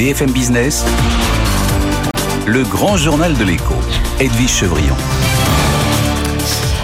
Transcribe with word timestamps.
BFM 0.00 0.30
Business, 0.30 0.82
le 2.46 2.62
grand 2.62 2.96
journal 2.96 3.36
de 3.36 3.44
l'écho, 3.44 3.74
Edwige 4.18 4.48
Chevrillon. 4.48 4.94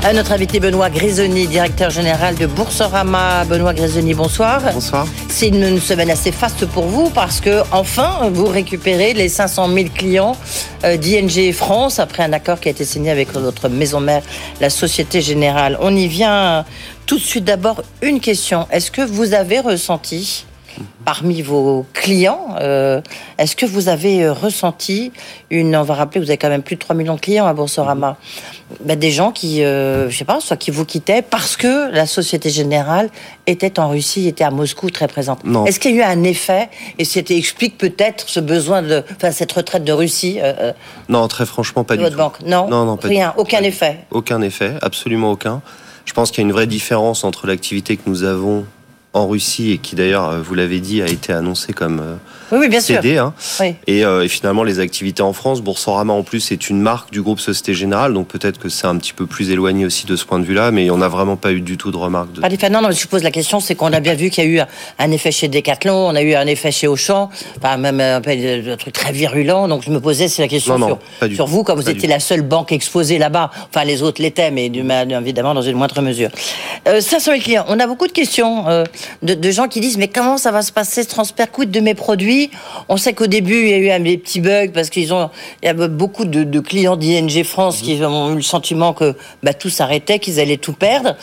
À 0.04 0.12
notre 0.12 0.32
invité 0.32 0.60
Benoît 0.60 0.90
Grisoni, 0.90 1.46
directeur 1.46 1.88
général 1.88 2.34
de 2.34 2.44
Boursorama. 2.44 3.46
Benoît 3.46 3.72
Grisoni, 3.72 4.12
bonsoir. 4.12 4.60
Bonsoir. 4.70 5.06
C'est 5.30 5.48
une 5.48 5.80
semaine 5.80 6.10
assez 6.10 6.30
faste 6.30 6.66
pour 6.66 6.84
vous 6.88 7.08
parce 7.08 7.40
que 7.40 7.62
enfin 7.72 8.28
vous 8.30 8.48
récupérez 8.48 9.14
les 9.14 9.30
500 9.30 9.72
000 9.72 9.88
clients 9.94 10.36
euh, 10.84 10.98
d'ING 10.98 11.54
France 11.54 11.98
après 11.98 12.22
un 12.22 12.34
accord 12.34 12.60
qui 12.60 12.68
a 12.68 12.72
été 12.72 12.84
signé 12.84 13.10
avec 13.10 13.34
notre 13.34 13.70
maison 13.70 13.98
mère, 13.98 14.20
la 14.60 14.68
Société 14.68 15.22
Générale. 15.22 15.78
On 15.80 15.96
y 15.96 16.06
vient 16.06 16.66
tout 17.06 17.16
de 17.16 17.22
suite. 17.22 17.44
D'abord, 17.44 17.82
une 18.02 18.20
question. 18.20 18.66
Est-ce 18.70 18.90
que 18.90 19.00
vous 19.00 19.32
avez 19.32 19.60
ressenti 19.60 20.44
parmi 21.04 21.42
vos 21.42 21.86
clients, 21.92 22.56
euh, 22.60 23.00
est-ce 23.38 23.56
que 23.56 23.66
vous 23.66 23.88
avez 23.88 24.24
euh, 24.24 24.32
ressenti 24.32 25.12
une, 25.50 25.76
on 25.76 25.82
va 25.82 25.94
rappeler, 25.94 26.20
vous 26.20 26.28
avez 26.28 26.36
quand 26.36 26.48
même 26.48 26.62
plus 26.62 26.76
de 26.76 26.80
3 26.80 26.96
millions 26.96 27.14
de 27.14 27.20
clients 27.20 27.46
à 27.46 27.54
Boursorama, 27.54 28.16
ben, 28.84 28.98
des 28.98 29.10
gens 29.10 29.30
qui, 29.32 29.62
euh, 29.62 30.10
je 30.10 30.16
sais 30.16 30.24
pas, 30.24 30.40
soit 30.40 30.56
qui 30.56 30.70
vous 30.70 30.84
quittaient 30.84 31.22
parce 31.22 31.56
que 31.56 31.90
la 31.92 32.06
Société 32.06 32.50
Générale 32.50 33.10
était 33.46 33.78
en 33.78 33.88
Russie, 33.88 34.26
était 34.28 34.44
à 34.44 34.50
Moscou 34.50 34.90
très 34.90 35.08
présente. 35.08 35.40
Est-ce 35.66 35.78
qu'il 35.78 35.94
y 35.94 36.02
a 36.02 36.08
eu 36.08 36.18
un 36.18 36.24
effet 36.24 36.68
et 36.98 37.04
c'était 37.04 37.36
explique 37.36 37.78
peut-être 37.78 38.28
ce 38.28 38.40
besoin 38.40 38.82
de, 38.82 39.04
enfin 39.14 39.30
cette 39.30 39.52
retraite 39.52 39.84
de 39.84 39.92
Russie 39.92 40.38
Non, 41.08 41.28
très 41.28 41.46
franchement 41.46 41.84
pas 41.84 41.94
de 41.94 41.98
du 41.98 42.04
votre 42.04 42.16
tout. 42.16 42.22
banque, 42.22 42.40
non, 42.46 42.68
non, 42.68 42.84
non, 42.84 42.98
rien, 43.02 43.34
aucun 43.36 43.62
effet. 43.62 43.98
Aucun 44.10 44.40
effet, 44.42 44.74
absolument 44.82 45.30
aucun. 45.30 45.62
Je 46.04 46.12
pense 46.12 46.30
qu'il 46.30 46.42
y 46.42 46.44
a 46.44 46.48
une 46.48 46.52
vraie 46.52 46.66
différence 46.66 47.24
entre 47.24 47.46
l'activité 47.46 47.96
que 47.96 48.02
nous 48.06 48.22
avons 48.22 48.64
en 49.16 49.26
Russie 49.26 49.72
et 49.72 49.78
qui 49.78 49.96
d'ailleurs, 49.96 50.28
euh, 50.28 50.42
vous 50.42 50.54
l'avez 50.54 50.80
dit, 50.80 51.02
a 51.02 51.06
été 51.06 51.32
annoncé 51.32 51.72
comme 51.72 52.02
euh, 52.52 52.58
oui, 52.60 52.68
bien 52.68 52.80
cédé. 52.80 53.14
Sûr. 53.14 53.24
Hein. 53.24 53.34
Oui. 53.60 53.74
Et, 53.86 54.04
euh, 54.04 54.24
et, 54.24 54.28
finalement, 54.28 54.64
les 54.64 54.80
activités 54.80 55.22
en 55.22 55.32
France, 55.32 55.62
Boursorama 55.62 56.12
en 56.12 56.22
plus 56.22 56.52
est 56.52 56.70
une 56.70 56.80
marque 56.80 57.10
du 57.10 57.22
groupe 57.22 57.40
Société 57.40 57.74
Générale, 57.74 58.14
donc 58.14 58.28
peut-être 58.28 58.58
que 58.58 58.68
c'est 58.68 58.86
un 58.86 58.96
petit 58.96 59.12
peu 59.12 59.26
plus 59.26 59.50
éloigné 59.50 59.84
aussi 59.84 60.06
de 60.06 60.16
ce 60.16 60.24
point 60.24 60.38
de 60.38 60.44
vue-là, 60.44 60.70
mais 60.70 60.90
on 60.90 60.98
n'a 60.98 61.08
vraiment 61.08 61.36
pas 61.36 61.52
eu 61.52 61.60
du 61.60 61.76
tout 61.76 61.90
de 61.90 61.96
remarques. 61.96 62.32
De... 62.32 62.68
Non, 62.68 62.82
non, 62.82 62.90
je 62.90 63.06
pose 63.06 63.22
la 63.22 63.30
question, 63.30 63.60
c'est 63.60 63.74
qu'on 63.74 63.92
a 63.92 64.00
bien 64.00 64.14
vu 64.14 64.30
qu'il 64.30 64.44
y 64.44 64.46
a 64.46 64.50
eu 64.50 64.66
un 64.98 65.10
effet 65.10 65.30
chez 65.30 65.48
Decathlon, 65.48 66.08
on 66.08 66.14
a 66.14 66.22
eu 66.22 66.34
un 66.34 66.46
effet 66.46 66.70
chez 66.70 66.86
Auchan, 66.86 67.30
enfin 67.58 67.76
même 67.76 68.00
un, 68.00 68.16
un 68.16 68.76
truc 68.76 68.92
très 68.92 69.12
virulent. 69.12 69.68
Donc 69.68 69.82
je 69.82 69.90
me 69.90 70.00
posais 70.00 70.28
c'est 70.28 70.42
la 70.42 70.48
question 70.48 70.78
non, 70.78 70.86
sur, 70.86 70.98
non, 71.22 71.34
sur 71.34 71.46
vous, 71.46 71.62
comme 71.64 71.80
vous 71.80 71.90
étiez 71.90 72.08
la 72.08 72.20
seule 72.20 72.42
banque 72.42 72.72
exposée 72.72 73.18
là-bas. 73.18 73.50
Enfin 73.68 73.84
les 73.84 74.02
autres 74.02 74.22
l'étaient, 74.22 74.50
mais 74.50 74.66
évidemment 74.66 75.54
dans 75.54 75.62
une 75.62 75.76
moindre 75.76 76.00
mesure. 76.02 76.30
Euh, 76.88 77.00
500 77.00 77.32
000 77.32 77.42
clients. 77.42 77.64
On 77.68 77.78
a 77.78 77.86
beaucoup 77.86 78.06
de 78.06 78.12
questions 78.12 78.68
euh, 78.68 78.84
de, 79.22 79.34
de, 79.34 79.50
gens 79.50 79.68
qui 79.68 79.80
disent 79.80 79.98
mais 79.98 80.08
comment 80.08 80.38
ça 80.38 80.50
va 80.50 80.62
se 80.62 80.72
passer 80.72 81.02
ce 81.02 81.08
transfert 81.08 81.50
coût 81.50 81.64
de 81.64 81.80
mes 81.80 81.94
produits? 81.94 82.35
On 82.88 82.96
sait 82.96 83.12
qu'au 83.12 83.26
début 83.26 83.62
il 83.62 83.68
y 83.68 83.74
a 83.74 83.78
eu 83.78 83.90
un 83.90 84.00
des 84.00 84.18
petits 84.18 84.40
bugs 84.40 84.70
parce 84.72 84.90
qu'ils 84.90 85.12
ont 85.12 85.30
il 85.62 85.66
y 85.66 85.68
a 85.68 85.74
beaucoup 85.88 86.24
de, 86.24 86.44
de 86.44 86.60
clients 86.60 86.96
d'ING 86.96 87.44
France 87.44 87.80
qui 87.82 88.02
ont 88.04 88.32
eu 88.32 88.36
le 88.36 88.42
sentiment 88.42 88.92
que 88.92 89.14
bah, 89.42 89.54
tout 89.54 89.70
s'arrêtait, 89.70 90.18
qu'ils 90.18 90.40
allaient 90.40 90.56
tout 90.56 90.72
perdre. 90.72 91.16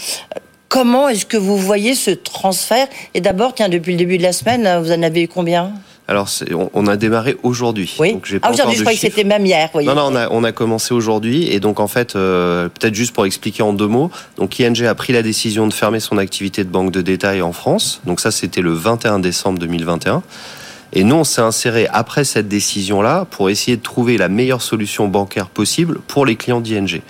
Comment 0.69 1.07
est-ce 1.07 1.25
que 1.25 1.37
vous 1.37 1.57
voyez 1.57 1.93
ce 1.93 2.09
transfert? 2.09 2.87
Et 3.13 3.21
d'abord, 3.21 3.53
tiens, 3.53 3.69
depuis 3.69 3.91
le 3.91 3.97
début 3.99 4.17
de 4.17 4.23
la 4.23 4.33
semaine, 4.33 4.67
vous 4.81 4.91
en 4.91 5.03
avez 5.03 5.21
eu 5.23 5.27
combien? 5.27 5.71
Alors, 6.07 6.27
on, 6.73 6.87
a 6.87 6.97
démarré 6.97 7.37
aujourd'hui. 7.43 7.95
Oui. 7.97 8.17
ah, 8.41 8.51
aujourd'hui, 8.51 8.75
je 8.75 8.81
croyais 8.81 8.97
que 8.97 9.01
c'était 9.01 9.23
même 9.23 9.45
hier. 9.45 9.69
Voyez. 9.71 9.87
Non, 9.87 9.95
non, 9.95 10.07
on 10.11 10.15
a, 10.15 10.29
on 10.31 10.43
a 10.43 10.51
commencé 10.51 10.93
aujourd'hui. 10.93 11.47
Et 11.49 11.61
donc, 11.61 11.79
en 11.79 11.87
fait, 11.87 12.15
euh, 12.15 12.67
peut-être 12.67 12.93
juste 12.93 13.13
pour 13.13 13.25
expliquer 13.25 13.63
en 13.63 13.71
deux 13.71 13.87
mots. 13.87 14.11
Donc, 14.37 14.59
ING 14.59 14.83
a 14.85 14.95
pris 14.95 15.13
la 15.13 15.21
décision 15.21 15.65
de 15.65 15.73
fermer 15.73 16.01
son 16.01 16.17
activité 16.17 16.65
de 16.65 16.69
banque 16.69 16.91
de 16.91 17.01
détail 17.01 17.41
en 17.41 17.53
France. 17.53 18.01
Donc, 18.05 18.19
ça, 18.19 18.31
c'était 18.31 18.61
le 18.61 18.73
21 18.73 19.19
décembre 19.19 19.59
2021. 19.59 20.23
Et 20.95 21.03
nous, 21.03 21.15
on 21.15 21.23
s'est 21.23 21.41
inséré 21.41 21.87
après 21.91 22.23
cette 22.23 22.47
décision-là 22.47 23.25
pour 23.25 23.49
essayer 23.49 23.77
de 23.77 23.81
trouver 23.81 24.15
la 24.17 24.29
meilleure 24.29 24.61
solution 24.61 25.07
bancaire 25.07 25.49
possible 25.49 25.99
pour 26.07 26.25
les 26.25 26.35
clients 26.35 26.61
d'ING. 26.61 27.01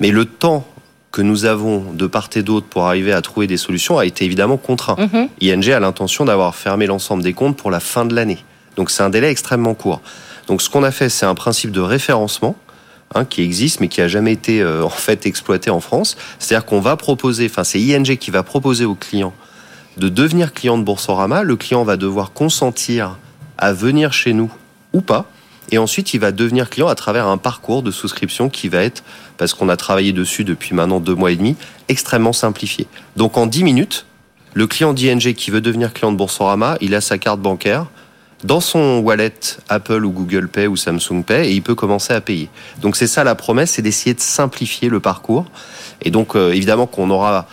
Mais 0.00 0.10
le 0.10 0.24
temps 0.24 0.66
que 1.12 1.20
nous 1.20 1.44
avons 1.44 1.92
de 1.92 2.06
part 2.06 2.28
et 2.34 2.42
d'autre 2.42 2.66
pour 2.66 2.86
arriver 2.86 3.12
à 3.12 3.20
trouver 3.22 3.46
des 3.46 3.56
solutions 3.58 3.98
a 3.98 4.06
été 4.06 4.24
évidemment 4.24 4.56
contraint. 4.56 4.96
-hmm. 4.96 5.28
ING 5.40 5.72
a 5.72 5.80
l'intention 5.80 6.24
d'avoir 6.24 6.54
fermé 6.54 6.86
l'ensemble 6.86 7.22
des 7.22 7.34
comptes 7.34 7.56
pour 7.56 7.70
la 7.70 7.80
fin 7.80 8.04
de 8.04 8.14
l'année. 8.14 8.38
Donc 8.76 8.90
c'est 8.90 9.02
un 9.02 9.10
délai 9.10 9.30
extrêmement 9.30 9.74
court. 9.74 10.00
Donc 10.46 10.60
ce 10.62 10.68
qu'on 10.68 10.82
a 10.82 10.90
fait, 10.90 11.08
c'est 11.08 11.26
un 11.26 11.34
principe 11.34 11.72
de 11.72 11.80
référencement 11.80 12.54
hein, 13.14 13.24
qui 13.24 13.42
existe 13.42 13.80
mais 13.80 13.88
qui 13.88 14.00
a 14.02 14.08
jamais 14.08 14.32
été 14.32 14.60
euh, 14.60 14.84
en 14.92 14.98
fait 15.06 15.26
exploité 15.26 15.70
en 15.70 15.80
France. 15.80 16.16
C'est-à-dire 16.38 16.66
qu'on 16.66 16.80
va 16.80 16.96
proposer, 16.96 17.46
enfin 17.50 17.64
c'est 17.64 17.80
ING 17.80 18.16
qui 18.16 18.30
va 18.30 18.42
proposer 18.42 18.84
aux 18.84 18.98
clients 19.06 19.34
de 19.96 20.08
devenir 20.10 20.52
client 20.52 20.78
de 20.78 20.84
Boursorama. 20.84 21.42
Le 21.42 21.56
client 21.56 21.84
va 21.84 21.96
devoir 21.96 22.32
consentir 22.32 23.16
à 23.58 23.72
venir 23.72 24.12
chez 24.12 24.32
nous 24.32 24.52
ou 24.92 25.00
pas. 25.00 25.26
Et 25.70 25.78
ensuite, 25.78 26.14
il 26.14 26.20
va 26.20 26.30
devenir 26.30 26.70
client 26.70 26.88
à 26.88 26.94
travers 26.94 27.26
un 27.26 27.38
parcours 27.38 27.82
de 27.82 27.90
souscription 27.90 28.48
qui 28.48 28.68
va 28.68 28.82
être, 28.82 29.02
parce 29.36 29.52
qu'on 29.52 29.68
a 29.68 29.76
travaillé 29.76 30.12
dessus 30.12 30.44
depuis 30.44 30.74
maintenant 30.74 31.00
deux 31.00 31.14
mois 31.14 31.32
et 31.32 31.36
demi, 31.36 31.56
extrêmement 31.88 32.32
simplifié. 32.32 32.86
Donc 33.16 33.36
en 33.36 33.46
10 33.46 33.64
minutes, 33.64 34.06
le 34.54 34.66
client 34.66 34.94
d'ING 34.94 35.34
qui 35.34 35.50
veut 35.50 35.60
devenir 35.60 35.92
client 35.92 36.12
de 36.12 36.16
Boursorama, 36.16 36.78
il 36.80 36.94
a 36.94 37.00
sa 37.00 37.18
carte 37.18 37.40
bancaire 37.40 37.86
dans 38.44 38.60
son 38.60 38.98
wallet 38.98 39.34
Apple 39.68 40.04
ou 40.04 40.10
Google 40.10 40.48
Pay 40.48 40.66
ou 40.66 40.76
Samsung 40.76 41.22
Pay 41.26 41.48
et 41.48 41.52
il 41.52 41.62
peut 41.62 41.74
commencer 41.74 42.12
à 42.12 42.20
payer. 42.20 42.48
Donc 42.80 42.96
c'est 42.96 43.06
ça 43.06 43.24
la 43.24 43.34
promesse, 43.34 43.72
c'est 43.72 43.82
d'essayer 43.82 44.14
de 44.14 44.20
simplifier 44.20 44.88
le 44.88 45.00
parcours. 45.00 45.46
Et 46.02 46.10
donc 46.10 46.36
euh, 46.36 46.52
évidemment 46.52 46.86
qu'on 46.86 47.10
aura 47.10 47.48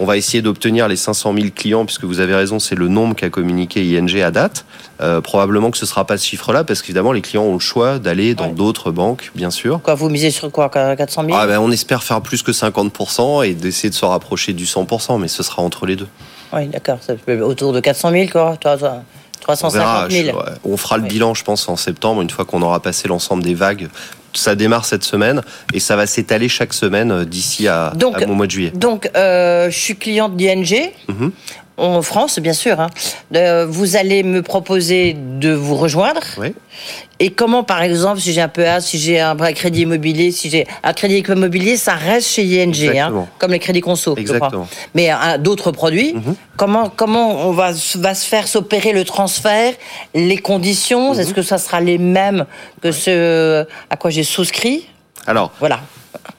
on 0.00 0.06
va 0.06 0.16
essayer 0.16 0.40
d'obtenir 0.42 0.88
les 0.88 0.96
500 0.96 1.34
000 1.34 1.46
clients, 1.54 1.84
puisque 1.84 2.04
vous 2.04 2.20
avez 2.20 2.34
raison, 2.34 2.58
c'est 2.58 2.74
le 2.74 2.88
nombre 2.88 3.14
qu'a 3.14 3.28
communiqué 3.28 3.82
ING 3.84 4.20
à 4.22 4.30
date. 4.30 4.64
Euh, 5.02 5.20
probablement 5.20 5.70
que 5.70 5.76
ce 5.78 5.84
ne 5.84 5.88
sera 5.88 6.06
pas 6.06 6.16
ce 6.16 6.26
chiffre-là, 6.26 6.64
parce 6.64 6.80
qu'évidemment, 6.82 7.12
les 7.12 7.20
clients 7.20 7.44
ont 7.44 7.52
le 7.54 7.58
choix 7.60 7.98
d'aller 7.98 8.34
dans 8.34 8.46
Ouais. 8.46 8.52
d'autres 8.52 8.90
banques, 8.90 9.30
bien 9.34 9.50
sûr. 9.50 9.80
Quoi, 9.82 9.94
vous 9.94 10.08
misez 10.08 10.30
sur 10.30 10.50
quoi 10.50 10.68
400 10.70 11.24
000 11.26 11.36
Ah 11.38 11.46
ben, 11.46 11.58
on 11.60 11.70
espère 11.70 12.02
faire 12.02 12.20
plus 12.22 12.42
que 12.42 12.52
50% 12.52 13.42
et 13.46 13.54
d'essayer 13.54 13.90
de 13.90 13.94
se 13.94 14.04
rapprocher 14.06 14.52
du 14.54 14.64
100%, 14.64 15.18
mais 15.18 15.28
ce 15.28 15.42
sera 15.42 15.62
entre 15.62 15.84
les 15.86 15.96
deux. 15.96 16.08
Oui, 16.54 16.66
d'accord. 16.68 16.98
Autour 17.42 17.72
de 17.74 17.80
400 17.80 18.10
000, 18.10 18.26
quoi. 18.32 18.56
Toi, 18.58 18.76
toi, 18.78 19.02
On 19.38 19.42
350 19.42 20.10
000. 20.10 20.26
Je- 20.28 20.32
ouais. 20.34 20.42
On 20.64 20.76
fera 20.76 20.96
le 20.96 21.04
Oui. 21.04 21.08
bilan, 21.10 21.34
je 21.34 21.44
pense, 21.44 21.68
en 21.68 21.76
septembre, 21.76 22.22
une 22.22 22.30
fois 22.30 22.44
qu'on 22.44 22.62
aura 22.62 22.80
passé 22.80 23.06
l'ensemble 23.08 23.42
des 23.42 23.54
vagues. 23.54 23.88
Ça 24.32 24.54
démarre 24.54 24.84
cette 24.84 25.02
semaine 25.04 25.42
et 25.74 25.80
ça 25.80 25.96
va 25.96 26.06
s'étaler 26.06 26.48
chaque 26.48 26.72
semaine 26.72 27.10
euh, 27.10 27.24
d'ici 27.24 27.66
à, 27.68 27.92
Donc- 27.96 28.22
à- 28.22 28.26
au 28.28 28.34
mois 28.34 28.46
de 28.46 28.50
juillet. 28.52 28.70
Donc, 28.74 29.10
euh, 29.16 29.70
je 29.70 29.76
suis 29.78 29.96
cliente 29.96 30.36
d'ING. 30.36 30.92
Mhm. 31.08 31.32
En 31.80 32.02
France, 32.02 32.38
bien 32.38 32.52
sûr. 32.52 32.78
hein. 32.78 32.90
Euh, 33.34 33.66
vous 33.68 33.96
allez 33.96 34.22
me 34.22 34.42
proposer 34.42 35.16
de 35.18 35.50
vous 35.52 35.76
rejoindre. 35.76 36.20
Oui. 36.38 36.54
Et 37.18 37.30
comment, 37.30 37.64
par 37.64 37.82
exemple, 37.82 38.20
si 38.20 38.32
j'ai 38.32 38.40
un 38.40 38.48
PA, 38.48 38.80
si 38.80 38.98
j'ai 38.98 39.18
un 39.20 39.34
vrai 39.34 39.54
crédit 39.54 39.82
immobilier, 39.82 40.30
si 40.30 40.50
j'ai 40.50 40.66
un 40.82 40.92
crédit 40.92 41.18
immobilier, 41.26 41.76
ça 41.76 41.94
reste 41.94 42.28
chez 42.28 42.44
ING, 42.44 42.96
hein, 42.98 43.26
comme 43.38 43.52
les 43.52 43.58
crédits 43.58 43.80
conso. 43.80 44.14
je 44.16 44.22
crois. 44.24 44.36
Exactement. 44.36 44.68
Mais 44.94 45.10
hein, 45.10 45.38
d'autres 45.38 45.72
produits, 45.72 46.12
Mhm. 46.14 46.34
comment 46.56 46.90
comment 46.94 47.46
on 47.48 47.52
va 47.52 47.72
va 47.96 48.14
se 48.14 48.26
faire 48.26 48.46
s'opérer 48.46 48.92
le 48.92 49.04
transfert, 49.04 49.72
les 50.14 50.38
conditions, 50.38 51.14
Mhm. 51.14 51.20
est-ce 51.20 51.34
que 51.34 51.42
ça 51.42 51.58
sera 51.58 51.80
les 51.80 51.98
mêmes 51.98 52.46
que 52.82 52.92
ce 52.92 53.66
à 53.90 53.96
quoi 53.96 54.10
j'ai 54.10 54.24
souscrit? 54.24 54.86
Alors, 55.26 55.52
Voilà. 55.60 55.80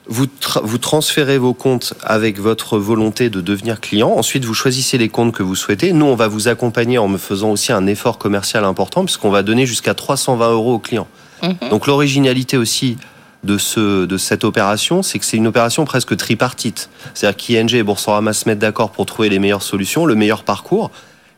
Vous, 0.07 0.25
tra- 0.25 0.61
vous 0.63 0.77
transférez 0.77 1.37
vos 1.37 1.53
comptes 1.53 1.93
avec 2.03 2.39
votre 2.39 2.77
volonté 2.77 3.29
de 3.29 3.39
devenir 3.39 3.79
client. 3.79 4.09
Ensuite, 4.09 4.43
vous 4.43 4.53
choisissez 4.53 4.97
les 4.97 5.07
comptes 5.09 5.33
que 5.33 5.43
vous 5.43 5.55
souhaitez. 5.55 5.93
Nous, 5.93 6.05
on 6.05 6.15
va 6.15 6.27
vous 6.27 6.47
accompagner 6.49 6.97
en 6.97 7.07
me 7.07 7.17
faisant 7.17 7.51
aussi 7.51 7.71
un 7.71 7.87
effort 7.87 8.17
commercial 8.17 8.65
important, 8.65 9.05
puisqu'on 9.05 9.29
va 9.29 9.41
donner 9.43 9.65
jusqu'à 9.65 9.93
320 9.93 10.51
euros 10.51 10.73
aux 10.75 10.79
clients. 10.79 11.07
Mhm. 11.41 11.69
Donc, 11.69 11.87
l'originalité 11.87 12.57
aussi 12.57 12.97
de, 13.43 13.57
ce, 13.57 14.05
de 14.05 14.17
cette 14.17 14.43
opération, 14.43 15.01
c'est 15.01 15.17
que 15.17 15.25
c'est 15.25 15.37
une 15.37 15.47
opération 15.47 15.85
presque 15.85 16.15
tripartite. 16.17 16.89
C'est-à-dire 17.13 17.37
qu'ING 17.37 17.73
et 17.75 17.83
Boursorama 17.83 18.33
se 18.33 18.47
mettent 18.49 18.59
d'accord 18.59 18.91
pour 18.91 19.05
trouver 19.05 19.29
les 19.29 19.39
meilleures 19.39 19.63
solutions, 19.63 20.05
le 20.05 20.15
meilleur 20.15 20.43
parcours. 20.43 20.91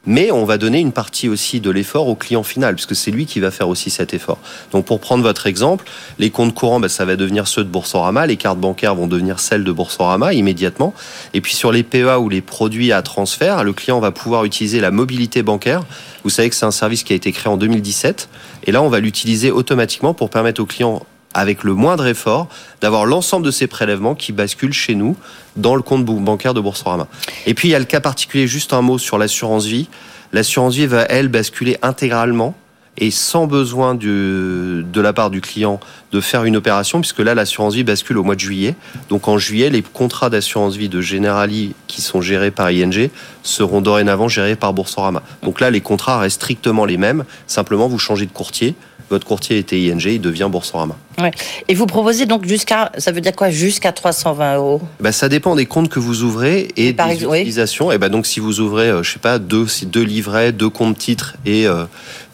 Mais 0.06 0.32
on 0.32 0.44
va 0.44 0.58
donner 0.58 0.80
une 0.80 0.92
partie 0.92 1.30
aussi 1.30 1.62
de 1.62 1.70
l'effort 1.70 2.10
au 2.10 2.16
client 2.16 2.44
final, 2.44 2.76
puisque 2.76 2.96
c'est 2.96 3.10
lui 3.10 3.26
qui 3.26 3.40
va 3.40 3.52
faire 3.52 3.70
aussi 3.70 3.90
cet 3.90 4.14
effort. 4.14 4.38
Donc 4.72 4.86
pour 4.86 5.00
prendre 5.00 5.24
votre 5.24 5.48
exemple, 5.48 5.86
les 6.20 6.30
comptes 6.30 6.54
courants, 6.54 6.82
ben, 6.82 6.90
ça 6.90 7.06
va 7.06 7.16
devenir 7.16 7.48
ceux 7.48 7.64
de 7.64 7.70
Boursorama, 7.70 8.28
les 8.28 8.36
cartes 8.36 8.60
bancaires 8.60 8.96
vont 8.96 9.08
devenir 9.08 9.40
celles 9.40 9.64
de 9.64 9.72
Boursorama 9.72 10.34
immédiatement. 10.34 10.94
Et 11.34 11.40
puis 11.40 11.56
sur 11.56 11.72
les 11.72 11.84
PEA 11.84 12.20
ou 12.20 12.28
les 12.28 12.42
produits 12.42 12.92
à 12.92 13.02
transfert, 13.02 13.64
le 13.64 13.72
client 13.72 14.02
va 14.02 14.12
pouvoir 14.12 14.44
utiliser 14.44 14.82
la 14.82 14.92
mobilité 14.92 15.42
bancaire. 15.42 15.84
Vous 16.26 16.30
savez 16.30 16.50
que 16.50 16.56
c'est 16.56 16.66
un 16.66 16.72
service 16.72 17.04
qui 17.04 17.14
a 17.14 17.16
été 17.16 17.32
créé 17.32 17.52
en 17.52 17.58
2017. 17.58 18.28
Et 18.66 18.74
là, 18.74 18.82
on 18.82 18.90
va 18.90 19.00
l'utiliser 19.00 19.52
automatiquement 19.52 20.14
pour 20.14 20.30
permettre 20.30 20.62
au 20.62 20.66
client 20.66 21.06
avec 21.34 21.64
le 21.64 21.74
moindre 21.74 22.06
effort, 22.08 22.48
d'avoir 22.82 23.06
l'ensemble 23.06 23.46
de 23.46 23.52
ces 23.52 23.68
prélèvements 23.68 24.16
qui 24.16 24.32
basculent 24.32 24.74
chez 24.74 24.96
nous 24.96 25.16
dans 25.56 25.76
le 25.76 25.82
compte 25.82 26.06
bancaire 26.06 26.54
de 26.54 26.62
Boursorama. 26.62 27.08
Et 27.46 27.54
puis 27.54 27.70
il 27.70 27.72
y 27.72 27.76
a 27.76 27.80
le 27.80 27.86
cas 27.86 28.00
particulier, 28.00 28.48
juste 28.48 28.74
un 28.74 28.82
mot 28.82 28.98
sur 28.98 29.18
l'assurance 29.18 29.66
vie. 29.66 29.90
L'assurance 30.32 30.76
vie 30.76 30.88
va, 30.88 31.04
elle, 31.04 31.28
basculer 31.28 31.78
intégralement 31.82 32.56
et 32.98 33.12
sans 33.12 33.48
besoin 33.48 33.96
de 33.96 34.84
la 34.96 35.14
part 35.14 35.30
du 35.32 35.42
client 35.42 35.80
de 36.12 36.22
faire 36.22 36.44
une 36.44 36.56
opération, 36.56 37.02
puisque 37.02 37.20
là, 37.20 37.34
l'assurance 37.34 37.74
vie 37.74 37.84
bascule 37.84 38.20
au 38.20 38.24
mois 38.24 38.36
de 38.36 38.40
juillet. 38.40 38.76
Donc 39.10 39.28
en 39.28 39.40
juillet, 39.40 39.70
les 39.72 39.82
contrats 39.82 40.30
d'assurance 40.30 40.76
vie 40.76 40.90
de 40.90 41.02
Generali 41.02 41.74
qui 41.88 42.02
sont 42.02 42.22
gérés 42.22 42.52
par 42.52 42.70
ING 42.70 43.10
seront 43.42 43.82
dorénavant 43.82 44.28
gérés 44.28 44.56
par 44.56 44.74
Boursorama. 44.74 45.24
Donc 45.42 45.60
là, 45.60 45.72
les 45.72 45.82
contrats 45.82 46.20
restent 46.20 46.36
strictement 46.36 46.86
les 46.86 46.98
mêmes. 46.98 47.26
Simplement, 47.48 47.88
vous 47.88 47.98
changez 47.98 48.28
de 48.28 48.32
courtier. 48.32 48.76
Votre 49.10 49.26
courtier 49.26 49.58
était 49.58 49.80
ING, 49.80 50.02
il 50.06 50.22
devient 50.22 50.48
Boursorama. 50.52 50.96
Ouais. 51.20 51.32
Et 51.68 51.76
vous 51.76 51.86
proposez 51.86 52.26
donc 52.26 52.46
jusqu'à, 52.46 52.92
ça 52.98 53.12
veut 53.12 53.22
dire 53.22 53.36
quoi, 53.36 53.50
jusqu'à 53.50 53.92
320 53.92 54.56
euros 54.56 54.82
bah, 55.00 55.12
Ça 55.12 55.30
dépend 55.30 55.56
des 55.56 55.66
comptes 55.66 55.90
que 55.90 56.00
vous 56.00 56.24
ouvrez 56.24 56.70
et, 56.76 56.94
des 56.94 57.24
utilisations. 57.24 57.92
Et 57.92 57.98
bah, 57.98 58.10
donc 58.10 58.26
si 58.26 58.40
vous 58.40 58.60
ouvrez, 58.60 58.90
euh, 58.90 59.04
je 59.04 59.14
sais 59.14 59.20
pas, 59.20 59.40
deux, 59.40 59.68
deux 59.84 60.04
livrets, 60.04 60.52
deux 60.52 60.70
comptes 60.70 60.98
titres 60.98 61.36
et 61.46 61.68
euh, 61.68 61.86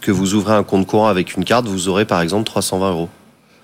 que 0.01 0.12
vous 0.12 0.33
ouvrez 0.33 0.54
un 0.54 0.63
compte 0.63 0.88
courant 0.88 1.07
avec 1.07 1.36
une 1.36 1.44
carte, 1.44 1.68
vous 1.68 1.89
aurez 1.89 2.06
par 2.06 2.21
exemple 2.21 2.45
320 2.45 2.92
euros. 2.92 3.10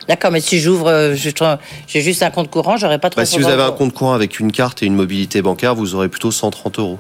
D'accord, 0.08 0.32
mais 0.32 0.42
si 0.42 0.60
j'ouvre, 0.60 0.88
euh, 0.88 1.16
j'ai 1.16 2.02
juste 2.02 2.22
un 2.22 2.30
compte 2.30 2.52
courant, 2.52 2.78
j'aurais 2.78 3.00
pas 3.00 3.10
320 3.10 3.22
bah, 3.22 3.26
Si 3.26 3.40
vous 3.40 3.52
avez 3.52 3.64
un 3.64 3.72
compte 3.72 3.94
courant 3.94 4.14
avec 4.14 4.40
une 4.40 4.52
carte 4.52 4.84
et 4.84 4.86
une 4.86 4.96
mobilité 4.96 5.42
bancaire, 5.42 5.74
vous 5.74 5.96
aurez 5.96 6.10
plutôt 6.10 6.32
130 6.32 6.80
euros. 6.80 7.00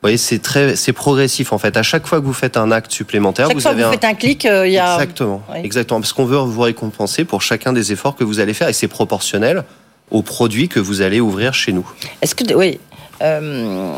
Vous 0.00 0.06
voyez, 0.06 0.16
c'est 0.16 0.38
très, 0.38 0.76
c'est 0.76 0.94
progressif 0.94 1.52
en 1.52 1.58
fait. 1.58 1.76
À 1.76 1.82
chaque 1.82 2.06
fois 2.06 2.20
que 2.20 2.24
vous 2.24 2.32
faites 2.32 2.56
un 2.56 2.70
acte 2.70 2.90
supplémentaire, 2.90 3.48
chaque 3.48 3.54
vous 3.54 3.60
fois 3.60 3.72
avez 3.72 3.82
que 3.82 3.86
vous 3.86 3.92
faites 3.92 4.04
un 4.04 4.14
clic, 4.14 4.46
euh, 4.46 4.66
il 4.66 4.72
y 4.72 4.78
a 4.78 4.94
exactement, 4.94 5.42
exactement, 5.54 6.00
parce 6.00 6.14
qu'on 6.14 6.24
veut 6.24 6.38
vous 6.38 6.62
récompenser 6.62 7.26
pour 7.26 7.42
chacun 7.42 7.74
des 7.74 7.92
efforts 7.92 8.16
que 8.16 8.24
vous 8.24 8.40
allez 8.40 8.54
faire 8.54 8.68
et 8.68 8.72
c'est 8.72 8.88
proportionnel 8.88 9.62
aux 10.10 10.22
produits 10.22 10.68
que 10.68 10.80
vous 10.80 11.02
allez 11.02 11.20
ouvrir 11.20 11.52
chez 11.52 11.72
nous. 11.72 11.86
Est-ce 12.22 12.34
que 12.34 12.54
oui, 12.54 12.80
euh, 13.20 13.92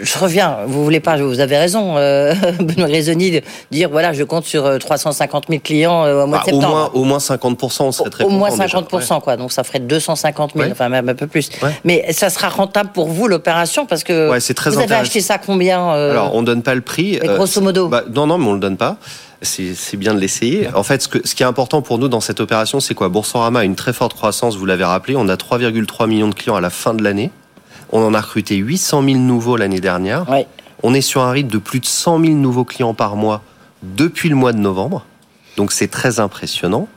je 0.00 0.18
reviens, 0.18 0.58
vous 0.66 0.82
voulez 0.82 0.98
pas, 0.98 1.16
vous 1.16 1.38
avez 1.38 1.56
raison, 1.56 1.96
euh, 1.96 2.34
Benoît 2.60 2.88
Grisoni, 2.88 3.30
de 3.30 3.42
dire 3.70 3.88
voilà, 3.90 4.12
je 4.12 4.24
compte 4.24 4.44
sur 4.44 4.78
350 4.78 5.44
euh, 5.44 5.52
000 5.52 5.60
clients 5.62 6.04
euh, 6.04 6.24
au 6.24 6.26
mois 6.26 6.38
de 6.38 6.44
bah, 6.44 6.50
septembre. 6.50 6.66
Au 6.66 6.70
moins, 6.70 6.90
au 6.94 7.04
moins 7.04 7.18
50%, 7.18 7.82
on 7.82 7.92
serait 7.92 8.10
très 8.10 8.24
Au 8.24 8.30
moins 8.30 8.50
50%, 8.50 9.20
quoi. 9.20 9.36
Donc 9.36 9.52
ça 9.52 9.62
ferait 9.62 9.78
250 9.78 10.52
000, 10.56 10.70
enfin 10.70 10.88
même 10.88 11.08
un 11.08 11.14
peu 11.14 11.26
plus. 11.26 11.48
Mais 11.84 12.12
ça 12.12 12.28
sera 12.28 12.48
rentable 12.48 12.90
pour 12.92 13.08
vous 13.08 13.28
l'opération 13.28 13.86
parce 13.86 14.02
que 14.02 14.36
très 14.52 14.70
vous 14.70 14.78
avez 14.78 14.94
acheté 14.94 15.20
ça 15.20 15.38
combien 15.38 15.90
Alors 15.90 16.34
on 16.34 16.42
donne 16.42 16.62
pas 16.62 16.74
le 16.74 16.80
prix. 16.80 17.18
grosso 17.22 17.60
modo. 17.60 17.88
Bah, 17.88 18.04
non, 18.12 18.26
non, 18.26 18.38
mais 18.38 18.46
on 18.46 18.54
le 18.54 18.60
donne 18.60 18.76
pas. 18.76 18.96
C'est 19.42 19.96
bien 19.96 20.14
de 20.14 20.18
l'essayer. 20.18 20.68
En 20.74 20.82
fait, 20.82 21.02
ce, 21.02 21.08
que, 21.08 21.18
ce 21.26 21.34
qui 21.34 21.42
est 21.42 21.46
important 21.46 21.82
pour 21.82 21.98
nous 21.98 22.08
dans 22.08 22.20
cette 22.20 22.40
opération, 22.40 22.80
c'est 22.80 22.94
quoi? 22.94 23.08
Boursorama 23.10 23.60
a 23.60 23.64
une 23.64 23.76
très 23.76 23.92
forte 23.92 24.14
croissance, 24.14 24.56
vous 24.56 24.66
l'avez 24.66 24.84
rappelé. 24.84 25.16
On 25.16 25.28
a 25.28 25.36
3,3 25.36 26.08
millions 26.08 26.28
de 26.28 26.34
clients 26.34 26.56
à 26.56 26.60
la 26.60 26.70
fin 26.70 26.94
de 26.94 27.04
l'année. 27.04 27.30
On 27.94 28.04
en 28.04 28.12
a 28.12 28.20
recruté 28.20 28.56
800 28.56 29.04
000 29.04 29.18
nouveaux 29.18 29.56
l'année 29.56 29.78
dernière. 29.78 30.26
On 30.82 30.92
est 30.94 31.00
sur 31.00 31.22
un 31.22 31.30
rythme 31.30 31.48
de 31.48 31.58
plus 31.58 31.78
de 31.78 31.86
100 31.86 32.24
000 32.24 32.32
nouveaux 32.34 32.64
clients 32.64 32.92
par 32.92 33.14
mois 33.14 33.40
depuis 33.84 34.28
le 34.28 34.34
mois 34.34 34.52
de 34.52 34.58
novembre. 34.58 35.06
Donc 35.56 35.70
c'est 35.70 35.86
très 35.86 36.18
impressionnant. 36.18 36.88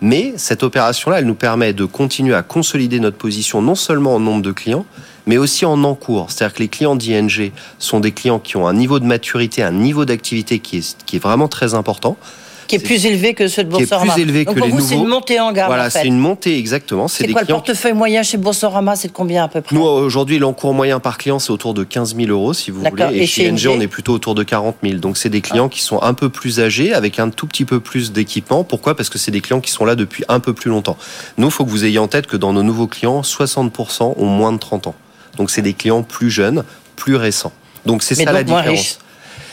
Mais 0.00 0.32
cette 0.38 0.62
opération-là, 0.62 1.18
elle 1.18 1.26
nous 1.26 1.34
permet 1.34 1.74
de 1.74 1.84
continuer 1.84 2.34
à 2.34 2.42
consolider 2.42 2.98
notre 2.98 3.18
position 3.18 3.60
non 3.60 3.74
seulement 3.74 4.14
en 4.14 4.20
nombre 4.20 4.40
de 4.40 4.52
clients, 4.52 4.86
mais 5.26 5.36
aussi 5.36 5.66
en 5.66 5.84
encours. 5.84 6.30
C'est-à-dire 6.30 6.54
que 6.54 6.62
les 6.62 6.68
clients 6.68 6.96
d'ING 6.96 7.52
sont 7.78 8.00
des 8.00 8.12
clients 8.12 8.38
qui 8.38 8.56
ont 8.56 8.66
un 8.66 8.74
niveau 8.74 9.00
de 9.00 9.04
maturité, 9.04 9.62
un 9.62 9.72
niveau 9.72 10.06
d'activité 10.06 10.60
qui 10.60 10.78
est, 10.78 10.96
qui 11.04 11.16
est 11.16 11.22
vraiment 11.22 11.48
très 11.48 11.74
important 11.74 12.16
qui 12.68 12.76
est 12.76 12.78
plus 12.78 13.06
élevé 13.06 13.34
que 13.34 13.48
ceux 13.48 13.64
de 13.64 13.70
Boursorama. 13.70 14.14
Qui 14.14 14.20
est 14.20 14.24
plus 14.24 14.30
élevé 14.30 14.44
que 14.44 14.54
les 14.54 14.60
vous, 14.60 14.76
nouveaux. 14.76 14.80
C'est 14.80 14.94
une 14.94 15.06
montée 15.06 15.40
en 15.40 15.52
gamme. 15.52 15.66
Voilà, 15.66 15.90
c'est 15.90 16.06
une 16.06 16.18
montée 16.18 16.58
exactement. 16.58 17.08
C'est 17.08 17.26
quoi 17.28 17.40
le 17.40 17.46
portefeuille 17.46 17.94
moyen 17.94 18.22
chez 18.22 18.36
Boursorama 18.36 18.94
C'est 18.94 19.08
de 19.08 19.12
combien 19.12 19.44
à 19.44 19.48
peu 19.48 19.62
près? 19.62 19.74
Nous 19.74 19.82
aujourd'hui, 19.82 20.38
l'encours 20.38 20.74
moyen 20.74 21.00
par 21.00 21.18
client 21.18 21.38
c'est 21.38 21.50
autour 21.50 21.74
de 21.74 21.82
15 21.82 22.14
000 22.14 22.28
euros 22.28 22.52
si 22.52 22.70
vous 22.70 22.82
voulez, 22.82 23.04
et, 23.12 23.26
chez 23.26 23.48
ING 23.48 23.66
on 23.68 23.80
est 23.80 23.88
plutôt 23.88 24.12
autour 24.12 24.34
de 24.34 24.42
40 24.42 24.76
000. 24.82 24.98
Donc 24.98 25.16
c'est 25.16 25.30
des 25.30 25.40
clients 25.40 25.66
ah. 25.66 25.74
qui 25.74 25.82
sont 25.82 26.00
un 26.02 26.14
peu 26.14 26.28
plus 26.28 26.60
âgés, 26.60 26.92
avec 26.92 27.18
un 27.18 27.30
tout 27.30 27.46
petit 27.46 27.64
peu 27.64 27.80
plus 27.80 28.12
d'équipement. 28.12 28.62
Pourquoi? 28.62 28.94
Parce 28.94 29.08
que 29.08 29.18
c'est 29.18 29.30
des 29.30 29.40
clients 29.40 29.60
qui 29.60 29.70
sont 29.70 29.84
là 29.84 29.96
depuis 29.96 30.24
un 30.28 30.40
peu 30.40 30.52
plus 30.52 30.70
longtemps. 30.70 30.96
Nous, 31.38 31.48
il 31.48 31.50
faut 31.50 31.64
que 31.64 31.70
vous 31.70 31.84
ayez 31.84 31.98
en 31.98 32.08
tête 32.08 32.26
que 32.26 32.36
dans 32.36 32.52
nos 32.52 32.62
nouveaux 32.62 32.86
clients, 32.86 33.22
60% 33.22 34.14
ont 34.16 34.26
moins 34.26 34.52
de 34.52 34.58
30 34.58 34.88
ans. 34.88 34.94
Donc 35.36 35.50
c'est 35.50 35.62
des 35.62 35.72
clients 35.72 36.02
plus 36.02 36.30
jeunes, 36.30 36.64
plus 36.96 37.16
récents. 37.16 37.52
Donc 37.86 38.02
c'est 38.02 38.14
ça 38.14 38.32
la 38.32 38.42
différence 38.42 38.98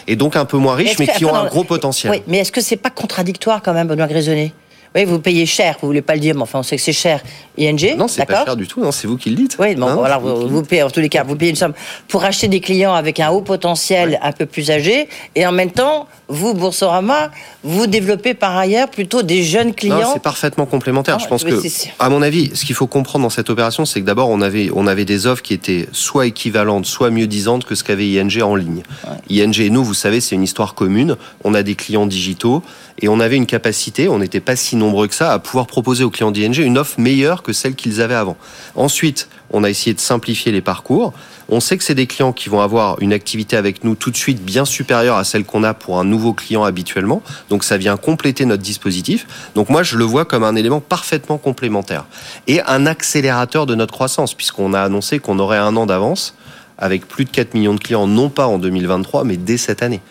et 0.07 0.16
donc 0.16 0.36
un 0.36 0.46
peu 0.46 0.57
moins 0.57 0.75
riches, 0.75 1.00
mais, 1.00 1.07
qui 1.07 1.25
ont 1.25 1.36
un 1.36 1.46
gros 1.46 1.63
potentiel. 1.63 2.12
Oui, 2.12 2.22
mais 2.28 2.40
est-ce 2.40 2.52
que 2.52 2.62
c'est 2.62 2.75
pas 2.75 2.90
contradictoire 2.90 3.62
quand 3.62 3.74
même, 3.74 3.88
Benoît 3.88 4.07
Grisonnet 4.07 4.54
oui, 4.95 5.03
vous 5.03 5.19
payez 5.19 5.45
cher, 5.45 5.75
vous 5.81 5.88
voulez 5.88 6.01
pas 6.01 6.13
le 6.13 6.21
dire, 6.21 6.36
mais 6.36 6.42
enfin, 6.42 6.59
on 6.59 6.63
sait 6.63 6.77
que 6.77 6.81
c'est 6.81 6.94
cher. 6.94 7.21
ING 7.57 7.95
Non, 7.97 8.07
c'est 8.07 8.25
pas 8.25 8.45
cher 8.45 8.56
du 8.56 8.65
tout, 8.65 8.81
non, 8.81 8.92
c'est 8.92 9.07
vous 9.07 9.18
qui 9.18 9.30
le 9.30 9.36
dites. 9.36 9.57
Oui, 9.59 9.75
bon, 9.75 9.94
voilà, 9.95 10.18
vous, 10.18 10.63
payez, 10.63 10.83
en 10.83 10.89
tous 10.89 11.01
les 11.01 11.09
cas, 11.09 11.24
vous 11.24 11.36
payez 11.36 11.51
une 11.51 11.57
somme 11.57 11.74
pour 12.07 12.24
acheter 12.24 12.47
des 12.47 12.62
clients 12.62 12.94
avec 12.94 13.19
un 13.19 13.30
haut 13.30 13.42
potentiel 13.42 14.19
un 14.21 14.31
peu 14.31 14.45
plus 14.45 14.71
âgé, 14.71 15.09
et 15.36 15.45
en 15.45 15.51
même 15.51 15.71
temps, 15.71 16.07
vous, 16.30 16.53
Boursorama, 16.53 17.30
vous 17.63 17.88
développez 17.88 18.33
par 18.33 18.56
ailleurs 18.56 18.89
plutôt 18.89 19.21
des 19.21 19.44
jeunes 19.44 19.74
clients. 19.74 20.12
c'est 20.13 20.21
parfaitement 20.21 20.65
complémentaire. 20.65 21.19
Je 21.19 21.27
pense 21.27 21.44
que, 21.44 21.62
à 22.00 22.09
mon 22.09 22.21
avis, 22.21 22.51
ce 22.56 22.63
qu'il 22.63 22.75
faut 22.75 22.88
comprendre 22.88 23.24
dans 23.24 23.30
cette 23.30 23.50
opération, 23.50 23.86
c'est 23.86 24.00
que 24.00 24.06
d'abord, 24.06 24.30
on 24.30 24.42
avait, 24.42 24.69
on 24.74 24.88
avait 24.88 25.06
des 25.06 25.27
offres 25.27 25.42
qui 25.42 25.53
étaient 25.53 25.88
soit 25.92 26.27
équivalentes, 26.27 26.86
soit 26.86 27.09
mieux 27.09 27.27
disantes 27.27 27.65
que 27.65 27.75
ce 27.75 27.83
qu'avait 27.83 28.07
ING 28.07 28.42
en 28.42 28.56
ligne. 28.56 28.83
ING 29.30 29.59
et 29.59 29.69
nous, 29.69 29.83
vous 29.83 29.94
savez, 29.94 30.21
c'est 30.21 30.36
une 30.36 30.44
histoire 30.44 30.74
commune. 30.74 31.18
On 31.44 31.53
a 31.53 31.63
des 31.63 31.75
clients 31.75 32.06
digitaux 32.06 32.63
et 33.00 33.09
on 33.09 33.19
avait 33.19 33.36
une 33.36 33.45
capacité, 33.45 34.07
on 34.07 34.19
n'était 34.19 34.39
pas 34.39 34.56
si 34.56 34.75
nombreux 34.77 35.07
que 35.07 35.15
ça, 35.15 35.33
à 35.33 35.39
pouvoir 35.39 35.68
proposer 35.68 36.03
aux 36.03 36.09
clients 36.09 36.31
d'ING 36.31 36.59
une 36.59 36.77
offre 36.77 37.00
meilleure 37.00 37.44
que 37.44 37.51
celle 37.51 37.75
qu'ils 37.75 38.01
avaient 38.01 38.15
avant. 38.15 38.38
Ensuite, 38.75 39.27
on 39.51 39.63
a 39.63 39.69
essayé 39.69 39.94
de 39.94 40.00
simplifier 40.00 40.51
les 40.51 40.62
parcours. 40.62 41.13
On 41.50 41.59
sait 41.59 41.77
que 41.77 41.83
c'est 41.83 41.95
des 41.95 42.07
clients 42.07 42.31
qui 42.31 42.47
vont 42.50 42.62
avoir 42.62 43.00
une 43.01 43.12
activité 43.12 43.57
avec 43.57 43.83
nous 43.83 43.95
tout 43.95 44.12
de 44.12 44.18
suite 44.18 44.44
bien 44.44 44.63
supérieure 44.63 45.18
à 45.18 45.25
celle 45.25 45.44
qu'on 45.44 45.63
a 45.63 45.74
pour 45.74 46.00
un 46.00 46.06
nouveau 46.06 46.33
client 46.33 46.63
habituellement. 46.63 47.21
Donc 47.50 47.63
ça 47.63 47.77
vient 47.77 47.97
compléter 47.97 48.45
notre 48.45 48.63
dispositif. 48.63 49.27
Donc 49.56 49.69
moi, 49.69 49.83
je 49.83 49.97
le 49.97 50.06
vois 50.06 50.24
comme 50.24 50.44
un 50.44 50.56
élément 50.56 50.80
parfaitement 50.80 51.38
complémentaire 51.38 52.06
et 52.47 52.62
un 52.62 52.86
accélérateur 52.86 53.65
de 53.65 53.75
notre 53.75 53.94
croissance 53.94 54.33
puisqu'on 54.33 54.74
a 54.74 54.81
annoncé 54.81 55.19
qu'on 55.19 55.38
aurait 55.39 55.57
un 55.57 55.75
an 55.75 55.86
d'avance 55.86 56.33
avec 56.77 57.07
plus 57.07 57.25
de 57.25 57.30
4 57.30 57.53
millions 57.53 57.74
de 57.74 57.80
clients, 57.80 58.07
non 58.07 58.30
pas 58.30 58.47
en 58.47 58.57
2023, 58.57 59.24
mais 59.24 59.38
dès 59.38 59.57
cette 59.57 59.83
année. 59.83 60.01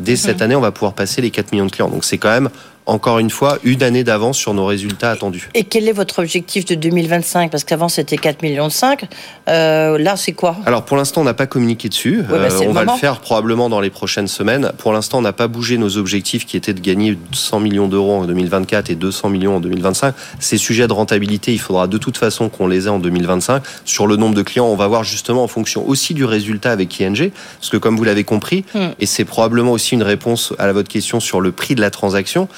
Dès 0.00 0.16
cette 0.16 0.38
mhm. 0.38 0.42
année, 0.42 0.56
on 0.56 0.60
va 0.60 0.72
pouvoir 0.72 0.94
passer 0.94 1.20
les 1.20 1.30
4 1.30 1.52
millions 1.52 1.66
de 1.66 1.70
clients. 1.70 1.88
Donc 1.88 2.04
c'est 2.04 2.18
quand 2.18 2.30
même 2.30 2.50
encore 2.86 3.18
une 3.18 3.30
fois, 3.30 3.58
une 3.62 3.82
année 3.82 4.04
d'avance 4.04 4.36
sur 4.36 4.54
nos 4.54 4.66
résultats 4.66 5.10
attendus. 5.10 5.48
Et 5.54 5.64
quel 5.64 5.88
est 5.88 5.92
votre 5.92 6.20
objectif 6.20 6.64
de 6.64 6.74
2025 6.74 7.50
Parce 7.50 7.64
qu'avant, 7.64 7.88
c'était 7.88 8.16
4 8.16 8.42
millions 8.42 8.66
de 8.68 8.72
5. 8.72 9.04
Euh, 9.48 9.98
là, 9.98 10.16
c'est 10.16 10.32
quoi? 10.32 10.56
Alors, 10.66 10.84
pour 10.84 10.96
l'instant, 10.96 11.20
on 11.20 11.24
n'a 11.24 11.34
pas 11.34 11.46
communiqué 11.46 11.88
dessus. 11.88 12.22
Bah, 12.28 12.36
euh, 12.36 12.50
on 12.66 12.72
va 12.72 12.84
le 12.84 12.92
faire 12.92 13.20
probablement 13.20 13.68
dans 13.68 13.80
les 13.80 13.90
prochaines 13.90 14.28
semaines. 14.28 14.72
Pour 14.78 14.92
l'instant, 14.92 15.18
on 15.18 15.22
n'a 15.22 15.32
pas 15.32 15.46
bougé 15.46 15.78
nos 15.78 15.98
objectifs 15.98 16.46
qui 16.46 16.56
étaient 16.56 16.74
de 16.74 16.80
gagner 16.80 17.16
100 17.32 17.60
millions 17.60 17.86
d'euros 17.86 18.14
en 18.14 18.24
2024 18.24 18.90
et 18.90 18.94
200 18.94 19.28
millions 19.28 19.56
en 19.56 19.60
2025. 19.60 20.14
Ces 20.38 20.58
sujets 20.58 20.88
de 20.88 20.92
rentabilité, 20.92 21.52
il 21.52 21.60
faudra 21.60 21.86
de 21.86 21.98
toute 21.98 22.16
façon 22.16 22.48
qu'on 22.48 22.66
les 22.66 22.86
ait 22.86 22.90
en 22.90 22.98
2025. 22.98 23.62
Sur 23.84 24.06
le 24.06 24.16
nombre 24.16 24.34
de 24.34 24.42
clients, 24.42 24.66
on 24.66 24.76
va 24.76 24.88
voir 24.88 25.04
justement 25.04 25.44
en 25.44 25.48
fonction 25.48 25.86
aussi 25.86 26.14
du 26.14 26.24
résultat 26.24 26.72
avec 26.72 27.00
ING. 27.00 27.30
Parce 27.58 27.70
que 27.70 27.76
comme 27.76 27.96
vous 27.96 28.04
l'avez 28.04 28.24
compris, 28.24 28.64
hmm. 28.74 28.88
et 28.98 29.06
c'est 29.06 29.24
probablement 29.24 29.72
aussi 29.72 29.94
une 29.94 30.02
réponse 30.02 30.54
à 30.58 30.72
votre 30.72 30.88
question 30.88 31.20
sur 31.20 31.40
le 31.40 31.52
prix 31.52 31.74
de 31.74 31.80
la 31.80 31.90
transaction, 31.90 32.48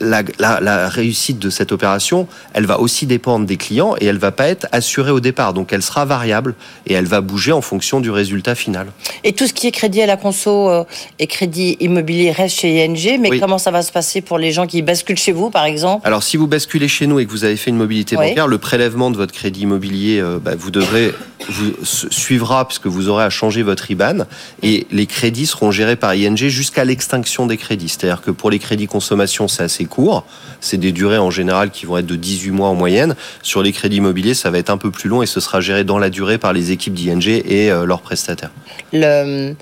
la, 0.00 0.22
la, 0.38 0.88
réussite 0.88 1.38
de 1.38 1.50
cette 1.50 1.72
opération, 1.72 2.26
elle 2.52 2.66
va 2.66 2.80
aussi 2.80 3.06
dépendre 3.06 3.46
des 3.46 3.56
clients 3.56 3.94
et 4.00 4.06
elle 4.06 4.18
va 4.18 4.32
pas 4.32 4.48
être 4.48 4.66
assurée 4.72 5.10
au 5.10 5.20
départ. 5.20 5.54
Donc 5.54 5.72
elle 5.72 5.82
sera 5.82 6.04
variable 6.04 6.54
et 6.86 6.94
elle 6.94 7.06
va 7.06 7.20
bouger 7.20 7.52
en 7.52 7.60
fonction 7.60 8.00
du 8.00 8.10
résultat 8.10 8.54
final. 8.54 8.88
Et 9.24 9.32
tout 9.32 9.46
ce 9.46 9.52
qui 9.52 9.66
est 9.66 9.72
crédit 9.72 10.02
à 10.02 10.06
la 10.06 10.16
conso 10.16 10.68
euh, 10.68 10.84
et 11.18 11.26
crédit 11.26 11.76
immobilier 11.80 12.30
reste 12.30 12.60
chez 12.60 12.84
ING, 12.84 13.18
mais 13.20 13.38
comment 13.38 13.58
ça 13.58 13.70
va 13.70 13.82
se 13.82 13.92
passer 13.92 14.20
pour 14.20 14.38
les 14.38 14.52
gens 14.52 14.66
qui 14.66 14.82
basculent 14.82 15.18
chez 15.18 15.32
vous, 15.32 15.50
par 15.50 15.64
exemple? 15.64 16.06
Alors 16.06 16.22
si 16.22 16.36
vous 16.36 16.46
basculez 16.46 16.88
chez 16.88 17.06
nous 17.06 17.18
et 17.18 17.26
que 17.26 17.30
vous 17.30 17.44
avez 17.44 17.56
fait 17.56 17.70
une 17.70 17.76
mobilité 17.76 18.16
bancaire, 18.16 18.48
le 18.48 18.58
prélèvement 18.58 19.10
de 19.10 19.16
votre 19.16 19.32
crédit 19.32 19.62
immobilier, 19.62 20.20
euh, 20.20 20.38
bah, 20.38 20.52
vous 20.56 20.70
devrez 20.70 21.12
vous 21.48 21.72
suivra 21.84 22.66
puisque 22.66 22.86
vous 22.86 23.08
aurez 23.08 23.24
à 23.24 23.30
changer 23.30 23.62
votre 23.62 23.90
IBAN 23.90 24.26
et 24.62 24.86
les 24.90 25.06
crédits 25.06 25.46
seront 25.46 25.70
gérés 25.70 25.96
par 25.96 26.14
ING 26.14 26.36
jusqu'à 26.36 26.84
l'extinction 26.84 27.46
des 27.46 27.56
crédits. 27.56 27.88
C'est-à-dire 27.88 28.22
que 28.22 28.30
pour 28.30 28.50
les 28.50 28.58
crédits 28.58 28.86
consommation, 28.86 29.48
c'est 29.48 29.62
assez 29.62 29.84
court. 29.86 30.24
C'est 30.60 30.78
des 30.78 30.92
durées 30.92 31.18
en 31.18 31.30
général 31.30 31.70
qui 31.70 31.86
vont 31.86 31.98
être 31.98 32.06
de 32.06 32.16
18 32.16 32.50
mois 32.50 32.68
en 32.68 32.74
moyenne. 32.74 33.14
Sur 33.42 33.62
les 33.62 33.72
crédits 33.72 33.96
immobiliers, 33.96 34.34
ça 34.34 34.50
va 34.50 34.58
être 34.58 34.70
un 34.70 34.78
peu 34.78 34.90
plus 34.90 35.08
long 35.08 35.22
et 35.22 35.26
ce 35.26 35.40
sera 35.40 35.60
géré 35.60 35.84
dans 35.84 35.98
la 35.98 36.10
durée 36.10 36.38
par 36.38 36.52
les 36.52 36.72
équipes 36.72 36.94
d'ING 36.94 37.26
et 37.26 37.70
euh, 37.70 37.84
leurs 37.84 38.00
prestataires. 38.00 38.50
Le... 38.92 39.54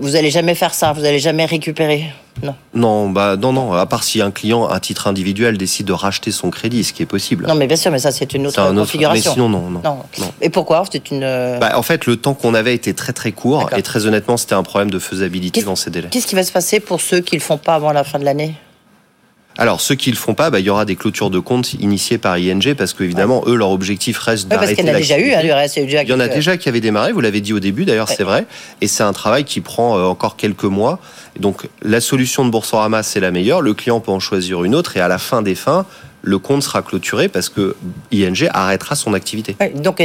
Vous 0.00 0.16
allez 0.16 0.30
jamais 0.30 0.54
faire 0.54 0.74
ça, 0.74 0.92
vous 0.92 1.04
allez 1.04 1.18
jamais 1.18 1.44
récupérer? 1.44 2.12
Non. 2.42 2.54
Non, 2.74 3.10
bah 3.10 3.36
non, 3.36 3.52
non. 3.52 3.72
À 3.72 3.86
part 3.86 4.04
si 4.04 4.20
un 4.20 4.30
client, 4.30 4.66
à 4.66 4.78
titre 4.78 5.06
individuel, 5.06 5.56
décide 5.56 5.86
de 5.86 5.92
racheter 5.92 6.30
son 6.30 6.50
crédit, 6.50 6.84
ce 6.84 6.92
qui 6.92 7.02
est 7.02 7.06
possible. 7.06 7.46
Non, 7.46 7.54
mais 7.54 7.66
bien 7.66 7.76
sûr, 7.76 7.90
mais 7.90 7.98
ça 7.98 8.12
c'est 8.12 8.34
une 8.34 8.46
autre 8.46 8.74
configuration. 8.74 9.30
Mais 9.30 9.34
sinon, 9.34 9.48
non, 9.48 9.70
non. 9.70 10.02
Et 10.40 10.50
pourquoi? 10.50 10.84
C'est 10.90 11.10
une. 11.10 11.22
Euh, 11.22 11.58
bah, 11.58 11.72
en 11.78 11.82
fait, 11.82 12.06
le 12.06 12.16
temps 12.16 12.34
qu'on 12.34 12.54
avait 12.54 12.74
était 12.74 12.92
très 12.92 13.12
très 13.12 13.32
court 13.32 13.70
et 13.76 13.82
très 13.82 14.06
honnêtement, 14.06 14.36
c'était 14.36 14.54
un 14.54 14.62
problème 14.62 14.90
de 14.90 14.98
faisabilité 14.98 15.62
dans 15.62 15.76
ces 15.76 15.90
délais. 15.90 16.08
Qu'est-ce 16.10 16.26
qui 16.26 16.34
va 16.34 16.44
se 16.44 16.52
passer 16.52 16.80
pour 16.80 17.00
ceux 17.00 17.20
qui 17.20 17.36
le 17.36 17.42
font 17.42 17.58
pas 17.58 17.74
avant 17.74 17.92
la 17.92 18.04
fin 18.04 18.18
de 18.18 18.24
l'année? 18.24 18.54
Alors, 19.58 19.80
ceux 19.80 19.94
qui 19.94 20.10
le 20.10 20.16
font 20.16 20.34
pas, 20.34 20.50
bah, 20.50 20.60
il 20.60 20.66
y 20.66 20.70
aura 20.70 20.84
des 20.84 20.96
clôtures 20.96 21.30
de 21.30 21.38
compte 21.38 21.72
initiées 21.74 22.18
par 22.18 22.36
ING 22.36 22.74
parce 22.76 22.92
qu'évidemment, 22.92 23.42
eux, 23.46 23.54
leur 23.54 23.70
objectif 23.70 24.18
reste 24.18 24.48
d'arrêter. 24.48 24.74
Parce 24.74 24.76
qu'il 24.76 24.86
y 24.86 24.90
en 24.90 24.94
a 24.94 24.98
déjà 24.98 25.18
eu, 25.18 25.32
hein, 25.32 25.40
Il 26.02 26.08
y 26.08 26.12
en 26.12 26.20
a 26.20 26.28
déjà 26.28 26.56
qui 26.56 26.68
avaient 26.68 26.80
démarré, 26.80 27.12
vous 27.12 27.20
l'avez 27.20 27.40
dit 27.40 27.52
au 27.52 27.60
début, 27.60 27.84
d'ailleurs, 27.84 28.08
c'est 28.08 28.24
vrai. 28.24 28.46
Et 28.80 28.86
c'est 28.86 29.02
un 29.02 29.12
travail 29.12 29.44
qui 29.44 29.60
prend 29.60 29.96
euh, 29.96 30.02
encore 30.02 30.36
quelques 30.36 30.64
mois. 30.64 30.98
Donc, 31.40 31.68
la 31.82 32.00
solution 32.00 32.44
de 32.44 32.50
Boursorama, 32.50 33.02
c'est 33.02 33.20
la 33.20 33.30
meilleure. 33.30 33.62
Le 33.62 33.72
client 33.72 34.00
peut 34.00 34.12
en 34.12 34.20
choisir 34.20 34.62
une 34.64 34.74
autre 34.74 34.96
et 34.96 35.00
à 35.00 35.08
la 35.08 35.18
fin 35.18 35.40
des 35.40 35.54
fins, 35.54 35.86
le 36.26 36.38
compte 36.38 36.64
sera 36.64 36.82
clôturé 36.82 37.28
parce 37.28 37.48
que 37.48 37.76
ING 38.12 38.48
arrêtera 38.52 38.96
son 38.96 39.14
activité. 39.14 39.56
donc, 39.76 40.02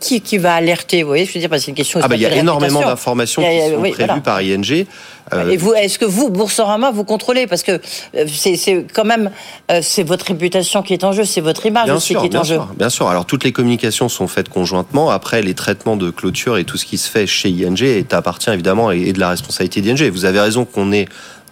qui, 0.00 0.20
qui 0.20 0.36
va 0.36 0.54
alerter 0.54 1.02
Vous 1.04 1.08
voyez, 1.10 1.24
je 1.24 1.32
veux 1.32 1.38
dire, 1.38 1.48
parce 1.48 1.62
que 1.62 1.66
c'est 1.66 1.70
une 1.70 1.76
question. 1.76 2.00
Ah 2.02 2.08
bah, 2.08 2.16
il 2.16 2.22
y 2.22 2.26
a 2.26 2.34
énormément 2.34 2.80
d'informations 2.80 3.40
qui 3.40 3.70
sont 3.70 3.92
prévues 3.92 4.20
par 4.20 4.42
ING. 4.42 4.86
Euh, 5.32 5.48
Et 5.48 5.56
vous, 5.56 5.72
est-ce 5.74 6.00
que 6.00 6.04
vous, 6.04 6.28
Boursorama, 6.28 6.90
vous 6.90 7.04
contrôlez? 7.04 7.46
Parce 7.46 7.62
que 7.62 7.80
euh, 8.16 8.26
c'est 8.26 8.84
quand 8.92 9.04
même, 9.04 9.30
euh, 9.70 9.78
c'est 9.80 10.02
votre 10.02 10.26
réputation 10.26 10.82
qui 10.82 10.92
est 10.92 11.04
en 11.04 11.12
jeu, 11.12 11.24
c'est 11.24 11.40
votre 11.40 11.64
image 11.66 11.88
aussi 11.88 12.16
qui 12.16 12.26
est 12.26 12.36
en 12.36 12.42
jeu. 12.42 12.58
bien 12.76 12.90
sûr. 12.90 13.08
Alors 13.08 13.24
toutes 13.26 13.44
les 13.44 13.52
communications 13.52 14.08
sont 14.08 14.26
faites 14.26 14.48
conjointement. 14.48 15.10
Après, 15.10 15.40
les 15.40 15.54
traitements 15.54 15.96
de 15.96 16.10
clôture 16.10 16.58
et 16.58 16.64
tout 16.64 16.76
ce 16.76 16.84
qui 16.84 16.98
se 16.98 17.08
fait 17.08 17.28
chez 17.28 17.48
ING 17.48 17.80
est 17.80 18.12
appartient 18.12 18.50
évidemment 18.50 18.90
et 18.90 19.12
de 19.12 19.20
la 19.20 19.28
responsabilité 19.28 19.80
d'ING. 19.82 20.10
Vous 20.10 20.24
avez 20.24 20.40
raison 20.40 20.64
qu'on 20.64 20.90
est 20.90 21.06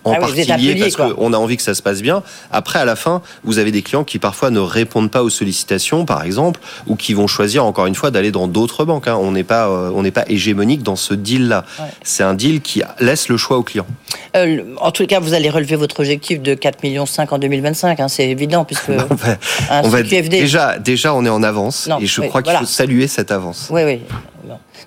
en 0.08 0.14
ah 0.14 0.20
particulier 0.20 0.76
parce 0.76 0.96
qu'on 0.96 1.32
a 1.32 1.36
envie 1.36 1.56
que 1.56 1.62
ça 1.62 1.74
se 1.74 1.82
passe 1.82 2.02
bien. 2.02 2.22
Après, 2.50 2.78
à 2.78 2.84
la 2.84 2.96
fin, 2.96 3.22
vous 3.44 3.58
avez 3.58 3.72
des 3.72 3.82
clients 3.82 4.04
qui 4.04 4.18
parfois 4.18 4.50
ne 4.50 4.60
répondent 4.60 5.10
pas 5.10 5.22
aux 5.22 5.30
sollicitations, 5.30 6.04
par 6.04 6.22
exemple, 6.22 6.60
ou 6.86 6.96
qui 6.96 7.14
vont 7.14 7.26
choisir 7.26 7.64
encore 7.64 7.86
une 7.86 7.94
fois 7.94 8.10
d'aller 8.10 8.30
dans 8.30 8.48
d'autres 8.48 8.84
banques. 8.84 9.08
Hein. 9.08 9.18
On 9.20 9.32
n'est 9.32 9.44
pas, 9.44 9.68
euh, 9.68 9.90
on 9.94 10.02
n'est 10.02 10.10
pas 10.10 10.24
hégémonique 10.28 10.82
dans 10.82 10.96
ce 10.96 11.14
deal-là. 11.14 11.64
C'est 12.02 12.22
un 12.22 12.34
deal 12.34 12.60
qui 12.60 12.82
laisse 13.00 13.28
le 13.28 13.36
choix 13.36 13.58
au 13.58 13.62
client. 13.62 13.86
Euh, 14.36 14.62
en 14.80 14.90
tout 14.90 15.06
cas, 15.06 15.20
vous 15.20 15.34
allez 15.34 15.50
relever 15.50 15.76
votre 15.76 16.00
objectif 16.00 16.40
de 16.40 16.54
4 16.54 16.82
millions 16.82 17.06
5 17.06 17.32
en 17.32 17.38
2025, 17.38 18.00
hein, 18.00 18.08
c'est 18.08 18.28
évident 18.28 18.64
puisque 18.64 18.90
on 19.70 19.88
va, 19.88 20.02
déjà, 20.02 20.78
déjà, 20.78 21.14
on 21.14 21.24
est 21.24 21.30
en 21.30 21.42
avance 21.42 21.88
et 22.00 22.06
je 22.06 22.22
crois 22.22 22.42
qu'il 22.42 22.56
faut 22.56 22.64
saluer 22.64 23.06
cette 23.06 23.30
avance. 23.30 23.68
Oui, 23.70 23.82
oui. 23.84 24.00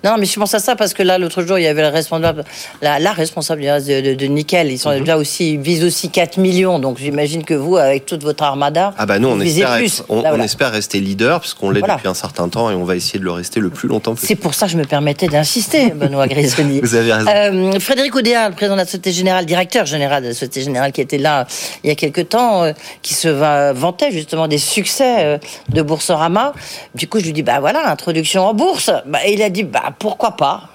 Non, 0.04 0.16
mais 0.18 0.26
je 0.26 0.38
pense 0.38 0.54
à 0.54 0.58
ça 0.58 0.76
parce 0.76 0.94
que 0.94 1.02
là, 1.02 1.18
l'autre 1.18 1.42
jour, 1.42 1.58
il 1.58 1.62
y 1.62 1.66
avait 1.66 1.82
le 1.82 1.88
responsable, 1.88 2.44
la, 2.80 3.12
responsable 3.12 3.62
de, 3.62 4.14
de, 4.14 4.26
Nickel. 4.26 4.70
Ils 4.70 4.78
sont 4.78 4.90
mhm. 4.90 5.00
déjà 5.00 5.16
aussi, 5.16 5.56
visent 5.56 5.84
aussi 5.84 6.10
4 6.10 6.38
millions. 6.38 6.78
Donc 6.78 6.98
j'imagine 6.98 7.44
que 7.44 7.54
vous, 7.54 7.76
avec 7.76 8.06
toute 8.06 8.22
votre 8.22 8.42
armada, 8.44 8.94
ah 8.98 9.06
bah 9.06 9.18
nous, 9.18 9.28
on 9.28 9.40
espère, 9.40 9.78
on, 10.08 10.40
espère 10.40 10.72
rester 10.72 11.00
leader 11.00 11.40
puisqu'on 11.40 11.70
l'est 11.70 11.80
depuis 11.80 12.08
un 12.08 12.14
certain 12.14 12.48
temps 12.48 12.70
et 12.70 12.74
on 12.74 12.84
va 12.84 12.96
essayer 12.96 13.18
de 13.18 13.24
le 13.24 13.32
rester 13.32 13.60
le 13.60 13.70
plus 13.70 13.88
longtemps 13.88 14.12
possible. 14.12 14.28
C'est 14.28 14.36
pour 14.36 14.54
ça 14.54 14.66
que 14.66 14.72
je 14.72 14.78
me 14.78 14.84
permettais 14.84 15.28
d'insister, 15.28 15.90
Benoît 15.90 16.26
Grisoni. 16.26 16.80
vous 16.82 16.94
avez 16.94 17.12
raison. 17.12 17.28
Euh, 17.28 17.80
Frédéric 17.80 18.14
Oudéa, 18.14 18.48
le 18.48 18.54
président 18.54 18.74
de 18.74 18.80
la 18.80 18.86
Société 18.86 19.12
Générale, 19.12 19.46
directeur 19.46 19.86
général 19.86 20.22
de 20.22 20.28
la 20.28 20.34
Société 20.34 20.62
Générale, 20.62 20.92
qui 20.92 21.00
était 21.00 21.18
là 21.18 21.46
il 21.84 21.88
y 21.88 21.90
a 21.90 21.94
quelques 21.94 22.28
temps, 22.28 22.64
euh, 22.64 22.72
qui 23.02 23.14
se 23.14 23.28
vantait 23.72 24.10
justement 24.10 24.48
des 24.48 24.58
succès 24.58 25.24
euh, 25.24 25.38
de 25.68 25.82
Boursorama. 25.82 26.52
Du 26.94 27.08
coup, 27.08 27.20
je 27.20 27.26
lui 27.26 27.32
dis, 27.32 27.42
bah 27.42 27.60
voilà, 27.60 27.90
introduction 27.90 28.46
en 28.46 28.54
bourse. 28.54 28.90
Bah, 29.06 29.20
il 29.28 29.42
a 29.42 29.50
dit, 29.52 29.62
bah 29.62 29.94
pourquoi 29.98 30.36
pas? 30.36 30.70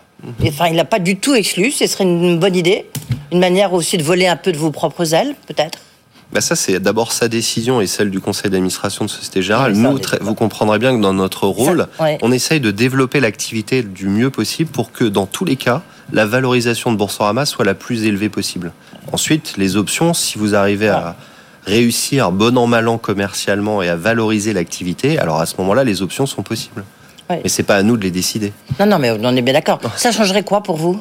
Enfin, 0.46 0.68
il 0.68 0.76
n'a 0.76 0.86
pas 0.86 1.00
du 1.00 1.18
tout 1.18 1.36
exclu. 1.36 1.72
Ce 1.72 1.86
serait 1.88 2.04
une 2.04 2.40
bonne 2.40 2.56
idée. 2.56 2.86
Une 3.32 3.40
manière 3.40 3.74
aussi 3.74 3.98
de 3.98 4.04
voler 4.04 4.28
un 4.28 4.38
peu 4.38 4.52
de 4.52 4.58
vos 4.58 4.72
propres 4.72 5.14
ailes, 5.14 5.36
peut-être? 5.48 5.80
Bah 6.32 6.42
ça, 6.42 6.56
c'est 6.56 6.80
d'abord 6.80 7.14
sa 7.14 7.30
décision 7.30 7.80
et 7.80 7.88
celle 7.88 8.12
du 8.12 8.20
conseil 8.20 8.52
d'administration 8.52 9.06
de 9.06 9.10
Société 9.10 9.42
Générale. 9.42 9.74
Nous, 9.74 10.00
vous 10.22 10.36
comprendrez 10.36 10.78
bien 10.78 10.96
que 10.96 11.02
dans 11.02 11.14
notre 11.14 11.48
rôle, 11.48 11.88
on 12.22 12.32
essaye 12.32 12.60
de 12.60 12.72
développer 12.72 13.20
l'activité 13.20 13.82
du 13.82 14.08
mieux 14.08 14.30
possible 14.30 14.70
pour 14.70 14.92
que, 14.92 15.06
dans 15.06 15.26
tous 15.26 15.46
les 15.46 15.56
cas, 15.56 15.84
la 16.12 16.26
valorisation 16.26 16.92
de 16.92 16.98
Boursorama 16.98 17.46
soit 17.46 17.66
la 17.66 17.76
plus 17.76 18.06
élevée 18.06 18.30
possible. 18.30 18.74
Ensuite, 19.12 19.56
les 19.58 19.78
options, 19.78 20.14
si 20.14 20.38
vous 20.38 20.54
arrivez 20.56 20.90
à 20.90 21.16
réussir 21.66 22.32
bon 22.32 22.58
an 22.58 22.68
mal 22.68 22.88
an 22.88 22.98
commercialement 22.98 23.82
et 23.82 23.90
à 23.90 23.96
valoriser 23.96 24.52
l'activité, 24.52 25.20
alors 25.20 25.40
à 25.40 25.46
ce 25.46 25.56
moment-là, 25.60 25.84
les 25.84 26.02
options 26.02 26.26
sont 26.26 26.44
possibles. 26.44 26.84
Mais 27.30 27.50
c'est 27.50 27.64
pas 27.64 27.76
à 27.76 27.84
nous 27.84 27.98
de 27.98 28.04
les 28.04 28.12
décider. 28.12 28.54
Non, 28.80 28.86
non, 28.86 29.00
mais 29.00 29.12
on 29.12 29.36
est 29.36 29.42
bien 29.42 29.54
d'accord. 29.54 29.80
Ça 29.96 30.12
changerait 30.12 30.44
quoi 30.44 30.62
pour 30.62 30.78
vous? 30.78 31.00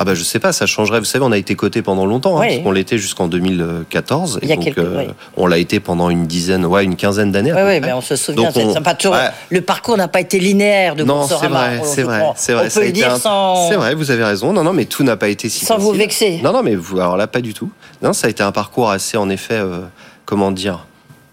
Ah 0.00 0.04
bah 0.04 0.14
je 0.14 0.22
sais 0.22 0.38
pas, 0.38 0.52
ça 0.52 0.64
changerait. 0.64 1.00
Vous 1.00 1.04
savez, 1.04 1.24
on 1.24 1.32
a 1.32 1.36
été 1.36 1.56
coté 1.56 1.82
pendant 1.82 2.06
longtemps, 2.06 2.40
hein, 2.40 2.46
on 2.64 2.70
l'était 2.70 2.98
jusqu'en 2.98 3.26
2014. 3.26 4.38
Il 4.42 4.48
y 4.48 4.52
a 4.52 4.54
donc, 4.54 4.78
euh, 4.78 5.08
on 5.36 5.48
l'a 5.48 5.58
été 5.58 5.80
pendant 5.80 6.08
une 6.08 6.28
dizaine, 6.28 6.64
ouais, 6.64 6.84
une 6.84 6.94
quinzaine 6.94 7.32
d'années. 7.32 7.52
Oui, 7.52 7.62
oui, 7.66 7.80
mais 7.80 7.92
on 7.92 8.00
se 8.00 8.14
souvient. 8.14 8.52
Pas 8.80 8.94
toujours, 8.94 9.16
Le 9.50 9.60
parcours 9.60 9.96
n'a 9.96 10.06
pas 10.06 10.20
été 10.20 10.38
linéaire 10.38 10.94
de 10.94 11.02
Non, 11.02 11.26
c'est 11.26 11.48
vrai, 11.48 11.80
c'est 11.82 12.04
vrai, 12.04 12.22
c'est 12.36 12.52
vrai. 12.52 12.68
On 12.68 12.78
peut 12.78 12.86
le 12.86 12.92
dire 12.92 13.16
sans. 13.16 13.68
C'est 13.68 13.74
vrai, 13.74 13.96
vous 13.96 14.12
avez 14.12 14.22
raison. 14.22 14.52
Non, 14.52 14.62
non, 14.62 14.72
mais 14.72 14.84
tout 14.84 15.02
n'a 15.02 15.16
pas 15.16 15.30
été 15.30 15.48
si. 15.48 15.64
Sans 15.64 15.78
vous 15.78 15.90
vexer. 15.90 16.38
Non, 16.44 16.52
non, 16.52 16.62
mais 16.62 16.76
vous, 16.76 17.00
alors 17.00 17.16
là, 17.16 17.26
pas 17.26 17.40
du 17.40 17.52
tout. 17.52 17.70
Non, 18.00 18.12
ça 18.12 18.28
a 18.28 18.30
été 18.30 18.44
un 18.44 18.52
parcours 18.52 18.90
assez, 18.92 19.16
en 19.16 19.28
effet, 19.28 19.54
euh, 19.54 19.80
comment 20.26 20.52
dire, 20.52 20.86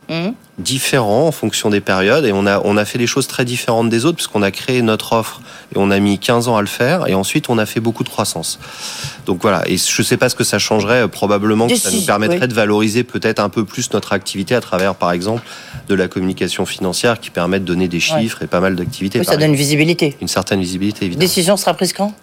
Mmh. 0.07 0.33
différents 0.59 1.27
en 1.27 1.31
fonction 1.31 1.71
des 1.71 1.81
périodes 1.81 2.25
et 2.25 2.31
on 2.31 2.45
a, 2.45 2.61
on 2.63 2.77
a 2.77 2.85
fait 2.85 2.99
des 2.99 3.07
choses 3.07 3.25
très 3.25 3.43
différentes 3.43 3.89
des 3.89 4.05
autres 4.05 4.17
puisqu'on 4.17 4.43
a 4.43 4.51
créé 4.51 4.83
notre 4.83 5.13
offre 5.13 5.41
et 5.73 5.79
on 5.79 5.89
a 5.89 5.99
mis 5.99 6.19
15 6.19 6.47
ans 6.47 6.57
à 6.57 6.61
le 6.61 6.67
faire 6.67 7.07
et 7.07 7.15
ensuite 7.15 7.49
on 7.49 7.57
a 7.57 7.65
fait 7.65 7.79
beaucoup 7.79 8.03
de 8.03 8.09
croissance. 8.09 8.59
Donc 9.25 9.41
voilà, 9.41 9.63
et 9.67 9.77
je 9.77 10.01
ne 10.01 10.05
sais 10.05 10.17
pas 10.17 10.29
ce 10.29 10.35
que 10.35 10.43
ça 10.43 10.59
changerait, 10.59 11.07
probablement 11.07 11.67
que 11.67 11.75
ça 11.75 11.89
nous 11.89 12.01
permettrait 12.01 12.47
de 12.47 12.53
valoriser 12.53 13.03
peut-être 13.03 13.39
un 13.39 13.49
peu 13.49 13.65
plus 13.65 13.91
notre 13.93 14.13
activité 14.13 14.53
à 14.53 14.61
travers 14.61 14.93
par 14.93 15.11
exemple 15.11 15.41
de 15.87 15.95
la 15.95 16.07
communication 16.07 16.67
financière 16.67 17.19
qui 17.19 17.31
permet 17.31 17.59
de 17.59 17.65
donner 17.65 17.87
des 17.87 17.99
chiffres 17.99 18.43
et 18.43 18.47
pas 18.47 18.59
mal 18.59 18.75
d'activités. 18.75 19.23
ça 19.23 19.37
donne 19.37 19.49
une 19.49 19.55
visibilité. 19.55 20.15
Une 20.21 20.27
certaine 20.27 20.59
visibilité 20.59 21.05
évidemment. 21.05 21.25
Décision 21.25 21.57
sera 21.57 21.73
prise 21.73 21.93
quand? 21.93 22.13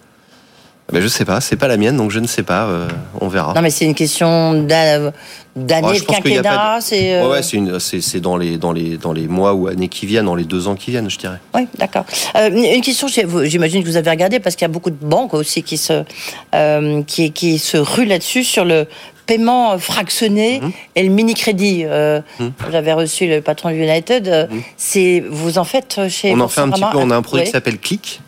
Ben, 0.91 1.01
je 1.01 1.07
sais 1.07 1.23
pas, 1.23 1.39
c'est 1.39 1.55
pas 1.55 1.67
la 1.67 1.77
mienne, 1.77 1.95
donc 1.95 2.11
je 2.11 2.19
ne 2.19 2.27
sais 2.27 2.43
pas. 2.43 2.65
Euh, 2.65 2.87
on 3.21 3.27
verra. 3.27 3.53
Non, 3.53 3.61
mais 3.61 3.69
c'est 3.69 3.85
une 3.85 3.95
question 3.95 4.53
d'année 4.53 5.11
de 5.55 6.05
quinquennat. 6.05 6.79
C'est 6.81 7.15
euh, 7.15 7.29
ouais, 7.29 7.41
c'est 7.41 8.19
dans 8.19 8.35
les 8.35 8.57
dans 8.57 8.73
les 8.73 8.97
dans 8.97 9.13
les 9.13 9.27
mois 9.27 9.53
ou 9.53 9.67
années 9.67 9.87
qui 9.87 10.05
viennent, 10.05 10.25
dans 10.25 10.35
les 10.35 10.43
deux 10.43 10.67
ans 10.67 10.75
qui 10.75 10.91
viennent, 10.91 11.09
je 11.09 11.17
dirais. 11.17 11.39
Oui, 11.55 11.67
d'accord. 11.77 12.05
Euh, 12.35 12.49
une 12.49 12.81
question, 12.81 13.07
j'imagine 13.07 13.81
que 13.81 13.87
vous 13.87 13.95
avez 13.95 14.09
regardé 14.09 14.39
parce 14.39 14.55
qu'il 14.55 14.65
y 14.65 14.69
a 14.69 14.73
beaucoup 14.73 14.89
de 14.89 15.03
banques 15.03 15.33
aussi 15.33 15.63
qui 15.63 15.77
se 15.77 16.03
qui 17.03 17.31
qui 17.31 17.59
se 17.59 17.77
ruent 17.77 18.05
là-dessus 18.05 18.43
sur 18.43 18.65
le 18.65 18.85
paiement 19.25 19.79
fractionné 19.79 20.59
mhm. 20.59 20.71
et 20.97 21.03
le 21.03 21.09
mini 21.09 21.33
crédit. 21.33 21.85
Mhm. 21.85 22.51
J'avais 22.71 22.93
reçu 22.93 23.25
le 23.25 23.39
patron 23.39 23.69
de 23.69 23.75
United. 23.75 24.49
Mhm. 24.51 24.61
C'est 24.75 25.23
vous 25.27 25.57
en 25.57 25.63
faites 25.63 26.09
chez. 26.09 26.33
On 26.33 26.41
en 26.41 26.49
fait 26.49 26.59
un 26.59 26.69
petit 26.69 26.81
peu. 26.81 26.97
On 26.97 27.09
a 27.09 27.15
un 27.15 27.21
produit 27.21 27.45
qui 27.45 27.51
s'appelle 27.51 27.79
Click. 27.79 28.21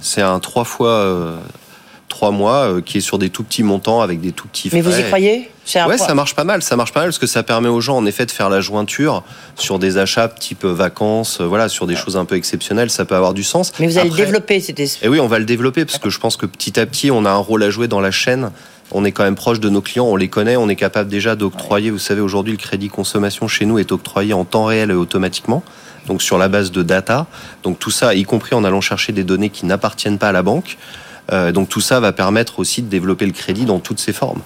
C'est 0.00 0.22
un 0.22 0.40
trois 0.40 0.64
fois 0.64 1.38
trois 2.08 2.30
mois 2.30 2.72
euh, 2.72 2.80
qui 2.80 2.98
est 2.98 3.00
sur 3.00 3.18
des 3.18 3.30
tout 3.30 3.44
petits 3.44 3.62
montants 3.62 4.00
avec 4.00 4.20
des 4.20 4.32
tout 4.32 4.48
petits 4.48 4.68
frais. 4.68 4.78
Mais 4.78 4.82
vous 4.82 4.98
y 4.98 5.04
croyez 5.04 5.50
Ouais, 5.86 5.98
ça 5.98 6.14
marche 6.14 6.34
pas 6.34 6.44
mal. 6.44 6.62
Ça 6.62 6.76
marche 6.76 6.92
pas 6.94 7.00
mal 7.00 7.08
parce 7.08 7.18
que 7.18 7.26
ça 7.26 7.42
permet 7.42 7.68
aux 7.68 7.82
gens 7.82 7.98
en 7.98 8.06
effet 8.06 8.24
de 8.24 8.30
faire 8.30 8.48
la 8.48 8.62
jointure 8.62 9.22
sur 9.54 9.78
des 9.78 9.98
achats 9.98 10.28
type 10.28 10.64
vacances, 10.64 11.40
euh, 11.40 11.44
voilà, 11.44 11.68
sur 11.68 11.86
des 11.86 11.94
choses 11.94 12.16
un 12.16 12.24
peu 12.24 12.36
exceptionnelles. 12.36 12.88
Ça 12.88 13.04
peut 13.04 13.14
avoir 13.14 13.34
du 13.34 13.44
sens. 13.44 13.72
Mais 13.78 13.86
vous 13.86 13.98
allez 13.98 14.08
le 14.08 14.16
développer, 14.16 14.60
c'était. 14.60 14.84
Et 14.84 14.98
eh 15.02 15.08
oui, 15.08 15.20
on 15.20 15.26
va 15.26 15.38
le 15.38 15.44
développer 15.44 15.84
parce 15.84 15.98
que 15.98 16.08
je 16.08 16.18
pense 16.18 16.38
que 16.38 16.46
petit 16.46 16.80
à 16.80 16.86
petit, 16.86 17.10
on 17.10 17.26
a 17.26 17.30
un 17.30 17.36
rôle 17.36 17.62
à 17.62 17.70
jouer 17.70 17.86
dans 17.86 18.00
la 18.00 18.10
chaîne. 18.10 18.50
On 18.90 19.04
est 19.04 19.12
quand 19.12 19.24
même 19.24 19.34
proche 19.34 19.60
de 19.60 19.68
nos 19.68 19.82
clients, 19.82 20.06
on 20.06 20.16
les 20.16 20.28
connaît, 20.28 20.56
on 20.56 20.70
est 20.70 20.76
capable 20.76 21.10
déjà 21.10 21.36
d'octroyer. 21.36 21.90
Vous 21.90 21.98
savez, 21.98 22.22
aujourd'hui, 22.22 22.52
le 22.52 22.58
crédit 22.58 22.88
consommation 22.88 23.46
chez 23.46 23.66
nous 23.66 23.78
est 23.78 23.92
octroyé 23.92 24.32
en 24.32 24.46
temps 24.46 24.64
réel 24.64 24.90
et 24.90 24.94
automatiquement 24.94 25.62
donc 26.08 26.22
sur 26.22 26.38
la 26.38 26.48
base 26.48 26.72
de 26.72 26.82
data. 26.82 27.26
Donc 27.62 27.78
tout 27.78 27.90
ça, 27.90 28.14
y 28.14 28.24
compris 28.24 28.54
en 28.54 28.64
allant 28.64 28.80
chercher 28.80 29.12
des 29.12 29.22
données 29.22 29.50
qui 29.50 29.66
n'appartiennent 29.66 30.18
pas 30.18 30.30
à 30.30 30.32
la 30.32 30.42
banque. 30.42 30.78
Euh, 31.32 31.52
donc 31.52 31.68
tout 31.68 31.80
ça 31.80 32.00
va 32.00 32.12
permettre 32.12 32.58
aussi 32.58 32.82
de 32.82 32.88
développer 32.88 33.26
le 33.26 33.32
crédit 33.32 33.64
dans 33.64 33.80
toutes 33.80 34.00
ses 34.00 34.12
formes. 34.12 34.40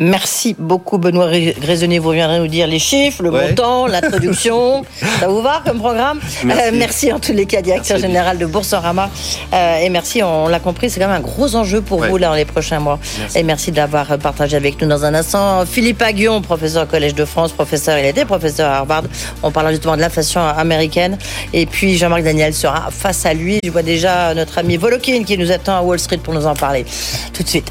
Merci 0.00 0.56
beaucoup 0.58 0.98
Benoît 0.98 1.30
Grisonnier, 1.60 2.00
vous 2.00 2.10
viendrez 2.10 2.40
nous 2.40 2.48
dire 2.48 2.66
les 2.66 2.80
chiffres, 2.80 3.22
le 3.22 3.30
montant, 3.30 3.86
l'introduction. 3.86 4.84
Ça 5.20 5.28
vous 5.28 5.40
va 5.40 5.62
comme 5.64 5.78
programme 5.78 6.18
euh, 6.44 6.70
merci. 6.72 7.12
en 7.12 7.20
tous 7.20 7.32
les 7.32 7.46
cas, 7.46 7.62
directeur 7.62 7.98
général 7.98 8.38
de 8.38 8.46
Boursorama. 8.46 9.08
Euh, 9.52 9.78
et 9.78 9.88
merci, 9.90 10.20
on, 10.22 10.48
l'a 10.48 10.58
compris, 10.58 10.90
c'est 10.90 10.98
quand 10.98 11.06
même 11.06 11.16
un 11.16 11.20
gros 11.20 11.54
enjeu 11.54 11.80
pour 11.80 12.04
vous 12.04 12.16
là 12.16 12.28
dans 12.28 12.34
les 12.34 12.44
prochains 12.44 12.80
mois. 12.80 12.98
Et 13.36 13.44
merci 13.44 13.70
d'avoir 13.70 14.18
partagé 14.18 14.56
avec 14.56 14.82
nous 14.82 14.88
dans 14.88 15.04
un 15.04 15.14
instant. 15.14 15.64
Philippe 15.64 16.02
Aguillon, 16.02 16.42
professeur 16.42 16.84
au 16.84 16.86
Collège 16.86 17.14
de 17.14 17.24
France, 17.24 17.52
professeur, 17.52 17.96
il 17.96 18.06
était 18.06 18.24
professeur 18.24 18.70
à 18.70 18.78
Harvard. 18.78 19.04
On 19.44 19.52
parlera 19.52 19.72
justement 19.72 19.94
de 19.96 20.00
l'inflation 20.00 20.40
américaine. 20.40 21.18
Et 21.52 21.66
puis 21.66 21.96
Jean-Marc 21.96 22.24
Daniel 22.24 22.52
sera 22.52 22.90
face 22.90 23.24
à 23.26 23.32
lui. 23.32 23.60
Je 23.62 23.70
vois 23.70 23.82
déjà 23.82 24.34
notre 24.34 24.58
ami 24.58 24.76
Volokin 24.76 25.22
qui 25.22 25.38
nous 25.38 25.52
attend 25.52 25.76
à 25.76 25.82
Wall 25.82 26.00
Street 26.00 26.18
pour 26.18 26.34
nous 26.34 26.46
en 26.46 26.54
parler. 26.54 26.84
Tout 27.32 27.44
de 27.44 27.48
suite. 27.48 27.70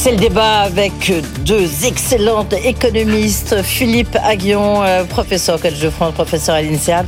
C'est 0.00 0.12
le 0.12 0.16
débat 0.16 0.60
avec 0.60 1.12
deux 1.44 1.84
excellentes 1.84 2.54
économistes, 2.64 3.62
Philippe 3.62 4.16
Aguillon, 4.22 4.84
euh, 4.84 5.02
professeur 5.02 5.56
au 5.56 5.58
Collège 5.58 5.80
de 5.80 5.90
France, 5.90 6.14
professeur 6.14 6.54
à 6.54 6.62
l'INSEAD, 6.62 7.04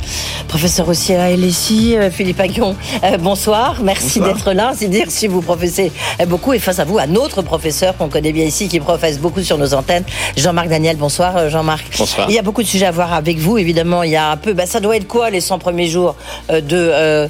professeur 0.49 0.89
aussi 0.89 1.13
à 1.13 1.29
LSI. 1.29 1.95
Euh, 1.95 2.11
Philippe 2.11 2.41
Aguillon, 2.41 2.75
euh, 3.05 3.17
bonsoir, 3.17 3.77
merci 3.81 4.19
d'être 4.19 4.51
là. 4.51 4.73
C'est 4.75 4.89
dire 4.89 5.05
si 5.07 5.27
vous 5.27 5.41
professez 5.41 5.89
beaucoup 6.27 6.51
et 6.51 6.59
face 6.59 6.79
à 6.79 6.83
vous, 6.83 6.99
un 6.99 7.15
autre 7.15 7.41
professeur 7.41 7.95
qu'on 7.95 8.09
connaît 8.09 8.33
bien 8.33 8.43
ici, 8.43 8.67
qui 8.67 8.81
professe 8.81 9.19
beaucoup 9.19 9.41
sur 9.41 9.57
nos 9.57 9.73
antennes, 9.73 10.03
Jean-Marc 10.35 10.67
Daniel. 10.67 10.97
Bonsoir 10.97 11.49
Jean-Marc. 11.49 11.85
Bonsoir. 11.97 12.29
Il 12.29 12.35
y 12.35 12.39
a 12.39 12.41
beaucoup 12.41 12.61
de 12.61 12.67
sujets 12.67 12.87
à 12.87 12.91
voir 12.91 13.13
avec 13.13 13.37
vous, 13.37 13.57
évidemment. 13.57 14.03
Il 14.03 14.11
y 14.11 14.17
a 14.17 14.31
un 14.31 14.37
peu, 14.37 14.51
bah, 14.51 14.65
ça 14.65 14.81
doit 14.81 14.97
être 14.97 15.07
quoi 15.07 15.29
les 15.29 15.39
100 15.39 15.59
premiers 15.59 15.87
jours 15.87 16.17
de, 16.49 17.29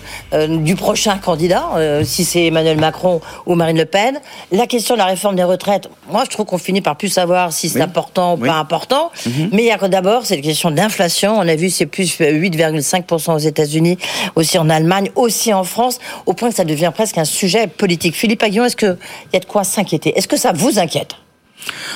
du 0.57 0.75
prochain 0.75 1.19
candidat, 1.19 1.65
si 2.03 2.25
c'est 2.25 2.47
Emmanuel 2.47 2.79
Macron 2.79 3.21
ou 3.45 3.53
Marine 3.53 3.77
Le 3.77 3.85
Pen? 3.85 4.19
La 4.51 4.65
question 4.65 4.95
de 4.95 4.99
la 4.99 5.05
réforme 5.05 5.35
des 5.35 5.50
retraite, 5.51 5.89
moi, 6.09 6.23
je 6.25 6.29
trouve 6.29 6.45
qu'on 6.45 6.57
finit 6.57 6.81
par 6.81 6.95
plus 6.95 7.09
savoir 7.09 7.53
si 7.53 7.69
c'est 7.69 7.81
important 7.81 8.33
ou 8.33 8.37
pas 8.37 8.55
important. 8.55 9.11
Mhm. 9.25 9.49
Mais 9.51 9.63
il 9.63 9.67
y 9.67 9.71
a 9.71 9.77
d'abord 9.87 10.25
cette 10.25 10.41
question 10.41 10.71
d'inflation. 10.71 11.37
On 11.37 11.47
a 11.47 11.55
vu, 11.55 11.69
c'est 11.69 11.85
plus 11.85 12.17
8,5% 12.19 13.35
aux 13.35 13.37
États-Unis, 13.37 13.97
aussi 14.35 14.57
en 14.57 14.69
Allemagne, 14.69 15.09
aussi 15.15 15.53
en 15.53 15.63
France, 15.63 15.99
au 16.25 16.33
point 16.33 16.49
que 16.49 16.55
ça 16.55 16.65
devient 16.65 16.91
presque 16.93 17.17
un 17.17 17.25
sujet 17.25 17.67
politique. 17.67 18.15
Philippe 18.15 18.43
Aguillon, 18.43 18.65
est-ce 18.65 18.75
qu'il 18.75 18.97
y 19.33 19.37
a 19.37 19.39
de 19.39 19.45
quoi 19.45 19.63
s'inquiéter? 19.63 20.17
Est-ce 20.17 20.27
que 20.27 20.37
ça 20.37 20.51
vous 20.53 20.79
inquiète? 20.79 21.15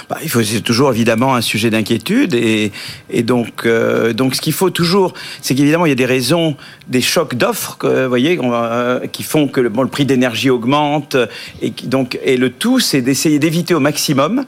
Bah, 0.10 0.18
il 0.24 0.30
faut 0.30 0.44
c'est 0.44 0.62
toujours 0.62 0.92
évidemment 0.92 1.36
un 1.36 1.42
sujet 1.42 1.70
d'inquiétude 1.70 2.34
et, 2.34 2.72
et 3.10 3.24
donc 3.24 3.66
euh, 3.66 4.14
donc 4.14 4.36
ce 4.36 4.42
qu'il 4.42 4.54
faut 4.54 4.70
toujours 4.70 5.14
c'est 5.42 5.56
qu'évidemment 5.56 5.86
il 5.86 5.90
y 5.90 5.94
a 5.94 5.96
des 5.96 6.06
raisons 6.06 6.56
des 6.88 7.02
chocs 7.02 7.36
d'offres 7.36 7.78
vous 7.82 8.10
voyez 8.10 8.40
euh, 8.42 9.08
qui 9.08 9.24
font 9.24 9.48
que 9.48 9.62
le, 9.62 9.70
bon, 9.70 9.82
le 9.82 9.90
prix 9.90 10.06
d'énergie 10.06 10.50
augmente 10.50 11.18
et 11.62 11.72
qui, 11.72 11.88
donc 11.88 12.20
et 12.24 12.38
le 12.38 12.52
tout 12.52 12.80
c'est 12.80 13.02
d'essayer 13.02 13.40
d'éviter 13.40 13.74
au 13.74 13.80
maximum 13.80 14.46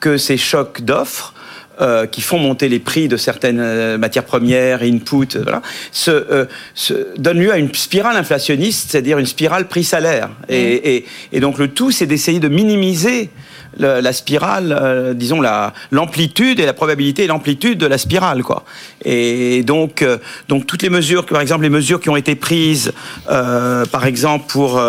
que 0.00 0.18
ces 0.18 0.36
chocs 0.36 0.82
d'offres 0.82 1.34
euh, 1.78 2.06
qui 2.06 2.22
font 2.22 2.38
monter 2.38 2.70
les 2.70 2.78
prix 2.78 3.06
de 3.06 3.18
certaines 3.18 3.60
euh, 3.60 3.98
matières 3.98 4.24
premières, 4.24 4.80
inputs, 4.82 5.36
voilà, 5.42 5.60
se, 5.92 6.10
euh, 6.10 6.46
se 6.74 6.94
donne 7.18 7.38
lieu 7.38 7.52
à 7.52 7.58
une 7.58 7.74
spirale 7.74 8.16
inflationniste, 8.16 8.90
c'est-à-dire 8.90 9.18
une 9.18 9.26
spirale 9.26 9.68
prix-salaire. 9.68 10.30
Et, 10.48 10.54
mmh. 10.54 10.80
et, 10.84 11.04
et, 11.32 11.40
donc 11.40 11.58
le 11.58 11.68
tout, 11.68 11.90
c'est 11.90 12.06
d'essayer 12.06 12.40
de 12.40 12.48
minimiser 12.48 13.28
la 13.78 14.12
spirale, 14.12 14.76
euh, 14.78 15.14
disons 15.14 15.40
la 15.40 15.72
l'amplitude 15.90 16.60
et 16.60 16.66
la 16.66 16.72
probabilité 16.72 17.24
et 17.24 17.26
l'amplitude 17.26 17.78
de 17.78 17.86
la 17.86 17.98
spirale, 17.98 18.42
quoi. 18.42 18.64
Et 19.04 19.62
donc 19.62 20.02
euh, 20.02 20.18
donc 20.48 20.66
toutes 20.66 20.82
les 20.82 20.90
mesures, 20.90 21.26
par 21.26 21.40
exemple 21.40 21.62
les 21.62 21.70
mesures 21.70 22.00
qui 22.00 22.08
ont 22.08 22.16
été 22.16 22.34
prises, 22.34 22.92
euh, 23.30 23.84
par 23.86 24.06
exemple 24.06 24.46
pour 24.48 24.80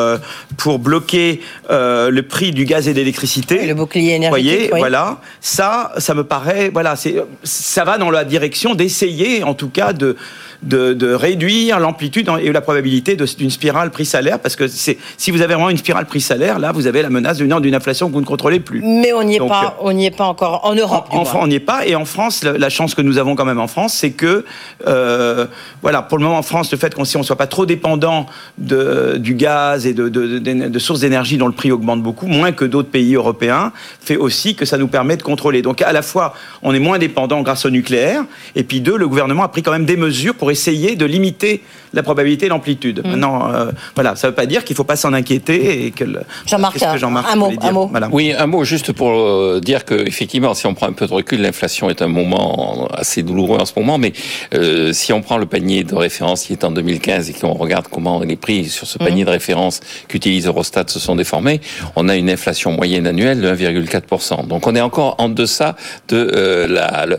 pour 0.57 0.79
bloquer 0.79 1.41
le 1.69 2.21
prix 2.21 2.51
du 2.51 2.65
gaz 2.65 2.87
et 2.87 2.93
de 2.93 2.97
l'électricité, 2.97 3.65
le 3.65 3.73
bouclier 3.73 4.15
énergétique, 4.15 4.69
voyez, 4.69 4.69
voilà, 4.69 5.19
ça 5.41 5.91
ça 5.97 6.13
me 6.13 6.23
paraît, 6.23 6.69
voilà, 6.71 6.95
c'est 6.95 7.15
ça 7.43 7.83
va 7.83 7.97
dans 7.97 8.11
la 8.11 8.23
direction 8.23 8.75
d'essayer, 8.75 9.43
en 9.43 9.53
tout 9.53 9.69
cas 9.69 9.93
de 10.63 10.87
de, 10.93 11.13
réduire 11.13 11.79
l'amplitude 11.79 12.29
et 12.41 12.51
la 12.51 12.61
probabilité 12.61 13.15
d'une 13.15 13.49
spirale 13.49 13.91
prix-salaire, 13.91 14.39
parce 14.39 14.55
que 14.55 14.67
si 14.67 15.31
vous 15.31 15.41
avez 15.41 15.53
vraiment 15.53 15.69
une 15.69 15.77
spirale 15.77 16.05
prix-salaire, 16.05 16.59
là, 16.59 16.71
vous 16.71 16.87
avez 16.87 17.01
la 17.01 17.09
menace 17.09 17.37
d'une 17.37 17.75
inflation 17.75 18.07
que 18.07 18.13
vous 18.13 18.21
ne 18.21 18.25
contrôlez 18.25 18.59
plus. 18.59 18.81
Mais 18.81 19.13
on 19.13 19.23
n'y 19.23 19.35
est 19.35 19.47
pas, 19.47 19.77
euh, 19.79 19.81
on 19.81 19.97
est 19.97 20.15
pas 20.15 20.25
encore 20.25 20.61
en 20.63 20.75
Europe. 20.75 21.07
En, 21.11 21.25
France, 21.25 21.41
on 21.41 21.47
n'y 21.47 21.55
est 21.55 21.59
pas, 21.59 21.85
et 21.85 21.95
en 21.95 22.05
France, 22.05 22.43
la, 22.43 22.69
chance 22.69 22.95
que 22.95 23.01
nous 23.01 23.17
avons 23.17 23.35
quand 23.35 23.45
même 23.45 23.59
en 23.59 23.67
France, 23.67 23.93
c'est 23.93 24.11
que, 24.11 24.45
euh, 24.85 25.45
voilà, 25.81 26.01
pour 26.01 26.17
le 26.17 26.23
moment 26.23 26.37
en 26.37 26.43
France, 26.43 26.71
le 26.71 26.77
fait 26.77 26.93
qu'on 26.93 27.01
ne 27.01 27.23
soit 27.23 27.35
pas 27.35 27.47
trop 27.47 27.65
dépendant 27.65 28.25
de, 28.57 29.15
du 29.17 29.35
gaz 29.35 29.87
et 29.87 29.93
de, 29.93 30.09
de 30.09 30.79
sources 30.79 30.99
d'énergie 30.99 31.37
dont 31.37 31.47
le 31.47 31.53
prix 31.53 31.71
augmente 31.71 32.03
beaucoup, 32.03 32.27
moins 32.27 32.51
que 32.51 32.65
d'autres 32.65 32.89
pays 32.89 33.15
européens, 33.15 33.71
fait 34.01 34.17
aussi 34.17 34.55
que 34.55 34.65
ça 34.65 34.77
nous 34.77 34.87
permet 34.87 35.17
de 35.17 35.23
contrôler. 35.23 35.61
Donc 35.61 35.81
à 35.81 35.91
la 35.93 36.01
fois, 36.01 36.33
on 36.61 36.73
est 36.73 36.79
moins 36.79 36.99
dépendant 36.99 37.41
grâce 37.41 37.65
au 37.65 37.69
nucléaire, 37.69 38.23
et 38.55 38.63
puis 38.63 38.81
deux, 38.81 38.97
le 38.97 39.07
gouvernement 39.07 39.43
a 39.43 39.47
pris 39.47 39.63
quand 39.63 39.71
même 39.71 39.85
des 39.85 39.97
mesures 39.97 40.35
pour 40.35 40.46
essayer 40.51 40.95
de 40.95 41.05
limiter 41.05 41.61
la 41.93 42.03
probabilité 42.03 42.45
et 42.45 42.49
l'amplitude. 42.49 43.01
Mm. 43.03 43.09
Maintenant, 43.09 43.53
euh, 43.53 43.71
voilà, 43.95 44.15
ça 44.15 44.27
ne 44.27 44.31
veut 44.31 44.35
pas 44.35 44.45
dire 44.45 44.63
qu'il 44.63 44.73
ne 44.73 44.77
faut 44.77 44.83
pas 44.83 44.95
s'en 44.95 45.13
inquiéter 45.13 45.85
et 45.85 45.91
que 45.91 46.05
Jean-Marc, 46.45 46.77
Jean 46.97 47.15
un, 47.15 47.35
mot, 47.35 47.51
un 47.61 47.71
mot. 47.71 47.89
Oui, 48.11 48.33
un 48.37 48.47
mot 48.47 48.63
juste 48.63 48.91
pour 48.91 49.09
euh, 49.09 49.59
dire 49.63 49.85
que 49.85 49.95
effectivement, 50.07 50.53
si 50.53 50.67
on 50.67 50.73
prend 50.73 50.87
un 50.87 50.93
peu 50.93 51.07
de 51.07 51.13
recul, 51.13 51.41
l'inflation 51.41 51.89
est 51.89 52.01
un 52.01 52.07
moment 52.07 52.87
assez 52.93 53.23
douloureux 53.23 53.59
en 53.59 53.65
ce 53.65 53.73
moment, 53.75 53.97
mais 53.97 54.13
euh, 54.53 54.93
si 54.93 55.13
on 55.13 55.21
prend 55.21 55.37
le 55.37 55.45
panier 55.45 55.83
de 55.83 55.95
référence 55.95 56.43
qui 56.43 56.53
est 56.53 56.63
en 56.63 56.71
2015 56.71 57.29
et 57.29 57.33
qu'on 57.33 57.53
regarde 57.53 57.87
comment 57.89 58.19
les 58.19 58.35
prix 58.35 58.65
sur 58.65 58.87
ce 58.87 58.97
panier 58.97 59.23
mm. 59.23 59.27
de 59.27 59.31
référence 59.31 59.79
qu'utilise 60.07 60.47
Eurostat 60.47 60.85
se 60.87 60.99
sont 60.99 61.15
déformés, 61.15 61.61
on 61.95 62.09
a 62.09 62.15
une 62.15 62.29
inflation 62.29 62.71
moyenne 62.71 63.07
annuelle 63.07 63.41
de 63.41 63.49
1,4%. 63.49 64.47
Donc 64.47 64.67
on 64.67 64.75
est 64.75 64.81
encore 64.81 65.15
en 65.17 65.29
deçà 65.29 65.75
de 66.07 66.67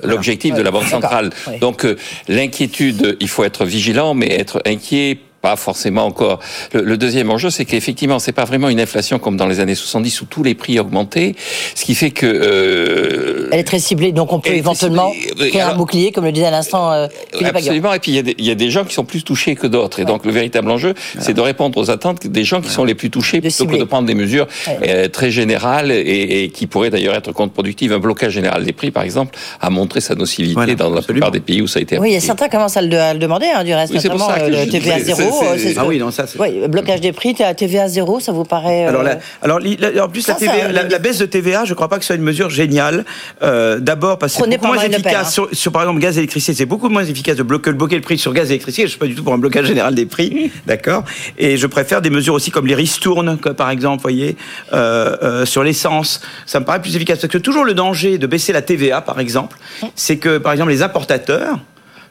l'objectif 0.04 0.54
de 0.54 0.62
la 0.62 0.70
Banque 0.70 0.86
centrale. 0.86 1.30
Donc 1.60 1.86
l'inquiétude, 2.28 3.16
il 3.20 3.28
faut 3.28 3.44
être 3.44 3.64
vigilant, 3.64 4.14
mais 4.14 4.28
être 4.32 4.62
inquiet 4.66 5.18
pas 5.40 5.56
forcément 5.56 6.04
encore. 6.04 6.40
Le, 6.72 6.96
deuxième 6.96 7.30
enjeu, 7.30 7.50
c'est 7.50 7.64
qu'effectivement, 7.64 8.18
c'est 8.18 8.32
pas 8.32 8.44
vraiment 8.44 8.68
une 8.68 8.80
inflation 8.80 9.18
comme 9.18 9.36
dans 9.36 9.46
les 9.46 9.60
années 9.60 9.76
70 9.76 10.22
où 10.22 10.24
tous 10.24 10.42
les 10.42 10.54
prix 10.54 10.80
augmentaient, 10.80 11.34
ce 11.74 11.84
qui 11.84 11.94
fait 11.94 12.10
que 12.10 12.26
euh, 12.26 13.48
elle 13.52 13.60
est 13.60 13.64
très 13.64 13.78
ciblée, 13.78 14.12
donc 14.12 14.32
on 14.32 14.40
peut 14.40 14.50
éventuellement 14.50 15.12
créer 15.36 15.60
un 15.60 15.74
bouclier, 15.74 16.10
comme 16.10 16.24
le 16.24 16.32
disait 16.32 16.46
à 16.46 16.50
l'instant 16.50 16.92
euh, 16.92 17.06
Absolument. 17.40 17.94
Et 17.94 17.98
puis 18.00 18.12
il 18.12 18.44
y, 18.44 18.50
a 18.50 18.54
des, 18.54 18.70
gens 18.70 18.84
qui 18.84 18.94
sont 18.94 19.04
plus 19.04 19.22
touchés 19.22 19.54
que 19.54 19.66
d'autres, 19.66 20.00
et 20.00 20.04
donc 20.04 20.24
le 20.24 20.32
véritable 20.32 20.70
enjeu, 20.70 20.94
c'est 21.18 21.34
de 21.34 21.40
répondre 21.40 21.78
aux 21.78 21.90
attentes 21.90 22.26
des 22.26 22.44
gens 22.44 22.60
qui 22.60 22.70
sont 22.70 22.84
les 22.84 22.94
plus 22.94 23.10
touchés, 23.10 23.40
plutôt 23.40 23.66
que 23.66 23.76
de 23.76 23.84
prendre 23.84 24.06
des 24.06 24.14
mesures 24.14 24.46
euh, 24.86 25.08
très 25.08 25.30
générales 25.30 25.92
et, 25.92 26.50
qui 26.52 26.66
pourraient 26.66 26.90
d'ailleurs 26.90 27.14
être 27.14 27.32
contre-productives. 27.32 27.92
Un 27.92 27.98
blocage 27.98 28.32
général 28.32 28.64
des 28.64 28.72
prix, 28.72 28.90
par 28.90 29.04
exemple, 29.04 29.38
a 29.60 29.70
montré 29.70 30.00
sa 30.00 30.14
nocivité 30.14 30.74
dans 30.74 30.90
la 30.90 31.02
plupart 31.02 31.30
des 31.30 31.40
pays 31.40 31.62
où 31.62 31.68
ça 31.68 31.78
a 31.78 31.82
été. 31.82 31.98
Oui, 31.98 32.10
il 32.10 32.14
y 32.14 32.16
a 32.16 32.20
certains 32.20 32.48
commencent 32.48 32.76
à 32.76 32.82
le, 32.82 33.18
demander, 33.18 33.46
hein, 33.54 33.64
du 33.64 33.72
reste, 33.72 33.94
notamment 33.94 34.28
le 34.48 34.68
TVA 34.68 35.00
zéro. 35.00 35.27
Euh, 35.28 35.72
ah 35.76 35.86
oui, 35.86 35.98
non, 35.98 36.10
ça 36.10 36.24
Oui, 36.38 36.66
blocage 36.68 37.00
des 37.00 37.12
prix, 37.12 37.34
TVA 37.34 37.88
zéro, 37.88 38.20
ça 38.20 38.32
vous 38.32 38.44
paraît. 38.44 38.86
Alors, 38.86 39.02
la, 39.02 39.18
alors 39.42 39.58
en 39.58 40.08
plus, 40.08 40.28
la, 40.28 40.98
baisse 40.98 41.18
de 41.18 41.26
TVA, 41.26 41.64
je 41.64 41.70
ne 41.70 41.74
crois 41.74 41.88
pas 41.88 41.96
que 41.96 42.02
ce 42.02 42.08
soit 42.08 42.16
une 42.16 42.22
mesure 42.22 42.50
géniale. 42.50 43.04
Euh, 43.42 43.78
d'abord, 43.78 44.18
parce 44.18 44.34
que 44.34 44.42
c'est 44.42 44.50
beaucoup 44.50 44.66
moins 44.66 44.82
efficace 44.82 45.38
hein. 45.38 45.46
sur, 45.52 45.72
par 45.72 45.82
exemple, 45.82 46.00
gaz 46.00 46.16
et 46.16 46.20
électricité. 46.20 46.54
C'est 46.54 46.66
beaucoup 46.66 46.88
moins 46.88 47.04
efficace 47.04 47.36
de 47.36 47.42
bloquer, 47.42 47.72
bloquer 47.72 47.96
le 47.96 48.02
prix 48.02 48.18
sur 48.18 48.32
gaz 48.32 48.50
et 48.50 48.54
électricité. 48.54 48.82
Je 48.82 48.86
ne 48.86 48.90
suis 48.90 48.98
pas 48.98 49.06
du 49.06 49.14
tout 49.14 49.24
pour 49.24 49.32
un 49.32 49.38
blocage 49.38 49.66
général 49.66 49.94
des 49.94 50.06
prix, 50.06 50.50
d'accord 50.66 51.04
Et 51.36 51.56
je 51.56 51.66
préfère 51.66 52.02
des 52.02 52.10
mesures 52.10 52.34
aussi 52.34 52.50
comme 52.50 52.66
les 52.66 52.74
ristournes, 52.74 53.36
par 53.36 53.70
exemple, 53.70 54.02
voyez, 54.02 54.36
euh, 54.72 55.44
sur 55.44 55.62
l'essence. 55.62 56.20
Ça 56.46 56.60
me 56.60 56.64
paraît 56.64 56.80
plus 56.80 56.96
efficace. 56.96 57.18
Parce 57.18 57.32
que 57.32 57.38
toujours 57.38 57.64
le 57.64 57.74
danger 57.74 58.18
de 58.18 58.26
baisser 58.26 58.52
la 58.52 58.62
TVA, 58.62 59.00
par 59.00 59.20
exemple, 59.20 59.58
c'est 59.94 60.16
que, 60.16 60.38
par 60.38 60.52
exemple, 60.52 60.70
les 60.70 60.82
importateurs, 60.82 61.58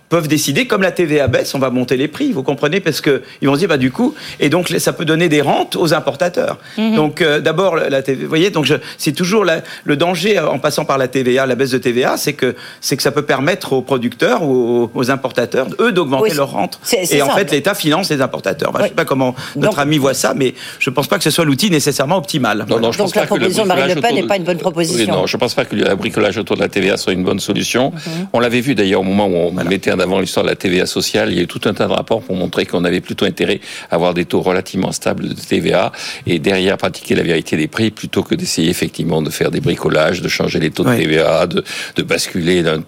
peuvent 0.10 0.28
décider, 0.28 0.68
comme 0.68 0.82
la 0.82 0.92
TVA 0.92 1.28
baisse, 1.28 1.54
on 1.54 1.60
va 1.60 1.70
monter 1.70 1.98
les 1.98 2.08
prix, 2.08 2.32
vous 2.32 2.44
comprenez 2.44 2.80
Parce 2.80 3.02
qu'ils 3.02 3.22
vont 3.44 3.56
se 3.56 3.60
dire, 3.60 3.68
bah, 3.68 3.78
du 3.78 3.92
coup, 3.92 4.16
et 4.40 4.50
donc 4.50 4.70
ça 4.70 4.94
peut 4.94 5.06
donner 5.06 5.30
des 5.30 5.42
rentes 5.42 5.76
aux 5.76 5.94
importateurs. 5.94 6.58
Mhm. 6.78 6.96
Donc 6.96 7.22
euh, 7.22 7.40
d'abord, 7.40 7.76
la 7.76 8.02
TVA, 8.02 8.24
vous 8.24 8.30
voyez, 8.30 8.50
donc 8.50 8.72
c'est 8.98 9.12
toujours 9.12 9.46
le 9.46 9.98
danger 9.98 10.40
en 10.40 10.60
passant 10.60 10.86
par 10.86 10.98
la 10.98 11.08
TVA, 11.08 11.46
la 11.46 11.56
baisse 11.56 11.72
de 11.72 11.78
TVA, 11.78 12.18
c'est 12.18 12.34
que, 12.34 12.56
que 12.56 13.02
ça 13.02 13.12
peut 13.12 13.24
permettre 13.24 13.74
aux 13.74 13.82
producteurs 13.82 14.44
ou 14.44 14.90
aux, 14.94 15.12
importateurs, 15.12 15.68
eux, 15.80 15.92
d'augmenter 15.92 16.34
leurs 16.34 16.52
rentes. 16.52 16.80
Et 16.94 17.22
en 17.22 17.30
fait, 17.30 17.52
l'État 17.52 17.74
finance 17.74 18.10
les 18.10 18.22
importateurs. 18.22 18.72
Je 18.76 18.84
ne 18.84 18.88
sais 18.88 18.94
pas 18.94 19.06
comment 19.06 19.36
notre 19.56 19.80
ami 19.80 19.98
voit 19.98 20.14
ça, 20.14 20.34
mais 20.36 20.54
je 20.80 20.90
ne 20.90 20.96
pense 20.96 21.08
pas 21.08 21.18
que 21.18 21.24
ce 21.24 21.30
soit 21.30 21.46
l'outil 21.46 21.70
nécessairement 21.70 22.18
optimal. 22.18 22.66
Non, 22.70 22.80
non, 22.80 22.92
je 22.92 22.98
donc 22.98 23.08
pense 23.08 23.16
la 23.16 23.22
pas 23.22 23.28
proposition 23.28 23.64
de 23.64 23.68
Marine 23.68 23.96
Le 23.96 24.02
Pen 24.02 24.16
n'est 24.16 24.24
pas 24.24 24.38
une 24.38 24.44
bonne 24.44 24.58
proposition. 24.58 25.14
non, 25.14 25.28
je 25.28 25.36
ne 25.36 25.40
pense 25.40 25.54
pas 25.54 25.66
que 25.66 25.76
le 25.76 25.96
bricolage 25.96 26.38
autour 26.38 26.56
de 26.56 26.62
la 26.62 26.70
TVA 26.70 26.98
soit 26.98 27.14
une 27.14 27.24
bonne 27.24 27.40
solution. 27.40 27.92
Mhm. 27.92 28.28
On 28.34 28.40
l'avait 28.40 28.62
vu 28.62 28.76
d'ailleurs 28.76 29.02
au 29.02 29.04
moment 29.04 29.28
où 29.28 29.36
on 29.36 29.52
mettait 29.52 29.92
avant 30.00 30.20
l'histoire 30.20 30.44
de 30.44 30.50
la 30.50 30.56
TVA 30.56 30.86
sociale, 30.86 31.32
il 31.32 31.38
y 31.38 31.40
a 31.40 31.44
eu 31.44 31.48
tout 31.48 31.62
un 31.66 31.74
tas 31.74 31.88
de 31.88 31.94
rapports 31.94 32.22
pour 32.22 32.36
montrer 32.36 32.66
qu'on 32.66 32.84
avait 32.84 33.02
plutôt 33.02 33.26
intérêt 33.26 33.60
à 33.90 33.96
avoir 33.96 34.14
des 34.14 34.26
taux 34.26 34.42
relativement 34.42 34.92
stables 34.92 35.30
de 35.30 35.34
TVA 35.34 35.92
et 36.26 36.40
derrière 36.40 36.78
pratiquer 36.78 37.16
la 37.16 37.24
vérité 37.24 37.58
des 37.58 37.68
prix 37.68 37.92
plutôt 37.92 38.24
que 38.24 38.36
d'essayer 38.36 38.70
effectivement 38.70 39.22
de 39.22 39.30
faire 39.30 39.52
des 39.52 39.62
bricolages, 39.62 40.22
de 40.22 40.28
changer 40.28 40.60
les 40.60 40.72
taux 40.72 40.84
de 40.84 40.96
TVA, 40.96 41.48
de, 41.48 41.64
basculer 42.04 42.64
d'un 42.64 42.84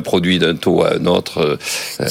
produit 0.00 0.38
d'un 0.38 0.56
taux 0.56 0.82
à 0.82 0.94
un 0.94 1.06
autre. 1.06 1.58
Euh, 2.00 2.06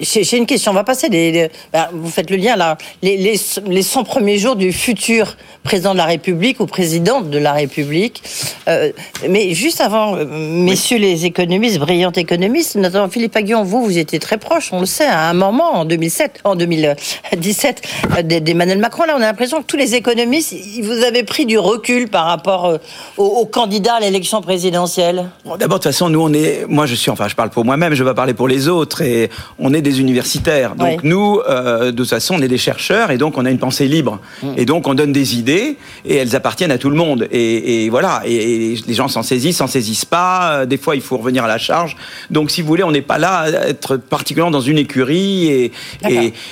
j'ai 0.00 0.36
une 0.36 0.46
question. 0.46 0.72
On 0.72 0.74
va 0.74 0.84
passer 0.84 1.08
des. 1.08 1.50
Bah, 1.72 1.90
vous 1.92 2.10
faites 2.10 2.30
le 2.30 2.36
lien 2.36 2.56
là. 2.56 2.76
Les, 3.02 3.16
les, 3.16 3.40
les, 3.66 3.82
100 3.82 4.04
premiers 4.04 4.38
jours 4.38 4.56
du 4.56 4.72
futur 4.72 5.36
président 5.62 5.92
de 5.92 5.98
la 5.98 6.06
République 6.06 6.60
ou 6.60 6.66
présidente 6.66 7.30
de 7.30 7.38
la 7.38 7.52
République. 7.52 8.22
Euh, 8.68 8.90
mais 9.28 9.54
juste 9.54 9.80
avant, 9.80 10.16
euh, 10.16 10.24
messieurs 10.26 10.98
les 10.98 11.24
économistes, 11.24 11.78
brillants 11.78 12.12
économistes, 12.12 12.76
notamment 12.76 13.08
Philippe 13.08 13.36
Aguillon, 13.36 13.62
vous, 13.62 13.84
vous 13.84 13.98
étiez 13.98 14.18
très 14.18 14.38
proche, 14.38 14.72
on 14.72 14.80
le 14.80 14.86
sait, 14.86 15.06
à 15.06 15.28
un 15.28 15.34
moment 15.34 15.74
en 15.74 15.84
2007, 15.84 16.40
en 16.44 16.56
2017, 16.56 17.82
euh, 18.18 18.22
d'Emmanuel 18.22 18.78
Macron. 18.78 19.04
Là, 19.04 19.14
on 19.16 19.22
a 19.22 19.26
l'impression 19.26 19.60
que 19.62 19.66
tous 19.66 19.76
les 19.76 19.94
économistes, 19.94 20.54
vous 20.82 21.02
avez 21.04 21.22
pris 21.22 21.46
du 21.46 21.58
recul 21.58 22.08
par 22.08 22.26
rapport 22.26 22.66
euh, 22.66 22.78
aux, 23.16 23.46
candidats 23.46 23.94
à 23.94 24.00
l'élection 24.00 24.40
présidentielle. 24.40 25.28
D'abord, 25.44 25.58
de 25.58 25.72
toute 25.74 25.82
façon, 25.84 26.08
nous, 26.08 26.20
on 26.20 26.32
est. 26.32 26.66
Moi, 26.68 26.86
je 26.86 26.94
suis. 26.94 27.10
Enfin, 27.10 27.28
je 27.28 27.34
parle 27.34 27.50
pour 27.50 27.64
moi-même. 27.64 27.94
Je 27.94 28.04
vais 28.04 28.14
parler 28.14 28.34
pour 28.34 28.48
les 28.48 28.68
autres. 28.68 29.02
Et 29.02 29.30
on 29.58 29.72
est 29.74 29.81
des 29.82 30.00
universitaires. 30.00 30.74
Donc 30.74 31.02
nous, 31.02 31.40
euh, 31.48 31.86
de 31.86 31.96
toute 31.96 32.08
façon, 32.08 32.36
on 32.36 32.42
est 32.42 32.48
des 32.48 32.58
chercheurs 32.58 33.10
et 33.10 33.18
donc 33.18 33.36
on 33.36 33.44
a 33.44 33.50
une 33.50 33.58
pensée 33.58 33.86
libre. 33.86 34.20
Mm. 34.42 34.48
Et 34.56 34.64
donc 34.64 34.86
on 34.86 34.94
donne 34.94 35.12
des 35.12 35.36
idées 35.36 35.76
et 36.04 36.16
elles 36.16 36.34
appartiennent 36.36 36.70
à 36.70 36.78
tout 36.78 36.90
le 36.90 36.96
monde. 36.96 37.28
Et, 37.30 37.88
voilà, 37.90 38.22
et, 38.24 38.76
les 38.86 38.94
gens 38.94 39.08
s'en 39.08 39.22
saisissent, 39.22 39.58
s'en 39.58 39.66
saisissent 39.66 40.04
pas. 40.04 40.52
Euh, 40.52 40.66
des 40.66 40.78
fois, 40.78 40.96
il 40.96 41.02
faut 41.02 41.18
revenir 41.18 41.44
à 41.44 41.48
la 41.48 41.58
charge. 41.58 41.96
Donc 42.30 42.50
si 42.50 42.62
vous 42.62 42.68
voulez, 42.68 42.84
on 42.84 42.92
n'est 42.92 43.02
pas 43.02 43.18
là 43.18 43.40
à 43.40 43.68
être 43.68 43.96
particulièrement 43.96 44.50
dans 44.50 44.60
une 44.60 44.78
écurie. 44.78 45.46
Et, 45.46 45.72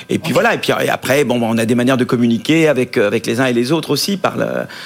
et, 0.09 0.19
puis 0.19 0.33
voilà. 0.33 0.53
Et 0.53 0.57
puis 0.57 0.71
après, 0.71 1.23
bon, 1.23 1.39
on 1.41 1.57
a 1.57 1.65
des 1.65 1.75
manières 1.75 1.97
de 1.97 2.03
communiquer 2.03 2.67
avec, 2.67 2.97
euh, 2.97 3.07
avec 3.07 3.25
les 3.25 3.39
uns 3.39 3.45
et 3.45 3.53
les 3.53 3.71
autres 3.71 3.91
aussi, 3.91 4.17
par, 4.17 4.35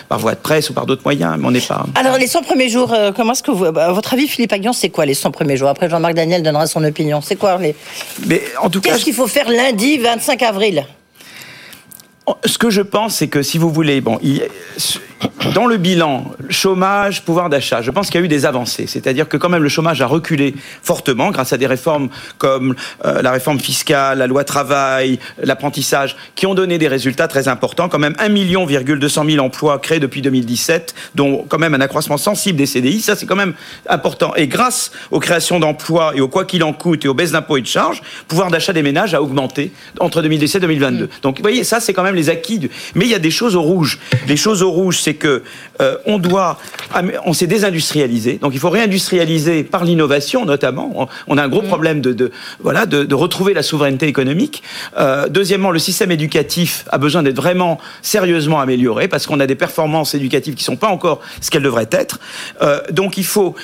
par 0.07 0.19
voie 0.19 0.33
de 0.33 0.39
presse 0.39 0.69
ou 0.69 0.73
par 0.73 0.85
d'autres 0.85 1.03
moyens. 1.03 1.35
Mais 1.37 1.45
on 1.45 1.51
n'est 1.51 1.59
pas. 1.59 1.85
Alors 1.95 2.17
les 2.17 2.27
100 2.27 2.43
premiers 2.43 2.69
jours, 2.69 2.95
comment 3.15 3.33
est-ce 3.33 3.43
que 3.43 3.51
vous, 3.51 3.65
à 3.65 3.91
votre 3.91 4.13
avis, 4.13 4.27
Philippe 4.27 4.53
Aguillon, 4.53 4.73
c'est 4.73 4.89
quoi 4.89 5.05
les 5.05 5.13
100 5.13 5.31
premiers 5.31 5.57
jours? 5.57 5.69
Après, 5.69 5.89
Jean-Marc 5.89 6.13
Daniel 6.13 6.43
donnera 6.43 6.67
son 6.67 6.83
opinion. 6.83 7.21
C'est 7.21 7.35
quoi 7.35 7.57
les? 7.57 7.75
En 8.61 8.69
tout 8.69 8.81
Qu'est-ce 8.81 9.03
qu'il 9.03 9.13
faut 9.13 9.27
faire 9.27 9.49
lundi 9.49 9.97
25 9.97 10.41
avril? 10.43 10.85
Ce 12.45 12.57
que 12.57 12.69
je 12.69 12.81
pense, 12.81 13.15
c'est 13.15 13.27
que 13.27 13.41
si 13.41 13.57
vous 13.57 13.69
voulez, 13.69 14.01
bon, 14.01 14.19
il, 14.23 14.41
dans 15.53 15.65
le 15.65 15.77
bilan, 15.77 16.31
chômage, 16.49 17.23
pouvoir 17.23 17.49
d'achat, 17.49 17.81
je 17.81 17.91
pense 17.91 18.09
qu'il 18.09 18.19
y 18.19 18.23
a 18.23 18.25
eu 18.25 18.29
des 18.29 18.45
avancées. 18.45 18.87
C'est-à-dire 18.87 19.27
que 19.29 19.37
quand 19.37 19.49
même 19.49 19.63
le 19.63 19.69
chômage 19.69 20.01
a 20.01 20.07
reculé 20.07 20.55
fortement 20.81 21.31
grâce 21.31 21.53
à 21.53 21.57
des 21.57 21.67
réformes 21.67 22.09
comme 22.37 22.75
euh, 23.05 23.21
la 23.21 23.31
réforme 23.31 23.59
fiscale, 23.59 24.17
la 24.17 24.27
loi 24.27 24.43
travail, 24.43 25.19
l'apprentissage, 25.41 26.15
qui 26.35 26.45
ont 26.45 26.53
donné 26.53 26.77
des 26.77 26.87
résultats 26.87 27.27
très 27.27 27.47
importants. 27.47 27.89
Quand 27.89 27.99
même 27.99 28.15
1 28.19 28.29
million 28.29 28.65
200 28.65 29.25
000 29.29 29.45
emplois 29.45 29.79
créés 29.79 29.99
depuis 29.99 30.21
2017, 30.21 30.95
dont 31.15 31.45
quand 31.47 31.59
même 31.59 31.73
un 31.73 31.81
accroissement 31.81 32.17
sensible 32.17 32.57
des 32.57 32.65
CDI. 32.65 33.01
Ça, 33.01 33.15
c'est 33.15 33.25
quand 33.25 33.35
même 33.35 33.53
important. 33.87 34.33
Et 34.35 34.47
grâce 34.47 34.91
aux 35.11 35.19
créations 35.19 35.59
d'emplois 35.59 36.13
et 36.15 36.21
au 36.21 36.27
quoi 36.27 36.45
qu'il 36.45 36.63
en 36.63 36.73
coûte 36.73 37.05
et 37.05 37.07
aux 37.07 37.13
baisses 37.13 37.31
d'impôts 37.31 37.57
et 37.57 37.61
de 37.61 37.67
charges, 37.67 38.01
pouvoir 38.27 38.51
d'achat 38.51 38.73
des 38.73 38.83
ménages 38.83 39.13
a 39.13 39.21
augmenté 39.21 39.71
entre 39.99 40.21
2017 40.21 40.63
et 40.63 40.67
2022. 40.67 41.05
Mm. 41.05 41.09
Donc, 41.21 41.37
vous 41.37 41.43
voyez, 41.43 41.63
ça, 41.63 41.79
c'est 41.79 41.93
quand 41.93 42.03
même 42.03 42.14
les 42.15 42.29
acquis. 42.29 42.69
Mais 42.95 43.05
il 43.05 43.11
y 43.11 43.15
a 43.15 43.19
des 43.19 43.31
choses 43.31 43.55
au 43.55 43.61
rouge. 43.61 43.99
Les 44.27 44.37
choses 44.37 44.63
au 44.63 44.71
rouge, 44.71 44.99
c'est 45.01 45.13
que 45.13 45.43
euh, 45.81 45.97
on 46.05 46.19
doit, 46.19 46.57
on 47.25 47.33
s'est 47.33 47.47
désindustrialisé, 47.47 48.39
donc 48.41 48.53
il 48.53 48.59
faut 48.59 48.69
réindustrialiser 48.69 49.63
par 49.63 49.83
l'innovation 49.83 50.45
notamment. 50.45 51.09
On, 51.27 51.37
a 51.37 51.43
un 51.43 51.49
gros 51.49 51.61
mm. 51.61 51.67
problème 51.67 52.01
de, 52.01 52.31
voilà 52.59 52.85
de, 52.85 53.13
retrouver 53.13 53.53
la 53.53 53.63
souveraineté 53.63 54.07
économique. 54.07 54.63
Euh, 54.97 55.27
deuxièmement, 55.27 55.71
le 55.71 55.79
système 55.79 56.11
éducatif 56.11 56.85
a 56.91 56.97
besoin 56.97 57.23
d'être 57.23 57.35
vraiment 57.35 57.77
sérieusement 58.01 58.59
amélioré 58.61 59.07
parce 59.07 59.27
qu'on 59.27 59.39
a 59.39 59.47
des 59.47 59.55
performances 59.55 60.15
éducatives 60.15 60.55
qui 60.55 60.63
sont 60.63 60.77
pas 60.77 60.87
encore 60.87 61.19
ce 61.41 61.51
qu'elles 61.51 61.63
devraient 61.63 61.89
être. 61.91 62.19
Euh, 62.61 62.79
donc 62.91 63.17
il 63.17 63.25
faut, 63.25 63.55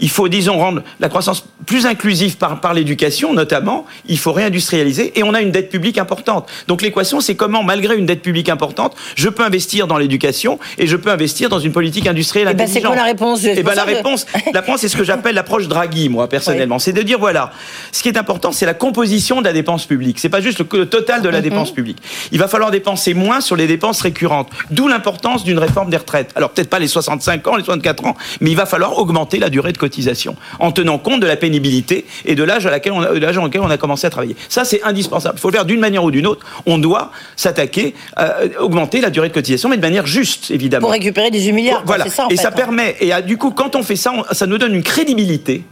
il 0.00 0.10
faut 0.10 0.28
disons 0.28 0.58
rendre 0.58 0.82
la 1.00 1.08
croissance 1.08 1.46
plus 1.66 1.86
inclusive 1.86 2.36
par 2.36 2.60
par 2.60 2.74
l'éducation 2.74 3.34
notamment. 3.34 3.86
Il 4.06 4.18
faut 4.18 4.32
réindustrialiser 4.32 5.18
et 5.18 5.22
on 5.22 5.34
a 5.34 5.42
une 5.42 5.50
dette 5.50 5.68
publique 5.68 5.98
importante. 5.98 6.48
Donc 6.68 6.80
l'équation 6.80 7.20
c'est 7.20 7.34
comment 7.42 7.64
malgré 7.64 7.96
une 7.96 8.06
dette 8.06 8.22
publique 8.22 8.48
importante, 8.48 8.94
je 9.16 9.28
peux 9.28 9.42
investir 9.42 9.88
dans 9.88 9.98
l'éducation 9.98 10.60
et 10.78 10.86
je 10.86 10.94
peux 10.96 11.10
investir 11.10 11.48
dans 11.48 11.58
une 11.58 11.72
politique 11.72 12.06
industrielle 12.06 12.46
et 12.46 12.52
eh 12.52 12.54
ben, 12.54 12.68
c'est 12.68 12.80
quoi 12.80 12.94
la 12.94 13.02
réponse 13.02 13.42
Et 13.42 13.54
eh 13.56 13.62
ben 13.64 13.74
la 13.74 13.82
réponse, 13.82 14.26
la 14.54 14.60
réponse, 14.60 14.80
c'est 14.80 14.88
ce 14.88 14.96
que 14.96 15.02
j'appelle 15.02 15.34
l'approche 15.34 15.66
Draghi, 15.66 16.08
moi 16.08 16.28
personnellement. 16.28 16.78
C'est 16.78 16.92
de 16.92 17.02
dire 17.02 17.18
voilà, 17.18 17.50
ce 17.90 18.00
qui 18.00 18.08
est 18.08 18.16
important, 18.16 18.52
c'est 18.52 18.64
la 18.64 18.74
composition 18.74 19.40
de 19.40 19.46
la 19.46 19.52
dépense 19.52 19.86
publique. 19.86 20.20
C'est 20.20 20.28
pas 20.28 20.40
juste 20.40 20.60
le, 20.60 20.86
total 20.86 21.20
de 21.20 21.28
la 21.28 21.38
mhm. 21.38 21.42
dépense 21.42 21.72
publique. 21.72 21.98
Il 22.30 22.38
va 22.38 22.46
falloir 22.46 22.70
dépenser 22.70 23.12
moins 23.12 23.40
sur 23.40 23.56
les 23.56 23.66
dépenses 23.66 24.02
récurrentes. 24.02 24.48
D'où 24.70 24.86
l'importance 24.86 25.42
d'une 25.42 25.58
réforme 25.58 25.90
des 25.90 25.96
retraites. 25.96 26.30
Alors 26.36 26.50
peut-être 26.50 26.70
pas 26.70 26.78
les 26.78 26.86
65 26.86 27.44
ans, 27.48 27.56
les 27.56 27.64
64 27.64 28.04
ans, 28.06 28.16
mais 28.40 28.52
il 28.52 28.56
va 28.56 28.66
falloir 28.66 28.98
augmenter 28.98 29.40
la 29.40 29.50
durée 29.50 29.72
de 29.72 29.78
cotisation 29.78 30.36
en 30.60 30.70
tenant 30.70 30.98
compte 30.98 31.20
de 31.20 31.26
la 31.26 31.36
pénibilité 31.36 32.06
et 32.24 32.36
de 32.36 32.44
l'âge 32.44 32.66
à 32.66 32.70
laquelle 32.70 32.92
on 32.92 33.02
a, 33.02 33.12
l'âge 33.18 33.36
en 33.36 33.46
lequel 33.46 33.62
on 33.62 33.70
a 33.70 33.78
commencé 33.78 34.06
à 34.06 34.10
travailler. 34.10 34.36
Ça, 34.48 34.64
c'est 34.64 34.84
indispensable. 34.84 35.34
Il 35.38 35.40
faut 35.40 35.48
le 35.48 35.54
faire 35.54 35.64
d'une 35.64 35.80
manière 35.80 36.04
ou 36.04 36.12
d'une 36.12 36.28
autre. 36.28 36.46
On 36.66 36.78
doit 36.78 37.10
s'attaquer 37.42 37.94
à 38.16 38.44
augmenter 38.60 39.00
la 39.00 39.10
durée 39.10 39.28
de 39.28 39.34
cotisation, 39.34 39.68
mais 39.68 39.76
de 39.76 39.82
manière 39.82 40.06
juste, 40.06 40.50
évidemment 40.50 40.88
récupérer 40.88 41.30
18 41.30 41.52
milliards. 41.52 41.82
Voilà. 41.84 42.08
Ça, 42.08 42.26
et 42.30 42.36
ça 42.36 42.48
hein. 42.48 42.52
permet, 42.52 42.96
et 43.00 43.10
du 43.22 43.36
coup, 43.36 43.50
quand 43.50 43.76
on 43.76 43.82
fait 43.82 43.96
ça, 43.96 44.12
ça 44.32 44.46
nous 44.46 44.58
donne 44.58 44.74
une 44.74 44.82
crédibilité 44.82 45.64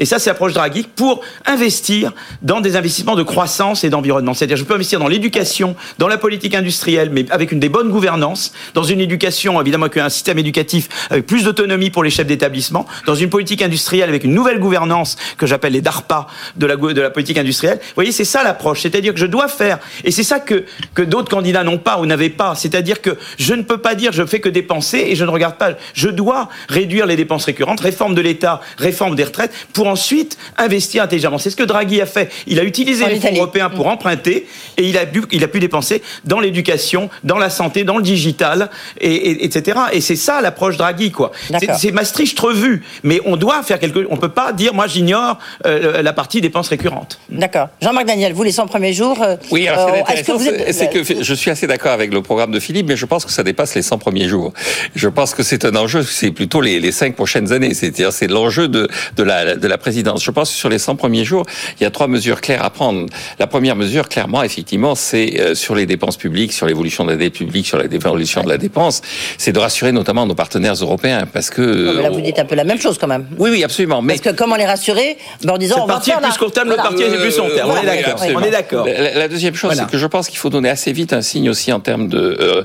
et 0.00 0.06
ça, 0.06 0.18
c'est 0.18 0.30
l'approche 0.30 0.54
Draghi 0.54 0.86
pour 0.96 1.20
investir 1.44 2.12
dans 2.40 2.62
des 2.62 2.76
investissements 2.76 3.16
de 3.16 3.22
croissance 3.22 3.84
et 3.84 3.90
d'environnement. 3.90 4.32
C'est-à-dire, 4.32 4.56
je 4.56 4.64
peux 4.64 4.74
investir 4.74 4.98
dans 4.98 5.08
l'éducation, 5.08 5.76
dans 5.98 6.08
la 6.08 6.16
politique 6.16 6.54
industrielle, 6.54 7.10
mais 7.12 7.30
avec 7.30 7.52
une 7.52 7.60
des 7.60 7.68
bonnes 7.68 7.90
gouvernances, 7.90 8.52
dans 8.72 8.82
une 8.82 9.00
éducation, 9.00 9.60
évidemment, 9.60 9.84
avec 9.84 9.98
un 9.98 10.08
système 10.08 10.38
éducatif 10.38 10.88
avec 11.10 11.26
plus 11.26 11.44
d'autonomie 11.44 11.90
pour 11.90 12.02
les 12.02 12.08
chefs 12.08 12.26
d'établissement, 12.26 12.86
dans 13.04 13.14
une 13.14 13.28
politique 13.28 13.60
industrielle 13.60 14.08
avec 14.08 14.24
une 14.24 14.32
nouvelle 14.32 14.58
gouvernance 14.58 15.16
que 15.36 15.46
j'appelle 15.46 15.74
les 15.74 15.82
DARPA 15.82 16.26
de 16.56 16.66
la, 16.66 16.76
de 16.76 17.00
la 17.00 17.10
politique 17.10 17.36
industrielle. 17.36 17.78
Vous 17.80 17.94
voyez, 17.94 18.12
c'est 18.12 18.24
ça 18.24 18.42
l'approche. 18.42 18.80
C'est-à-dire 18.80 19.12
que 19.12 19.20
je 19.20 19.26
dois 19.26 19.48
faire, 19.48 19.80
et 20.04 20.10
c'est 20.10 20.22
ça 20.22 20.40
que, 20.40 20.64
que 20.94 21.02
d'autres 21.02 21.30
candidats 21.30 21.62
n'ont 21.62 21.78
pas 21.78 21.98
ou 21.98 22.06
n'avaient 22.06 22.30
pas. 22.30 22.54
C'est-à-dire 22.54 23.02
que 23.02 23.18
je 23.38 23.52
ne 23.52 23.62
peux 23.62 23.78
pas 23.78 23.94
dire 23.94 24.12
je 24.12 24.24
fais 24.24 24.40
que 24.40 24.48
dépenser 24.48 25.04
et 25.08 25.14
je 25.14 25.26
ne 25.26 25.30
regarde 25.30 25.56
pas. 25.56 25.72
Je 25.92 26.08
dois 26.08 26.48
réduire 26.70 27.04
les 27.04 27.16
dépenses 27.16 27.44
récurrentes, 27.44 27.80
réforme 27.80 28.14
de 28.14 28.22
l'État, 28.22 28.62
réforme 28.78 29.14
des 29.14 29.24
retraites, 29.24 29.52
pour 29.74 29.89
ensuite 29.90 30.38
investir 30.56 31.02
intelligemment. 31.02 31.38
C'est 31.38 31.50
ce 31.50 31.56
que 31.56 31.62
Draghi 31.62 32.00
a 32.00 32.06
fait. 32.06 32.30
Il 32.46 32.58
a 32.58 32.64
utilisé 32.64 33.06
les 33.06 33.20
fonds 33.20 33.34
européens 33.34 33.70
pour 33.70 33.86
mm. 33.86 33.90
emprunter 33.90 34.46
et 34.76 34.84
il 34.84 34.96
a, 34.98 35.06
pu, 35.06 35.22
il 35.32 35.44
a 35.44 35.48
pu 35.48 35.60
dépenser 35.60 36.02
dans 36.24 36.40
l'éducation, 36.40 37.10
dans 37.24 37.38
la 37.38 37.50
santé, 37.50 37.84
dans 37.84 37.96
le 37.96 38.02
digital, 38.02 38.70
et, 39.00 39.44
etc. 39.44 39.78
Et 39.92 40.00
c'est 40.00 40.16
ça 40.16 40.40
l'approche 40.40 40.76
Draghi, 40.76 41.10
quoi. 41.10 41.32
C'est 41.78 41.92
Maastricht 41.92 42.38
revu. 42.38 42.82
Mais 43.02 43.20
on 43.24 43.36
doit 43.36 43.62
faire 43.62 43.78
quelque 43.78 44.00
chose. 44.00 44.08
On 44.10 44.16
peut 44.16 44.30
pas 44.30 44.52
dire, 44.52 44.74
moi, 44.74 44.86
j'ignore 44.86 45.38
euh, 45.66 46.02
la 46.02 46.12
partie 46.12 46.40
dépenses 46.40 46.68
récurrentes. 46.68 47.18
D'accord. 47.28 47.68
Jean-Marc 47.80 48.06
Daniel, 48.06 48.32
vous, 48.32 48.42
les 48.42 48.52
100 48.52 48.66
premiers 48.66 48.92
jours. 48.92 49.22
Euh, 49.22 49.36
oui, 49.50 49.68
alors 49.68 49.90
c'est 50.08 50.30
euh, 50.30 50.86
que, 50.86 50.98
que 50.98 51.22
je 51.22 51.34
suis 51.34 51.50
assez 51.50 51.66
d'accord 51.66 51.92
avec 51.92 52.12
le 52.12 52.22
programme 52.22 52.52
de 52.52 52.60
Philippe, 52.60 52.86
mais 52.88 52.96
je 52.96 53.06
pense 53.06 53.24
que 53.24 53.32
ça 53.32 53.42
dépasse 53.42 53.74
les 53.74 53.82
100 53.82 53.98
premiers 53.98 54.28
jours. 54.28 54.52
Je 54.94 55.08
pense 55.08 55.34
que 55.34 55.42
c'est 55.42 55.64
un 55.64 55.74
enjeu, 55.76 56.02
c'est 56.02 56.30
plutôt 56.30 56.60
les, 56.60 56.80
les 56.80 56.92
5 56.92 57.14
prochaines 57.14 57.52
années. 57.52 57.74
C'est-à-dire, 57.74 58.12
c'est 58.12 58.26
l'enjeu 58.26 58.68
de, 58.68 58.88
de 59.16 59.22
la, 59.22 59.56
de 59.56 59.68
la 59.68 59.69
présidence. 59.78 60.22
Je 60.24 60.30
pense 60.30 60.50
que 60.50 60.56
sur 60.56 60.68
les 60.68 60.78
100 60.78 60.96
premiers 60.96 61.24
jours, 61.24 61.44
il 61.78 61.82
y 61.84 61.86
a 61.86 61.90
trois 61.90 62.08
mesures 62.08 62.40
claires 62.40 62.64
à 62.64 62.70
prendre. 62.70 63.06
La 63.38 63.46
première 63.46 63.76
mesure, 63.76 64.08
clairement, 64.08 64.42
effectivement, 64.42 64.94
c'est 64.94 65.40
euh, 65.40 65.54
sur 65.54 65.74
les 65.74 65.86
dépenses 65.86 66.16
publiques, 66.16 66.52
sur 66.52 66.66
l'évolution 66.66 67.04
de 67.04 67.10
la 67.10 67.16
dette 67.16 67.34
publique, 67.34 67.66
sur 67.66 67.78
l'évolution 67.78 68.42
de 68.42 68.48
la 68.48 68.58
dépense, 68.58 69.02
c'est 69.38 69.52
de 69.52 69.58
rassurer 69.58 69.92
notamment 69.92 70.26
nos 70.26 70.34
partenaires 70.34 70.74
européens, 70.74 71.26
parce 71.32 71.50
que 71.50 72.00
là, 72.00 72.10
vous 72.10 72.20
dites 72.20 72.38
un 72.38 72.44
peu 72.44 72.54
la 72.54 72.64
même 72.64 72.80
chose 72.80 72.98
quand 72.98 73.06
même. 73.06 73.26
Oui, 73.38 73.50
oui, 73.50 73.64
absolument. 73.64 74.02
Mais 74.02 74.14
parce 74.14 74.34
que 74.34 74.36
comment 74.36 74.56
les 74.56 74.66
rassurer? 74.66 75.16
Ben, 75.44 75.54
En 75.54 75.58
disant, 75.58 75.82
on 75.82 75.86
va 75.86 76.00
faire 76.00 76.20
plus 76.20 76.38
court 76.38 76.52
terme, 76.52 76.70
le 76.70 76.76
parti 76.76 77.02
est 77.02 77.16
plus 77.16 77.36
long 77.36 77.48
terme. 77.48 77.70
on 77.70 78.42
est 78.42 78.50
d'accord. 78.50 78.86
La, 78.86 79.28
deuxième 79.28 79.54
chose, 79.54 79.74
c'est 79.74 79.90
que 79.90 79.98
je 79.98 80.06
pense 80.06 80.28
qu'il 80.28 80.38
faut 80.38 80.50
donner 80.50 80.68
assez 80.68 80.92
vite 80.92 81.12
un 81.12 81.22
signe 81.22 81.50
aussi 81.50 81.72
en 81.72 81.80
termes 81.80 82.08
de 82.08 82.36
euh, 82.40 82.62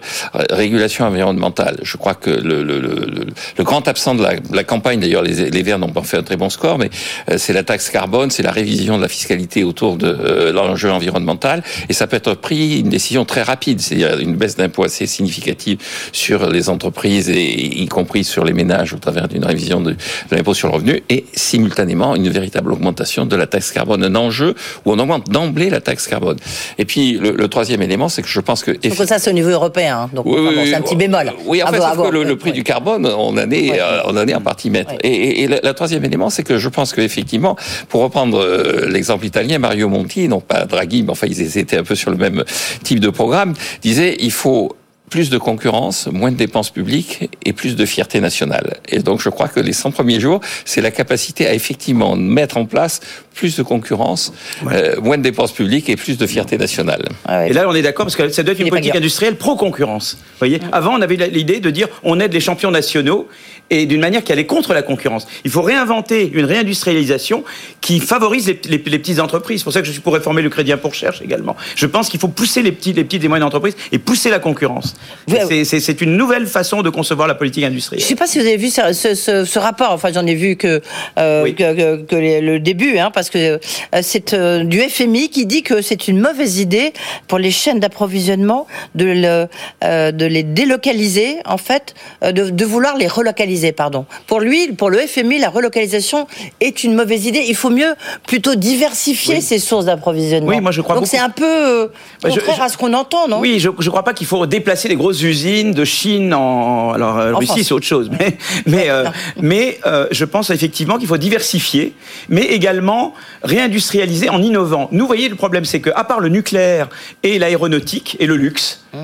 régulation 0.50 1.06
environnementale. 1.06 1.78
Je 1.82 1.98
crois 1.98 2.14
que 2.14 2.30
le, 2.30 2.64
le, 2.64 2.80
le, 2.80 3.26
le 3.58 3.64
grand 3.64 3.88
absent 3.88 4.16
de 4.16 4.24
la, 4.24 4.34
la 4.52 4.64
campagne, 4.64 5.00
d'ailleurs, 5.00 5.22
les, 5.22 5.50
les 5.50 5.64
Verts 5.64 5.80
n'ont 5.80 5.90
pas 5.90 6.04
fait 6.04 6.18
un 6.18 6.24
très 6.24 6.38
bon 6.38 6.50
score, 6.50 6.78
mais 6.78 6.90
c'est 7.38 7.54
la 7.54 7.64
taxe 7.64 7.90
carbone, 7.90 8.32
c'est 8.32 8.44
la 8.44 8.52
révision 8.52 8.98
de 8.98 9.02
la 9.02 9.08
fiscalité 9.08 9.64
autour 9.64 9.98
de 9.98 10.08
euh, 10.08 10.52
l'enjeu 10.52 10.92
environnemental, 10.92 11.64
et 11.90 11.94
ça 11.94 12.08
peut 12.08 12.18
être 12.18 12.34
pris 12.34 12.80
une 12.80 12.90
décision 12.90 13.26
très 13.26 13.44
rapide, 13.44 13.80
c'est-à-dire 13.80 14.20
une 14.20 14.36
baisse 14.36 14.56
d'impôts 14.56 14.84
assez 14.84 15.06
significative 15.08 15.78
sur 16.12 16.50
les 16.50 16.70
entreprises, 16.70 17.30
et 17.30 17.82
y 17.82 17.88
compris 17.88 18.24
sur 18.24 18.44
les 18.46 18.54
ménages 18.54 18.94
au 18.94 18.98
travers 18.98 19.28
d'une 19.28 19.46
révision 19.46 19.82
de, 19.82 19.96
l'impôt 20.32 20.54
sur 20.54 20.68
le 20.70 20.76
revenu, 20.76 21.04
et 21.10 21.26
simultanément 21.34 22.16
une 22.16 22.30
véritable 22.30 22.72
augmentation 22.72 23.26
de 23.26 23.36
la 23.36 23.48
taxe 23.48 23.72
carbone, 23.72 24.04
un 24.04 24.16
enjeu 24.16 24.56
où 24.86 24.92
on 24.92 25.00
augmente 25.00 25.30
d'emblée 25.30 25.70
la 25.70 25.82
taxe 25.82 26.08
carbone. 26.08 26.38
Et 26.78 26.86
puis 26.86 27.14
le, 27.14 27.48
troisième 27.48 27.82
élément, 27.82 28.10
c'est 28.10 28.22
que 28.22 28.28
je 28.28 28.40
pense 28.40 28.64
que... 28.64 28.72
que 28.72 29.06
ça, 29.06 29.20
c'est 29.20 29.30
au 29.30 29.34
niveau 29.34 29.50
européen, 29.50 30.02
hein. 30.02 30.10
donc 30.14 30.26
c'est 30.66 30.76
un 30.76 30.82
petit 30.82 30.96
bémol. 30.96 31.32
Oui, 31.46 31.62
en 31.64 31.68
fait, 31.68 31.78
que 31.78 32.10
le, 32.10 32.36
prix 32.38 32.52
du 32.52 32.64
carbone, 32.64 33.06
on 33.06 33.38
en 33.38 33.52
est, 33.52 33.80
euh, 33.80 34.02
on 34.06 34.18
en 34.18 34.28
est 34.28 34.34
en 34.34 34.42
partie 34.42 34.70
maître. 34.70 34.94
Et, 35.04 35.44
et, 35.44 35.48
le 35.48 35.74
troisième 35.74 36.04
élément, 36.04 36.30
c'est 36.30 36.44
que 36.44 36.58
je 36.58 36.70
pense 36.70 36.85
qu'effectivement, 36.94 37.56
pour 37.90 38.02
reprendre 38.02 38.40
euh, 38.40 38.88
l'exemple 38.90 39.26
italien, 39.26 39.60
Mario 39.60 39.90
Monti, 39.90 40.28
non 40.28 40.42
pas 40.42 40.66
Draghi, 40.66 41.04
mais 41.04 41.12
enfin 41.12 41.28
ils 41.28 41.58
étaient 41.58 41.78
un 41.78 41.84
peu 41.84 41.96
sur 41.96 42.12
le 42.12 42.18
même 42.18 42.44
type 42.84 43.00
de 43.00 43.10
programme, 43.10 43.54
disait 43.82 44.18
il 44.20 44.32
faut 44.32 44.76
plus 45.10 45.30
de 45.30 45.38
concurrence, 45.38 46.08
moins 46.12 46.32
de 46.32 46.38
dépenses 46.38 46.72
publiques 46.72 47.30
et 47.46 47.54
plus 47.54 47.76
de 47.76 47.86
fierté 47.86 48.20
nationale. 48.20 48.78
Et 48.90 49.00
donc 49.00 49.22
je 49.22 49.30
crois 49.30 49.48
que 49.48 49.60
les 49.60 49.74
100 49.74 49.92
premiers 49.92 50.20
jours, 50.20 50.42
c'est 50.66 50.82
la 50.82 50.92
capacité 50.92 51.48
à 51.48 51.54
effectivement 51.54 52.16
mettre 52.16 52.58
en 52.58 52.66
place 52.66 53.02
plus 53.34 53.56
de 53.58 53.64
concurrence, 53.64 54.34
euh, 54.72 55.00
moins 55.02 55.18
de 55.18 55.24
dépenses 55.24 55.52
publiques 55.52 55.90
et 55.90 55.96
plus 55.96 56.18
de 56.18 56.26
fierté 56.26 56.58
nationale. 56.58 57.04
Et 57.48 57.54
là, 57.54 57.66
on 57.68 57.76
est 57.76 57.82
d'accord 57.82 58.06
parce 58.06 58.16
que 58.16 58.30
ça 58.30 58.44
doit 58.44 58.54
être 58.54 58.62
une 58.62 58.70
politique 58.70 58.96
industrielle 58.96 59.36
pro-concurrence. 59.36 60.18
voyez, 60.40 60.60
avant, 60.72 60.98
on 60.98 61.02
avait 61.02 61.16
l'idée 61.16 61.60
de 61.60 61.70
dire 61.70 61.88
on 62.04 62.20
aide 62.20 62.34
les 62.34 62.40
champions 62.40 62.72
nationaux 62.72 63.28
et 63.70 63.86
d'une 63.86 64.02
manière 64.02 64.24
qui 64.24 64.32
allait 64.32 64.46
contre 64.46 64.74
la 64.74 64.82
concurrence. 64.82 65.28
Il 65.44 65.52
faut 65.52 65.62
réinventer 65.62 66.30
une 66.34 66.46
réindustrialisation 66.46 67.44
qui 67.82 68.00
favorise 68.00 68.48
les, 68.48 68.80
petites 68.80 69.20
entreprises. 69.20 69.60
C'est 69.60 69.64
pour 69.64 69.74
ça 69.74 69.82
que 69.82 69.88
je 69.88 69.92
suis 69.92 70.02
pour 70.02 70.14
réformer 70.14 70.42
le 70.42 70.50
crédit 70.50 70.72
impôt 70.72 70.90
recherche 70.90 71.22
également. 71.22 71.56
Je 71.76 71.86
pense 71.86 72.10
qu'il 72.10 72.20
faut 72.20 72.28
pousser 72.28 72.62
les 72.62 72.72
petites, 72.72 72.96
les 72.96 73.04
petites 73.04 73.24
et 73.24 73.28
moyennes 73.28 73.46
entreprises 73.46 73.76
et 73.92 74.00
pousser 74.00 74.30
la 74.30 74.40
concurrence. 74.40 74.96
C'est 75.28 76.02
une 76.02 76.18
nouvelle 76.18 76.48
façon 76.48 76.82
de 76.82 76.90
concevoir 76.90 77.28
la 77.28 77.36
politique 77.36 77.64
industrielle. 77.64 78.02
Je 78.02 78.06
ne 78.06 78.10
sais 78.10 78.16
pas 78.16 78.28
si 78.28 78.40
vous 78.40 78.46
avez 78.46 78.58
vu 78.58 78.70
ce, 78.70 79.16
ce, 79.16 79.60
rapport. 79.60 79.92
Enfin, 79.92 80.10
j'en 80.14 80.26
ai 80.26 80.36
vu 80.36 80.56
que, 80.56 80.82
euh, 81.18 81.52
que, 81.54 82.16
le 82.16 82.60
début, 82.60 82.98
hein, 82.98 83.12
parce 83.12 83.30
que 83.30 83.38
euh, 83.38 83.58
c'est 84.02 84.34
euh, 84.34 84.64
du 84.64 84.80
FMI 84.80 85.30
qui 85.30 85.46
dit 85.46 85.64
que 85.64 85.82
c'est 85.82 86.08
une 86.08 86.20
mauvaise 86.20 86.60
idée 86.60 86.94
pour 87.28 87.40
les 87.40 87.52
chaînes 87.52 87.80
d'approvisionnement 87.80 88.68
de, 88.94 89.06
le, 89.06 90.12
de 90.12 90.26
les 90.26 90.44
délocaliser, 90.44 91.38
en 91.46 91.58
fait, 91.58 91.96
de, 92.22 92.50
de 92.50 92.66
vouloir 92.66 92.98
les 92.98 93.08
relocaliser 93.08 93.55
pardon. 93.72 94.06
Pour 94.28 94.40
lui, 94.40 94.74
pour 94.74 94.90
le 94.90 95.00
FMI, 95.00 95.40
la 95.40 95.50
relocalisation 95.50 96.28
est 96.60 96.84
une 96.84 96.96
mauvaise 96.96 97.26
idée. 97.26 97.46
Il 97.48 97.56
faut 97.56 97.70
mieux 97.70 97.96
plutôt 98.28 98.56
diversifier 98.56 99.42
ses 99.42 99.60
sources 99.60 99.86
d'approvisionnement. 99.86 100.50
Oui, 100.50 100.62
moi 100.62 100.72
je 100.72 100.82
crois. 100.82 100.96
Donc 100.96 101.08
c'est 101.08 101.18
un 101.18 101.30
peu 101.30 101.46
euh, 101.46 101.88
contraire 102.22 102.62
à 102.62 102.70
ce 102.70 102.78
qu'on 102.78 102.94
entend, 102.94 103.28
non? 103.28 103.40
Oui, 103.40 103.60
je 103.60 103.70
ne 103.70 103.90
crois 103.90 104.04
pas 104.04 104.14
qu'il 104.14 104.28
faut 104.28 104.46
déplacer 104.46 104.88
des 104.88 104.96
grosses 104.96 105.22
usines 105.22 105.72
de 105.72 105.86
Chine 105.86 106.34
en. 106.34 106.92
Alors, 106.94 107.18
euh, 107.18 107.36
Russie, 107.36 107.64
c'est 107.64 107.74
autre 107.74 107.86
chose. 107.86 108.10
Mais, 108.20 108.38
mais, 108.66 108.90
euh, 108.90 109.06
mais 109.42 109.80
euh, 109.86 110.08
je 110.12 110.26
pense 110.26 110.50
effectivement 110.50 110.98
qu'il 110.98 111.08
faut 111.08 111.18
diversifier, 111.18 111.94
mais 112.30 112.44
également 112.44 113.14
réindustrialiser 113.44 114.30
en 114.30 114.42
innovant. 114.42 114.90
Nous, 114.92 115.06
voyez, 115.08 115.30
le 115.30 115.36
problème, 115.36 115.66
c'est 115.66 115.82
qu'à 115.82 116.04
part 116.04 116.20
le 116.20 116.30
nucléaire 116.30 116.90
et 117.24 117.40
l'aéronautique 117.40 118.18
et 118.20 118.26
le 118.26 118.36
luxe, 118.36 118.86
mm. 118.94 118.98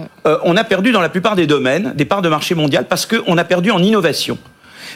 on 0.44 0.58
a 0.58 0.64
perdu 0.64 0.92
dans 0.92 1.02
la 1.02 1.10
plupart 1.10 1.36
des 1.36 1.48
domaines 1.48 1.94
des 1.96 2.06
parts 2.06 2.22
de 2.22 2.30
marché 2.30 2.56
mondial 2.56 2.86
parce 2.88 3.06
qu'on 3.06 3.38
a 3.38 3.44
perdu 3.44 3.72
en 3.72 3.82
innovation. 3.82 4.38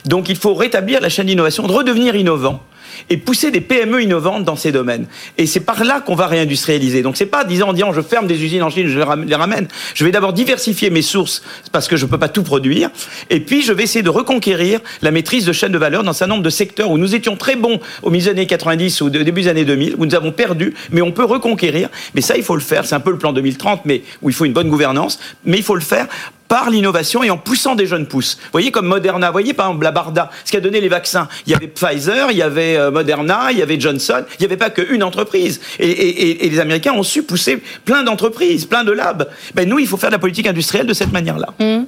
Donc, 0.05 0.29
il 0.29 0.35
faut 0.35 0.53
rétablir 0.53 1.01
la 1.01 1.09
chaîne 1.09 1.27
d'innovation, 1.27 1.63
redevenir 1.63 2.15
innovant 2.15 2.61
et 3.09 3.17
pousser 3.17 3.51
des 3.51 3.61
PME 3.61 4.03
innovantes 4.03 4.43
dans 4.43 4.55
ces 4.55 4.71
domaines. 4.71 5.07
Et 5.37 5.45
c'est 5.45 5.59
par 5.59 5.83
là 5.83 6.01
qu'on 6.01 6.15
va 6.15 6.27
réindustrialiser. 6.27 7.01
Donc 7.01 7.17
c'est 7.17 7.25
pas 7.25 7.43
disant 7.43 7.69
en 7.69 7.73
disant 7.73 7.93
je 7.93 8.01
ferme 8.01 8.27
des 8.27 8.43
usines 8.43 8.63
en 8.63 8.69
Chine, 8.69 8.87
je 8.87 8.97
les 8.97 9.35
ramène. 9.35 9.67
Je 9.93 10.05
vais 10.05 10.11
d'abord 10.11 10.33
diversifier 10.33 10.89
mes 10.89 11.01
sources 11.01 11.43
parce 11.71 11.87
que 11.87 11.95
je 11.95 12.05
peux 12.05 12.17
pas 12.17 12.29
tout 12.29 12.43
produire. 12.43 12.89
Et 13.29 13.39
puis 13.39 13.61
je 13.61 13.73
vais 13.73 13.83
essayer 13.83 14.03
de 14.03 14.09
reconquérir 14.09 14.79
la 15.01 15.11
maîtrise 15.11 15.45
de 15.45 15.53
chaîne 15.53 15.71
de 15.71 15.77
valeur 15.77 16.03
dans 16.03 16.23
un 16.23 16.27
nombre 16.27 16.43
de 16.43 16.49
secteurs 16.49 16.89
où 16.91 16.97
nous 16.97 17.15
étions 17.15 17.35
très 17.35 17.55
bons 17.55 17.79
au 18.01 18.09
milieu 18.09 18.25
des 18.25 18.29
années 18.31 18.47
90 18.47 19.01
ou 19.01 19.09
début 19.09 19.41
des 19.41 19.47
années 19.47 19.65
2000, 19.65 19.95
où 19.97 20.05
nous 20.05 20.15
avons 20.15 20.31
perdu, 20.31 20.73
mais 20.91 21.01
on 21.01 21.11
peut 21.11 21.25
reconquérir. 21.25 21.89
Mais 22.13 22.21
ça, 22.21 22.37
il 22.37 22.43
faut 22.43 22.55
le 22.55 22.61
faire. 22.61 22.85
C'est 22.85 22.95
un 22.95 22.99
peu 22.99 23.11
le 23.11 23.17
plan 23.17 23.33
2030, 23.33 23.81
mais 23.85 24.03
où 24.21 24.29
il 24.29 24.35
faut 24.35 24.45
une 24.45 24.53
bonne 24.53 24.69
gouvernance. 24.69 25.19
Mais 25.45 25.57
il 25.57 25.63
faut 25.63 25.75
le 25.75 25.81
faire 25.81 26.07
par 26.47 26.69
l'innovation 26.69 27.23
et 27.23 27.29
en 27.29 27.37
poussant 27.37 27.75
des 27.75 27.85
jeunes 27.85 28.05
pousses. 28.05 28.37
Vous 28.41 28.51
voyez, 28.51 28.71
comme 28.71 28.87
Moderna, 28.87 29.27
vous 29.27 29.33
voyez, 29.33 29.53
par 29.53 29.67
exemple, 29.67 29.83
la 29.83 29.91
Barda, 29.91 30.29
ce 30.43 30.51
qui 30.51 30.57
a 30.57 30.61
donné 30.61 30.81
les 30.81 30.89
vaccins. 30.89 31.27
Il 31.45 31.51
y 31.51 31.55
avait 31.55 31.67
Pfizer, 31.67 32.31
il 32.31 32.37
y 32.37 32.41
avait 32.41 32.77
euh, 32.77 32.91
Moderna, 32.91 33.51
il 33.51 33.57
y 33.57 33.61
avait 33.61 33.79
Johnson, 33.79 34.23
il 34.39 34.41
n'y 34.41 34.45
avait 34.45 34.57
pas 34.57 34.69
qu'une 34.69 35.03
entreprise. 35.03 35.61
Et, 35.79 36.49
les 36.49 36.59
Américains 36.59 36.93
ont 36.93 37.03
su 37.03 37.23
pousser 37.23 37.61
plein 37.83 38.03
d'entreprises, 38.03 38.65
plein 38.65 38.83
de 38.83 38.91
labs. 38.91 39.27
Ben, 39.53 39.67
nous, 39.67 39.79
il 39.79 39.87
faut 39.87 39.97
faire 39.97 40.09
de 40.09 40.15
la 40.15 40.19
politique 40.19 40.47
industrielle 40.47 40.87
de 40.87 40.93
cette 40.93 41.11
manière-là. 41.11 41.47
Mmh. 41.59 41.85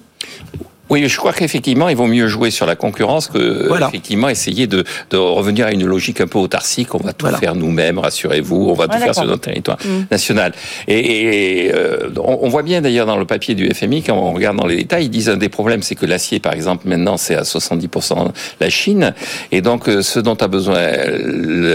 Oui, 0.89 1.07
je 1.07 1.17
crois 1.17 1.33
qu'effectivement, 1.33 1.89
il 1.89 1.95
vaut 1.95 2.07
mieux 2.07 2.27
jouer 2.27 2.49
sur 2.49 2.65
la 2.65 2.75
concurrence 2.75 3.27
que 3.27 3.69
effectivement 3.87 4.29
essayer 4.29 4.67
de, 4.67 4.83
de, 5.09 5.17
revenir 5.17 5.67
à 5.67 5.71
une 5.71 5.85
logique 5.85 6.21
un 6.21 6.27
peu 6.27 6.39
autarcique. 6.39 6.95
On 6.95 6.99
va 6.99 7.13
tout 7.13 7.27
faire 7.27 7.55
nous-mêmes, 7.55 7.99
rassurez-vous. 7.99 8.69
On 8.69 8.73
va 8.73 8.87
tout 8.87 8.97
faire 8.97 9.13
sur 9.13 9.25
notre 9.25 9.41
territoire 9.41 9.77
mm. 9.83 10.05
national. 10.09 10.53
Et, 10.87 11.65
et 11.65 11.73
euh, 11.73 12.09
on, 12.23 12.47
voit 12.47 12.63
bien 12.63 12.81
d'ailleurs 12.81 13.05
dans 13.05 13.17
le 13.17 13.25
papier 13.25 13.53
du 13.53 13.69
FMI, 13.69 14.03
quand 14.03 14.15
on 14.15 14.33
regarde 14.33 14.57
dans 14.57 14.65
les 14.65 14.77
détails, 14.77 15.05
ils 15.05 15.09
disent 15.09 15.29
un 15.29 15.37
des 15.37 15.49
problèmes, 15.49 15.81
c'est 15.81 15.95
que 15.95 16.05
l'acier, 16.05 16.39
par 16.39 16.53
exemple, 16.53 16.87
maintenant, 16.87 17.17
c'est 17.17 17.35
à 17.35 17.41
70% 17.41 18.31
la 18.59 18.69
Chine. 18.69 19.13
Et 19.51 19.61
donc, 19.61 19.89
euh, 19.89 20.01
ce 20.01 20.19
dont 20.19 20.35
a 20.35 20.47
besoin 20.47 20.79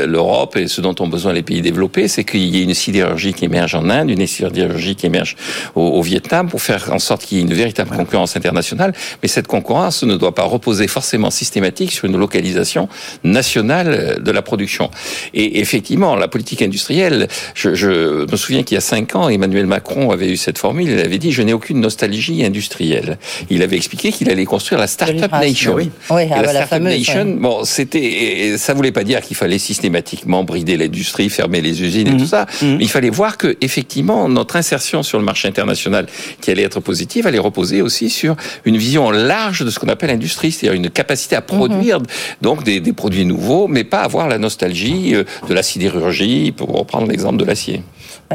l'Europe 0.06 0.56
et 0.56 0.68
ce 0.68 0.80
dont 0.80 0.94
ont 1.00 1.08
besoin 1.08 1.32
les 1.32 1.42
pays 1.42 1.60
développés, 1.60 2.08
c'est 2.08 2.24
qu'il 2.24 2.42
y 2.42 2.60
ait 2.60 2.64
une 2.64 2.74
sidérurgie 2.74 3.34
qui 3.34 3.44
émerge 3.44 3.74
en 3.74 3.90
Inde, 3.90 4.10
une 4.10 4.26
sidérurgie 4.26 4.96
qui 4.96 5.06
émerge 5.06 5.36
au, 5.74 5.82
au 5.82 6.02
Vietnam, 6.02 6.48
pour 6.48 6.62
faire 6.62 6.90
en 6.92 6.98
sorte 6.98 7.24
qu'il 7.24 7.38
y 7.38 7.40
ait 7.40 7.44
une 7.44 7.54
véritable 7.54 7.94
concurrence 7.94 8.36
internationale. 8.36 8.94
Mais 9.22 9.28
cette 9.28 9.46
concurrence 9.46 10.02
ne 10.02 10.16
doit 10.16 10.34
pas 10.34 10.44
reposer 10.44 10.88
forcément 10.88 11.30
systématique 11.30 11.92
sur 11.92 12.06
une 12.06 12.16
localisation 12.16 12.88
nationale 13.24 14.20
de 14.22 14.30
la 14.30 14.42
production. 14.42 14.90
Et 15.34 15.60
effectivement, 15.60 16.16
la 16.16 16.28
politique 16.28 16.62
industrielle, 16.62 17.28
je, 17.54 17.74
je 17.74 18.30
me 18.30 18.36
souviens 18.36 18.62
qu'il 18.62 18.74
y 18.74 18.78
a 18.78 18.82
cinq 18.82 19.14
ans, 19.16 19.28
Emmanuel 19.28 19.66
Macron 19.66 20.10
avait 20.10 20.30
eu 20.30 20.36
cette 20.36 20.58
formule, 20.58 20.90
il 20.90 21.00
avait 21.00 21.18
dit 21.18 21.32
«je 21.32 21.42
n'ai 21.42 21.52
aucune 21.52 21.80
nostalgie 21.80 22.44
industrielle». 22.44 23.18
Il 23.50 23.62
avait 23.62 23.76
expliqué 23.76 24.12
qu'il 24.12 24.30
allait 24.30 24.44
construire 24.44 24.80
la 24.80 24.86
Startup 24.86 25.32
Nation. 25.32 25.74
Oui, 25.74 25.90
oui 26.10 26.22
ah, 26.30 26.42
la, 26.42 26.66
Startup 26.66 26.82
Nation, 26.82 27.36
bon, 27.38 27.64
c'était, 27.64 28.54
ça 28.58 28.74
voulait 28.74 28.92
pas 28.92 29.04
dire 29.04 29.20
qu'il 29.20 29.36
fallait 29.36 29.58
systématiquement 29.58 30.44
brider 30.44 30.76
l'industrie, 30.76 31.30
fermer 31.30 31.60
les 31.60 31.82
usines 31.82 32.08
et 32.08 32.12
tout 32.12 32.18
mhm. 32.18 32.26
ça. 32.26 32.46
Mhm. 32.60 32.76
Mais 32.76 32.84
il 32.84 32.90
fallait 32.90 33.10
voir 33.10 33.38
que, 33.38 33.56
effectivement, 33.60 34.28
notre 34.28 34.56
insertion 34.56 35.02
sur 35.02 35.18
le 35.18 35.24
marché 35.24 35.48
international, 35.48 36.06
qui 36.40 36.50
allait 36.50 36.62
être 36.62 36.80
positive, 36.80 37.26
allait 37.26 37.38
reposer 37.38 37.82
aussi 37.82 38.10
sur 38.10 38.36
une 38.64 38.76
vision 38.76 38.91
large 38.98 39.64
de 39.64 39.70
ce 39.70 39.78
qu'on 39.78 39.88
appelle 39.88 40.10
l'industrie, 40.10 40.52
c'est-à-dire 40.52 40.80
une 40.80 40.90
capacité 40.90 41.36
à 41.36 41.40
produire 41.40 42.00
mhm. 42.00 42.06
donc 42.40 42.64
des, 42.64 42.80
des, 42.80 42.92
produits 42.92 43.24
nouveaux, 43.24 43.68
mais 43.68 43.84
pas 43.84 44.00
avoir 44.00 44.28
la 44.28 44.38
nostalgie 44.38 45.14
euh, 45.14 45.24
de 45.48 45.54
la 45.54 45.62
sidérurgie, 45.62 46.52
pour 46.52 46.70
reprendre 46.72 47.08
l'exemple 47.08 47.38
de 47.38 47.44
l'acier. 47.44 47.82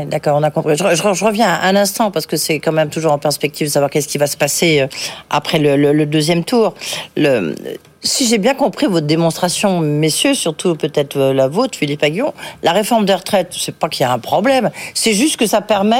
D'accord, 0.05 0.37
on 0.37 0.43
a 0.43 0.51
compris. 0.51 0.75
Je, 0.75 0.83
je, 0.95 1.25
reviens 1.25 1.59
un 1.61 1.75
instant 1.75 2.11
parce 2.11 2.27
que 2.27 2.37
c'est 2.37 2.59
quand 2.59 2.71
même 2.71 2.89
toujours 2.89 3.11
en 3.11 3.17
perspective 3.17 3.67
de 3.67 3.71
savoir 3.71 3.89
qu'est-ce 3.89 4.07
qui 4.07 4.17
va 4.17 4.27
se 4.27 4.37
passer 4.37 4.81
euh, 4.81 4.87
après 5.29 5.59
le, 5.59 5.75
le, 5.75 5.91
le 5.93 6.05
deuxième 6.05 6.43
tour. 6.43 6.75
Le, 7.15 7.55
si 8.03 8.27
j'ai 8.27 8.37
bien 8.37 8.53
compris 8.53 8.85
votre 8.85 9.07
démonstration, 9.07 9.79
messieurs, 9.79 10.33
surtout 10.33 10.75
peut-être 10.75 11.17
euh, 11.17 11.33
la 11.33 11.47
vôtre, 11.47 11.77
Philippe 11.77 12.03
Aguillon, 12.03 12.33
la 12.63 12.71
réforme 12.71 13.05
des 13.05 13.13
retraites, 13.13 13.53
c'est 13.57 13.75
pas 13.75 13.89
qu'il 13.89 14.01
y 14.01 14.05
a 14.05 14.11
un 14.11 14.19
problème, 14.19 14.69
c'est 14.93 15.13
juste 15.13 15.37
que 15.37 15.45
ça 15.45 15.61
permet 15.61 15.95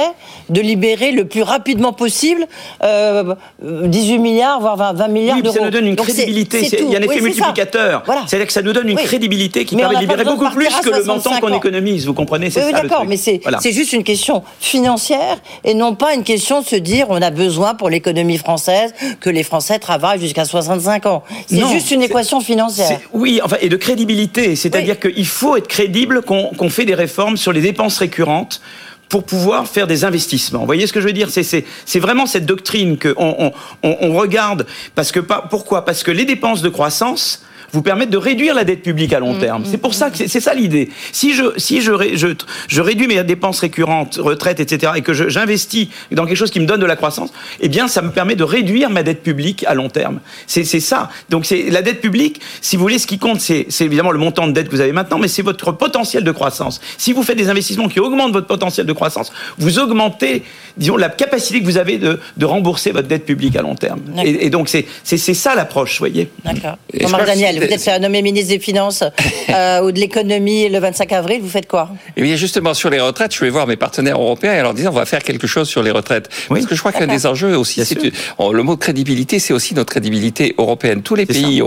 de 0.48 0.60
libérer 0.60 1.12
le 1.12 1.24
plus 1.24 1.42
rapidement 1.42 1.92
possible 1.92 2.46
euh, 2.82 3.34
18 3.62 4.18
milliards, 4.18 4.60
voire 4.60 4.76
20, 4.76 5.08
milliards 5.08 5.42
d'euros. 5.42 5.56
ça 5.56 5.64
nous 5.64 5.70
donne 5.70 5.86
une 5.86 5.96
crédibilité. 5.96 6.68
Il 6.80 6.90
y 6.90 6.96
a 6.96 6.98
un 6.98 7.02
effet 7.02 7.20
multiplicateur. 7.20 8.04
C'est-à-dire 8.26 8.46
que 8.46 8.52
ça 8.52 8.62
nous 8.62 8.72
donne 8.72 8.88
une 8.88 8.96
crédibilité 8.96 9.64
qui 9.64 9.76
permet 9.76 9.96
de 9.96 10.00
libérer 10.00 10.24
beaucoup 10.24 10.50
plus 10.50 10.68
que 10.68 10.90
le 10.90 11.04
montant 11.04 11.38
qu'on 11.40 11.54
économise. 11.54 12.06
Vous 12.06 12.14
comprenez 12.14 12.50
C'est 12.50 12.60
ça. 12.60 12.72
D'accord, 12.72 13.04
mais 13.06 13.16
c'est 13.16 13.40
juste 13.72 13.92
une 13.92 14.04
question 14.04 14.42
financière 14.60 15.38
et 15.64 15.74
non 15.74 15.94
pas 15.94 16.14
une 16.14 16.24
question 16.24 16.60
de 16.60 16.66
se 16.66 16.76
dire 16.76 17.06
on 17.08 17.20
a 17.20 17.30
besoin 17.30 17.74
pour 17.74 17.90
l'économie 17.90 18.38
française 18.38 18.94
que 19.20 19.30
les 19.30 19.42
Français 19.42 19.78
travaillent 19.78 20.20
jusqu'à 20.20 20.44
65 20.44 21.06
ans. 21.06 21.22
C'est 21.46 21.66
juste 21.68 21.87
une 21.90 22.02
équation 22.02 22.40
financière. 22.40 23.00
Oui, 23.12 23.40
enfin, 23.42 23.56
et 23.60 23.68
de 23.68 23.76
crédibilité. 23.76 24.56
C'est-à-dire 24.56 24.98
qu'il 24.98 25.26
faut 25.26 25.56
être 25.56 25.68
crédible 25.68 26.22
qu'on 26.22 26.70
fait 26.70 26.84
des 26.84 26.94
réformes 26.94 27.36
sur 27.36 27.52
les 27.52 27.60
dépenses 27.60 27.98
récurrentes 27.98 28.60
pour 29.08 29.24
pouvoir 29.24 29.66
faire 29.66 29.86
des 29.86 30.04
investissements. 30.04 30.60
Vous 30.60 30.66
voyez 30.66 30.86
ce 30.86 30.92
que 30.92 31.00
je 31.00 31.06
veux 31.06 31.12
dire? 31.12 31.30
C'est 31.30 32.00
vraiment 32.00 32.26
cette 32.26 32.46
doctrine 32.46 32.98
qu'on 32.98 33.52
on, 33.82 33.96
on, 34.00 34.12
regarde. 34.14 34.66
Parce 34.94 35.12
que, 35.12 35.20
pourquoi? 35.20 35.84
Parce 35.84 36.02
que 36.02 36.10
les 36.10 36.24
dépenses 36.24 36.62
de 36.62 36.68
croissance 36.68 37.42
vous 37.72 37.82
permettre 37.82 38.10
de 38.10 38.16
réduire 38.16 38.54
la 38.54 38.64
dette 38.64 38.82
publique 38.82 39.12
à 39.12 39.20
long 39.20 39.34
mm, 39.34 39.38
terme. 39.38 39.62
Mm, 39.62 39.66
c'est 39.66 39.78
pour 39.78 39.94
ça 39.94 40.08
mm. 40.08 40.12
que 40.12 40.28
c'est 40.28 40.40
ça 40.40 40.54
l'idée. 40.54 40.90
Si 41.12 41.34
je 41.34 41.44
si 41.56 41.80
je, 41.80 41.92
je, 42.14 42.28
je 42.68 42.80
réduis 42.80 43.06
mes 43.06 43.22
dépenses 43.24 43.60
récurrentes, 43.60 44.16
retraite, 44.16 44.60
etc., 44.60 44.92
et 44.96 45.02
que 45.02 45.12
j'investis 45.12 45.88
dans 46.12 46.26
quelque 46.26 46.36
chose 46.36 46.50
qui 46.50 46.60
me 46.60 46.66
donne 46.66 46.80
de 46.80 46.86
la 46.86 46.96
croissance, 46.96 47.30
eh 47.60 47.68
bien, 47.68 47.88
ça 47.88 48.02
me 48.02 48.10
permet 48.10 48.36
de 48.36 48.44
réduire 48.44 48.90
ma 48.90 49.02
dette 49.02 49.22
publique 49.22 49.64
à 49.66 49.74
long 49.74 49.88
terme. 49.88 50.20
C'est 50.46 50.64
ça. 50.64 51.10
Donc, 51.30 51.46
c'est 51.46 51.70
la 51.70 51.82
dette 51.82 52.00
publique. 52.00 52.40
Si 52.60 52.76
vous 52.76 52.82
voulez, 52.82 52.98
ce 52.98 53.06
qui 53.06 53.18
compte, 53.18 53.40
c'est 53.40 53.66
évidemment 53.80 54.12
le 54.12 54.18
montant 54.18 54.46
de 54.46 54.52
dette 54.52 54.68
que 54.68 54.74
vous 54.74 54.80
avez 54.80 54.92
maintenant, 54.92 55.18
mais 55.18 55.28
c'est 55.28 55.42
votre 55.42 55.72
potentiel 55.72 56.24
de 56.24 56.30
croissance. 56.30 56.80
Si 56.96 57.12
vous 57.12 57.22
faites 57.22 57.36
des 57.36 57.48
investissements 57.48 57.88
qui 57.88 58.00
augmentent 58.00 58.32
votre 58.32 58.46
potentiel 58.46 58.86
de 58.86 58.92
croissance, 58.92 59.32
vous 59.58 59.78
augmentez, 59.78 60.42
disons, 60.78 60.96
la 60.96 61.08
capacité 61.08 61.60
que 61.60 61.64
vous 61.64 61.78
avez 61.78 61.98
de, 61.98 62.20
de 62.36 62.46
rembourser 62.46 62.92
votre 62.92 63.08
dette 63.08 63.24
publique 63.24 63.56
à 63.56 63.62
long 63.62 63.74
terme. 63.74 64.00
Et, 64.24 64.46
et, 64.46 64.50
donc, 64.50 64.68
c'est 64.68 64.84
ça 65.18 65.54
l'approche, 65.54 65.98
voyez. 65.98 66.30
D'accord. 66.44 66.78
Daniel 67.26 67.58
vous 67.58 67.64
êtes 67.64 68.00
nommé 68.00 68.22
ministre 68.22 68.50
des 68.50 68.58
Finances 68.58 69.04
euh, 69.50 69.82
ou 69.82 69.92
de 69.92 69.98
l'économie 69.98 70.68
le 70.68 70.78
25 70.78 71.12
avril, 71.12 71.40
vous 71.42 71.48
faites 71.48 71.68
quoi? 71.68 71.90
Eh 72.16 72.22
bien, 72.22 72.36
justement, 72.36 72.74
sur 72.74 72.90
les 72.90 73.00
retraites, 73.00 73.34
je 73.34 73.40
vais 73.40 73.50
voir 73.50 73.66
mes 73.66 73.76
partenaires 73.76 74.20
européens 74.20 74.54
et 74.54 74.62
leur 74.62 74.74
dire 74.74 74.90
on 74.90 74.94
va 74.94 75.06
faire 75.06 75.22
quelque 75.22 75.46
chose 75.46 75.68
sur 75.68 75.82
les 75.82 75.90
retraites. 75.90 76.28
Parce 76.48 76.66
que 76.66 76.74
je 76.74 76.80
crois 76.80 76.92
qu'un 76.92 77.06
des 77.06 77.26
enjeux 77.26 77.56
aussi, 77.56 77.84
c'est 77.84 77.98
le 78.02 78.62
mot 78.62 78.76
crédibilité, 78.76 79.38
c'est 79.38 79.52
aussi 79.52 79.74
notre 79.74 79.90
crédibilité 79.90 80.54
européenne. 80.58 81.02
Tous 81.02 81.14
les 81.14 81.26
pays 81.26 81.62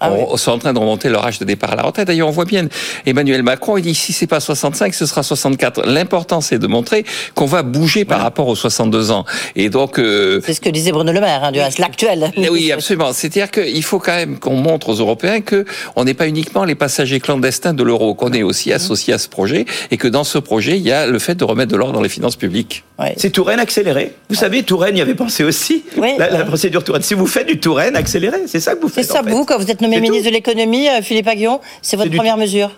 ah 0.00 0.10
sont 0.36 0.52
en 0.52 0.58
train 0.58 0.72
de 0.72 0.78
remonter 0.78 1.08
leur 1.08 1.26
âge 1.26 1.38
de 1.38 1.44
départ 1.44 1.72
à 1.72 1.76
la 1.76 1.82
retraite. 1.82 2.06
D'ailleurs, 2.06 2.28
on 2.28 2.32
voit 2.32 2.44
bien 2.44 2.68
Emmanuel 3.06 3.42
Macron, 3.42 3.76
il 3.76 3.82
dit 3.82 3.94
si 3.94 4.12
c'est 4.12 4.26
pas 4.26 4.40
65, 4.40 4.94
ce 4.94 5.06
sera 5.06 5.22
64. 5.22 5.86
L'important, 5.86 6.40
c'est 6.40 6.58
de 6.58 6.66
montrer 6.66 7.04
qu'on 7.34 7.46
va 7.46 7.62
bouger 7.62 8.04
par 8.04 8.20
rapport 8.20 8.47
aux 8.48 8.56
62 8.56 9.10
ans. 9.10 9.24
Et 9.56 9.68
donc, 9.68 9.98
euh, 9.98 10.40
c'est 10.44 10.54
ce 10.54 10.60
que 10.60 10.68
disait 10.70 10.92
Bruno 10.92 11.12
Le 11.12 11.20
Maire, 11.20 11.44
hein, 11.44 11.52
l'actuel. 11.78 12.30
Oui, 12.50 12.72
absolument. 12.72 13.12
C'est-à-dire 13.12 13.50
qu'il 13.50 13.82
faut 13.82 13.98
quand 13.98 14.14
même 14.14 14.38
qu'on 14.38 14.56
montre 14.56 14.88
aux 14.88 14.94
Européens 14.94 15.40
que 15.40 15.64
on 15.96 16.04
n'est 16.04 16.14
pas 16.14 16.28
uniquement 16.28 16.64
les 16.64 16.74
passagers 16.74 17.20
clandestins 17.20 17.74
de 17.74 17.82
l'euro, 17.82 18.14
qu'on 18.14 18.32
est 18.32 18.42
aussi 18.42 18.72
associé 18.72 19.14
à 19.14 19.18
ce 19.18 19.28
projet 19.28 19.66
et 19.90 19.96
que 19.96 20.08
dans 20.08 20.24
ce 20.24 20.38
projet, 20.38 20.76
il 20.76 20.82
y 20.82 20.92
a 20.92 21.06
le 21.06 21.18
fait 21.18 21.34
de 21.34 21.44
remettre 21.44 21.72
de 21.72 21.76
l'ordre 21.76 21.94
dans 21.94 22.02
les 22.02 22.08
finances 22.08 22.36
publiques. 22.36 22.84
C'est 23.16 23.30
Touraine 23.30 23.60
accéléré. 23.60 24.14
Vous 24.28 24.34
savez, 24.34 24.62
Touraine 24.62 24.96
y 24.96 25.00
avait 25.00 25.14
pensé 25.14 25.44
aussi. 25.44 25.84
La, 25.96 26.44
procédure 26.44 26.82
Touraine. 26.82 27.02
Si 27.02 27.14
vous 27.14 27.26
faites 27.26 27.46
du 27.46 27.60
Touraine 27.60 27.96
accéléré, 27.96 28.38
c'est 28.46 28.60
ça 28.60 28.74
que 28.74 28.80
vous 28.80 28.88
faites. 28.88 29.04
C'est 29.04 29.12
ça, 29.12 29.22
vous, 29.22 29.44
quand 29.44 29.58
vous 29.58 29.70
êtes 29.70 29.80
nommé 29.80 30.00
ministre 30.00 30.28
de 30.28 30.34
l'économie, 30.34 30.88
euh, 30.88 31.02
Philippe 31.02 31.28
Aguillon, 31.28 31.60
c'est 31.82 31.96
votre 31.96 32.10
première 32.10 32.36
mesure? 32.36 32.70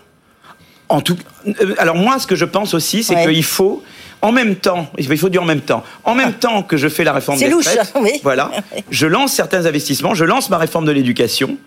En 0.89 1.01
tout, 1.01 1.17
euh, 1.47 1.75
alors 1.77 1.95
moi, 1.95 2.19
ce 2.19 2.27
que 2.27 2.35
je 2.35 2.45
pense 2.45 2.73
aussi, 2.73 3.03
c'est 3.03 3.25
qu'il 3.25 3.43
faut 3.43 3.81
en 4.21 4.31
même 4.31 4.55
temps, 4.55 4.91
il 4.97 5.17
faut 5.17 5.29
dire 5.29 5.41
en 5.41 5.45
même 5.45 5.61
temps, 5.61 5.83
en 6.03 6.15
même 6.15 6.33
temps 6.33 6.63
que 6.63 6.77
je 6.77 6.87
fais 6.87 7.03
la 7.03 7.13
réforme 7.13 7.39
des 7.39 7.51
retraites, 7.51 7.93
voilà, 8.23 8.51
je 8.89 9.07
lance 9.07 9.33
certains 9.33 9.65
investissements, 9.65 10.13
je 10.13 10.25
lance 10.25 10.49
ma 10.49 10.57
réforme 10.57 10.85
de 10.85 10.91
l'éducation 10.91 11.57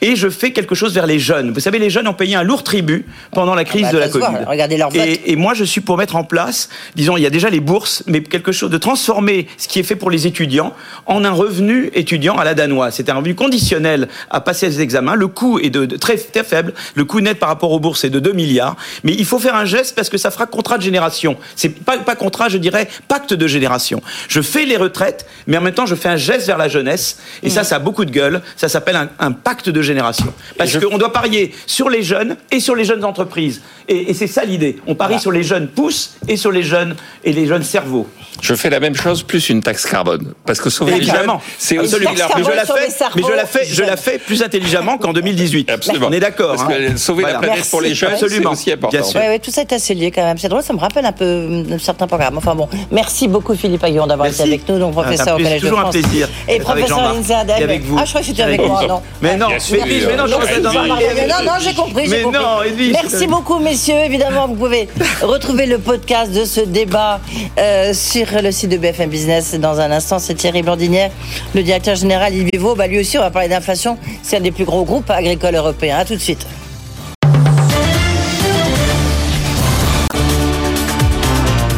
et 0.00 0.16
je 0.16 0.28
fais 0.28 0.52
quelque 0.52 0.74
chose 0.74 0.94
vers 0.94 1.06
les 1.06 1.18
jeunes. 1.18 1.52
Vous 1.52 1.60
savez, 1.60 1.78
les 1.78 1.90
jeunes 1.90 2.08
ont 2.08 2.14
payé 2.14 2.36
un 2.36 2.42
lourd 2.42 2.62
tribut 2.62 3.06
pendant 3.32 3.54
la 3.54 3.64
crise 3.64 3.86
ah 3.88 3.92
bah, 3.92 3.94
de 3.94 3.98
la 3.98 4.08
Covid. 4.08 4.44
Regardez 4.46 4.76
leur 4.76 4.94
Et, 4.94 5.32
et, 5.32 5.36
moi, 5.36 5.54
je 5.54 5.64
suis 5.64 5.80
pour 5.80 5.96
mettre 5.96 6.16
en 6.16 6.24
place, 6.24 6.68
disons, 6.94 7.16
il 7.16 7.22
y 7.22 7.26
a 7.26 7.30
déjà 7.30 7.48
les 7.48 7.60
bourses, 7.60 8.02
mais 8.06 8.22
quelque 8.22 8.52
chose 8.52 8.70
de 8.70 8.78
transformer 8.78 9.46
ce 9.56 9.68
qui 9.68 9.78
est 9.78 9.82
fait 9.82 9.96
pour 9.96 10.10
les 10.10 10.26
étudiants 10.26 10.74
en 11.06 11.24
un 11.24 11.30
revenu 11.30 11.90
étudiant 11.94 12.36
à 12.36 12.44
la 12.44 12.54
danoise. 12.54 12.94
C'est 12.94 13.08
un 13.08 13.14
revenu 13.14 13.34
conditionnel 13.34 14.08
à 14.30 14.40
passer 14.40 14.68
les 14.68 14.80
examens. 14.80 15.14
Le 15.14 15.28
coût 15.28 15.58
est 15.58 15.70
de, 15.70 15.86
très, 15.96 16.16
très 16.16 16.44
faible. 16.44 16.74
Le 16.94 17.04
coût 17.04 17.20
net 17.20 17.38
par 17.38 17.48
rapport 17.48 17.72
aux 17.72 17.80
bourses 17.80 18.04
est 18.04 18.10
de 18.10 18.20
2 18.20 18.32
milliards. 18.32 18.76
Mais 19.04 19.14
il 19.14 19.24
faut 19.24 19.38
faire 19.38 19.56
un 19.56 19.64
geste 19.64 19.94
parce 19.94 20.10
que 20.10 20.18
ça 20.18 20.30
fera 20.30 20.46
contrat 20.46 20.78
de 20.78 20.82
génération. 20.82 21.36
C'est 21.56 21.70
pas 21.70 22.01
pas 22.02 22.16
contrat, 22.16 22.48
je 22.48 22.58
dirais 22.58 22.88
pacte 23.08 23.34
de 23.34 23.46
génération. 23.46 24.02
Je 24.28 24.40
fais 24.40 24.64
les 24.64 24.76
retraites, 24.76 25.26
mais 25.46 25.56
en 25.56 25.60
même 25.60 25.74
temps, 25.74 25.86
je 25.86 25.94
fais 25.94 26.08
un 26.08 26.16
geste 26.16 26.46
vers 26.46 26.58
la 26.58 26.68
jeunesse. 26.68 27.18
Et 27.42 27.50
ça, 27.50 27.64
ça 27.64 27.76
a 27.76 27.78
beaucoup 27.78 28.04
de 28.04 28.10
gueule. 28.10 28.42
Ça 28.56 28.68
s'appelle 28.68 29.08
un, 29.18 29.32
pacte 29.32 29.68
de 29.68 29.82
génération. 29.82 30.32
Parce 30.56 30.78
qu'on 30.78 30.98
doit 30.98 31.12
parier 31.12 31.54
sur 31.66 31.88
les 31.88 32.02
jeunes 32.02 32.36
et 32.50 32.60
sur 32.60 32.74
les 32.74 32.84
jeunes 32.84 33.04
entreprises. 33.04 33.62
Et, 33.88 34.14
c'est 34.14 34.26
ça 34.26 34.44
l'idée. 34.44 34.78
On 34.86 34.94
parie 34.94 35.18
sur 35.18 35.32
les 35.32 35.42
jeunes 35.42 35.68
pousses 35.68 36.16
et 36.28 36.36
sur 36.36 36.52
les 36.52 36.62
jeunes 36.62 36.94
et 37.24 37.32
les 37.32 37.46
jeunes 37.46 37.64
cerveaux. 37.64 38.08
Je 38.42 38.54
fais 38.54 38.70
la 38.70 38.80
même 38.80 38.96
chose 38.96 39.22
plus 39.22 39.48
une 39.50 39.62
taxe 39.62 39.86
carbone. 39.86 40.34
Parce 40.44 40.60
que 40.60 40.68
sauver 40.68 40.98
les 40.98 41.04
jeunes, 41.04 41.30
c'est 41.58 41.78
aussi 41.78 41.94
mais 42.00 42.08
je 42.16 42.50
la 42.50 42.64
fais, 42.66 42.82
mais 43.14 43.22
je 43.22 43.32
la 43.32 43.46
fais, 43.46 43.64
je 43.64 43.82
la 43.84 43.96
fais 43.96 44.18
plus 44.18 44.42
intelligemment 44.42 44.98
qu'en 44.98 45.12
2018. 45.12 45.70
Absolument. 45.70 46.08
On 46.10 46.12
est 46.12 46.18
d'accord. 46.18 46.56
Parce 46.56 46.64
que 46.64 46.92
hein. 46.92 46.96
sauver 46.96 47.22
la 47.22 47.38
planète 47.38 47.70
pour 47.70 47.80
les 47.80 47.94
jeunes, 47.94 48.14
c'est 48.18 48.24
aussi 48.24 48.72
important. 48.72 48.98
Oui, 49.14 49.40
tout 49.40 49.52
ça 49.52 49.60
est 49.60 49.72
assez 49.72 49.94
lié 49.94 50.10
quand 50.10 50.24
même. 50.24 50.38
C'est 50.38 50.48
drôle, 50.48 50.62
ça 50.62 50.72
me 50.72 50.80
rappelle 50.80 51.06
un 51.06 51.12
peu 51.12 51.64
certains 51.78 52.08
programmes. 52.08 52.36
Enfin 52.36 52.56
bon, 52.56 52.68
merci 52.90 53.28
beaucoup 53.28 53.54
Philippe 53.54 53.84
Aguillon 53.84 54.08
d'avoir 54.08 54.26
été 54.26 54.42
avec 54.42 54.68
nous, 54.68 54.78
donc 54.78 54.92
professeur 54.92 55.36
au 55.36 55.38
Collège 55.38 55.62
de 55.62 55.68
France. 55.68 55.94
toujours 55.94 56.08
un 56.08 56.10
plaisir. 56.10 56.28
Et 56.48 56.58
professeur 56.58 57.00
Lindsay 57.00 57.34
avec 57.34 57.84
vous. 57.84 57.96
Ah, 57.96 58.04
je 58.04 58.10
crois 58.10 58.22
que 58.22 58.26
c'était 58.26 58.42
avec 58.42 58.66
moi, 58.66 58.84
non 58.88 59.02
Mais 59.20 59.36
non, 59.36 59.48
mais 59.50 60.16
non, 60.16 60.26
non, 60.26 61.44
non, 61.44 61.52
j'ai 61.60 61.74
compris. 61.74 62.08
Mais 62.08 62.24
non, 62.24 62.58
Merci 62.92 63.28
beaucoup, 63.28 63.60
messieurs. 63.60 64.00
Évidemment, 64.04 64.48
vous 64.48 64.56
pouvez 64.56 64.88
retrouver 65.22 65.66
le 65.66 65.78
podcast 65.78 66.32
de 66.32 66.44
ce 66.44 66.60
débat 66.60 67.20
euh, 67.58 67.92
sur 67.94 68.31
le 68.40 68.52
site 68.52 68.70
de 68.70 68.76
BFM 68.78 69.10
Business 69.10 69.54
dans 69.54 69.80
un 69.80 69.90
instant. 69.90 70.18
C'est 70.18 70.34
Thierry 70.34 70.62
Blandinière, 70.62 71.10
le 71.54 71.62
directeur 71.62 71.96
général 71.96 72.32
d'Ivivo. 72.32 72.74
Bah, 72.74 72.86
lui 72.86 73.00
aussi, 73.00 73.18
on 73.18 73.20
va 73.20 73.30
parler 73.30 73.48
d'inflation. 73.48 73.98
C'est 74.22 74.36
un 74.36 74.40
des 74.40 74.52
plus 74.52 74.64
gros 74.64 74.84
groupes 74.84 75.10
agricoles 75.10 75.54
européens. 75.54 75.98
A 75.98 76.04
tout 76.04 76.14
de 76.14 76.20
suite. 76.20 76.46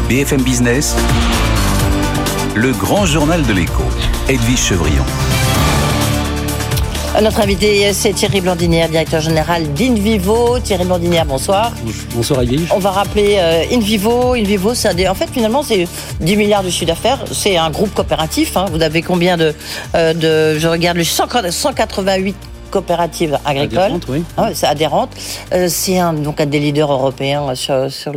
BFM 0.09 0.43
Business, 0.43 0.95
le 2.55 2.73
grand 2.73 3.07
journal 3.07 3.45
de 3.45 3.53
l'écho, 3.53 3.83
Edwige 4.29 4.61
Chevrillon. 4.61 5.34
Notre 7.22 7.40
invité, 7.40 7.92
c'est 7.92 8.12
Thierry 8.12 8.40
Blandinière, 8.40 8.88
directeur 8.88 9.20
général 9.20 9.72
d'Invivo. 9.72 10.59
Thierry 10.59 10.85
Blandinière, 10.85 11.24
bonsoir. 11.24 11.72
Bonsoir 12.12 12.42
Edwige. 12.42 12.68
On 12.72 12.81
va 12.81 12.90
rappeler 12.90 13.37
euh, 13.38 13.62
Invivo. 13.72 14.35
Invivo, 14.35 14.74
ça 14.74 14.90
en 15.09 15.14
fait, 15.14 15.31
finalement, 15.33 15.62
c'est 15.62 15.87
10 16.20 16.37
milliards 16.37 16.64
de 16.64 16.70
chiffre 16.70 16.87
d'affaires. 16.87 17.24
C'est 17.31 17.57
un 17.57 17.70
groupe 17.70 17.94
coopératif. 17.94 18.57
Hein. 18.57 18.66
Vous 18.72 18.83
avez 18.83 19.00
combien 19.00 19.37
de, 19.37 19.55
euh, 19.94 20.12
de 20.12 20.59
je 20.59 20.66
regarde, 20.66 20.96
le 20.96 21.05
188 21.05 22.37
coopérative 22.75 23.39
agricole. 23.45 23.79
Adhérente, 23.79 24.07
oui. 24.09 24.25
Ah 24.37 24.51
c'est 24.53 24.67
adhérente. 24.67 25.11
Euh, 25.53 25.69
c'est 25.69 25.99
un, 25.99 26.13
donc 26.13 26.41
un 26.41 26.47
des 26.47 26.59
leaders 26.59 26.91
européens 26.91 27.55
sur, 27.55 27.91
sur 27.91 28.13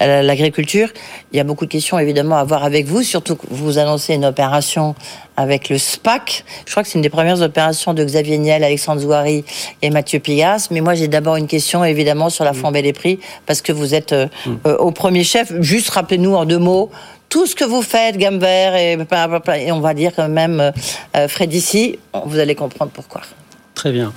l'agriculture. 0.00 0.88
Il 1.32 1.36
y 1.36 1.40
a 1.40 1.44
beaucoup 1.44 1.66
de 1.66 1.70
questions 1.70 1.98
évidemment 1.98 2.36
à 2.36 2.44
voir 2.44 2.64
avec 2.64 2.86
vous, 2.86 3.02
surtout 3.02 3.36
que 3.36 3.46
vous 3.50 3.76
annoncez 3.78 4.14
une 4.14 4.24
opération 4.24 4.94
avec 5.36 5.68
le 5.68 5.76
SPAC. 5.76 6.44
Je 6.66 6.70
crois 6.70 6.82
que 6.82 6.88
c'est 6.88 6.98
une 6.98 7.02
des 7.02 7.10
premières 7.10 7.42
opérations 7.42 7.92
de 7.92 8.02
Xavier 8.02 8.38
Niel, 8.38 8.64
Alexandre 8.64 9.00
Zouari 9.00 9.44
et 9.82 9.90
Mathieu 9.90 10.20
Pigas. 10.20 10.68
Mais 10.70 10.80
moi, 10.80 10.94
j'ai 10.94 11.08
d'abord 11.08 11.36
une 11.36 11.46
question 11.46 11.84
évidemment 11.84 12.30
sur 12.30 12.44
la 12.44 12.52
mm. 12.52 12.56
flambée 12.56 12.82
des 12.82 12.92
prix, 12.94 13.18
parce 13.46 13.60
que 13.60 13.72
vous 13.72 13.94
êtes 13.94 14.12
euh, 14.12 14.26
mm. 14.46 14.50
euh, 14.66 14.76
au 14.78 14.90
premier 14.90 15.24
chef. 15.24 15.52
Juste 15.60 15.90
rappelez-nous 15.90 16.34
en 16.34 16.46
deux 16.46 16.58
mots 16.58 16.90
tout 17.28 17.46
ce 17.46 17.54
que 17.54 17.64
vous 17.64 17.80
faites, 17.80 18.18
Gambert, 18.18 18.74
et, 18.74 18.92
et 18.92 19.72
on 19.72 19.80
va 19.80 19.94
dire 19.94 20.12
quand 20.14 20.28
même 20.28 20.60
euh, 21.16 21.28
Fred 21.28 21.50
ici, 21.54 21.98
vous 22.26 22.38
allez 22.38 22.54
comprendre 22.54 22.90
pourquoi. 22.92 23.22
Très 23.82 23.90
bien. 23.90 24.12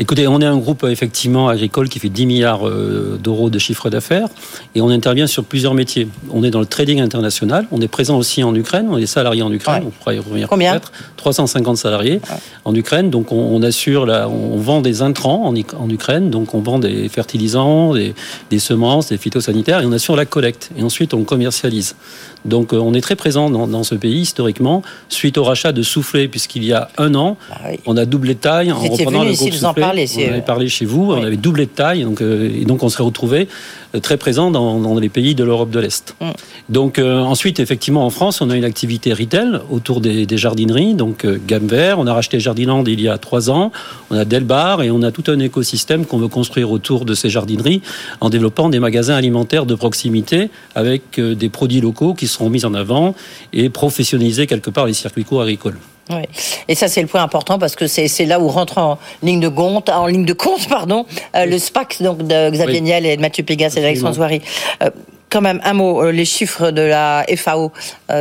Écoutez, 0.00 0.28
on 0.28 0.40
est 0.40 0.46
un 0.46 0.58
groupe 0.58 0.84
effectivement 0.88 1.48
agricole 1.48 1.88
qui 1.88 1.98
fait 1.98 2.08
10 2.08 2.26
milliards 2.26 2.68
euh, 2.68 3.18
d'euros 3.20 3.50
de 3.50 3.58
chiffre 3.58 3.90
d'affaires 3.90 4.28
et 4.76 4.80
on 4.80 4.90
intervient 4.90 5.26
sur 5.26 5.42
plusieurs 5.42 5.74
métiers. 5.74 6.06
On 6.30 6.44
est 6.44 6.50
dans 6.50 6.60
le 6.60 6.66
trading 6.66 7.00
international, 7.00 7.66
on 7.72 7.80
est 7.80 7.88
présent 7.88 8.16
aussi 8.16 8.44
en 8.44 8.54
Ukraine, 8.54 8.86
on 8.88 8.96
est 8.96 9.06
salarié 9.06 9.42
en 9.42 9.52
Ukraine, 9.52 9.82
on 9.84 9.90
pourra 9.90 10.14
y 10.14 10.20
revenir 10.20 10.48
Combien? 10.48 10.80
350 11.16 11.76
salariés 11.76 12.20
en 12.64 12.76
Ukraine, 12.76 13.10
donc 13.10 13.32
on, 13.32 13.60
assure, 13.64 14.02
on 14.04 14.56
vend 14.58 14.82
des 14.82 15.02
intrants 15.02 15.48
en, 15.48 15.54
en, 15.54 15.90
Ukraine, 15.90 16.30
donc 16.30 16.54
on 16.54 16.60
vend 16.60 16.78
des 16.78 17.08
fertilisants, 17.08 17.94
des, 17.94 18.14
des, 18.50 18.60
semences, 18.60 19.08
des 19.08 19.18
phytosanitaires 19.18 19.80
et 19.80 19.86
on 19.86 19.92
assure 19.92 20.14
la 20.14 20.26
collecte 20.26 20.70
et 20.78 20.84
ensuite 20.84 21.12
on 21.12 21.24
commercialise. 21.24 21.96
Donc 22.44 22.72
euh, 22.72 22.76
on 22.76 22.94
est 22.94 23.00
très 23.00 23.16
présent 23.16 23.50
dans, 23.50 23.82
ce 23.82 23.94
pays 23.94 24.20
historiquement, 24.20 24.82
suite 25.08 25.38
au 25.38 25.44
rachat 25.44 25.72
de 25.72 25.82
Soufflé, 25.82 26.28
puisqu'il 26.28 26.64
y 26.64 26.72
a 26.72 26.88
un 26.98 27.14
an, 27.14 27.36
bah 27.50 27.56
on 27.86 27.96
a 27.96 28.04
doublé 28.04 28.34
de 28.34 28.38
taille 28.38 28.70
en 28.70 28.78
reprenant 28.78 29.24
le 29.24 29.32
groupe 29.32 29.52
Soufflé. 29.52 29.82
On 30.26 30.32
avait 30.32 30.40
parlé 30.42 30.68
chez 30.68 30.84
vous, 30.84 31.12
on 31.12 31.22
avait 31.22 31.36
doublé 31.36 31.66
de 31.66 31.70
taille, 31.70 32.02
donc, 32.02 32.20
euh, 32.20 32.50
et 32.60 32.64
donc 32.64 32.82
on 32.82 32.88
serait 32.88 33.04
retrouvé 33.04 33.48
euh, 33.94 34.00
très 34.00 34.16
présent 34.16 34.50
dans, 34.50 34.98
les 34.98 35.08
pays 35.08 35.34
de 35.34 35.44
l'Europe 35.44 35.70
de 35.70 35.78
l'Est. 35.78 36.16
Mm. 36.20 36.30
Donc 36.68 36.98
ensuite, 36.98 37.60
effectivement, 37.60 38.04
en 38.04 38.10
France, 38.10 38.40
on 38.40 38.50
a 38.50 38.56
une 38.56 38.64
activité 38.64 39.12
retail 39.12 39.60
autour 39.70 40.00
des, 40.00 40.26
jardineries, 40.36 40.94
donc 40.94 41.26
gamme 41.46 41.66
vert. 41.66 41.98
On 41.98 42.06
a 42.06 42.12
racheté 42.12 42.40
Jardinland 42.40 42.84
il 42.86 43.00
y 43.00 43.08
a 43.08 43.16
trois 43.18 43.50
ans. 43.50 43.72
On 44.10 44.16
a 44.16 44.24
Delbar 44.24 44.82
et 44.82 44.90
on 44.90 45.02
a 45.02 45.10
tout 45.10 45.24
un 45.28 45.38
écosystème 45.38 46.04
qu'on 46.04 46.18
veut 46.18 46.28
construire 46.28 46.70
autour 46.70 47.04
de 47.04 47.14
ces 47.14 47.30
jardineries 47.30 47.80
en 48.20 48.28
développant 48.28 48.68
des 48.68 48.80
magasins 48.80 49.14
alimentaires 49.14 49.66
de 49.66 49.74
proximité 49.74 50.50
avec 50.74 51.18
des 51.20 51.48
produits 51.48 51.80
locaux 51.80 52.14
qui 52.14 52.26
seront 52.26 52.50
mis 52.50 52.64
en 52.64 52.74
avant 52.74 53.14
et 53.52 53.68
professionnaliser 53.68 54.46
quelque 54.46 54.70
part 54.70 54.86
les 54.86 54.94
circuits 54.94 55.24
courts 55.24 55.42
agricoles. 55.42 55.78
Oui. 56.10 56.22
Et 56.68 56.74
ça, 56.74 56.88
c'est 56.88 57.02
le 57.02 57.06
point 57.06 57.22
important 57.22 57.58
parce 57.58 57.76
que 57.76 57.86
c'est 57.86 58.24
là 58.24 58.40
où 58.40 58.48
rentre 58.48 58.78
en 58.78 58.98
ligne 59.22 59.40
de 59.40 59.48
compte, 59.48 59.88
en 59.88 60.06
ligne 60.06 60.24
de 60.24 60.32
compte, 60.32 60.68
pardon, 60.68 61.06
euh, 61.36 61.44
le 61.44 61.58
SPAC 61.58 62.02
donc 62.02 62.26
de 62.26 62.50
Xavier 62.50 62.80
Niel 62.80 63.06
et 63.06 63.16
de 63.16 63.20
Mathieu 63.20 63.44
Pégas 63.44 63.74
et 63.76 63.80
d'Alexandre 63.80 64.14
Zouari. 64.14 64.40
Euh, 64.82 64.90
quand 65.30 65.42
même 65.42 65.60
un 65.62 65.74
mot, 65.74 66.02
euh, 66.02 66.10
les 66.10 66.24
chiffres 66.24 66.70
de 66.70 66.80
la 66.80 67.26
FAO 67.36 67.70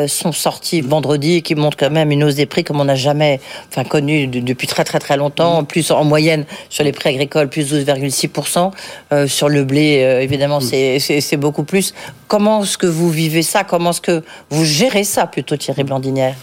sont 0.08 0.34
sortis 0.34 0.82
vendredi 0.82 1.36
et 1.36 1.42
qui 1.42 1.56
montrent 1.56 1.78
quand 1.78 1.90
même 1.90 2.12
une 2.12 2.22
hausse 2.26 2.36
des 2.36 2.46
prix 2.46 2.66
comme 2.66 2.82
on 2.82 2.86
n'a 2.86 2.96
jamais 2.96 3.40
enfin, 3.70 3.86
connu 3.86 4.28
depuis 4.28 4.68
très 4.68 4.84
très 4.84 5.00
très 5.00 5.16
longtemps, 5.16 5.62
mm. 5.62 5.68
plus 5.68 5.90
en 5.92 6.04
moyenne 6.04 6.44
sur 6.70 6.84
les 6.84 6.92
prix 6.92 7.10
agricoles, 7.12 7.48
plus 7.48 7.74
12,6%. 7.74 8.72
Euh, 9.14 9.28
sur 9.28 9.48
le 9.48 9.64
blé, 9.64 10.20
évidemment, 10.22 10.60
mm. 10.60 11.00
c'est 11.00 11.38
beaucoup 11.38 11.64
plus. 11.64 11.94
Comment 12.28 12.64
est-ce 12.64 12.78
que 12.78 12.88
vous 12.88 13.10
vivez 13.10 13.42
ça? 13.42 13.64
Comment 13.64 13.92
est-ce 13.92 14.02
que 14.02 14.24
vous 14.50 14.66
gérez 14.66 15.06
ça 15.06 15.28
plutôt, 15.28 15.56
Thierry 15.56 15.86
Blandinière? 15.86 16.36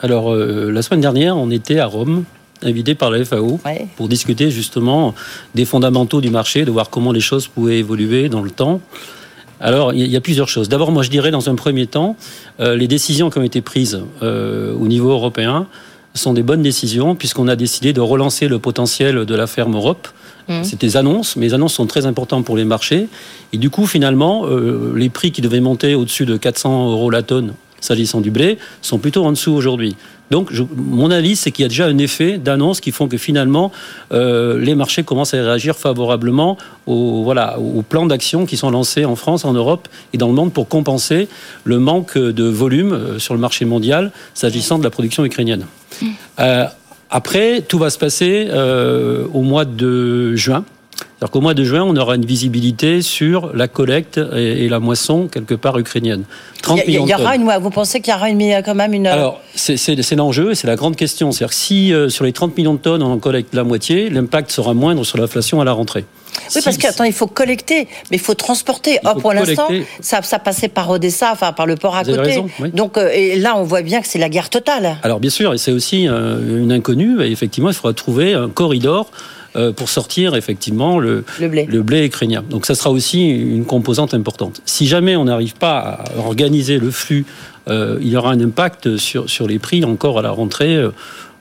Alors, 0.00 0.34
la 0.34 0.82
semaine 0.82 1.00
dernière, 1.00 1.36
on 1.36 1.50
était 1.50 1.78
à 1.78 1.86
Rome 1.86 2.24
invité 2.62 2.94
par 2.94 3.10
la 3.10 3.24
FAO 3.24 3.60
pour 3.96 4.08
discuter 4.08 4.50
justement 4.50 5.14
des 5.54 5.64
fondamentaux 5.64 6.20
du 6.20 6.30
marché, 6.30 6.64
de 6.64 6.70
voir 6.70 6.90
comment 6.90 7.12
les 7.12 7.20
choses 7.20 7.48
pouvaient 7.48 7.78
évoluer 7.78 8.28
dans 8.28 8.42
le 8.42 8.50
temps. 8.50 8.80
Alors, 9.60 9.92
il 9.92 10.06
y 10.06 10.16
a 10.16 10.20
plusieurs 10.20 10.48
choses. 10.48 10.68
D'abord, 10.68 10.90
moi, 10.90 11.02
je 11.02 11.10
dirais, 11.10 11.30
dans 11.30 11.50
un 11.50 11.54
premier 11.54 11.86
temps, 11.86 12.16
euh, 12.60 12.76
les 12.76 12.88
décisions 12.88 13.28
qui 13.28 13.38
ont 13.38 13.42
été 13.42 13.60
prises 13.60 14.02
euh, 14.22 14.74
au 14.74 14.86
niveau 14.86 15.10
européen 15.10 15.66
sont 16.14 16.32
des 16.32 16.42
bonnes 16.42 16.62
décisions, 16.62 17.14
puisqu'on 17.14 17.46
a 17.46 17.56
décidé 17.56 17.92
de 17.92 18.00
relancer 18.00 18.48
le 18.48 18.58
potentiel 18.58 19.26
de 19.26 19.34
la 19.34 19.46
ferme 19.46 19.76
Europe. 19.76 20.08
Mmh. 20.48 20.64
C'est 20.64 20.80
des 20.80 20.96
annonces, 20.96 21.36
mais 21.36 21.46
les 21.46 21.54
annonces 21.54 21.74
sont 21.74 21.86
très 21.86 22.06
importantes 22.06 22.44
pour 22.46 22.56
les 22.56 22.64
marchés. 22.64 23.06
Et 23.52 23.58
du 23.58 23.68
coup, 23.68 23.86
finalement, 23.86 24.46
euh, 24.46 24.94
les 24.96 25.10
prix 25.10 25.30
qui 25.30 25.42
devaient 25.42 25.60
monter 25.60 25.94
au-dessus 25.94 26.24
de 26.24 26.38
400 26.38 26.90
euros 26.90 27.10
la 27.10 27.22
tonne, 27.22 27.52
s'agissant 27.80 28.20
du 28.20 28.30
blé, 28.30 28.58
sont 28.82 28.98
plutôt 28.98 29.24
en 29.24 29.32
dessous 29.32 29.52
aujourd'hui. 29.52 29.96
Donc, 30.30 30.52
mon 30.76 31.10
avis, 31.10 31.34
c'est 31.34 31.50
qu'il 31.50 31.64
y 31.64 31.66
a 31.66 31.68
déjà 31.68 31.86
un 31.86 31.98
effet 31.98 32.38
d'annonce 32.38 32.80
qui 32.80 32.92
font 32.92 33.08
que 33.08 33.16
finalement, 33.16 33.72
euh, 34.12 34.60
les 34.60 34.76
marchés 34.76 35.02
commencent 35.02 35.34
à 35.34 35.42
réagir 35.42 35.76
favorablement 35.76 36.56
aux, 36.86 37.24
voilà, 37.24 37.58
aux 37.58 37.82
plans 37.82 38.06
d'action 38.06 38.46
qui 38.46 38.56
sont 38.56 38.70
lancés 38.70 39.04
en 39.04 39.16
France, 39.16 39.44
en 39.44 39.52
Europe 39.52 39.88
et 40.12 40.18
dans 40.18 40.28
le 40.28 40.34
monde 40.34 40.52
pour 40.52 40.68
compenser 40.68 41.28
le 41.64 41.80
manque 41.80 42.16
de 42.16 42.44
volume 42.44 42.92
euh, 42.92 43.18
sur 43.18 43.34
le 43.34 43.40
marché 43.40 43.64
mondial 43.64 44.12
s'agissant 44.34 44.78
de 44.78 44.84
la 44.84 44.90
production 44.90 45.24
ukrainienne. 45.24 45.66
Mm. 46.00 46.06
Euh, 46.38 46.64
après, 47.10 47.62
tout 47.62 47.78
va 47.78 47.90
se 47.90 47.98
passer 47.98 48.48
au 49.34 49.42
mois 49.42 49.64
de 49.64 50.36
juin. 50.36 50.64
Alors 51.20 51.30
qu'au 51.30 51.40
mois 51.40 51.54
de 51.54 51.64
juin, 51.64 51.82
on 51.82 51.96
aura 51.96 52.14
une 52.14 52.24
visibilité 52.24 53.02
sur 53.02 53.54
la 53.54 53.68
collecte 53.68 54.18
et, 54.34 54.68
la 54.68 54.80
moisson 54.80 55.28
quelque 55.28 55.54
part 55.54 55.78
ukrainienne. 55.78 56.24
30 56.62 56.80
il 56.86 56.94
y, 56.94 57.14
aura 57.14 57.36
une, 57.36 57.50
vous 57.60 57.70
pensez 57.70 58.00
qu'il 58.00 58.12
y 58.12 58.16
aura 58.16 58.30
une, 58.30 58.62
quand 58.64 58.74
même 58.74 58.94
une... 58.94 59.06
Alors, 59.06 59.40
c'est 59.54 60.16
l'enjeu, 60.16 60.54
c'est 60.54 60.66
la 60.66 60.76
grande 60.76 60.96
question. 60.96 61.32
C'est-à-dire 61.32 61.50
que 61.50 61.60
si 61.60 61.92
euh, 61.92 62.08
sur 62.08 62.24
les 62.24 62.32
30 62.32 62.56
millions 62.56 62.74
de 62.74 62.78
tonnes, 62.78 63.02
on 63.02 63.12
en 63.12 63.18
collecte 63.18 63.54
la 63.54 63.64
moitié, 63.64 64.08
l'impact 64.10 64.50
sera 64.50 64.74
moindre 64.74 65.04
sur 65.04 65.18
l'inflation 65.18 65.60
à 65.60 65.64
la 65.64 65.72
rentrée. 65.72 66.04
Oui, 66.54 66.62
parce 66.64 66.76
que 66.76 67.06
il 67.06 67.12
faut 67.12 67.26
collecter, 67.26 67.88
mais 68.10 68.16
il 68.16 68.20
faut 68.20 68.34
transporter. 68.34 68.98
Or, 69.04 69.16
pour 69.16 69.32
l'instant, 69.32 69.68
ça, 70.00 70.22
ça, 70.22 70.38
passait 70.38 70.68
par 70.68 70.90
Odessa, 70.90 71.30
enfin 71.32 71.52
par 71.52 71.66
le 71.66 71.76
port 71.76 71.96
à 71.96 72.04
côté. 72.04 72.42
Donc, 72.74 72.96
euh, 72.96 73.10
et 73.12 73.36
là, 73.36 73.56
on 73.56 73.64
voit 73.64 73.82
bien 73.82 74.00
que 74.00 74.08
c'est 74.08 74.18
la 74.18 74.28
guerre 74.28 74.50
totale. 74.50 74.96
Alors, 75.02 75.20
bien 75.20 75.30
sûr, 75.30 75.54
et 75.54 75.58
c'est 75.58 75.72
aussi 75.72 76.08
euh, 76.08 76.60
une 76.62 76.72
inconnue. 76.72 77.22
Et 77.22 77.30
effectivement, 77.30 77.70
il 77.70 77.74
faudra 77.74 77.92
trouver 77.92 78.34
un 78.34 78.48
corridor 78.48 79.10
euh, 79.10 79.39
pour 79.76 79.88
sortir 79.88 80.36
effectivement 80.36 80.98
le, 80.98 81.24
le, 81.40 81.82
blé. 81.82 82.06
ukrainien. 82.06 82.44
Donc 82.48 82.66
ça 82.66 82.74
sera 82.74 82.90
aussi 82.90 83.28
une 83.28 83.64
composante 83.64 84.14
importante. 84.14 84.62
Si 84.64 84.86
jamais 84.86 85.16
on 85.16 85.24
n'arrive 85.24 85.54
pas 85.54 85.78
à 85.78 86.18
organiser 86.18 86.78
le 86.78 86.90
flux, 86.90 87.26
euh, 87.68 87.98
il 88.00 88.08
y 88.08 88.16
aura 88.16 88.32
un 88.32 88.40
impact 88.40 88.96
sur, 88.96 89.28
sur 89.28 89.46
les 89.46 89.58
prix 89.58 89.84
encore 89.84 90.18
à 90.18 90.22
la 90.22 90.30
rentrée 90.30 90.76
euh, 90.76 90.90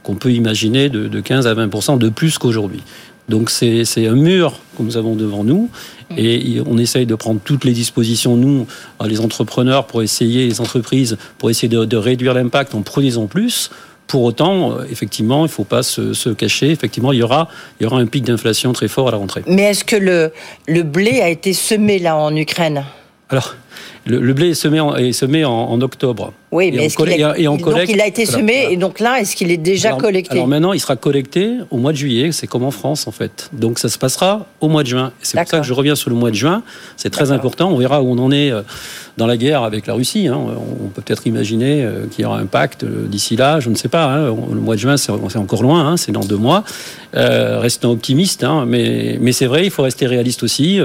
qu'on 0.04 0.16
peut 0.16 0.32
imaginer 0.32 0.90
de, 0.90 1.08
de 1.08 1.22
15 1.22 1.48
à 1.48 1.54
20 1.54 1.98
de 1.98 2.10
plus 2.10 2.38
qu'aujourd'hui. 2.38 2.82
Donc 3.30 3.52
c'est 3.52 4.08
un 4.08 4.16
mur 4.16 4.60
que 4.76 4.82
nous 4.82 4.98
avons 4.98 5.16
devant 5.16 5.44
nous 5.44 5.70
et 6.18 6.60
on 6.66 6.80
essaye 6.80 7.06
de 7.06 7.14
prendre 7.14 7.40
toutes 7.44 7.64
les 7.64 7.74
dispositions, 7.74 8.36
nous, 8.36 8.66
les 9.06 9.20
entrepreneurs, 9.20 9.86
pour 9.86 10.02
essayer, 10.02 10.48
les 10.48 10.62
entreprises, 10.62 11.18
pour 11.38 11.52
essayer 11.52 11.68
de, 11.68 11.98
réduire 11.98 12.34
l'impact 12.34 12.74
en 12.74 12.82
produisant 12.82 13.28
plus. 13.28 13.70
Pour 14.10 14.24
autant, 14.24 14.72
euh, 14.72 14.86
effectivement, 14.92 15.42
il 15.42 15.50
ne 15.50 15.54
faut 15.54 15.64
pas 15.64 15.84
se, 15.84 16.30
cacher. 16.34 16.72
Effectivement, 16.72 17.14
il 17.14 17.20
y 17.20 17.24
aura, 17.24 17.48
il 17.80 17.84
y 17.84 17.86
aura 17.86 18.00
un 18.00 18.08
pic 18.08 18.24
d'inflation 18.26 18.74
très 18.74 18.88
fort 18.88 19.08
à 19.08 19.12
la 19.12 19.18
rentrée. 19.18 19.44
Mais 19.46 19.62
est-ce 19.62 19.84
que 19.84 19.96
le, 19.96 20.34
le 20.68 20.82
blé 20.82 21.22
a 21.22 21.30
été 21.30 21.54
semé 21.54 22.00
là 22.00 22.18
en 22.18 22.36
Ukraine? 22.36 22.84
Alors, 23.30 23.56
le, 24.06 24.34
blé 24.34 24.50
est 24.50 24.54
semé 24.56 24.80
en, 24.80 24.96
est 24.96 25.12
semé 25.12 25.46
en, 25.46 25.80
octobre. 25.82 26.34
Oui, 26.52 26.72
mais 26.74 26.86
est-ce 26.86 26.98
il 27.04 27.24
a, 27.24 27.38
et 27.38 27.44
donc 27.44 27.62
il 27.88 28.02
a 28.02 28.08
été 28.08 28.26
semé 28.26 28.68
et 28.72 28.78
donc 28.78 29.00
là, 29.00 29.20
est-ce 29.20 29.36
qu'il 29.36 29.52
est 29.52 29.58
déjà 29.58 29.94
collecté? 29.94 30.32
Alors 30.32 30.48
maintenant, 30.48 30.74
il 30.74 30.80
sera 30.80 30.96
collecté 30.96 31.58
au 31.70 31.78
mois 31.78 31.92
de 31.92 31.98
juillet. 31.98 32.32
C'est 32.32 32.48
comme 32.48 32.64
en 32.64 32.72
France 32.72 33.08
en 33.08 33.12
fait. 33.12 33.50
Donc 33.54 33.78
ça 33.78 33.88
se 33.88 34.00
passera 34.00 34.48
au 34.62 34.68
mois 34.68 34.82
de 34.82 34.88
juin. 34.88 35.12
C'est 35.22 35.38
pour 35.40 35.48
ça 35.48 35.60
que 35.60 35.66
je 35.66 35.74
reviens 35.74 35.96
sur 35.96 36.10
le 36.10 36.16
mois 36.16 36.32
de 36.32 36.36
juin. 36.36 36.64
C'est 36.98 37.12
très 37.12 37.32
important. 37.32 37.70
On 37.72 37.78
verra 37.78 38.02
où 38.02 38.10
on 38.10 38.18
en 38.18 38.32
est 38.32 38.52
euh, 38.52 38.64
dans 39.20 39.28
la 39.28 39.38
guerre 39.38 39.64
avec 39.64 39.86
la 39.86 39.94
Russie. 39.94 40.28
Hein. 40.28 40.38
On 40.38 40.88
peut 40.88 41.02
peut-être 41.02 41.28
imaginer 41.28 41.84
euh, 41.84 42.06
qu'il 42.10 42.24
y 42.24 42.26
aura 42.26 42.40
un 42.40 42.46
pacte 42.46 42.84
euh, 42.84 43.06
d'ici 43.06 43.36
là. 43.36 43.60
Je 43.60 43.70
ne 43.70 43.76
sais 43.76 43.90
pas. 43.90 44.06
Hein. 44.06 44.34
Le 44.52 44.60
mois 44.60 44.76
de 44.76 44.80
juin, 44.80 44.98
c'est 44.98 45.12
encore 45.12 45.62
loin. 45.62 45.86
Hein. 45.86 45.98
C'est 45.98 46.12
dans 46.12 46.26
deux 46.26 46.38
mois. 46.38 46.64
restons 47.14 47.92
optimistes. 47.92 48.46
Mais, 48.66 49.18
mais 49.22 49.32
c'est 49.34 49.46
vrai, 49.46 49.66
il 49.66 49.72
faut 49.72 49.84
rester 49.84 50.08
réaliste 50.08 50.42
aussi. 50.42 50.80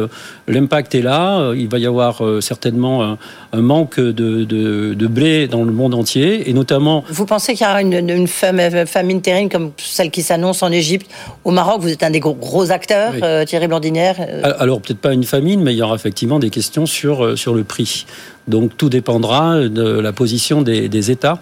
L'impact 0.48 0.94
est 0.94 1.02
là. 1.02 1.52
Il 1.54 1.68
va 1.68 1.78
y 1.78 1.86
avoir 1.86 2.22
certainement 2.40 3.16
un, 3.52 3.60
manque 3.60 4.00
de, 4.00 4.44
de, 4.44 5.06
blé 5.06 5.46
dans 5.46 5.64
le 5.64 5.72
monde 5.72 5.94
entier, 5.94 6.48
et 6.48 6.52
notamment... 6.52 7.04
Vous 7.08 7.26
pensez 7.26 7.54
qu'il 7.54 7.66
y 7.66 7.70
aura 7.70 7.82
une, 7.82 8.26
famine 8.26 9.20
terrible 9.20 9.50
comme 9.50 9.70
celle 9.76 10.10
qui 10.10 10.22
s'annonce 10.22 10.62
en 10.62 10.72
Égypte 10.72 11.10
Au 11.44 11.50
Maroc, 11.50 11.80
vous 11.80 11.90
êtes 11.90 12.02
un 12.02 12.10
des 12.10 12.20
gros, 12.20 12.70
acteurs, 12.70 13.12
euh, 13.22 13.44
Thierry 13.44 13.68
Blandinière 13.68 14.16
euh. 14.20 14.54
Alors, 14.58 14.80
peut-être 14.80 14.98
pas 14.98 15.12
une 15.12 15.24
famine, 15.24 15.62
mais 15.62 15.72
il 15.74 15.78
y 15.78 15.82
aura 15.82 15.94
effectivement 15.94 16.38
des 16.38 16.50
questions 16.50 16.86
sur, 16.86 17.24
euh, 17.24 17.36
sur 17.36 17.54
le 17.54 17.64
prix. 17.64 18.06
Donc, 18.48 18.76
tout 18.76 18.88
dépendra 18.88 19.60
de 19.60 19.82
la 19.82 20.12
position 20.12 20.62
des, 20.62 21.10
États 21.10 21.38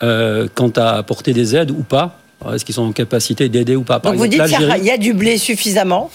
quant 0.00 0.72
à 0.76 0.90
apporter 0.92 1.32
des 1.32 1.56
aides 1.56 1.70
ou 1.70 1.82
pas. 1.82 2.18
Est-ce 2.52 2.64
qu'ils 2.64 2.74
sont 2.74 2.84
en 2.84 2.92
capacité 2.92 3.48
d'aider 3.50 3.76
ou 3.76 3.82
pas? 3.82 3.98
Donc, 3.98 4.16
vous 4.16 4.26
dites 4.26 4.42
qu'il 4.44 4.84
y 4.84 4.90
a 4.90 4.96
du 4.96 5.12
blé 5.12 5.36
suffisamment 5.36 6.10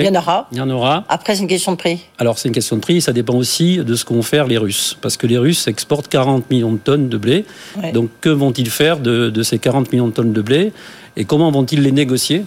il 0.00 0.06
y 0.06 0.08
en 0.08 0.14
aura. 0.14 0.48
Il 0.52 0.58
y 0.58 0.60
en 0.60 0.70
aura. 0.70 1.04
Après, 1.08 1.34
c'est 1.34 1.42
une 1.42 1.48
question 1.48 1.72
de 1.72 1.76
prix. 1.76 2.00
Alors, 2.18 2.38
c'est 2.38 2.48
une 2.48 2.54
question 2.54 2.76
de 2.76 2.80
prix. 2.80 3.00
Ça 3.00 3.12
dépend 3.12 3.34
aussi 3.34 3.78
de 3.78 3.94
ce 3.94 4.04
qu'ont 4.04 4.22
faire 4.22 4.46
les 4.46 4.58
Russes. 4.58 4.96
Parce 5.00 5.16
que 5.16 5.26
les 5.26 5.38
Russes 5.38 5.66
exportent 5.66 6.08
40 6.08 6.50
millions 6.50 6.72
de 6.72 6.78
tonnes 6.78 7.08
de 7.08 7.16
blé. 7.16 7.44
Donc, 7.92 8.10
que 8.20 8.28
vont-ils 8.28 8.70
faire 8.70 8.98
de, 8.98 9.42
ces 9.42 9.58
40 9.58 9.92
millions 9.92 10.08
de 10.08 10.12
tonnes 10.12 10.32
de 10.32 10.42
blé? 10.42 10.72
Et 11.16 11.24
comment 11.24 11.50
vont-ils 11.50 11.82
les 11.82 11.92
négocier? 11.92 12.44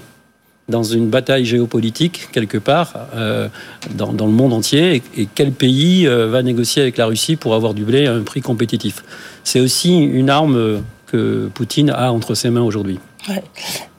Dans 0.67 0.83
une 0.83 1.09
bataille 1.09 1.45
géopolitique, 1.45 2.29
quelque 2.31 2.57
part, 2.57 2.93
euh, 3.15 3.47
dans, 3.91 4.11
le 4.11 4.31
monde 4.31 4.53
entier 4.53 5.01
Et, 5.17 5.27
quel 5.33 5.51
pays 5.51 6.07
euh, 6.07 6.27
va 6.27 6.41
négocier 6.41 6.81
avec 6.81 6.97
la 6.97 7.05
Russie 7.05 7.35
pour 7.35 7.53
avoir 7.53 7.73
du 7.73 7.83
blé 7.83 8.07
à 8.07 8.13
un 8.13 8.23
prix 8.23 8.41
compétitif 8.41 9.03
C'est 9.43 9.59
aussi 9.59 9.97
une 9.97 10.29
arme 10.29 10.81
que 11.05 11.49
Poutine 11.53 11.91
a 11.91 12.11
entre 12.11 12.33
ses 12.33 12.49
mains 12.49 12.63
aujourd'hui. 12.63 12.99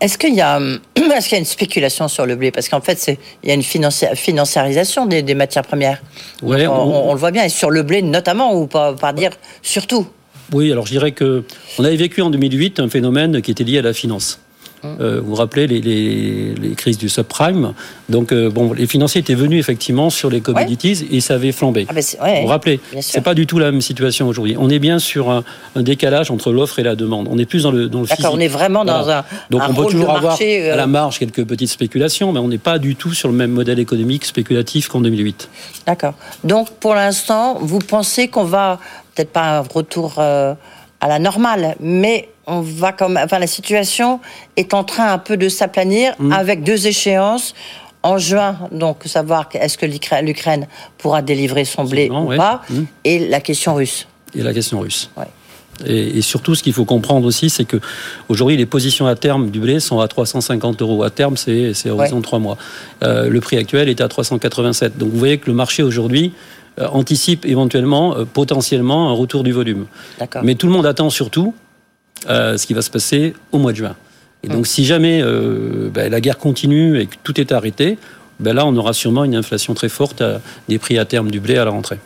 Est-ce 0.01 0.19
qu'il 0.19 0.35
y, 0.35 0.41
a, 0.41 0.61
est 0.97 1.33
y 1.33 1.35
a 1.35 1.39
une 1.39 1.45
spéculation 1.45 2.09
sur 2.09 2.27
le 2.27 2.37
blé? 2.37 2.51
Parce 2.51 2.69
qu'en 2.69 2.81
fait, 2.81 3.17
il 3.43 3.49
y 3.49 3.53
a 3.53 3.55
une 3.55 3.63
financiarisation 3.63 5.07
des, 5.07 5.35
matières 5.35 5.65
premières. 5.65 6.03
Ouais, 6.43 6.67
on, 6.67 7.13
le 7.13 7.19
voit 7.19 7.31
bien, 7.31 7.45
et 7.45 7.49
sur 7.49 7.71
le 7.71 7.83
blé 7.83 8.03
notamment, 8.03 8.55
ou 8.55 8.67
pas, 8.67 8.95
pas 8.95 9.13
dire 9.13 9.31
surtout? 9.63 10.07
Oui, 10.53 10.71
alors 10.71 10.87
je 10.87 10.93
dirais 10.93 11.13
que 11.13 11.45
on 11.79 11.85
avait 11.85 11.97
vécu 11.97 12.23
en 12.23 12.31
2008 12.31 12.79
un 12.79 12.89
phénomène 12.89 13.43
qui 13.43 13.51
était 13.51 13.65
lié 13.65 13.79
à 13.79 13.83
la 13.83 13.93
finance. 13.93 14.41
Euh, 14.85 15.21
vous 15.21 15.31
vous 15.31 15.35
rappelez 15.35 15.67
les, 15.67 16.75
crises 16.77 16.99
du 16.99 17.09
subprime. 17.09 17.73
Donc, 18.09 18.33
euh, 18.33 18.51
bon, 18.51 18.73
les 18.73 18.87
financiers 18.87 19.21
étaient 19.21 19.35
venus 19.35 19.59
effectivement 19.59 20.11
sur 20.11 20.31
les 20.31 20.41
commodities 20.41 21.07
et 21.11 21.21
ça 21.21 21.35
avait 21.35 21.53
flambé. 21.53 21.87
Ah 21.89 21.93
ben 21.95 22.03
vous 22.03 22.43
vous 22.43 22.47
rappelez 22.47 22.81
C'est 23.01 23.23
pas 23.23 23.35
du 23.35 23.47
tout 23.47 23.59
la 23.59 23.71
même 23.71 23.81
situation 23.81 24.29
aujourd'hui. 24.29 24.57
On 24.59 24.69
est 24.69 24.79
bien 24.79 24.99
sur 24.99 25.31
un, 25.31 25.45
décalage 25.77 26.31
entre 26.31 26.53
l'offre 26.53 26.79
et 26.79 26.83
la 26.83 26.95
demande. 26.95 27.29
On 27.31 27.39
est 27.39 27.47
plus 27.47 27.63
dans 27.65 27.71
le, 27.71 27.89
dans 27.89 28.01
le 28.01 28.07
physique. 28.07 28.27
on 28.31 28.41
est 28.41 28.49
vraiment 28.49 28.85
dans 28.85 29.09
un. 29.09 29.25
Donc, 29.51 29.63
on 29.69 29.75
peut 29.75 29.87
toujours 29.87 30.17
avoir 30.17 30.39
euh, 30.41 30.73
à 30.73 30.77
la 30.77 30.87
marge 30.87 31.19
quelques 31.19 31.45
petites 31.45 31.71
spéculations, 31.71 32.33
mais 32.33 32.41
on 32.41 32.49
n'est 32.49 32.59
pas 32.59 32.79
du 32.79 32.97
tout 32.97 33.13
sur 33.13 33.29
le 33.29 33.35
même 33.35 33.51
modèle 33.51 33.79
économique 33.79 34.25
spéculatif 34.25 34.89
qu'en 34.89 35.01
2008. 35.01 35.49
D'accord. 35.87 36.15
Donc, 36.45 36.71
pour 36.71 36.95
l'instant, 36.95 37.59
vous 37.61 37.79
pensez 37.79 38.29
qu'on 38.29 38.45
va 38.45 38.79
peut-être 39.15 39.31
pas 39.31 39.59
un 39.59 39.61
retour 39.61 40.21
à 41.01 41.09
la 41.09 41.19
normale, 41.19 41.77
mais 41.81 42.29
on 42.47 42.61
va 42.61 42.93
comme, 42.93 43.19
enfin, 43.23 43.39
la 43.39 43.47
situation 43.47 44.21
est 44.57 44.75
en 44.75 44.85
train 44.85 45.13
un 45.13 45.19
peu 45.19 45.37
de 45.37 45.49
s'aplanir 45.49 46.15
mm. 46.19 46.33
avec 46.33 46.63
deux 46.63 46.87
échéances. 46.87 47.55
En 48.03 48.19
juin, 48.19 48.57
donc 48.71 49.03
savoir 49.07 49.49
est-ce 49.55 49.77
que 49.77 49.85
l'Ukraine 49.85 50.69
pourra 50.97 51.23
délivrer 51.23 51.65
son 51.65 51.83
blé 51.83 52.09
ou 52.09 52.37
pas, 52.37 52.63
mm. 52.71 52.83
et 53.03 53.29
la 53.29 53.41
question 53.41 53.75
russe. 53.75 54.07
Et 54.33 54.43
la 54.43 54.55
question 54.55 54.79
russe. 54.79 55.11
Et, 55.85 56.23
surtout, 56.23 56.55
ce 56.55 56.63
qu'il 56.63 56.73
faut 56.73 56.85
comprendre 56.85 57.27
aussi, 57.27 57.51
c'est 57.51 57.65
que 57.65 57.79
aujourd'hui, 58.29 58.57
les 58.57 58.65
positions 58.65 59.07
à 59.07 59.15
terme 59.17 59.51
du 59.51 59.59
blé 59.61 59.81
sont 59.81 60.01
à 60.01 60.09
350 60.09 60.81
euros. 60.83 61.03
À 61.03 61.11
terme, 61.11 61.37
c'est 61.37 61.91
horizon 61.91 62.19
de 62.19 62.23
trois 62.23 62.39
mois. 62.39 62.57
Euh, 63.03 63.29
le 63.29 63.41
prix 63.41 63.57
actuel 63.57 63.89
est 63.89 64.01
à 64.01 64.09
387. 64.09 64.97
Donc, 64.97 65.11
vous 65.11 65.19
voyez 65.19 65.39
que 65.39 65.49
le 65.49 65.55
marché 65.55 65.83
aujourd'hui 65.83 66.33
anticipe 66.79 67.45
éventuellement, 67.47 68.17
euh, 68.17 68.25
potentiellement, 68.25 69.11
un 69.11 69.13
retour 69.13 69.43
du 69.43 69.53
volume. 69.53 69.87
Mais 70.43 70.55
tout 70.55 70.67
le 70.67 70.73
monde 70.73 70.87
attend 70.87 71.11
surtout 71.11 71.55
euh, 72.29 72.57
ce 72.57 72.67
qui 72.67 72.75
va 72.75 72.83
se 72.83 72.91
passer 72.91 73.35
au 73.53 73.59
mois 73.59 73.73
de 73.73 73.79
juin. 73.79 73.97
Et 74.43 74.49
donc, 74.49 74.67
si 74.67 74.85
jamais 74.85 75.21
euh, 75.23 75.91
ben, 75.93 76.11
la 76.11 76.21
guerre 76.21 76.39
continue 76.39 77.01
et 77.01 77.07
que 77.07 77.17
tout 77.23 77.41
est 77.41 77.51
arrêté, 77.53 77.99
ben 78.39 78.55
là, 78.55 78.67
on 78.67 78.77
aura 78.77 78.93
sûrement 78.93 79.25
une 79.25 79.35
inflation 79.35 79.75
très 79.75 79.89
forte 79.89 80.23
des 80.69 80.79
prix 80.79 80.99
à 80.99 81.05
terme 81.05 81.31
du 81.31 81.41
blé 81.41 81.57
à 81.57 81.65
la 81.65 81.71
rentrée. 81.71 81.99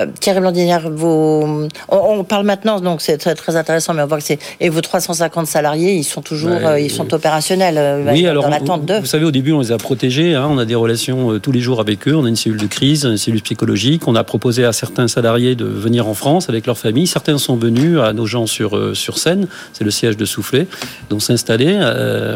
Euh, 0.00 0.06
Thierry 0.20 0.40
Blandinière, 0.40 0.88
vous... 0.90 1.68
on, 1.88 2.24
parle 2.24 2.46
maintenant, 2.46 2.80
donc 2.80 3.02
c'est 3.02 3.18
très, 3.18 3.34
très, 3.34 3.56
intéressant, 3.56 3.92
mais 3.92 4.02
on 4.02 4.06
voit 4.06 4.18
que 4.18 4.24
c'est. 4.24 4.38
Et 4.58 4.70
vos 4.70 4.80
350 4.80 5.46
salariés, 5.46 5.94
ils 5.94 6.04
sont 6.04 6.22
toujours 6.22 6.58
bah, 6.62 6.80
ils 6.80 6.90
sont 6.90 7.12
opérationnels 7.12 7.76
euh, 7.76 8.10
oui, 8.10 8.26
alors, 8.26 8.48
l'attente 8.48 8.86
d'eux. 8.86 9.00
Vous 9.00 9.06
savez, 9.06 9.26
au 9.26 9.30
début, 9.30 9.52
on 9.52 9.60
les 9.60 9.70
a 9.70 9.76
protégés, 9.76 10.34
hein, 10.34 10.48
on 10.50 10.56
a 10.56 10.64
des 10.64 10.74
relations 10.74 11.38
tous 11.38 11.52
les 11.52 11.60
jours 11.60 11.78
avec 11.78 12.08
eux, 12.08 12.16
on 12.16 12.24
a 12.24 12.28
une 12.28 12.36
cellule 12.36 12.58
de 12.58 12.66
crise, 12.66 13.04
une 13.04 13.18
cellule 13.18 13.42
psychologique. 13.42 14.08
On 14.08 14.14
a 14.14 14.24
proposé 14.24 14.64
à 14.64 14.72
certains 14.72 15.08
salariés 15.08 15.56
de 15.56 15.66
venir 15.66 16.08
en 16.08 16.14
France 16.14 16.48
avec 16.48 16.66
leur 16.66 16.78
famille. 16.78 17.06
Certains 17.06 17.36
sont 17.36 17.56
venus 17.56 17.98
à 17.98 18.14
nos 18.14 18.24
gens 18.24 18.46
sur, 18.46 18.96
sur 18.96 19.18
Seine, 19.18 19.46
c'est 19.74 19.84
le 19.84 19.90
siège 19.90 20.16
de 20.16 20.24
Soufflé, 20.24 20.68
donc 21.10 21.20
s'installer. 21.20 21.78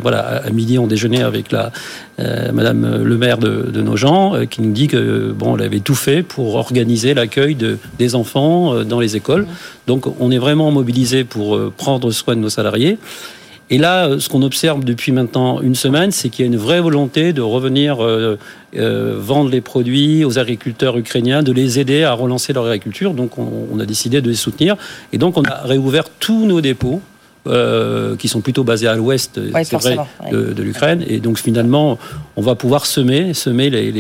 voilà, 0.03 0.43
à 0.45 0.51
midi, 0.51 0.79
on 0.79 0.87
déjeunait 0.87 1.23
avec 1.23 1.53
la, 1.53 1.73
Madame 2.53 3.03
le 3.03 3.17
maire 3.17 3.39
de, 3.39 3.71
de 3.73 3.83
nos 3.83 3.97
gens, 3.97 4.35
qui 4.51 4.61
nous 4.61 4.73
dit 4.73 4.89
que 4.89 5.33
bon, 5.33 5.57
elle 5.57 5.65
avait 5.65 5.81
tout 5.81 5.95
fait 5.95 6.23
pour 6.23 6.57
organiser 6.57 7.15
l'accueil 7.15 7.46
de, 7.55 7.79
des 7.99 8.15
enfants 8.15 8.75
euh, 8.75 8.85
dans 8.85 9.01
les 9.01 9.17
écoles. 9.17 9.47
Donc 9.87 10.07
on 10.21 10.31
est 10.31 10.39
vraiment 10.39 10.71
mobilisé 10.71 11.25
pour 11.25 11.57
euh, 11.57 11.73
prendre 11.77 12.11
soin 12.11 12.37
de 12.37 12.41
nos 12.41 12.51
salariés. 12.51 12.99
Et 13.69 13.79
là, 13.79 14.07
euh, 14.07 14.21
ce 14.21 14.29
qu'on 14.29 14.43
observe 14.43 14.85
depuis 14.85 15.13
maintenant 15.13 15.61
une 15.61 15.75
semaine, 15.75 16.13
c'est 16.13 16.29
qu'il 16.29 16.45
y 16.45 16.49
a 16.49 16.53
une 16.53 16.59
vraie 16.59 16.81
volonté 16.81 17.33
de 17.33 17.43
revenir 17.43 17.99
vendre 18.73 19.51
les 19.51 19.63
produits 19.63 20.25
aux 20.25 20.39
agriculteurs 20.39 20.99
ukrainiens, 20.99 21.43
de 21.43 21.53
les 21.53 21.79
aider 21.79 22.05
à 22.05 22.13
relancer 22.13 22.53
leur 22.53 22.67
agriculture. 22.67 23.15
Donc, 23.15 23.39
on, 23.39 23.81
a 23.81 23.87
décidé 23.87 24.21
de 24.21 24.29
les 24.29 24.37
soutenir. 24.37 24.77
Et 25.13 25.19
donc, 25.19 25.39
on 25.39 25.43
a 25.43 25.63
réouvert 25.63 26.05
tous 26.21 26.45
nos 26.45 26.61
dépôts. 26.61 27.01
Qui 28.19 28.29
sont 28.29 28.41
plutôt 28.41 28.65
basés 28.65 28.89
à 28.89 28.95
l'ouest, 28.95 29.39
de, 29.39 30.63
l'Ukraine. 30.63 31.05
Et 31.07 31.19
donc 31.21 31.39
finalement, 31.39 31.99
on 32.37 32.43
va 32.43 32.55
pouvoir 32.55 32.87
semer, 32.87 33.35
semer 33.35 33.71
les, 33.71 33.93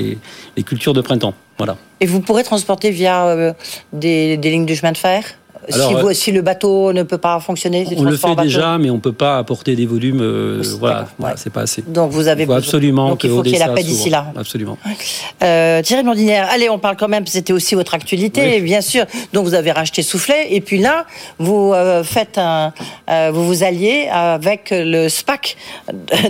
les 0.56 0.62
cultures 0.62 0.92
de 0.94 1.00
printemps. 1.00 1.34
Voilà. 1.58 1.76
Et 2.00 2.06
vous 2.06 2.20
pourrez 2.20 2.44
transporter 2.44 2.90
via 2.90 3.26
euh, 3.26 3.52
des, 3.92 4.36
des 4.36 4.50
lignes 4.50 4.66
de 4.66 4.74
chemin 4.74 4.92
de 4.92 4.98
fer? 4.98 5.24
Euh, 5.72 6.12
si, 6.12 6.32
le 6.32 6.42
bateau 6.42 6.92
ne 6.92 7.02
peut 7.02 7.18
pas 7.18 7.38
fonctionner, 7.40 7.86
on 7.96 8.04
le 8.04 8.16
fait 8.16 8.34
déjà, 8.36 8.78
mais 8.78 8.90
on 8.90 8.98
peut 8.98 9.12
pas 9.12 9.38
apporter 9.38 9.74
des 9.74 9.86
volumes. 9.86 10.20
Euh, 10.20 10.62
voilà, 10.78 11.06
c'est 11.36 11.52
pas 11.52 11.62
assez. 11.62 11.82
Donc 11.86 12.10
vous 12.10 12.28
avez 12.28 12.50
absolument 12.52 13.10
Donc 13.10 13.24
il 13.24 13.30
faut 13.30 13.42
qu'il 13.42 13.52
y 13.52 13.56
ait 13.56 13.58
la 13.58 13.70
paix 13.70 13.82
d'ici 13.82 14.10
là. 14.10 14.26
Absolument. 14.36 14.78
Euh, 15.42 15.82
Thierry 15.82 16.02
Blondinière, 16.02 16.48
allez, 16.50 16.68
on 16.68 16.78
parle 16.78 16.96
quand 16.96 17.08
même. 17.08 17.26
C'était 17.26 17.52
aussi 17.52 17.74
votre 17.74 17.94
actualité, 17.94 18.60
bien 18.60 18.80
sûr. 18.80 19.04
Donc 19.32 19.44
vous 19.44 19.54
avez 19.54 19.72
racheté 19.72 20.02
Soufflet, 20.02 20.48
et 20.50 20.60
puis 20.60 20.78
là, 20.78 21.06
vous 21.38 21.72
euh, 21.72 22.04
faites 22.04 22.38
un, 22.38 22.72
vous 23.30 23.46
vous 23.46 23.62
alliez 23.62 24.08
avec 24.10 24.68
le 24.70 25.08
SPAC 25.08 25.56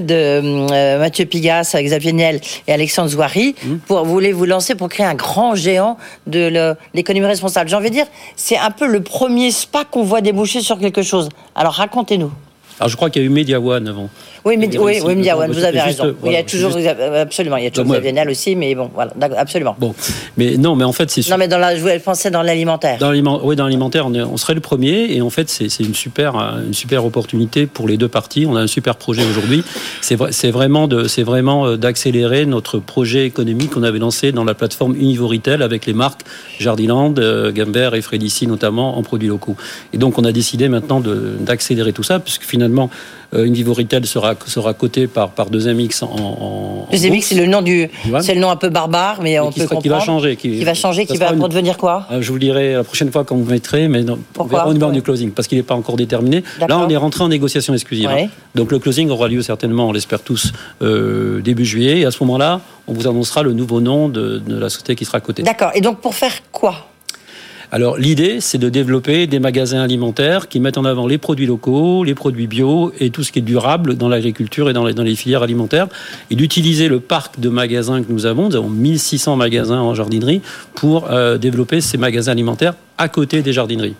de 0.00 0.98
Mathieu 0.98 1.26
Pigas, 1.26 1.76
Xavier 1.76 2.12
Niel 2.12 2.40
et 2.66 2.72
Alexandre 2.72 3.08
Zouari. 3.08 3.54
Mmh. 3.62 3.76
Pour 3.86 4.04
vous 4.04 4.12
voulez 4.12 4.32
vous 4.32 4.44
lancer 4.44 4.74
pour 4.74 4.88
créer 4.88 5.06
un 5.06 5.14
grand 5.14 5.54
géant 5.54 5.96
de 6.26 6.76
l'économie 6.94 7.26
responsable. 7.26 7.68
J'ai 7.68 7.76
envie 7.76 7.90
de 7.90 7.94
dire, 7.94 8.06
c'est 8.36 8.58
un 8.58 8.70
peu 8.70 8.86
le 8.86 9.00
premier 9.16 9.50
SPA 9.50 9.86
qu'on 9.86 10.02
voit 10.02 10.20
déboucher 10.20 10.60
sur 10.60 10.78
quelque 10.78 11.00
chose. 11.00 11.30
Alors 11.54 11.72
racontez-nous. 11.72 12.30
Alors 12.78 12.90
je 12.90 12.96
crois 12.96 13.08
qu'il 13.08 13.22
y 13.22 13.24
a 13.24 13.26
eu 13.26 13.30
Media 13.30 13.58
One 13.58 13.88
avant. 13.88 14.10
Oui, 14.46 14.56
mais, 14.56 14.68
oui, 14.78 15.00
oui, 15.04 15.28
vous 15.48 15.64
avez 15.64 15.80
raison. 15.80 16.14
il 16.24 16.30
y 16.30 16.36
a 16.36 16.44
toujours, 16.44 16.76
absolument, 17.16 17.56
il 17.56 17.64
y 17.64 17.66
a 17.66 17.70
toujours 17.72 17.96
Xavier 17.96 18.28
aussi, 18.28 18.54
mais 18.54 18.76
bon, 18.76 18.88
voilà, 18.94 19.12
absolument. 19.36 19.74
Bon, 19.76 19.92
mais 20.36 20.56
non, 20.56 20.76
mais 20.76 20.84
en 20.84 20.92
fait, 20.92 21.10
c'est 21.10 21.28
Non, 21.28 21.36
mais 21.36 21.48
dans 21.48 21.58
la, 21.58 21.74
je 21.74 21.98
pensais 21.98 22.30
dans 22.30 22.42
l'alimentaire. 22.42 22.98
Dans 22.98 23.10
oui, 23.10 23.56
dans 23.56 23.64
l'alimentaire, 23.64 24.06
on, 24.06 24.14
on, 24.14 24.36
serait 24.36 24.54
le 24.54 24.60
premier, 24.60 25.12
et 25.12 25.20
en 25.20 25.30
fait, 25.30 25.50
c'est 25.50 25.80
une 25.80 25.96
super, 25.96 26.36
une 26.64 26.74
super 26.74 27.04
opportunité 27.04 27.66
pour 27.66 27.88
les 27.88 27.96
deux 27.96 28.06
parties. 28.06 28.46
On 28.48 28.54
a 28.54 28.60
un 28.60 28.68
super 28.68 28.94
projet 28.94 29.24
aujourd'hui. 29.24 29.64
C'est 30.00 30.50
vraiment 30.52 30.86
de, 30.86 31.08
c'est 31.08 31.24
vraiment 31.24 31.66
euh, 31.66 31.76
d'accélérer 31.76 32.46
notre 32.46 32.78
projet 32.78 33.26
économique 33.26 33.70
qu'on 33.70 33.82
avait 33.82 33.98
lancé 33.98 34.30
dans 34.30 34.44
la 34.44 34.54
plateforme 34.54 34.94
Univoritel 34.94 35.60
avec 35.60 35.86
les 35.86 35.92
marques 35.92 36.20
Jardiland, 36.60 37.14
euh, 37.18 37.50
Gambert 37.50 37.96
et 37.96 38.00
Frédici 38.00 38.46
notamment 38.46 38.96
en 38.96 39.02
produits 39.02 39.28
locaux. 39.28 39.56
Et 39.92 39.98
donc, 39.98 40.18
on 40.18 40.24
a 40.24 40.30
décidé 40.30 40.68
maintenant 40.68 41.02
d'accélérer 41.40 41.92
tout 41.92 42.04
ça, 42.04 42.20
puisque 42.20 42.44
finalement, 42.44 42.90
euh, 43.34 43.44
une 43.44 43.54
Vivo 43.54 43.72
Retail 43.72 44.06
sera, 44.06 44.34
sera 44.46 44.74
cotée 44.74 45.06
par, 45.06 45.30
par 45.30 45.50
2MX 45.50 46.04
en, 46.04 46.08
en 46.08 46.88
2MX, 46.92 47.22
c'est 47.22 47.34
le 47.34 47.46
nom 47.46 47.62
du, 47.62 47.88
c'est 48.20 48.34
le 48.34 48.40
nom 48.40 48.50
un 48.50 48.56
peu 48.56 48.68
barbare, 48.68 49.20
mais, 49.22 49.38
on 49.38 49.50
peut 49.50 49.62
comprendre. 49.62 49.82
Qui 49.82 49.88
va 49.88 50.00
changer. 50.00 50.36
Qui, 50.36 50.64
va 50.64 50.74
changer, 50.74 51.06
qui 51.06 51.16
va 51.16 51.32
pour 51.32 51.48
devenir 51.48 51.76
quoi 51.76 52.06
euh, 52.10 52.22
Je 52.22 52.28
vous 52.28 52.34
le 52.34 52.40
dirai 52.40 52.74
la 52.74 52.84
prochaine 52.84 53.10
fois 53.10 53.24
quand 53.24 53.36
vous 53.36 53.50
mettrez, 53.50 53.88
mais 53.88 54.02
non, 54.02 54.18
Pourquoi 54.32 54.66
on 54.66 54.72
verra 54.72 54.88
au 54.88 54.92
du 54.92 55.02
closing, 55.02 55.30
parce 55.30 55.48
qu'il 55.48 55.58
n'est 55.58 55.64
pas 55.64 55.74
encore 55.74 55.96
déterminé. 55.96 56.42
Là, 56.60 56.78
on 56.78 56.88
est 56.88 56.96
rentré 56.96 57.24
en 57.24 57.28
négociation 57.28 57.74
exclusive. 57.74 58.08
Hein. 58.08 58.28
Donc 58.54 58.70
le 58.72 58.78
closing 58.78 59.10
aura 59.10 59.28
lieu 59.28 59.42
certainement, 59.42 59.88
on 59.88 59.92
l'espère 59.92 60.20
tous, 60.20 60.52
euh, 60.82 61.40
début 61.40 61.64
juillet. 61.64 62.00
Et 62.00 62.04
à 62.04 62.10
ce 62.10 62.22
moment-là, 62.24 62.60
on 62.86 62.92
vous 62.92 63.06
annoncera 63.06 63.42
le 63.42 63.52
nouveau 63.52 63.80
nom 63.80 64.08
de, 64.08 64.38
de 64.38 64.58
la 64.58 64.68
société 64.68 64.94
qui 64.94 65.04
sera 65.04 65.20
cotée. 65.20 65.42
D'accord. 65.42 65.70
Et 65.74 65.80
donc 65.80 66.00
pour 66.00 66.14
faire 66.14 66.32
quoi? 66.52 66.86
Alors 67.76 67.98
l'idée, 67.98 68.40
c'est 68.40 68.56
de 68.56 68.70
développer 68.70 69.26
des 69.26 69.38
magasins 69.38 69.82
alimentaires 69.82 70.48
qui 70.48 70.60
mettent 70.60 70.78
en 70.78 70.86
avant 70.86 71.06
les 71.06 71.18
produits 71.18 71.44
locaux, 71.44 72.04
les 72.04 72.14
produits 72.14 72.46
bio 72.46 72.90
et 73.00 73.10
tout 73.10 73.22
ce 73.22 73.30
qui 73.30 73.40
est 73.40 73.42
durable 73.42 73.96
dans 73.98 74.08
l'agriculture 74.08 74.70
et 74.70 74.72
dans 74.72 74.86
les, 74.86 75.14
filières 75.14 75.42
alimentaires, 75.42 75.86
et 76.30 76.36
d'utiliser 76.36 76.88
le 76.88 77.00
parc 77.00 77.38
de 77.38 77.50
magasins 77.50 78.02
que 78.02 78.10
nous 78.10 78.24
avons, 78.24 78.48
nous 78.48 78.56
avons 78.56 78.70
1600 78.70 79.36
magasins 79.36 79.78
en 79.78 79.94
jardinerie, 79.94 80.40
pour 80.74 81.10
euh, 81.10 81.36
développer 81.36 81.82
ces 81.82 81.98
magasins 81.98 82.32
alimentaires 82.32 82.72
à 82.96 83.10
côté 83.10 83.42
des 83.42 83.52
jardineries. 83.52 83.96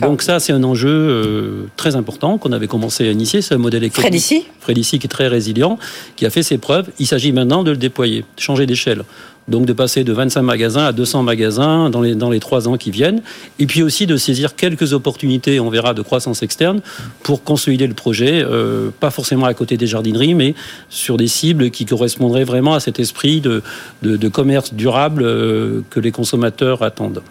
donc 0.00 0.22
ça, 0.22 0.38
c'est 0.38 0.52
un 0.52 0.62
enjeu 0.62 0.88
euh, 0.88 1.64
très 1.76 1.96
important 1.96 2.38
qu'on 2.38 2.52
avait 2.52 2.68
commencé 2.68 3.08
à 3.08 3.10
initier. 3.10 3.42
C'est 3.42 3.56
un 3.56 3.58
modèle 3.58 3.82
économique. 3.82 4.02
Frédici 4.02 4.46
Frédici 4.60 4.98
qui 5.00 5.08
est 5.08 5.10
très 5.10 5.26
résilient, 5.26 5.80
qui 6.14 6.26
a 6.26 6.30
fait 6.30 6.44
ses 6.44 6.58
preuves. 6.58 6.90
Il 7.00 7.08
s'agit 7.08 7.32
maintenant 7.32 7.64
de 7.64 7.72
le 7.72 7.76
déployer, 7.76 8.24
changer 8.36 8.66
d'échelle. 8.66 9.02
Donc 9.48 9.66
de 9.66 9.72
passer 9.72 10.02
de 10.02 10.12
25 10.12 10.42
magasins 10.42 10.86
à 10.86 10.92
200 10.92 11.22
magasins 11.22 11.90
dans 11.90 12.00
les, 12.00 12.14
dans 12.14 12.30
les 12.30 12.40
trois 12.40 12.68
ans 12.68 12.76
qui 12.76 12.90
viennent. 12.90 13.22
Et 13.58 13.66
puis 13.66 13.82
aussi 13.82 14.06
de 14.06 14.16
saisir 14.16 14.56
quelques 14.56 14.92
opportunités, 14.92 15.60
on 15.60 15.70
verra, 15.70 15.94
de 15.94 16.02
croissance 16.02 16.42
externe 16.42 16.80
pour 17.22 17.44
consolider 17.44 17.86
le 17.86 17.94
projet, 17.94 18.42
euh, 18.42 18.90
pas 18.98 19.10
forcément 19.10 19.46
à 19.46 19.54
côté 19.54 19.76
des 19.76 19.86
jardineries, 19.86 20.34
mais 20.34 20.54
sur 20.88 21.16
des 21.16 21.28
cibles 21.28 21.70
qui 21.70 21.86
correspondraient 21.86 22.44
vraiment 22.44 22.74
à 22.74 22.80
cet 22.80 22.98
esprit 22.98 23.40
de, 23.40 23.62
de, 24.02 24.28
commerce 24.28 24.74
durable 24.74 25.22
euh, 25.22 25.82
que 25.90 26.00
les 26.00 26.10
consommateurs 26.10 26.82
attendent. 26.82 27.22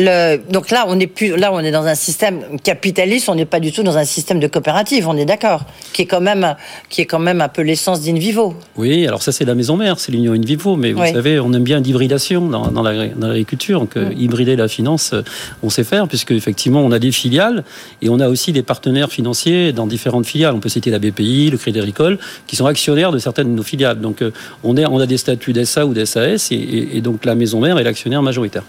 Le, 0.00 0.36
donc 0.48 0.70
là, 0.70 0.84
on 0.86 1.00
est 1.00 1.08
plus, 1.08 1.36
là, 1.36 1.52
on 1.52 1.58
est 1.58 1.72
dans 1.72 1.86
un 1.86 1.96
système 1.96 2.60
capitaliste. 2.62 3.28
On 3.28 3.34
n'est 3.34 3.46
pas 3.46 3.58
du 3.58 3.72
tout 3.72 3.82
dans 3.82 3.98
un 3.98 4.04
système 4.04 4.38
de 4.38 4.46
coopérative. 4.46 5.08
On 5.08 5.16
est 5.16 5.24
d'accord, 5.24 5.64
qui 5.92 6.02
est 6.02 6.06
quand 6.06 6.20
même, 6.20 6.54
qui 6.88 7.00
est 7.00 7.06
quand 7.06 7.18
même 7.18 7.40
un 7.40 7.48
peu 7.48 7.62
l'essence 7.62 8.00
d'Invivo. 8.02 8.54
Oui, 8.76 9.08
alors 9.08 9.22
ça 9.22 9.32
c'est 9.32 9.44
la 9.44 9.56
maison 9.56 9.76
mère, 9.76 9.98
c'est 9.98 10.12
l'union 10.12 10.34
Invivo. 10.34 10.76
Mais 10.76 10.92
vous 10.92 11.04
savez, 11.04 11.40
on 11.40 11.52
aime 11.52 11.64
bien 11.64 11.80
l'hybridation 11.80 12.46
dans, 12.46 12.68
dans 12.68 12.82
l'agriculture. 12.82 13.80
Donc 13.80 13.96
mm. 13.96 14.12
hybrider 14.16 14.54
la 14.54 14.68
finance, 14.68 15.14
euh, 15.14 15.22
on 15.64 15.70
sait 15.70 15.82
faire 15.82 16.06
puisque 16.06 16.30
effectivement 16.30 16.80
on 16.80 16.92
a 16.92 17.00
des 17.00 17.10
filiales 17.10 17.64
et 18.00 18.08
on 18.08 18.20
a 18.20 18.28
aussi 18.28 18.52
des 18.52 18.62
partenaires 18.62 19.10
financiers 19.10 19.72
dans 19.72 19.88
différentes 19.88 20.26
filiales. 20.26 20.54
On 20.54 20.60
peut 20.60 20.68
citer 20.68 20.90
la 20.90 21.00
BPI, 21.00 21.50
le 21.50 21.58
Crédit 21.58 21.80
Agricole, 21.80 22.18
qui 22.46 22.54
sont 22.54 22.66
actionnaires 22.66 23.10
de 23.10 23.18
certaines 23.18 23.50
de 23.50 23.56
nos 23.56 23.64
filiales. 23.64 24.00
Donc 24.00 24.22
euh, 24.22 24.30
on, 24.62 24.76
est, 24.76 24.86
on 24.86 25.00
a 25.00 25.06
des 25.06 25.16
statuts 25.16 25.52
d'SA 25.52 25.86
ou 25.86 25.92
d'SAS 25.92 26.52
et, 26.52 26.88
et 26.92 27.00
donc 27.00 27.24
la 27.24 27.34
maison 27.34 27.58
mère 27.58 27.78
est 27.78 27.84
l'actionnaire 27.84 28.22
majoritaire. 28.22 28.62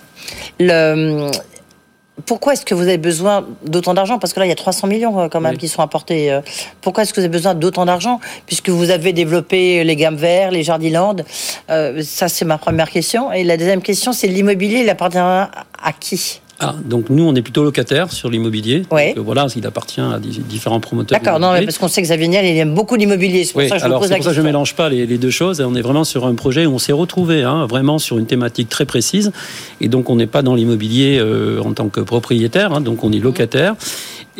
Le, 0.59 1.29
pourquoi 2.25 2.53
est-ce 2.53 2.65
que 2.65 2.75
vous 2.75 2.83
avez 2.83 2.97
besoin 2.97 3.45
d'autant 3.63 3.93
d'argent? 3.93 4.19
Parce 4.19 4.33
que 4.33 4.39
là, 4.39 4.45
il 4.45 4.49
y 4.49 4.51
a 4.51 4.55
300 4.55 4.87
millions 4.87 5.19
euh, 5.19 5.27
quand 5.29 5.41
même 5.41 5.57
qui 5.57 5.67
sont 5.67 5.81
apportés. 5.81 6.31
Euh. 6.31 6.41
Pourquoi 6.81 7.03
est-ce 7.03 7.13
que 7.13 7.19
vous 7.19 7.25
avez 7.25 7.31
besoin 7.31 7.55
d'autant 7.55 7.85
d'argent? 7.85 8.19
Puisque 8.45 8.69
vous 8.69 8.89
avez 8.89 9.13
développé 9.13 9.83
les 9.83 9.95
gammes 9.95 10.15
verts, 10.15 10.51
les 10.51 10.63
jardiland. 10.63 11.15
Euh, 11.69 12.01
ça, 12.03 12.27
c'est 12.27 12.45
ma 12.45 12.57
première 12.57 12.89
question. 12.89 13.31
Et 13.31 13.43
la 13.43 13.57
deuxième 13.57 13.81
question, 13.81 14.13
c'est 14.13 14.27
l'immobilier, 14.27 14.79
il 14.79 14.89
appartient 14.89 15.17
à 15.17 15.93
qui? 15.99 16.41
Ah, 16.61 16.75
donc 16.83 17.09
nous, 17.09 17.23
on 17.23 17.33
est 17.35 17.41
plutôt 17.41 17.63
locataire 17.63 18.11
sur 18.11 18.29
l'immobilier. 18.29 18.83
Oui. 18.91 19.13
voilà, 19.15 19.47
il 19.55 19.65
appartient 19.65 20.01
à 20.01 20.19
différents 20.19 20.81
promoteurs. 20.81 21.17
D'accord, 21.17 21.39
non, 21.39 21.53
mais 21.53 21.63
parce 21.63 21.77
qu'on 21.77 21.87
sait 21.87 22.01
que 22.01 22.07
Xavier 22.07 22.27
Niel, 22.27 22.45
il 22.45 22.57
aime 22.57 22.73
beaucoup 22.73 22.95
l'immobilier. 22.95 23.45
C'est 23.45 23.53
pour 23.53 23.61
ça 23.61 23.75
que 23.75 23.79
je 23.79 23.85
alors, 23.85 24.01
pose 24.01 24.09
la 24.09 24.17
question. 24.17 24.31
ça 24.31 24.35
que 24.35 24.41
je 24.41 24.45
mélange 24.45 24.75
pas 24.75 24.89
les, 24.89 25.17
deux 25.17 25.29
choses. 25.29 25.61
On 25.61 25.75
est 25.75 25.81
vraiment 25.81 26.03
sur 26.03 26.25
un 26.25 26.35
projet 26.35 26.65
où 26.65 26.73
on 26.73 26.79
s'est 26.79 26.91
retrouvé 26.91 27.43
hein, 27.43 27.65
vraiment 27.65 27.97
sur 27.97 28.17
une 28.17 28.25
thématique 28.25 28.67
très 28.67 28.85
précise. 28.85 29.31
Et 29.79 29.87
donc, 29.87 30.09
on 30.09 30.17
n'est 30.17 30.27
pas 30.27 30.41
dans 30.41 30.55
l'immobilier 30.55 31.17
euh, 31.19 31.61
en 31.61 31.71
tant 31.71 31.87
que 31.87 32.01
propriétaire, 32.01 32.73
hein, 32.73 32.81
donc 32.81 33.03
on 33.05 33.11
est 33.13 33.19
locataire. 33.19 33.75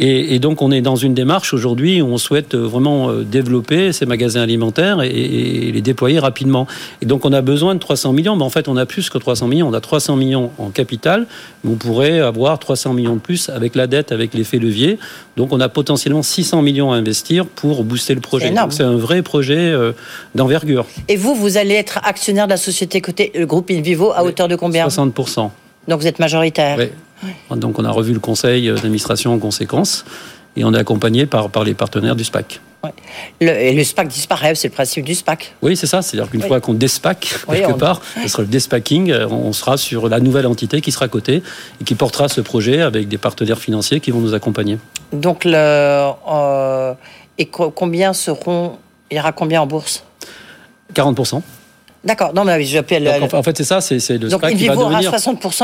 Et, 0.02 0.39
donc 0.39 0.62
on 0.62 0.72
est 0.72 0.80
dans 0.80 0.95
une 0.95 1.14
démarche 1.14 1.54
aujourd'hui 1.54 2.02
où 2.02 2.08
on 2.08 2.18
souhaite 2.18 2.56
euh, 2.56 2.66
vraiment 2.66 3.10
euh, 3.10 3.24
développer 3.24 3.91
ces 3.91 4.06
magasins 4.06 4.41
alimentaires 4.41 5.02
et, 5.02 5.72
les 5.74 5.82
déployer 5.82 6.20
rapidement. 6.20 6.68
Et 7.02 7.06
donc 7.06 7.26
on 7.26 7.34
a 7.34 7.41
besoin 7.41 7.76
de 7.76 7.80
300 7.80 8.14
millions, 8.14 8.38
mais 8.38 8.43
en 8.43 8.50
fait 8.50 8.70
on 8.70 8.78
a 8.78 8.86
plus 8.86 9.10
que 9.10 9.18
300 9.18 9.47
millions. 9.47 9.68
On 9.68 9.74
a 9.74 9.82
300 9.82 10.16
millions 10.16 10.52
en 10.58 10.70
capital, 10.70 11.28
mais 11.64 11.72
on 11.72 11.76
pourrait 11.76 12.22
avoir 12.22 12.60
300 12.60 12.93
millions 12.93 13.16
de 13.16 13.20
plus 13.20 13.50
avec 13.50 13.76
la 13.76 13.88
dette, 13.88 14.14
avec 14.14 14.34
l'effet 14.34 14.58
levier. 14.58 15.00
Donc 15.36 15.52
on 15.52 15.60
a 15.60 15.68
potentiellement 15.68 16.24
600 16.24 16.62
millions 16.62 16.93
à 16.93 16.95
investir 16.95 17.45
pour 17.45 17.84
booster 17.84 18.16
le 18.16 18.22
projet. 18.22 18.54
C'est 18.70 18.84
un 18.84 18.95
vrai 18.95 19.22
projet 19.22 19.58
euh, 19.58 19.91
d'envergure. 20.34 20.86
Et 21.10 21.18
vous, 21.18 21.36
vous 21.36 21.58
allez 21.58 21.74
être 21.74 22.00
actionnaire 22.04 22.45
de 22.45 22.52
la 22.52 22.58
société 22.58 23.02
côté 23.02 23.34
le 23.36 23.45
groupe 23.45 23.70
Invivo 23.70 24.14
à 24.14 24.24
hauteur 24.24 24.47
de 24.47 24.56
combien? 24.56 24.88
60%. 24.88 25.50
Donc 25.89 26.00
vous 26.00 26.08
êtes 26.08 26.20
majoritaire. 26.20 26.78
Oui. 26.78 26.86
Donc 27.56 27.80
on 27.80 27.86
a 27.86 27.92
revu 27.92 28.14
le 28.14 28.20
conseil 28.20 28.68
d'administration 28.70 29.34
en 29.34 29.40
conséquence 29.40 30.06
et 30.56 30.64
on 30.64 30.74
est 30.74 30.78
accompagné 30.78 31.26
par, 31.26 31.50
par 31.50 31.64
les 31.64 31.74
partenaires 31.74 32.16
du 32.16 32.24
SPAC. 32.24 32.62
Le, 33.42 33.50
et 33.50 33.74
le 33.74 33.84
SPAC 33.84 34.08
disparaît, 34.08 34.56
c'est 34.56 34.70
le 34.70 34.74
principe 34.74 35.04
du 35.04 35.14
SPAC. 35.14 35.54
Oui, 35.62 35.76
c'est 35.76 35.88
ça. 35.88 36.02
C'est-à-dire 36.02 36.32
qu'une 36.32 36.42
fois 36.42 36.62
qu'on 36.62 36.74
despac 36.74 37.36
quelque 37.50 37.74
part, 37.74 38.02
ce 38.22 38.28
sera 38.28 38.44
le 38.44 38.48
despacking, 38.48 39.14
on 39.14 39.52
sera 39.52 39.78
sur 39.78 40.08
la 40.08 40.20
nouvelle 40.20 40.48
entité 40.48 40.80
qui 40.80 40.92
sera 40.92 41.08
cotée 41.08 41.44
et 41.82 41.84
qui 41.84 41.96
portera 41.96 42.30
ce 42.30 42.42
projet 42.42 42.82
avec 42.82 43.08
des 43.08 43.18
partenaires 43.18 43.60
financiers 43.60 44.00
qui 44.00 44.12
vont 44.12 44.20
nous 44.20 44.34
accompagner. 44.34 44.78
Donc, 45.12 45.44
le, 45.44 45.54
euh, 45.56 46.94
et 47.38 47.46
combien 47.48 48.14
seront, 48.14 48.78
il 49.12 49.18
y 49.18 49.20
aura 49.20 49.34
combien 49.34 49.62
en 49.62 49.68
bourse? 49.68 50.04
40%. 50.94 51.42
D'accord, 52.04 52.34
non 52.34 52.45
mais 52.45 52.64
j'appelle. 52.64 53.10
En 53.34 53.43
fait, 53.43 53.58
c'est 53.58 53.64
ça, 53.66 53.82
c'est 53.82 53.97
le 54.10 54.30
Donc, 54.30 54.41
il 54.52 54.72
vaut 54.72 54.86
à 54.86 55.02
60%, 55.02 55.64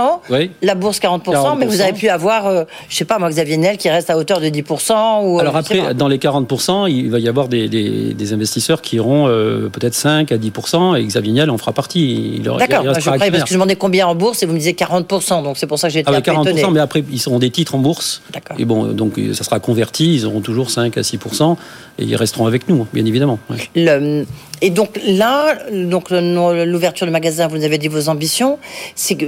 la 0.62 0.76
bourse 0.76 1.00
40%, 1.00 1.58
mais 1.58 1.66
vous 1.66 1.82
avez 1.82 1.94
pu 1.94 2.10
avoir, 2.10 2.48
euh, 2.48 2.64
je 2.90 2.96
sais 2.96 3.06
pas 3.06 3.20
moi, 3.20 3.30
Xavier 3.30 3.58
Niel 3.58 3.78
qui 3.78 3.90
reste 3.90 4.10
à 4.10 4.18
hauteur 4.18 4.42
de 4.42 4.48
10%. 4.48 5.24
Ou, 5.24 5.38
euh, 5.38 5.42
Alors 5.42 5.56
après, 5.56 5.94
dans 5.94 6.08
les 6.08 6.18
40%, 6.18 6.90
il 6.90 7.10
va 7.10 7.20
y 7.20 7.30
avoir 7.30 7.48
des, 7.48 7.68
des, 7.70 8.34
investisseurs 8.34 8.82
qui 8.82 8.98
iront 8.98 9.28
euh, 9.28 9.70
peut-être 9.70 9.94
5 9.94 10.32
à 10.32 10.38
10%, 10.38 11.00
et 11.00 11.06
Xavier 11.06 11.32
Niel 11.32 11.50
en 11.50 11.58
fera 11.58 11.72
partie. 11.72 12.42
D'accord, 12.44 12.84
je 12.94 13.00
croyais 13.00 13.32
parce 13.32 13.44
que 13.44 13.50
je 13.50 13.54
demandais 13.54 13.76
combien 13.76 14.08
en 14.08 14.16
bourse, 14.16 14.44
et 14.44 14.46
vous 14.46 14.54
me 14.54 14.58
disiez 14.58 14.74
40%, 14.74 15.44
donc 15.44 15.58
c'est 15.58 15.68
pour 15.68 15.80
ça 15.80 15.88
que 15.88 15.94
j'ai 15.94 16.00
été 16.02 16.12
ah, 16.14 16.20
40%, 16.20 16.72
mais 16.72 16.80
après, 16.80 17.04
ils 17.10 17.20
seront 17.20 17.40
des 17.40 17.50
titres 17.50 17.76
en 17.76 17.80
bourse. 17.80 18.22
Et 18.58 18.66
bon, 18.66 18.86
donc 18.88 19.20
ça 19.34 19.44
sera 19.44 19.60
converti, 19.60 20.16
ils 20.16 20.26
auront 20.26 20.42
toujours 20.42 20.70
5 20.70 20.98
à 20.98 21.02
6%, 21.02 21.56
et 22.00 22.04
ils 22.04 22.16
resteront 22.16 22.46
avec 22.46 22.68
nous, 22.68 22.88
bien 22.94 23.06
évidemment. 23.06 23.40
Le, 23.76 24.26
et 24.62 24.70
donc 24.70 25.00
là, 25.06 25.58
donc 25.72 26.12
l'ouverture 26.34 27.06
du 27.06 27.12
magasin, 27.12 27.48
vous 27.48 27.58
nous 27.58 27.64
avez 27.64 27.78
dit 27.78 27.88
vos 27.88 28.10
ambitions, 28.10 28.58
c'est 28.96 29.16
que 29.16 29.26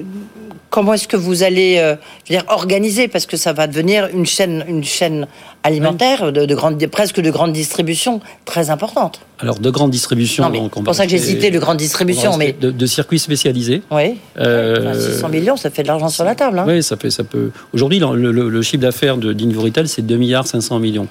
comment 0.70 0.94
est-ce 0.94 1.08
que 1.08 1.18
vous 1.18 1.44
allez 1.44 1.78
euh, 1.78 1.96
dire, 2.28 2.44
organiser? 2.50 3.08
Parce 3.08 3.26
que 3.26 3.38
ça 3.38 3.54
va 3.54 3.68
devenir 3.68 4.08
une 4.14 4.26
chaîne, 4.26 4.64
une 4.68 4.84
chaîne 4.84 5.28
alimentaire 5.64 6.32
de, 6.32 6.56
grande, 6.56 6.86
presque 6.88 7.20
de 7.20 7.32
grande 7.32 7.54
distribution 7.54 8.22
très 8.46 8.70
importante. 8.70 9.22
Alors 9.40 9.60
de 9.60 9.70
grande 9.70 9.92
distribution. 9.92 10.50
C'est 10.52 10.84
pour 10.84 10.96
ça 10.96 11.06
que 11.06 11.12
j'ai 11.12 11.18
cité 11.18 11.52
de 11.52 11.60
grande 11.60 11.78
distribution, 11.78 12.38
mais 12.38 12.54
de, 12.54 12.86
circuits 12.86 13.20
spécialisés. 13.20 13.82
Oui. 13.92 14.18
600 14.36 14.40
euh, 14.40 15.30
millions, 15.30 15.58
ça 15.58 15.70
fait 15.70 15.84
de 15.84 15.88
l'argent 15.88 16.10
sur 16.10 16.24
la 16.24 16.36
table. 16.36 16.60
Hein. 16.60 16.66
Oui, 16.68 16.82
ça 16.82 16.98
fait, 16.98 17.12
ça 17.12 17.24
peut. 17.24 17.52
Aujourd'hui, 17.74 18.00
le, 18.00 18.62
chiffre 18.62 18.82
d'affaires 18.82 19.18
de 19.18 19.34
d'Invoritel, 19.34 19.88
c'est 19.88 20.02
2 20.02 20.16
milliards 20.18 20.48
500 20.48 20.80
millions. 20.80 21.08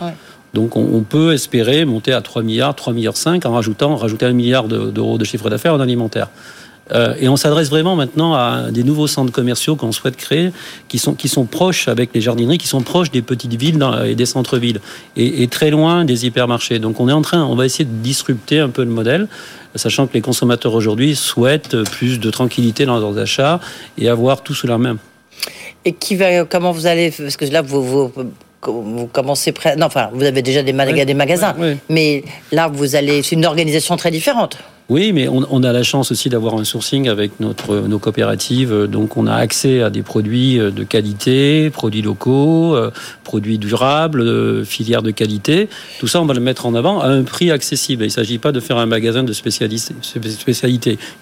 Donc 0.57 0.75
on, 0.75 1.03
peut 1.03 1.35
espérer 1.35 1.85
monter 1.85 2.15
à 2.15 2.23
3 2.23 2.43
milliards, 2.43 2.75
3 2.75 2.95
milliards 2.95 3.19
5 3.19 3.45
en 3.45 3.53
rajoutant 3.53 3.95
rajouter 3.95 4.25
un 4.25 4.33
milliard 4.33 4.69
d'euros 4.69 5.19
de, 5.19 5.25
chiffre 5.27 5.51
d'affaires 5.51 5.75
en 5.75 5.81
alimentaire. 5.81 6.31
Euh, 6.93 7.15
et 7.21 7.29
on 7.29 7.37
s'adresse 7.37 7.69
vraiment 7.69 7.95
maintenant 7.95 8.33
à 8.33 8.71
des 8.71 8.83
nouveaux 8.83 9.07
centres 9.07 9.33
commerciaux 9.33 9.77
qu'on 9.77 9.93
souhaite 9.93 10.17
créer, 10.17 10.53
qui 10.89 10.99
sont, 10.99 11.13
qui 11.13 11.29
sont 11.29 11.45
proches 11.45 11.89
avec 11.89 12.09
les 12.15 12.23
jardineries, 12.23 12.57
qui 12.57 12.69
sont 12.69 12.81
proches 12.81 13.11
des 13.11 13.21
petites 13.21 13.53
villes 13.53 13.87
et 14.07 14.15
des 14.15 14.25
centres-villes, 14.25 14.81
et, 15.15 15.47
très 15.49 15.69
loin 15.69 16.07
des 16.07 16.25
hypermarchés. 16.25 16.79
Donc 16.79 17.01
on 17.01 17.11
est 17.11 17.13
en 17.13 17.23
train, 17.23 17.45
on 17.45 17.55
va 17.55 17.67
essayer 17.67 17.85
de 17.85 18.03
disrupter 18.03 18.59
un 18.59 18.71
peu 18.71 18.83
le 18.83 18.91
modèle, 18.91 19.29
sachant 19.75 20.07
que 20.07 20.15
les 20.15 20.23
consommateurs 20.23 20.73
aujourd'hui 20.73 21.17
souhaitent 21.17 21.83
plus 21.83 22.19
de 22.19 22.31
tranquillité 22.31 22.87
dans 22.87 22.99
leurs 22.99 23.19
achats 23.19 23.61
et 23.99 24.09
avoir 24.09 24.43
tout 24.43 24.55
sous 24.55 24.69
la 24.69 24.79
main. 24.79 24.97
Et 25.85 25.93
qui 25.93 26.17
va, 26.17 26.47
comment 26.47 26.73
vous 26.73 26.87
allez, 26.87 27.11
parce 27.11 27.37
que 27.37 27.45
là, 27.45 27.61
vous 27.61 28.11
vous 28.63 29.07
commencez 29.07 29.53
près. 29.53 29.77
Non, 29.77 29.87
enfin, 29.87 30.11
vous 30.13 30.25
avez 30.25 30.43
déjà 30.43 30.63
des, 30.63 30.73
des 30.73 31.15
magasins, 31.15 31.55
mais 31.89 32.25
là, 32.53 32.69
vous 32.69 32.97
allez. 32.97 33.23
C'est 33.23 33.37
une 33.37 33.47
organisation 33.47 33.97
très 33.97 34.11
différente. 34.11 34.59
Oui, 34.89 35.13
mais 35.13 35.27
on, 35.29 35.63
a 35.65 35.73
la 35.73 35.83
chance 35.83 36.13
aussi 36.13 36.29
d'avoir 36.29 36.55
un 36.55 36.63
sourcing 36.63 37.09
avec 37.09 37.41
notre, 37.41 37.75
nos 37.89 37.99
coopératives. 37.99 38.73
Donc, 38.85 39.17
on 39.17 39.27
a 39.27 39.35
accès 39.35 39.83
à 39.83 39.91
des 39.91 40.03
produits 40.03 40.61
euh, 40.61 40.71
de 40.71 40.85
qualité, 40.85 41.71
produits 41.71 42.03
locaux, 42.03 42.77
euh, 42.77 42.93
produits 43.25 43.59
durables, 43.59 44.21
euh, 44.21 44.65
filières 44.65 45.03
de 45.03 45.11
qualité. 45.11 45.69
Tout 45.99 46.07
ça, 46.07 46.23
on 46.23 46.25
va 46.25 46.35
le 46.35 46.41
mettre 46.41 46.67
en 46.67 46.75
avant 46.77 47.01
à 47.01 47.09
un 47.09 47.25
prix 47.25 47.51
accessible. 47.51 48.05
Il 48.05 48.07
ne 48.07 48.13
s'agit 48.13 48.39
pas 48.39 48.53
de 48.53 48.61
faire 48.61 48.79
un 48.79 48.87
magasin 48.87 49.25
de 49.25 49.33
spécialité. 49.33 49.93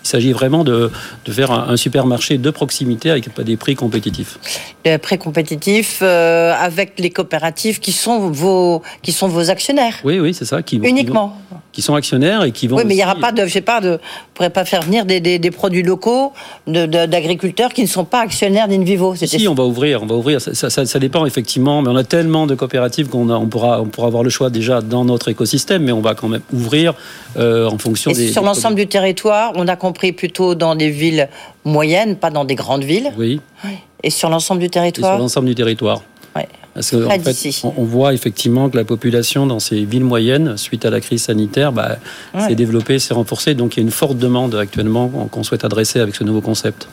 Il 0.03 0.09
s'agit 0.09 0.33
vraiment 0.33 0.63
de, 0.63 0.91
de 1.25 1.33
faire 1.33 1.51
un, 1.51 1.77
supermarché 1.79 2.37
de 2.37 2.51
proximité 2.51 3.11
avec 3.11 3.29
des 3.43 3.57
prix 3.57 3.77
compétitifs. 3.77 4.39
Des 4.85 4.99
prix 4.99 5.17
compétitifs 5.17 6.03
avec 6.03 6.99
les 6.99 7.11
coopératives 7.11 7.81
qui 7.81 7.93
sont 7.93 8.31
vos, 8.31 8.83
qui 9.03 9.13
sont 9.13 9.29
vos 9.29 9.51
actionnaires. 9.51 9.97
Oui, 10.05 10.21
oui, 10.21 10.35
c'est 10.35 10.45
ça. 10.45 10.63
Qui, 10.63 10.77
Uniquement. 10.77 11.39
Qui, 11.73 11.83
sont 11.83 11.95
actionnaires 11.95 12.45
et 12.45 12.53
qui 12.53 12.69
vont. 12.69 12.77
Oui, 12.77 12.85
mais 12.87 12.95
il 12.95 12.99
n'y 12.99 13.05
aura 13.05 13.17
pas 13.17 13.33
de 13.33 13.43
sais 13.55 13.61
pas, 13.61 13.81
de, 13.81 13.99
pourrait 14.35 14.51
pas 14.51 14.65
faire 14.65 14.83
venir 14.83 15.05
des, 15.05 15.21
des, 15.21 15.51
produits 15.51 15.83
locaux 15.83 16.33
d'agriculteurs 16.67 17.73
qui 17.73 17.83
ne 17.83 17.87
sont 17.87 18.05
pas 18.05 18.21
actionnaires 18.21 18.69
d'Invivo. 18.69 19.15
Si, 19.15 19.49
on 19.49 19.55
va 19.55 19.65
ouvrir, 19.65 20.03
on 20.03 20.07
va 20.07 20.15
ouvrir. 20.15 20.41
Ça, 20.41 20.55
ça, 20.55 20.87
ça, 20.87 20.99
dépend 20.99 21.27
effectivement, 21.27 21.83
mais 21.83 21.89
on 21.89 21.97
a 21.97 22.05
tellement 22.05 22.47
de 22.47 22.55
coopératives 22.55 23.09
qu'on 23.09 23.31
on 23.31 23.47
pourra, 23.47 23.81
on 23.81 23.87
pourra 23.87 24.09
avoir 24.09 24.23
le 24.23 24.31
choix 24.31 24.51
déjà 24.51 24.81
dans 24.81 25.05
notre 25.05 25.29
écosystème, 25.29 25.83
mais 25.85 25.93
on 25.93 26.01
va 26.01 26.15
quand 26.15 26.29
même 26.29 26.43
ouvrir 26.53 26.95
euh, 27.37 27.69
en 27.69 27.79
fonction 27.79 28.11
Et 28.11 28.15
des. 28.15 28.33
Sur 28.33 28.43
l'ensemble 28.43 28.77
du 28.77 28.87
territoire, 28.87 29.53
on 29.55 29.69
a 29.69 29.77
compris 29.77 30.13
plutôt 30.13 30.55
dans 30.55 30.75
des 30.75 30.91
villes 30.91 31.29
moyennes, 31.65 32.17
pas 32.17 32.31
dans 32.31 32.45
des 32.45 32.55
grandes 32.55 32.85
villes. 32.85 33.13
Oui. 33.17 33.41
Et 34.03 34.11
sur 34.11 34.29
l'ensemble 34.29 34.61
du 34.61 34.69
territoire. 34.69 35.15
sur 35.15 35.19
l'ensemble 35.19 35.47
du 35.47 35.55
territoire. 35.55 36.03
Parce 36.75 36.91
qu'en 36.91 37.09
fait, 37.09 37.63
on, 37.63 37.85
voit 37.85 38.15
effectivement 38.15 38.69
que 38.69 38.77
la 38.77 38.85
population 38.85 39.47
dans 39.47 39.61
ces 39.61 39.85
villes 39.85 40.05
moyennes, 40.05 40.57
suite 40.57 40.85
à 40.85 40.91
la 40.91 41.01
crise 41.01 41.23
sanitaire, 41.23 41.71
bah, 41.71 41.99
s'est 42.37 42.57
développée, 42.57 42.99
s'est 42.99 43.15
renforcée. 43.15 43.55
Donc 43.55 43.77
il 43.77 43.81
y 43.81 43.81
a 43.81 43.85
une 43.85 43.93
forte 43.93 44.19
demande 44.19 44.57
actuellement 44.57 45.09
qu'on 45.31 45.45
souhaite 45.45 45.65
adresser 45.65 46.01
avec 46.01 46.17
ce 46.17 46.25
nouveau 46.25 46.41
concept. 46.41 46.89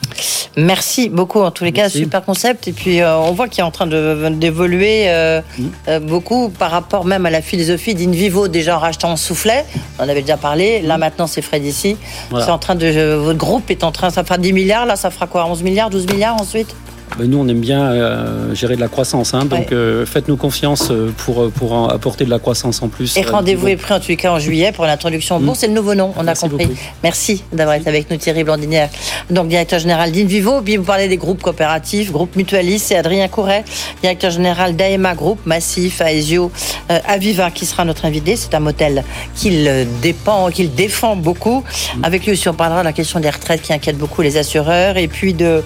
Merci 0.56 1.08
beaucoup. 1.08 1.40
En 1.40 1.50
tous 1.50 1.64
les 1.64 1.72
cas, 1.72 1.88
super 1.88 2.24
concept. 2.24 2.68
Et 2.68 2.72
puis 2.72 3.00
euh, 3.00 3.18
on 3.18 3.32
voit 3.32 3.48
qu'il 3.48 3.60
est 3.60 3.66
en 3.66 3.72
train 3.72 3.88
d'évoluer 3.88 5.08
euh, 5.08 5.40
mm. 5.58 5.64
euh, 5.88 5.98
beaucoup 5.98 6.50
par 6.50 6.70
rapport 6.70 7.04
même 7.04 7.26
à 7.26 7.30
la 7.30 7.42
philosophie 7.42 7.96
d'Invivo, 7.96 8.46
déjà 8.46 8.76
en 8.76 8.80
rachetant 8.80 9.16
Soufflet. 9.16 9.64
On 9.98 10.04
en 10.04 10.08
avait 10.08 10.20
déjà 10.20 10.36
parlé. 10.36 10.80
Là 10.82 10.96
mm. 10.96 11.00
maintenant, 11.00 11.26
c'est 11.26 11.42
Fred 11.42 11.64
ici. 11.64 11.96
C'est 12.30 12.50
en 12.50 12.58
train 12.58 12.76
de. 12.76 13.14
Votre 13.14 13.38
groupe 13.38 13.68
est 13.70 13.82
en 13.82 13.90
train. 13.90 14.10
Ça 14.10 14.22
fera 14.22 14.38
10 14.38 14.52
milliards. 14.52 14.86
Là, 14.86 14.94
ça 14.94 15.10
fera 15.10 15.26
quoi? 15.26 15.44
11 15.46 15.64
milliards, 15.64 15.90
12 15.90 16.06
milliards 16.06 16.40
ensuite? 16.40 16.72
Ben, 17.18 17.30
nous, 17.30 17.38
on 17.38 17.48
aime 17.48 17.60
bien 17.60 17.82
euh, 17.82 18.54
gérer 18.54 18.76
de 18.76 18.80
la 18.80 18.88
croissance. 18.88 19.34
Hein, 19.34 19.44
donc, 19.44 19.72
euh, 19.72 20.06
faites-nous 20.06 20.36
confiance 20.36 20.90
euh, 20.90 21.12
pour, 21.16 21.50
pour 21.50 21.90
apporter 21.90 22.24
de 22.24 22.30
la 22.30 22.38
croissance 22.38 22.82
en 22.82 22.88
plus. 22.88 23.16
Et 23.16 23.22
rendez-vous 23.22 23.68
est 23.68 23.76
pris 23.76 23.94
en 23.94 24.00
tous 24.00 24.16
cas 24.16 24.32
en 24.32 24.38
juillet 24.38 24.72
pour 24.72 24.86
l'introduction. 24.86 25.40
Bon, 25.40 25.52
mm. 25.52 25.54
c'est 25.54 25.66
le 25.66 25.74
nouveau 25.74 25.94
nom, 25.94 26.12
on 26.16 26.26
a 26.26 26.34
compris. 26.34 26.70
Merci 27.02 27.44
d'avoir 27.52 27.76
été 27.76 27.88
avec 27.88 28.10
nous, 28.10 28.16
Thierry 28.16 28.44
Blandinière, 28.44 28.88
donc 29.30 29.48
directeur 29.48 29.78
général 29.78 30.12
d'Invivo. 30.12 30.62
Puis 30.62 30.76
vous 30.76 30.84
parlez 30.84 31.08
des 31.08 31.16
groupes 31.16 31.42
coopératifs, 31.42 32.12
groupes 32.12 32.36
mutualistes. 32.36 32.86
C'est 32.88 32.96
Adrien 32.96 33.28
Couret, 33.28 33.64
directeur 34.00 34.30
général 34.30 34.76
d'AEMA 34.76 35.14
Group, 35.14 35.40
Massif, 35.44 36.00
Aesio, 36.00 36.50
Aviva, 36.88 37.50
qui 37.50 37.66
sera 37.66 37.84
notre 37.84 38.04
invité. 38.04 38.36
C'est 38.36 38.54
un 38.54 38.60
modèle 38.60 39.04
qu'il 39.34 39.86
dépend, 40.00 40.50
qu'il 40.50 40.74
défend 40.74 41.16
beaucoup. 41.16 41.64
Mm. 41.96 42.04
Avec 42.04 42.24
lui 42.24 42.32
aussi, 42.32 42.48
on 42.48 42.54
parlera 42.54 42.80
de 42.80 42.86
la 42.86 42.92
question 42.92 43.20
des 43.20 43.30
retraites 43.30 43.62
qui 43.62 43.72
inquiète 43.72 43.98
beaucoup 43.98 44.22
les 44.22 44.36
assureurs 44.36 44.96
et 44.96 45.08
puis 45.08 45.34
de, 45.34 45.62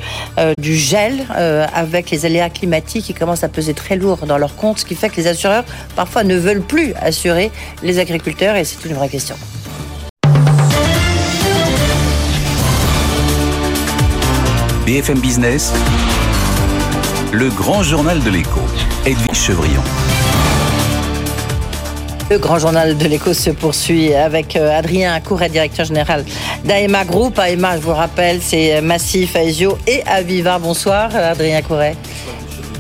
du 0.59 0.75
gel 0.75 1.27
euh, 1.37 1.67
avec 1.75 2.11
les 2.11 2.25
aléas 2.25 2.51
climatiques 2.51 3.05
qui 3.05 3.15
commencent 3.15 3.45
à 3.45 3.49
peser 3.49 3.75
très 3.75 3.97
lourd 3.97 4.27
dans 4.27 4.39
leur 4.39 4.57
compte, 4.57 4.79
ce 4.79 4.85
qui 4.85 4.95
fait 4.95 5.09
que 5.09 5.17
les 5.17 5.27
assureurs 5.27 5.65
parfois 5.95 6.25
ne 6.25 6.37
veulent 6.37 6.63
plus 6.63 6.95
assurer 6.95 7.51
les 7.83 7.99
agriculteurs 7.99 8.57
et 8.57 8.65
c'est 8.65 8.85
une 8.85 8.95
vraie 8.95 9.09
question. 9.09 9.37
BFM 14.87 15.19
Business, 15.19 15.73
le 17.33 17.49
grand 17.51 17.83
journal 17.83 18.23
de 18.23 18.31
l'écho, 18.31 18.61
Edwige 19.05 19.37
Chevrillon. 19.37 19.83
Le 22.29 22.39
grand 22.39 22.59
journal 22.59 22.97
de 22.99 23.07
l'écho 23.07 23.33
se 23.33 23.51
poursuit 23.51 24.13
avec 24.13 24.57
euh, 24.57 24.77
Adrien 24.77 25.21
Couret, 25.21 25.49
directeur 25.49 25.87
général 25.87 26.25
d'AEMA 26.65 27.05
Group. 27.05 27.39
AEMA, 27.39 27.77
je 27.77 27.83
vous 27.83 27.95
rappelle, 27.95 28.41
c'est 28.43 28.81
Massif, 28.81 29.37
Aesio 29.37 29.79
et 29.87 30.03
Aviva. 30.07 30.59
Bonsoir, 30.59 31.15
Adrien 31.15 31.63
Couret. 31.63 31.95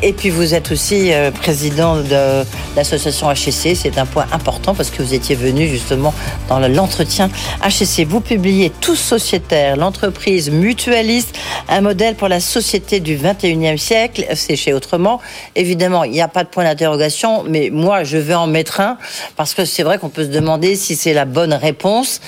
Et 0.02 0.12
puis 0.12 0.30
vous 0.30 0.54
êtes 0.54 0.70
aussi 0.70 1.12
euh, 1.12 1.30
président 1.30 1.96
de 1.96 2.44
l'association 2.76 3.30
HEC. 3.30 3.76
C'est 3.76 3.98
un 3.98 4.06
point 4.06 4.26
important 4.32 4.74
parce 4.74 4.90
que 4.90 5.02
vous 5.02 5.14
étiez 5.14 5.34
venu 5.34 5.66
justement 5.68 6.12
dans 6.48 6.58
l'entretien 6.58 7.30
HEC. 7.64 8.06
Vous 8.06 8.20
publiez 8.20 8.70
Tous 8.80 8.96
sociétaires, 8.96 9.76
l'entreprise 9.76 10.50
mutualiste, 10.50 11.36
un 11.68 11.80
modèle 11.80 12.14
pour 12.14 12.28
la 12.28 12.40
société 12.40 13.00
du 13.00 13.16
21e 13.16 13.78
siècle. 13.78 14.26
C'est 14.34 14.56
chez 14.56 14.72
Autrement. 14.72 15.20
Évidemment, 15.54 16.04
il 16.04 16.12
n'y 16.12 16.20
a 16.20 16.28
pas 16.28 16.44
de 16.44 16.48
point 16.48 16.64
d'interrogation, 16.64 17.44
mais 17.48 17.70
moi, 17.72 18.04
je 18.04 18.18
vais 18.18 18.34
en 18.34 18.46
mettre 18.46 18.80
un 18.80 18.98
parce 19.36 19.54
que 19.54 19.64
c'est 19.64 19.82
vrai 19.82 19.98
qu'on 19.98 20.10
peut 20.10 20.24
se 20.24 20.30
demander 20.30 20.76
si 20.76 20.96
c'est 20.96 21.14
la 21.14 21.24
bonne 21.24 21.54
réponse 21.54 22.20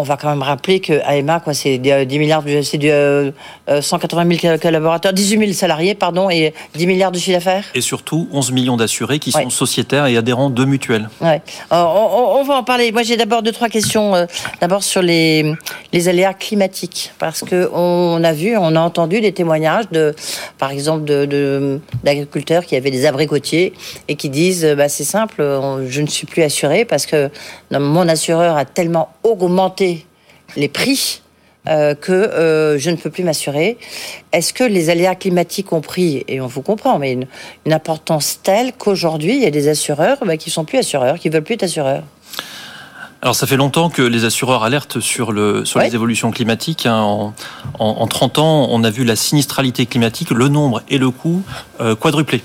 on 0.00 0.02
va 0.02 0.16
quand 0.16 0.30
même 0.30 0.42
rappeler 0.42 0.80
que 0.80 0.94
AEMA, 1.06 1.40
quoi, 1.40 1.54
c'est 1.54 1.78
10 1.78 1.90
euh, 1.90 2.04
milliards, 2.06 2.42
c'est 2.62 2.78
du 2.78 2.90
180 3.68 4.36
000 4.36 4.58
collaborateurs, 4.58 5.12
18 5.12 5.38
000 5.38 5.52
salariés, 5.52 5.94
pardon, 5.94 6.30
et 6.30 6.54
10 6.74 6.86
milliards 6.86 7.12
de 7.12 7.18
chiffre 7.18 7.36
d'affaires. 7.36 7.64
Et 7.74 7.80
surtout 7.80 8.28
11 8.32 8.52
millions 8.52 8.76
d'assurés 8.76 9.18
qui 9.18 9.30
sont 9.30 9.50
sociétaires 9.50 10.06
et 10.06 10.16
adhérents 10.16 10.50
de 10.50 10.64
mutuelles. 10.64 11.08
Ouais. 11.20 11.42
on, 11.70 12.42
va 12.44 12.54
en 12.54 12.64
parler. 12.64 12.92
Moi, 12.92 13.02
j'ai 13.02 13.16
d'abord 13.16 13.42
deux 13.42 13.52
trois 13.52 13.68
questions. 13.68 14.14
Euh, 14.14 14.26
d'abord 14.60 14.82
sur 14.82 15.02
les, 15.02 15.54
les 15.92 16.08
aléas 16.08 16.34
climatiques, 16.34 17.12
parce 17.18 17.42
que 17.42 17.70
on 17.72 18.22
a 18.24 18.32
vu, 18.32 18.56
on 18.56 18.74
a 18.76 18.80
entendu 18.80 19.20
des 19.20 19.32
témoignages 19.32 19.88
de, 19.90 20.14
par 20.58 20.70
exemple, 20.70 21.04
de 21.04 21.80
d'agriculteurs 22.02 22.64
qui 22.64 22.76
avaient 22.76 22.90
des 22.90 23.06
abricotiers 23.06 23.74
et 24.08 24.16
qui 24.16 24.30
disent, 24.30 24.66
bah, 24.76 24.88
c'est 24.88 25.04
simple, 25.04 25.42
je 25.86 26.00
ne 26.00 26.06
suis 26.06 26.26
plus 26.26 26.42
assuré 26.42 26.84
parce 26.84 27.06
que 27.06 27.30
mon 27.70 28.08
assureur 28.08 28.56
a 28.56 28.64
tellement 28.64 29.10
augmenté 29.22 29.89
les 30.56 30.68
prix 30.68 31.22
euh, 31.68 31.94
que 31.94 32.10
euh, 32.10 32.78
je 32.78 32.88
ne 32.88 32.96
peux 32.96 33.10
plus 33.10 33.22
m'assurer. 33.22 33.76
Est-ce 34.32 34.54
que 34.54 34.64
les 34.64 34.88
aléas 34.88 35.14
climatiques 35.14 35.74
ont 35.74 35.82
pris, 35.82 36.24
et 36.26 36.40
on 36.40 36.46
vous 36.46 36.62
comprend, 36.62 36.98
mais 36.98 37.12
une, 37.12 37.72
importance 37.72 38.40
telle 38.42 38.72
qu'aujourd'hui, 38.72 39.36
il 39.36 39.42
y 39.42 39.46
a 39.46 39.50
des 39.50 39.68
assureurs 39.68 40.16
bah, 40.24 40.38
qui 40.38 40.48
sont 40.48 40.64
plus 40.64 40.78
assureurs, 40.78 41.18
qui 41.18 41.28
veulent 41.28 41.44
plus 41.44 41.56
être 41.56 41.64
assureurs? 41.64 42.02
Alors 43.20 43.34
ça 43.34 43.46
fait 43.46 43.58
longtemps 43.58 43.90
que 43.90 44.00
les 44.00 44.24
assureurs 44.24 44.64
alertent 44.64 45.00
sur, 45.00 45.32
le, 45.32 45.66
sur 45.66 45.80
les 45.80 45.94
évolutions 45.94 46.30
climatiques. 46.30 46.86
Hein. 46.86 47.34
En, 47.78 48.06
30 48.06 48.38
ans, 48.38 48.68
on 48.70 48.82
a 48.82 48.88
vu 48.88 49.04
la 49.04 49.14
sinistralité 49.14 49.84
climatique, 49.84 50.30
le 50.30 50.48
nombre 50.48 50.80
et 50.88 50.96
le 50.96 51.10
coût 51.10 51.42
euh, 51.82 51.94
quadrupler. 51.94 52.42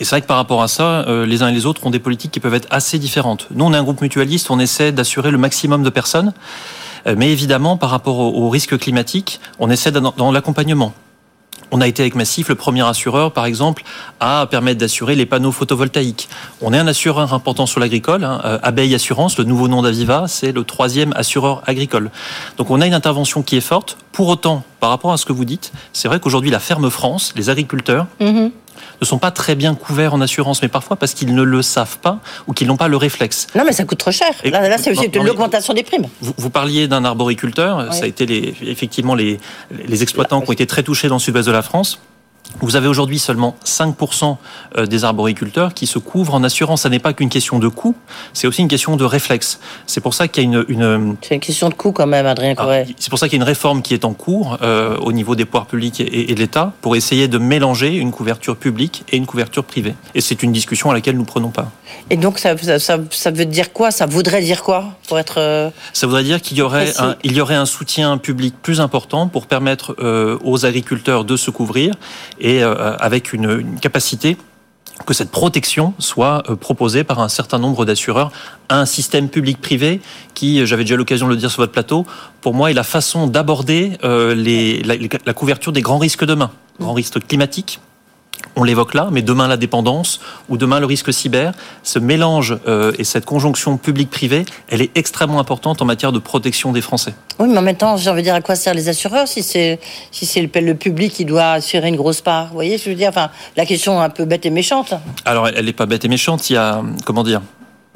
Et 0.00 0.04
c'est 0.04 0.10
vrai 0.10 0.22
que 0.22 0.26
par 0.26 0.38
rapport 0.38 0.62
à 0.62 0.68
ça, 0.68 1.04
les 1.26 1.42
uns 1.42 1.48
et 1.48 1.52
les 1.52 1.66
autres 1.66 1.86
ont 1.86 1.90
des 1.90 1.98
politiques 1.98 2.30
qui 2.30 2.40
peuvent 2.40 2.54
être 2.54 2.68
assez 2.70 2.98
différentes. 2.98 3.48
Nous, 3.50 3.64
on 3.64 3.74
est 3.74 3.76
un 3.76 3.82
groupe 3.82 4.00
mutualiste, 4.00 4.50
on 4.50 4.58
essaie 4.58 4.92
d'assurer 4.92 5.30
le 5.30 5.38
maximum 5.38 5.82
de 5.82 5.90
personnes. 5.90 6.32
Euh, 7.06 7.14
mais 7.16 7.30
évidemment, 7.30 7.76
par 7.76 7.90
rapport 7.90 8.18
aux 8.18 8.48
risques 8.48 8.78
climatiques, 8.78 9.40
on 9.58 9.70
essaie 9.70 9.92
dans 9.92 10.32
l'accompagnement. 10.32 10.92
On 11.72 11.80
a 11.80 11.88
été 11.88 12.02
avec 12.02 12.14
Massif 12.14 12.48
le 12.48 12.54
premier 12.54 12.86
assureur, 12.86 13.32
par 13.32 13.44
exemple, 13.44 13.82
à 14.20 14.46
permettre 14.48 14.78
d'assurer 14.78 15.16
les 15.16 15.26
panneaux 15.26 15.50
photovoltaïques. 15.50 16.28
On 16.62 16.72
est 16.72 16.78
un 16.78 16.86
assureur 16.86 17.32
important 17.34 17.66
sur 17.66 17.80
l'agricole. 17.80 18.22
Hein. 18.24 18.40
Euh, 18.44 18.58
Abeille 18.62 18.94
Assurance, 18.94 19.36
le 19.36 19.44
nouveau 19.44 19.66
nom 19.66 19.82
d'Aviva, 19.82 20.26
c'est 20.28 20.52
le 20.52 20.62
troisième 20.62 21.12
assureur 21.16 21.62
agricole. 21.66 22.10
Donc 22.56 22.70
on 22.70 22.80
a 22.80 22.86
une 22.86 22.94
intervention 22.94 23.42
qui 23.42 23.56
est 23.56 23.60
forte. 23.60 23.98
Pour 24.12 24.28
autant, 24.28 24.62
par 24.78 24.90
rapport 24.90 25.12
à 25.12 25.16
ce 25.16 25.26
que 25.26 25.32
vous 25.32 25.44
dites, 25.44 25.72
c'est 25.92 26.06
vrai 26.06 26.20
qu'aujourd'hui, 26.20 26.50
la 26.50 26.60
ferme 26.60 26.88
France, 26.88 27.32
les 27.36 27.50
agriculteurs, 27.50 28.06
mm-hmm 28.20 28.50
ne 29.00 29.06
sont 29.06 29.18
pas 29.18 29.30
très 29.30 29.54
bien 29.54 29.74
couverts 29.74 30.14
en 30.14 30.20
assurance, 30.20 30.62
mais 30.62 30.68
parfois 30.68 30.96
parce 30.96 31.14
qu'ils 31.14 31.34
ne 31.34 31.42
le 31.42 31.62
savent 31.62 31.98
pas 31.98 32.18
ou 32.46 32.52
qu'ils 32.52 32.66
n'ont 32.66 32.76
pas 32.76 32.88
le 32.88 32.96
réflexe. 32.96 33.46
Non, 33.54 33.64
mais 33.64 33.72
ça 33.72 33.84
coûte 33.84 33.98
trop 33.98 34.10
cher. 34.10 34.30
là, 34.44 34.78
c'est 34.78 34.92
l'augmentation 35.16 35.74
des 35.74 35.82
primes. 35.82 36.06
Vous, 36.20 36.50
parliez 36.50 36.88
d'un 36.88 37.04
arboriculteur, 37.04 37.92
ça 37.92 38.04
a 38.04 38.06
été 38.06 38.26
les, 38.26 38.54
effectivement 38.62 39.14
les, 39.14 39.38
les 39.70 40.02
exploitants 40.02 40.40
qui 40.40 40.48
ont 40.48 40.52
été 40.52 40.66
très 40.66 40.82
touchés 40.82 41.08
dans 41.08 41.16
le 41.16 41.20
sud-ouest 41.20 41.46
de 41.46 41.52
la 41.52 41.62
France. 41.62 42.00
Vous 42.60 42.76
avez 42.76 42.88
aujourd'hui 42.88 43.18
seulement 43.18 43.56
5% 43.64 44.36
euh, 44.76 44.86
des 44.86 45.04
arboriculteurs 45.04 45.74
qui 45.74 45.86
se 45.86 45.98
couvrent 45.98 46.34
en 46.34 46.42
assurance. 46.42 46.82
Ça 46.82 46.88
n'est 46.88 46.98
pas 46.98 47.12
qu'une 47.12 47.28
question 47.28 47.58
de 47.58 47.68
coût, 47.68 47.94
c'est 48.32 48.46
aussi 48.46 48.62
une 48.62 48.68
question 48.68 48.96
de 48.96 49.04
réflexe. 49.04 49.60
C'est 49.86 50.00
pour 50.00 50.14
ça 50.14 50.28
qu'il 50.28 50.44
y 50.44 50.46
a 50.46 50.48
une... 50.48 50.64
une... 50.68 51.16
C'est 51.22 51.34
une 51.34 51.40
question 51.40 51.68
de 51.68 51.74
coût 51.74 51.92
quand 51.92 52.06
même, 52.06 52.26
Adrien 52.26 52.54
ah, 52.56 52.62
Corret. 52.62 52.86
c'est 52.98 53.10
pour 53.10 53.18
ça 53.18 53.28
qu'il 53.28 53.38
y 53.38 53.40
a 53.40 53.42
une 53.42 53.48
réforme 53.48 53.82
qui 53.82 53.94
est 53.94 54.04
en 54.04 54.14
cours 54.14 54.58
euh, 54.62 54.96
au 54.98 55.12
niveau 55.12 55.34
des 55.34 55.44
pouvoirs 55.44 55.66
publics 55.66 56.00
et, 56.00 56.34
de 56.34 56.38
l'État 56.38 56.72
pour 56.80 56.96
essayer 56.96 57.28
de 57.28 57.38
mélanger 57.38 57.94
une 57.94 58.10
couverture 58.10 58.56
publique 58.56 59.04
et 59.10 59.16
une 59.16 59.26
couverture 59.26 59.64
privée. 59.64 59.94
Et 60.14 60.20
c'est 60.20 60.42
une 60.42 60.52
discussion 60.52 60.90
à 60.90 60.94
laquelle 60.94 61.16
nous 61.16 61.24
prenons 61.24 61.50
pas. 61.50 61.70
Et 62.10 62.16
donc 62.16 62.38
ça, 62.38 62.56
ça, 62.78 62.98
ça, 63.10 63.30
veut 63.30 63.44
dire 63.44 63.72
quoi? 63.72 63.90
Ça 63.90 64.06
voudrait 64.06 64.42
dire 64.42 64.62
quoi 64.62 64.84
pour 65.08 65.18
être 65.18 65.38
euh, 65.38 65.70
Ça 65.92 66.06
voudrait 66.06 66.24
dire 66.24 66.40
qu'il 66.40 66.56
y 66.56 66.62
aurait 66.62 66.92
un, 66.98 67.16
il 67.22 67.32
y 67.32 67.40
aurait 67.40 67.54
un 67.54 67.66
soutien 67.66 68.18
public 68.18 68.54
plus 68.62 68.80
important 68.80 69.28
pour 69.28 69.46
permettre 69.46 69.96
aux 70.44 70.66
agriculteurs 70.66 71.24
de 71.24 71.36
se 71.36 71.50
couvrir 71.50 71.94
et 72.40 72.62
euh, 72.62 72.96
avec 72.98 73.32
une, 73.32 73.78
capacité 73.80 74.36
que 75.04 75.12
cette 75.12 75.30
protection 75.30 75.92
soit 75.98 76.42
euh, 76.48 76.56
proposée 76.56 77.04
par 77.04 77.20
un 77.20 77.28
certain 77.28 77.58
nombre 77.58 77.84
d'assureurs 77.84 78.32
à 78.68 78.80
un 78.80 78.86
système 78.86 79.28
public-privé 79.28 80.00
qui, 80.34 80.60
euh, 80.60 80.66
j'avais 80.66 80.84
déjà 80.84 80.96
l'occasion 80.96 81.26
de 81.26 81.32
le 81.32 81.36
dire 81.36 81.50
sur 81.50 81.62
votre 81.62 81.72
plateau, 81.72 82.06
pour 82.40 82.54
moi 82.54 82.70
est 82.70 82.74
la 82.74 82.82
façon 82.82 83.26
d'aborder 83.26 83.98
la, 84.02 84.94
la 85.26 85.34
couverture 85.34 85.72
des 85.72 85.82
grands 85.82 85.98
risques 85.98 86.24
demain. 86.24 86.50
Grands 86.80 86.94
risques 86.94 87.26
climatiques, 87.26 87.80
on 88.56 88.64
l'évoque 88.64 88.94
là, 88.94 89.08
mais 89.12 89.22
demain 89.22 89.48
la 89.48 89.56
dépendance 89.56 90.20
ou 90.48 90.56
demain 90.56 90.80
le 90.80 90.86
risque 90.86 91.12
cyber, 91.12 91.52
ce 91.82 91.98
mélange 91.98 92.56
euh, 92.66 92.92
et 92.98 93.04
cette 93.04 93.24
conjonction 93.24 93.76
public-privé, 93.76 94.44
elle 94.68 94.80
est 94.80 94.96
extrêmement 94.96 95.40
importante 95.40 95.82
en 95.82 95.84
matière 95.84 96.12
de 96.12 96.18
protection 96.18 96.72
des 96.72 96.80
Français. 96.80 97.14
Oui, 97.38 97.48
mais 97.50 97.58
en 97.58 97.62
même 97.62 97.76
temps, 97.76 97.96
j'ai 97.96 98.10
envie 98.10 98.22
de 98.22 98.26
dire 98.26 98.34
à 98.34 98.40
quoi 98.40 98.56
servent 98.56 98.76
les 98.76 98.88
assureurs 98.88 99.28
si 99.28 99.42
c'est 99.42 99.78
si 100.10 100.24
c'est 100.24 100.40
le, 100.42 100.60
le, 100.60 100.74
public 100.74 101.12
qui 101.12 101.24
doit 101.24 101.52
assurer 101.52 101.88
une 101.88 101.96
grosse 101.96 102.20
part? 102.20 102.48
Vous 102.48 102.54
voyez, 102.54 102.78
je 102.78 102.88
veux 102.88 102.96
dire, 102.96 103.10
enfin, 103.10 103.30
la 103.56 103.66
question 103.66 104.00
est 104.00 104.04
un 104.04 104.10
peu 104.10 104.24
bête 104.24 104.46
et 104.46 104.50
méchante. 104.50 104.94
Alors, 105.24 105.48
elle 105.48 105.64
n'est 105.64 105.72
pas 105.72 105.86
bête 105.86 106.04
et 106.04 106.08
méchante. 106.08 106.48
Il 106.48 106.54
y 106.54 106.56
a 106.56 106.82
comment 107.04 107.22
dire? 107.22 107.42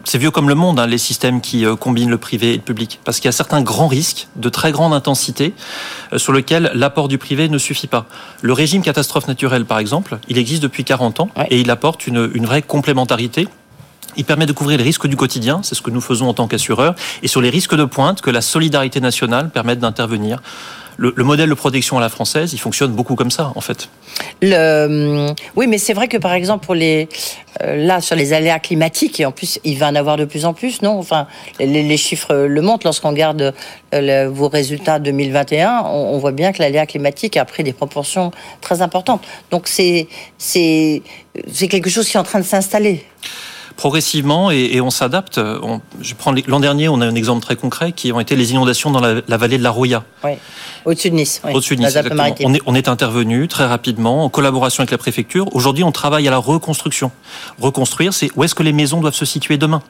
C'est 0.05 0.19
vieux 0.19 0.31
comme 0.31 0.49
le 0.49 0.55
monde, 0.55 0.81
hein, 0.81 0.87
les 0.87 0.99
systèmes 0.99 1.41
qui 1.41 1.65
euh, 1.65 1.77
combinent 1.77 2.11
le 2.11 2.19
privé 2.19 2.53
et 2.55 2.57
le 2.57 2.63
public, 2.63 3.01
parce 3.05 3.19
qu'il 3.19 3.27
y 3.27 3.29
a 3.29 3.33
certains 3.33 3.63
grands 3.63 3.89
risques 3.89 4.29
de 4.37 4.49
très 4.49 4.73
grande 4.73 4.95
intensité 4.95 5.55
euh, 6.13 6.19
sur 6.19 6.33
lesquels 6.33 6.71
l'apport 6.75 7.09
du 7.09 7.19
privé 7.19 7.49
ne 7.49 7.59
suffit 7.59 7.87
pas. 7.87 8.07
Le 8.43 8.53
régime 8.53 8.83
catastrophe 8.83 9.29
naturelle, 9.29 9.65
par 9.65 9.79
exemple, 9.79 10.19
il 10.29 10.39
existe 10.39 10.63
depuis 10.63 10.85
40 10.85 11.21
ans 11.21 11.31
et 11.51 11.61
il 11.61 11.71
apporte 11.71 12.07
une, 12.07 12.31
une 12.35 12.47
vraie 12.47 12.63
complémentarité. 12.63 13.49
Il 14.17 14.25
permet 14.25 14.47
de 14.47 14.53
couvrir 14.53 14.79
les 14.79 14.85
risques 14.85 15.07
du 15.07 15.17
quotidien, 15.17 15.61
c'est 15.63 15.75
ce 15.75 15.83
que 15.83 15.91
nous 15.91 16.01
faisons 16.01 16.29
en 16.29 16.35
tant 16.35 16.49
qu'assureurs, 16.49 16.95
et 17.23 17.29
sur 17.29 17.41
les 17.41 17.51
risques 17.51 17.77
de 17.77 17.85
pointe 17.85 18.21
que 18.21 18.31
la 18.31 18.41
solidarité 18.41 19.01
nationale 19.01 19.51
permet 19.51 19.77
d'intervenir 19.77 20.43
le, 21.01 21.25
modèle 21.25 21.49
de 21.49 21.55
protection 21.55 21.97
à 21.97 22.01
la 22.01 22.11
française, 22.11 22.53
il 22.53 22.59
fonctionne 22.59 22.93
beaucoup 22.93 23.15
comme 23.15 23.31
ça, 23.31 23.53
en 23.55 23.61
fait. 23.63 23.89
Le, 24.43 25.33
oui, 25.57 25.67
mais 25.67 25.79
c'est 25.79 25.95
vrai 25.95 26.09
que 26.09 26.19
par 26.19 26.35
exemple 26.35 26.71
euh, 26.73 27.07
là 27.63 28.03
sur 28.03 28.17
les 28.17 28.35
aléas 28.35 28.59
climatiques 28.59 29.19
et 29.19 29.25
en 29.25 29.33
plus 29.33 29.59
il 29.65 29.79
va 29.79 29.89
en 29.89 29.95
avoir 29.95 30.19
de 30.19 30.27
plus 30.27 30.45
en 30.45 30.53
plus, 30.53 30.83
non? 30.83 30.99
Enfin, 30.99 31.27
les, 31.59 31.97
chiffres 31.97 32.35
le 32.35 32.61
montrent 32.61 32.87
lorsqu'on 32.87 33.11
regarde 33.11 33.55
euh, 33.95 34.29
vos 34.31 34.49
résultats 34.49 34.99
2021, 34.99 35.85
on, 35.87 36.19
voit 36.19 36.33
bien 36.33 36.53
que 36.53 36.59
l'aléa 36.59 36.85
climatique 36.85 37.39
a 37.39 37.47
pris 37.47 37.65
des 37.65 37.73
proportions 37.73 38.31
très 38.61 38.83
importantes. 38.83 39.23
Donc 39.51 39.69
c'est 39.69 40.07
quelque 41.59 41.89
chose 41.89 42.09
qui 42.09 42.19
est 42.19 42.21
en 42.21 42.25
train 42.25 42.41
de 42.41 42.45
s'installer 42.45 43.07
progressivement 43.81 44.51
et, 44.51 44.79
on 44.83 44.91
s'adapte. 44.91 45.41
Je 46.03 46.15
prends 46.15 46.35
l'an 46.47 46.61
dernier, 46.61 46.91
on 46.91 47.01
a 47.01 47.07
un 47.07 47.15
exemple 47.15 47.41
très 47.41 47.57
concret 47.57 47.93
qui 47.93 48.13
ont 48.13 48.21
été 48.21 48.37
les 48.37 48.51
inondations 48.51 48.91
dans 48.91 49.01
la, 49.01 49.37
vallée 49.39 49.57
de 49.57 49.63
la 49.63 49.71
Roya. 49.71 50.05
Oui. 50.23 50.33
Au-dessus 50.85 51.09
de 51.09 51.15
Nice. 51.15 51.41
Au-dessus 51.43 51.77
de 51.77 51.81
Nice. 51.81 51.97
On 52.45 52.53
est, 52.53 52.61
on 52.67 52.75
est 52.75 52.89
intervenu 52.89 53.49
très 53.49 53.65
rapidement 53.65 54.27
en 54.27 54.29
collaboration 54.29 54.83
avec 54.83 54.91
la 54.91 54.99
préfecture. 54.99 55.47
Aujourd'hui, 55.57 55.83
on 55.83 55.93
travaille 55.93 56.29
à 56.29 56.31
la 56.31 56.37
reconstruction. 56.37 57.11
Reconstruire, 57.59 58.13
c'est 58.13 58.29
où 58.37 58.45
est-ce 58.45 58.55
que 58.55 58.63
les 58.63 58.75
maisons 58.75 59.01
doivent 59.01 59.15
se 59.15 59.25
situer 59.25 59.57
demain? 59.57 59.83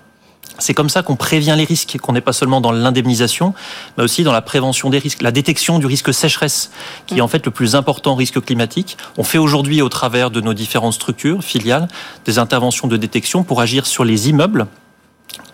C'est 0.61 0.75
comme 0.75 0.89
ça 0.89 1.03
qu'on 1.03 1.17
prévient 1.17 1.55
les 1.57 1.65
risques, 1.65 1.99
qu'on 2.01 2.13
n'est 2.13 2.21
pas 2.21 2.33
seulement 2.33 2.61
dans 2.61 2.73
l'indemnisation, 2.73 3.55
mais 3.97 4.05
aussi 4.05 4.23
dans 4.23 4.33
la 4.33 4.43
prévention 4.43 4.91
des 4.91 4.99
risques, 4.99 5.23
la 5.23 5.33
détection 5.33 5.79
du 5.79 5.87
risque 5.87 6.15
sécheresse, 6.15 6.71
qui 7.07 7.19
est 7.19 7.21
en 7.21 7.29
fait 7.29 7.45
le 7.45 7.51
plus 7.51 7.75
important 7.75 8.15
risque 8.15 8.41
climatique. 8.41 8.97
On 9.17 9.25
fait 9.25 9.39
aujourd'hui, 9.39 9.83
au 9.83 9.89
travers 9.89 10.31
de 10.31 10.41
nos 10.41 10.55
différentes 10.55 10.95
structures 10.95 11.43
filiales, 11.43 11.89
des 12.25 12.39
interventions 12.39 12.89
de 12.89 12.97
détection 12.97 13.43
pour 13.43 13.61
agir 13.61 13.87
sur 13.87 14.05
les 14.05 14.29
immeubles 14.29 14.67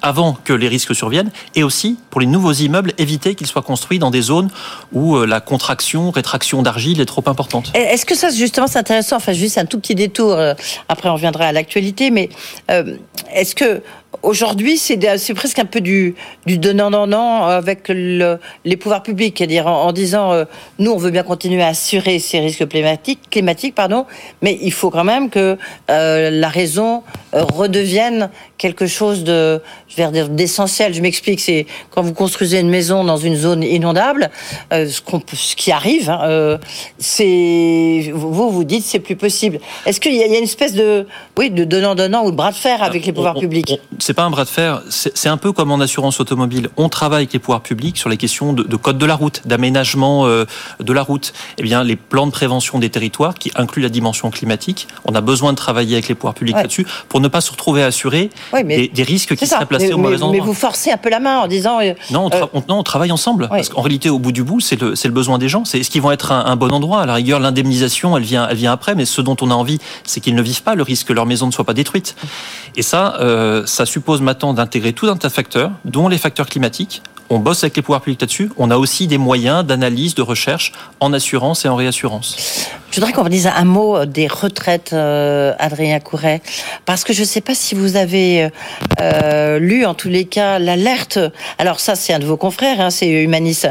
avant 0.03 0.37
que 0.45 0.53
les 0.53 0.69
risques 0.69 0.95
surviennent, 0.95 1.31
et 1.55 1.63
aussi 1.63 1.99
pour 2.11 2.21
les 2.21 2.27
nouveaux 2.27 2.53
immeubles, 2.53 2.93
éviter 2.99 3.35
qu'ils 3.35 3.47
soient 3.47 3.63
construits 3.63 3.99
dans 3.99 4.11
des 4.11 4.23
zones 4.23 4.51
où 4.93 5.17
euh, 5.17 5.27
la 5.27 5.41
contraction, 5.41 6.11
rétraction 6.11 6.63
d'argile 6.63 7.01
est 7.01 7.07
trop 7.07 7.25
importante. 7.27 7.73
Est-ce 7.75 8.07
que 8.07 8.15
ça, 8.15 8.31
justement, 8.31 8.67
c'est 8.67 8.79
intéressant? 8.79 9.17
Enfin, 9.17 9.33
juste 9.33 9.59
un 9.59 9.67
tout 9.67 9.81
petit 9.81 9.95
détour, 9.95 10.33
euh, 10.33 10.55
après 10.89 11.09
on 11.09 11.15
reviendra 11.15 11.47
à 11.47 11.53
l'actualité, 11.53 12.11
mais 12.11 12.29
euh, 12.71 12.97
est-ce 13.35 13.55
que 13.55 13.83
Aujourd'hui, 14.23 14.79
c'est 14.79 15.35
presque 15.35 15.59
un 15.59 15.64
peu 15.64 15.81
du, 15.81 16.14
du 16.47 16.59
donnant-donnant 16.59 17.47
avec 17.47 17.89
le, 17.89 18.39
les 18.64 18.77
pouvoirs 18.77 19.03
publics, 19.03 19.37
c'est-à-dire 19.39 19.67
en, 19.67 19.93
disant 19.93 20.33
euh, 20.33 20.45
nous, 20.79 20.91
on 20.91 20.97
veut 20.97 21.11
bien 21.11 21.23
continuer 21.23 21.62
à 21.62 21.69
assurer 21.69 22.19
ces 22.19 22.41
risques 22.41 22.69
climatiques, 22.69 23.21
climatiques 23.31 23.75
pardon, 23.75 24.07
mais 24.43 24.59
il 24.62 24.73
faut 24.73 24.91
quand 24.91 25.05
même 25.05 25.31
que 25.31 25.57
euh, 25.91 26.31
la 26.31 26.49
raison 26.49 27.03
euh, 27.35 27.45
redevienne 27.45 28.31
quelque 28.59 28.87
chose 28.87 29.25
de, 29.25 29.61
je 29.89 29.97
vais 29.97 30.11
dire, 30.11 30.29
d'essentiel. 30.29 30.95
Je 30.95 31.03
m'explique, 31.03 31.41
c'est 31.41 31.67
quand 31.91 32.03
vous 32.03 32.14
construisez 32.14 32.61
une 32.61 32.71
maison 32.71 33.05
dans 33.05 33.19
une 33.19 33.37
zone 33.37 33.62
inondable, 33.62 34.31
ce, 34.71 34.87
ce, 34.87 35.57
qui 35.57 35.73
arrive, 35.73 36.09
hein, 36.11 36.59
c'est 36.99 38.11
vous 38.14 38.51
vous 38.51 38.64
dites 38.64 38.85
c'est 38.85 38.99
plus 38.99 39.17
possible. 39.17 39.59
Est-ce 39.85 40.01
qu'il 40.01 40.14
y, 40.14 40.23
a 40.23 40.27
une 40.27 40.45
espèce 40.45 40.75
de, 40.75 41.07
oui, 41.39 41.51
de 41.51 41.64
donnant-donnant 41.64 42.25
ou 42.25 42.31
de 42.31 42.37
bras 42.37 42.51
de 42.51 42.57
fer 42.57 42.83
avec 42.83 43.05
les 43.05 43.12
pouvoirs 43.12 43.39
publics 43.39 43.81
c'est 44.07 44.15
pas 44.15 44.23
un 44.23 44.31
bras 44.31 44.45
de 44.45 44.49
fer. 44.49 44.83
C'est 44.89 45.29
un 45.29 45.37
peu 45.37 45.51
comme 45.51 45.73
en 45.73 45.81
assurance 45.81 46.21
automobile. 46.21 46.69
On 46.77 46.89
travaille 46.89 47.23
avec 47.23 47.33
les 47.33 47.41
pouvoirs 47.41 47.61
publics 47.61 47.99
sur 47.99 48.09
les 48.09 48.17
questions 48.17 48.53
de, 48.53 48.77
code 48.77 48.99
de 48.99 49.07
la 49.07 49.17
route, 49.17 49.43
d'aménagement 49.47 50.27
euh, 50.27 50.45
de 50.79 50.93
la 50.93 51.03
route. 51.03 51.33
Eh 51.59 51.65
bien, 51.65 51.83
les 51.83 51.97
plans 51.97 52.27
de 52.27 52.31
prévention 52.31 52.79
des 52.79 52.89
territoires 52.89 53.35
qui 53.35 53.51
incluent 53.57 53.83
la 53.83 53.89
dimension 53.89 54.31
climatique. 54.31 54.87
On 55.07 55.15
a 55.17 55.21
besoin 55.21 55.51
de 55.51 55.57
travailler 55.57 55.95
avec 55.95 56.07
les 56.07 56.15
pouvoirs 56.15 56.35
publics 56.35 56.55
là-dessus 56.55 56.87
pour 57.09 57.21
ne 57.21 57.27
pas 57.27 57.41
se 57.41 57.51
retrouver 57.51 57.83
assuré 57.83 58.31
des, 58.53 59.03
risques 59.03 59.35
qui 59.35 59.45
seraient 59.45 59.67
placés 59.67 59.93
au 59.93 59.99
mauvais 59.99 60.23
endroit. 60.23 60.31
Mais 60.31 60.39
vous 60.39 60.55
forcez 60.55 60.93
un 60.93 60.99
peu 60.99 61.11
la 61.11 61.19
main 61.19 61.39
en 61.39 61.49
disant. 61.49 61.81
Euh, 61.81 61.95
non, 62.13 62.31
euh, 62.33 62.47
on, 62.53 62.63
non, 62.69 62.79
on 62.79 62.83
travaille 62.85 63.11
ensemble. 63.11 63.49
Parce 63.49 63.71
qu'en 63.71 63.83
réalité, 63.83 64.09
au 64.09 64.21
bout 64.21 64.31
du 64.31 64.45
bout, 64.45 64.61
c'est 64.61 64.81
le, 64.81 64.91
le, 65.03 65.11
besoin 65.11 65.39
des 65.39 65.49
gens. 65.49 65.65
C'est 65.65 65.83
ce 65.83 65.91
qu'ils 65.91 66.03
vont 66.03 66.13
être 66.13 66.31
un, 66.31 66.55
bon 66.55 66.73
endroit. 66.73 67.03
À 67.03 67.07
la 67.07 67.15
rigueur, 67.15 67.41
l'indemnisation, 67.41 68.17
elle 68.17 68.23
vient, 68.23 68.47
elle 68.49 68.57
vient 68.57 68.71
après. 68.71 68.95
Mais 68.95 69.05
ce 69.05 69.21
dont 69.21 69.37
on 69.41 69.51
a 69.51 69.55
envie, 69.55 69.81
c'est 70.05 70.21
qu'ils 70.21 70.37
ne 70.37 70.43
vivent 70.43 70.63
pas 70.63 70.77
le 70.77 70.85
risque 70.85 71.09
que 71.09 71.13
leur 71.13 71.27
maison 71.27 71.49
ne 71.49 71.53
soit 71.53 71.65
pas 71.65 71.75
détruite. 71.75 72.15
Et 72.77 72.83
ça, 72.83 73.19
ça 73.67 73.85
suppose 73.97 74.20
maintenant 74.20 74.53
d'intégrer 74.53 74.92
tout 74.92 75.07
un 75.07 75.16
tas 75.16 75.28
de 75.28 75.32
facteurs, 75.32 75.72
dont 75.86 76.09
les 76.09 76.18
facteurs 76.18 76.49
climatiques. 76.49 77.03
On 77.29 77.39
bosse 77.39 77.64
avec 77.64 77.77
les 77.77 77.83
pouvoirs 77.83 78.01
publics 78.01 78.20
là-dessus. 78.20 78.51
On 78.57 78.70
a 78.70 78.77
aussi 78.77 79.07
des 79.09 79.18
moyens 79.18 79.64
d'analyse, 79.64 80.14
de 80.14 80.22
recherche 80.22 80.72
en 81.01 81.12
assurance 81.12 81.64
et 81.64 81.68
en 81.68 81.74
réassurance. 81.74 82.70
Je 82.91 83.01
voudrais 83.01 83.12
qu'on 83.12 83.24
vous 83.24 83.29
dise 83.29 83.49
un 83.49 83.64
mot 83.64 84.07
des 84.07 84.27
retraites, 84.29 84.93
euh, 84.93 85.53
Adrien 85.59 85.99
Couret, 86.01 86.41
parce 86.87 87.05
que 87.05 87.12
je 87.12 87.22
ne 87.22 87.27
sais 87.27 87.41
pas 87.41 87.55
si 87.55 87.74
vous 87.74 87.97
avez 87.97 88.49
euh, 89.01 89.59
lu, 89.59 89.85
en 89.85 89.95
tous 89.95 90.09
les 90.09 90.24
cas, 90.24 90.59
l'alerte. 90.59 91.18
Alors 91.59 91.81
ça, 91.81 91.95
c'est 91.95 92.12
un 92.12 92.20
de 92.20 92.24
vos 92.24 92.37
confrères, 92.37 92.81
hein, 92.81 92.91
c'est 92.91 93.09
Humanis, 93.09 93.62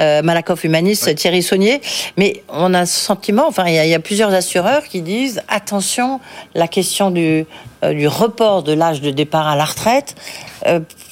euh, 0.00 0.22
Malakoff 0.22 0.64
Humanis, 0.64 0.98
Thierry 1.14 1.42
Saunier. 1.42 1.80
Mais 2.16 2.42
on 2.48 2.72
a 2.74 2.86
ce 2.86 2.98
sentiment, 2.98 3.46
enfin, 3.46 3.66
il 3.66 3.74
y, 3.74 3.88
y, 3.88 3.94
a 3.94 4.00
plusieurs 4.00 4.32
assureurs 4.32 4.84
qui 4.84 5.02
disent 5.02 5.42
attention, 5.48 6.18
la 6.54 6.66
question 6.66 7.10
du 7.10 7.46
du 7.90 8.06
report 8.06 8.62
de 8.62 8.72
l'âge 8.72 9.00
de 9.00 9.10
départ 9.10 9.48
à 9.48 9.56
la 9.56 9.64
retraite, 9.64 10.14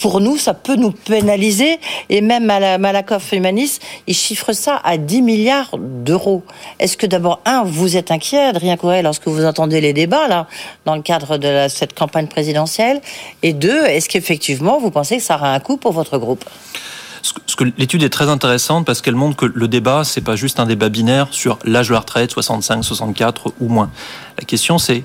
pour 0.01 0.20
nous, 0.20 0.36
ça 0.36 0.55
peut 0.55 0.76
nous 0.76 0.90
pénaliser. 0.90 1.78
Et 2.09 2.20
même 2.20 2.46
Malakoff 2.46 3.32
Humanis, 3.32 3.78
il 4.07 4.14
chiffre 4.14 4.53
ça 4.53 4.80
à 4.84 4.96
10 4.96 5.22
milliards 5.22 5.76
d'euros. 5.78 6.42
Est-ce 6.78 6.96
que 6.96 7.07
d'abord, 7.07 7.40
un, 7.44 7.64
vous 7.64 7.96
êtes 7.96 8.11
inquiet, 8.11 8.40
Adrien 8.40 8.76
Couret, 8.76 9.03
lorsque 9.03 9.28
vous 9.28 9.44
entendez 9.44 9.80
les 9.80 9.92
débats, 9.92 10.28
là, 10.28 10.46
dans 10.84 10.96
le 10.96 11.03
cadre 11.03 11.38
de 11.38 11.66
cette 11.68 11.94
campagne 11.94 12.26
présidentielle? 12.26 13.01
Et 13.42 13.53
deux, 13.53 13.84
est-ce 13.86 14.09
qu'effectivement, 14.09 14.78
vous 14.78 14.90
pensez 14.90 15.16
que 15.18 15.22
ça 15.22 15.36
aura 15.36 15.53
un 15.53 15.61
coût 15.61 15.76
pour 15.76 15.92
votre 15.92 16.18
groupe? 16.18 16.44
L'étude 17.76 18.03
est 18.03 18.11
très 18.11 18.28
intéressante 18.28 18.86
parce 18.86 19.03
qu'elle 19.03 19.14
montre 19.14 19.36
que 19.36 19.44
le 19.44 19.68
débat, 19.68 20.05
c'est 20.05 20.22
pas 20.22 20.36
juste 20.36 20.59
un 20.59 20.66
débat 20.66 20.88
binaire 20.88 21.28
sur 21.30 21.59
l'âge 21.64 21.88
de 21.88 21.94
la 21.94 22.01
retraite, 22.01 22.30
65, 22.30 22.82
64 22.82 23.53
ou 23.61 23.68
moins. 23.68 23.90
La 24.38 24.44
question, 24.44 24.78
c'est 24.78 25.05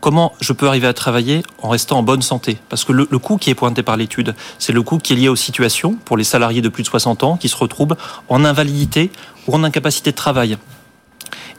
comment 0.00 0.32
je 0.40 0.52
peux 0.52 0.66
arriver 0.66 0.86
à 0.86 0.92
travailler 0.92 1.42
en 1.62 1.68
restant 1.68 1.98
en 1.98 2.02
bonne 2.02 2.22
santé 2.22 2.58
Parce 2.68 2.84
que 2.84 2.92
le, 2.92 3.06
coût 3.18 3.36
qui 3.36 3.50
est 3.50 3.54
pointé 3.54 3.82
par 3.82 3.96
l'étude, 3.96 4.34
c'est 4.58 4.72
le 4.72 4.82
coût 4.82 4.98
qui 4.98 5.12
est 5.12 5.16
lié 5.16 5.28
aux 5.28 5.36
situations 5.36 5.94
pour 6.04 6.16
les 6.16 6.24
salariés 6.24 6.62
de 6.62 6.68
plus 6.68 6.82
de 6.82 6.88
60 6.88 7.22
ans 7.22 7.36
qui 7.36 7.48
se 7.48 7.56
retrouvent 7.56 7.96
en 8.28 8.44
invalidité 8.44 9.10
ou 9.46 9.54
en 9.54 9.62
incapacité 9.62 10.10
de 10.10 10.16
travail. 10.16 10.58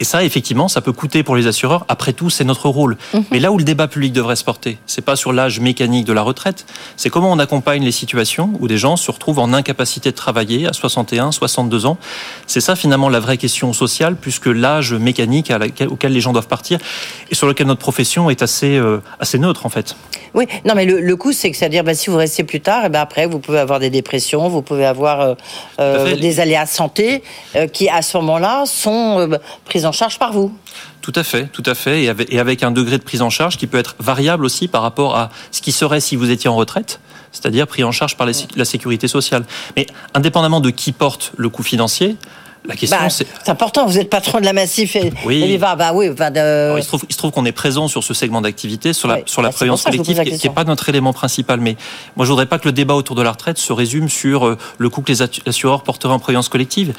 Et 0.01 0.03
ça, 0.03 0.23
effectivement, 0.23 0.67
ça 0.67 0.81
peut 0.81 0.93
coûter 0.93 1.21
pour 1.21 1.35
les 1.35 1.45
assureurs. 1.45 1.85
Après 1.87 2.11
tout, 2.11 2.31
c'est 2.31 2.43
notre 2.43 2.67
rôle. 2.69 2.97
Mhm. 3.13 3.23
Mais 3.29 3.39
là 3.39 3.51
où 3.51 3.59
le 3.59 3.63
débat 3.63 3.87
public 3.87 4.11
devrait 4.11 4.35
se 4.35 4.43
porter, 4.43 4.79
c'est 4.87 5.03
pas 5.03 5.15
sur 5.15 5.31
l'âge 5.31 5.59
mécanique 5.59 6.05
de 6.05 6.13
la 6.13 6.23
retraite, 6.23 6.65
c'est 6.97 7.11
comment 7.11 7.31
on 7.31 7.37
accompagne 7.37 7.83
les 7.83 7.91
situations 7.91 8.51
où 8.59 8.67
des 8.67 8.79
gens 8.79 8.97
se 8.97 9.11
retrouvent 9.11 9.37
en 9.37 9.53
incapacité 9.53 10.09
de 10.09 10.15
travailler 10.15 10.65
à 10.65 10.73
61, 10.73 11.31
62 11.31 11.85
ans. 11.85 11.99
C'est 12.47 12.61
ça 12.61 12.75
finalement 12.75 13.09
la 13.09 13.19
vraie 13.19 13.37
question 13.37 13.73
sociale, 13.73 14.15
plus 14.15 14.39
que 14.39 14.49
l'âge 14.49 14.91
mécanique 14.93 15.53
auquel 15.87 16.13
les 16.13 16.19
gens 16.19 16.33
doivent 16.33 16.47
partir 16.47 16.79
et 17.29 17.35
sur 17.35 17.45
lequel 17.45 17.67
notre 17.67 17.81
profession 17.81 18.31
est 18.31 18.41
assez, 18.41 18.77
euh, 18.77 19.03
assez 19.19 19.37
neutre 19.37 19.67
en 19.67 19.69
fait. 19.69 19.95
Oui, 20.33 20.45
non, 20.65 20.75
mais 20.75 20.85
le, 20.85 21.01
le 21.01 21.15
coup, 21.15 21.33
c'est 21.33 21.51
que 21.51 21.57
c'est-à-dire, 21.57 21.83
bah, 21.83 21.93
si 21.93 22.09
vous 22.09 22.15
restez 22.15 22.43
plus 22.43 22.61
tard, 22.61 22.83
et 22.83 22.85
eh 22.87 22.89
ben 22.89 23.01
après, 23.01 23.25
vous 23.25 23.39
pouvez 23.39 23.59
avoir 23.59 23.79
des 23.79 23.89
dépressions, 23.89 24.47
vous 24.47 24.61
pouvez 24.61 24.85
avoir 24.85 25.21
euh, 25.21 25.33
euh 25.79 26.15
des 26.15 26.39
aléas 26.39 26.65
santé 26.65 27.23
euh, 27.55 27.67
qui, 27.67 27.89
à 27.89 28.01
ce 28.01 28.17
moment-là, 28.17 28.63
sont 28.65 29.19
euh, 29.19 29.37
pris 29.65 29.85
en 29.91 29.93
charge 29.93 30.17
par 30.17 30.31
vous. 30.31 30.53
Tout 31.01 31.11
à 31.15 31.23
fait, 31.23 31.47
tout 31.47 31.63
à 31.65 31.75
fait, 31.75 32.03
et 32.03 32.39
avec, 32.39 32.63
un 32.63 32.71
degré 32.71 32.97
de 32.97 33.03
prise 33.03 33.21
en 33.21 33.29
charge 33.29 33.57
qui 33.57 33.67
peut 33.67 33.77
être 33.77 33.95
variable 33.99 34.45
aussi 34.45 34.69
par 34.69 34.83
rapport 34.83 35.17
à 35.17 35.31
ce 35.51 35.61
qui 35.61 35.73
serait 35.73 35.99
si 35.99 36.15
vous 36.15 36.31
étiez 36.31 36.49
en 36.49 36.55
retraite, 36.55 37.01
c'est-à-dire 37.33 37.67
pris 37.67 37.83
en 37.83 37.91
charge 37.91 38.15
par 38.15 38.25
la 38.55 38.65
sécurité 38.65 39.09
sociale. 39.09 39.43
Mais 39.75 39.85
indépendamment 40.13 40.61
de 40.61 40.69
qui 40.69 40.93
porte 40.93 41.33
le 41.35 41.49
coût 41.49 41.63
financier, 41.63 42.15
La 42.65 42.77
question, 42.77 42.97
bah, 43.01 43.09
c'est... 43.09 43.49
important. 43.49 43.85
Vous 43.85 43.97
êtes 43.97 44.09
patron 44.09 44.39
de 44.39 44.45
la 44.45 44.53
Massif 44.53 44.95
et, 44.95 45.11
oui. 45.25 45.57
Bah 45.57 45.91
oui. 45.93 46.07
il 46.07 46.83
se 46.83 46.87
trouve, 46.87 47.05
trouve 47.17 47.31
qu'on 47.31 47.45
est 47.45 47.51
présent 47.51 47.89
sur 47.89 48.05
ce 48.05 48.13
segment 48.13 48.39
d'activité, 48.39 48.93
sur 48.93 49.09
la, 49.09 49.19
sur 49.25 49.41
la 49.41 49.49
bah, 49.49 49.53
prévoyance 49.53 49.83
collective, 49.83 50.21
qui 50.23 50.47
n'est 50.47 50.53
pas 50.53 50.63
notre 50.63 50.87
élément 50.87 51.11
principal. 51.11 51.59
Mais 51.59 51.75
moi, 52.15 52.25
je 52.25 52.31
voudrais 52.31 52.45
pas 52.45 52.59
que 52.59 52.67
le 52.69 52.71
débat 52.71 52.93
autour 52.93 53.17
de 53.17 53.23
la 53.23 53.31
retraite 53.31 53.57
se 53.57 53.73
résume 53.73 54.07
sur 54.07 54.47
euh, 54.47 54.57
le 54.77 54.89
coût 54.89 55.01
que 55.01 55.11
les 55.11 55.21
assureurs 55.21 55.83
porteraient 55.83 56.13
en 56.13 56.19
prévoyance 56.19 56.47
collective 56.47 56.93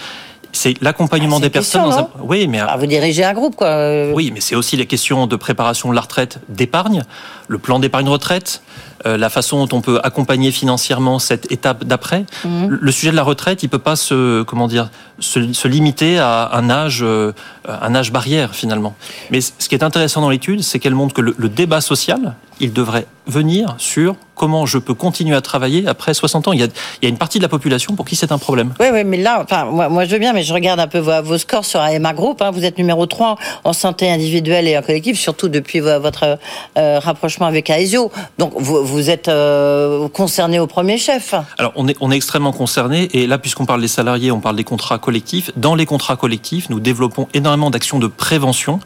c'est 0.53 0.81
l'accompagnement 0.83 1.39
ah, 1.39 1.41
des 1.43 1.51
personnes. 1.51 1.83
Dans 1.83 1.99
un... 1.99 2.09
Oui, 2.21 2.47
mais 2.47 2.61
ah, 2.61 2.77
vous 2.77 2.87
dirigez 2.87 3.25
un 3.25 3.33
groupe, 3.33 3.57
quoi. 3.57 4.13
Oui, 4.13 4.31
mais 4.33 4.41
c'est 4.41 4.55
aussi 4.55 4.77
les 4.77 4.87
questions 4.87 5.27
de 5.27 5.37
préparation 5.37 5.91
de 5.91 5.95
la 5.95 6.03
retraite, 6.03 6.39
d'épargne, 6.49 7.03
le 7.49 7.59
plan 7.59 7.79
d'épargne 7.79 8.09
retraite, 8.09 8.63
euh, 8.63 8.92
la 9.05 9.31
façon 9.31 9.65
dont 9.65 9.77
on 9.77 9.81
peut 9.81 10.01
accompagner 10.03 10.51
financièrement 10.51 11.19
cette 11.19 11.51
étape 11.51 11.85
d'après. 11.85 12.25
Mhm. 12.45 12.79
Le 12.81 12.93
sujet 12.93 13.11
de 13.11 13.17
la 13.17 13.23
retraite, 13.23 13.63
il 13.63 13.69
peut 13.69 13.79
pas 13.79 13.97
se 13.97 14.43
comment 14.43 14.69
dire 14.69 14.91
se, 15.19 15.69
limiter 15.69 16.19
à 16.19 16.51
un 16.53 16.71
âge 16.71 17.01
euh, 17.03 17.33
un 17.67 17.95
âge 17.95 18.13
barrière 18.13 18.55
finalement. 18.55 18.95
Mais 19.31 19.41
ce 19.41 19.69
qui 19.69 19.75
est 19.75 19.85
intéressant 19.85 20.21
dans 20.21 20.31
l'étude, 20.31 20.63
c'est 20.63 20.79
qu'elle 20.79 20.95
montre 20.95 21.15
que 21.15 21.21
le 21.21 21.49
débat 21.49 21.81
social, 21.81 22.35
il 22.61 22.73
devrait 22.73 23.07
venir 23.27 23.75
sur 23.79 24.17
comment 24.35 24.67
je 24.67 24.79
peux 24.79 24.95
continuer 24.95 25.37
à 25.37 25.41
travailler 25.41 25.87
après 25.87 26.15
60 26.15 26.49
ans. 26.49 26.53
Il 26.53 26.61
y 26.61 26.63
a, 26.65 26.67
il 26.67 27.05
y 27.05 27.07
a 27.07 27.09
une 27.09 27.19
partie 27.19 27.39
de 27.39 27.43
la 27.43 27.49
population 27.49 27.95
pour 27.95 28.05
qui 28.05 28.17
c'est 28.17 28.33
un 28.33 28.39
problème. 28.39 28.75
Oui, 28.81 28.87
oui, 28.93 29.05
mais 29.05 29.19
là, 29.19 29.41
enfin, 29.43 29.65
moi, 29.67 29.89
moi, 29.89 30.05
je 30.05 30.11
veux 30.11 30.19
bien, 30.19 30.33
mais 30.33 30.43
je 30.43 30.53
regarde 30.53 30.81
un 30.81 30.89
peu 30.89 30.99
vos, 30.99 31.23
vos 31.23 31.39
scores 31.39 31.65
sur 31.65 31.81
AMA 31.81 32.13
Group. 32.15 32.43
Hein. 32.43 32.51
Vous 32.51 32.65
êtes 32.65 32.79
numéro 32.79 33.07
3 33.07 33.37
en 33.65 33.73
santé 33.73 34.11
individuelle 34.11 34.67
et 34.67 34.77
en 34.77 34.83
collectif, 34.83 35.19
surtout 35.19 35.49
depuis 35.49 35.81
votre 35.81 36.39
euh, 36.77 36.99
rapprochement 36.99 37.47
avec 37.47 37.71
Aesio. 37.71 38.11
Donc, 38.39 38.53
vous, 38.57 38.92
vous 38.93 39.11
êtes 39.11 39.29
euh, 39.29 40.09
concerné 40.09 40.59
au 40.59 40.67
premier 40.67 40.99
chef. 40.99 41.35
Alors, 41.59 41.73
on 41.77 41.89
est, 41.89 41.97
on 42.01 42.11
est 42.11 42.17
extrêmement 42.17 42.53
concerné. 42.53 43.09
Et 43.13 43.27
là, 43.27 43.39
puisqu'on 43.39 43.67
parle 43.67 43.81
des 43.81 43.89
salariés, 43.89 44.31
on 44.31 44.41
parle 44.41 44.57
des 44.57 44.65
contrats 44.65 44.99
collectifs. 44.99 45.51
Dans 45.57 45.75
les 45.75 45.87
contrats 45.87 46.17
collectifs, 46.17 46.69
nous 46.71 46.79
développons 46.79 47.29
énormément 47.35 47.71
d'actions 47.71 47.99
de 47.99 48.07
prévention 48.07 48.81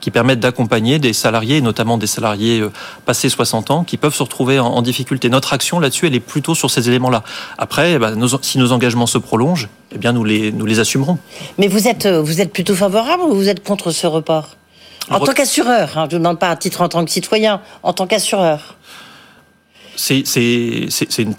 qui 0.00 0.10
permettent 0.10 0.40
d'accompagner 0.40 0.98
des 0.98 1.12
salariés, 1.12 1.60
notamment 1.60 1.96
des 1.96 2.06
salariés 2.06 2.60
euh, 2.60 2.72
passés 3.06 3.28
60 3.28 3.70
ans, 3.70 3.84
qui 3.84 3.96
peuvent 3.96 4.14
se 4.14 4.22
retrouver 4.22 4.58
en, 4.58 4.82
difficulté. 4.82 5.30
Notre 5.30 5.52
action 5.52 5.80
là-dessus, 5.80 6.06
elle 6.06 6.14
est 6.14 6.20
plutôt 6.20 6.54
sur 6.54 6.70
ces 6.70 6.88
éléments-là. 6.88 7.22
Après, 7.56 7.92
eh 7.92 7.98
ben, 7.98 8.14
si 8.42 8.58
nos 8.58 8.72
engagements 8.72 9.06
se 9.06 9.18
prolongent, 9.18 9.68
eh 9.92 9.98
bien, 9.98 10.12
nous 10.12 10.24
les, 10.24 10.52
nous 10.52 10.66
les 10.66 10.80
assumerons. 10.80 11.18
Mais 11.58 11.68
vous 11.68 11.88
êtes, 11.88 12.06
euh, 12.06 12.20
vous 12.20 12.40
êtes 12.40 12.52
plutôt 12.52 12.74
favorable 12.74 13.22
ou 13.22 13.34
vous 13.34 13.48
êtes 13.48 13.62
contre 13.62 13.92
ce 13.92 14.06
report? 14.06 14.56
En 15.10 15.20
tant 15.20 15.32
qu'assureur, 15.32 15.98
hein, 15.98 16.06
je 16.10 16.16
ne 16.16 16.22
demande 16.22 16.38
pas 16.38 16.48
à 16.48 16.56
titre 16.56 16.80
en 16.80 16.88
tant 16.88 17.04
que 17.04 17.10
citoyen, 17.10 17.60
en 17.82 17.92
tant 17.92 18.06
qu'assureur. 18.06 18.76
C'est 19.96 21.18
une, 21.18 21.34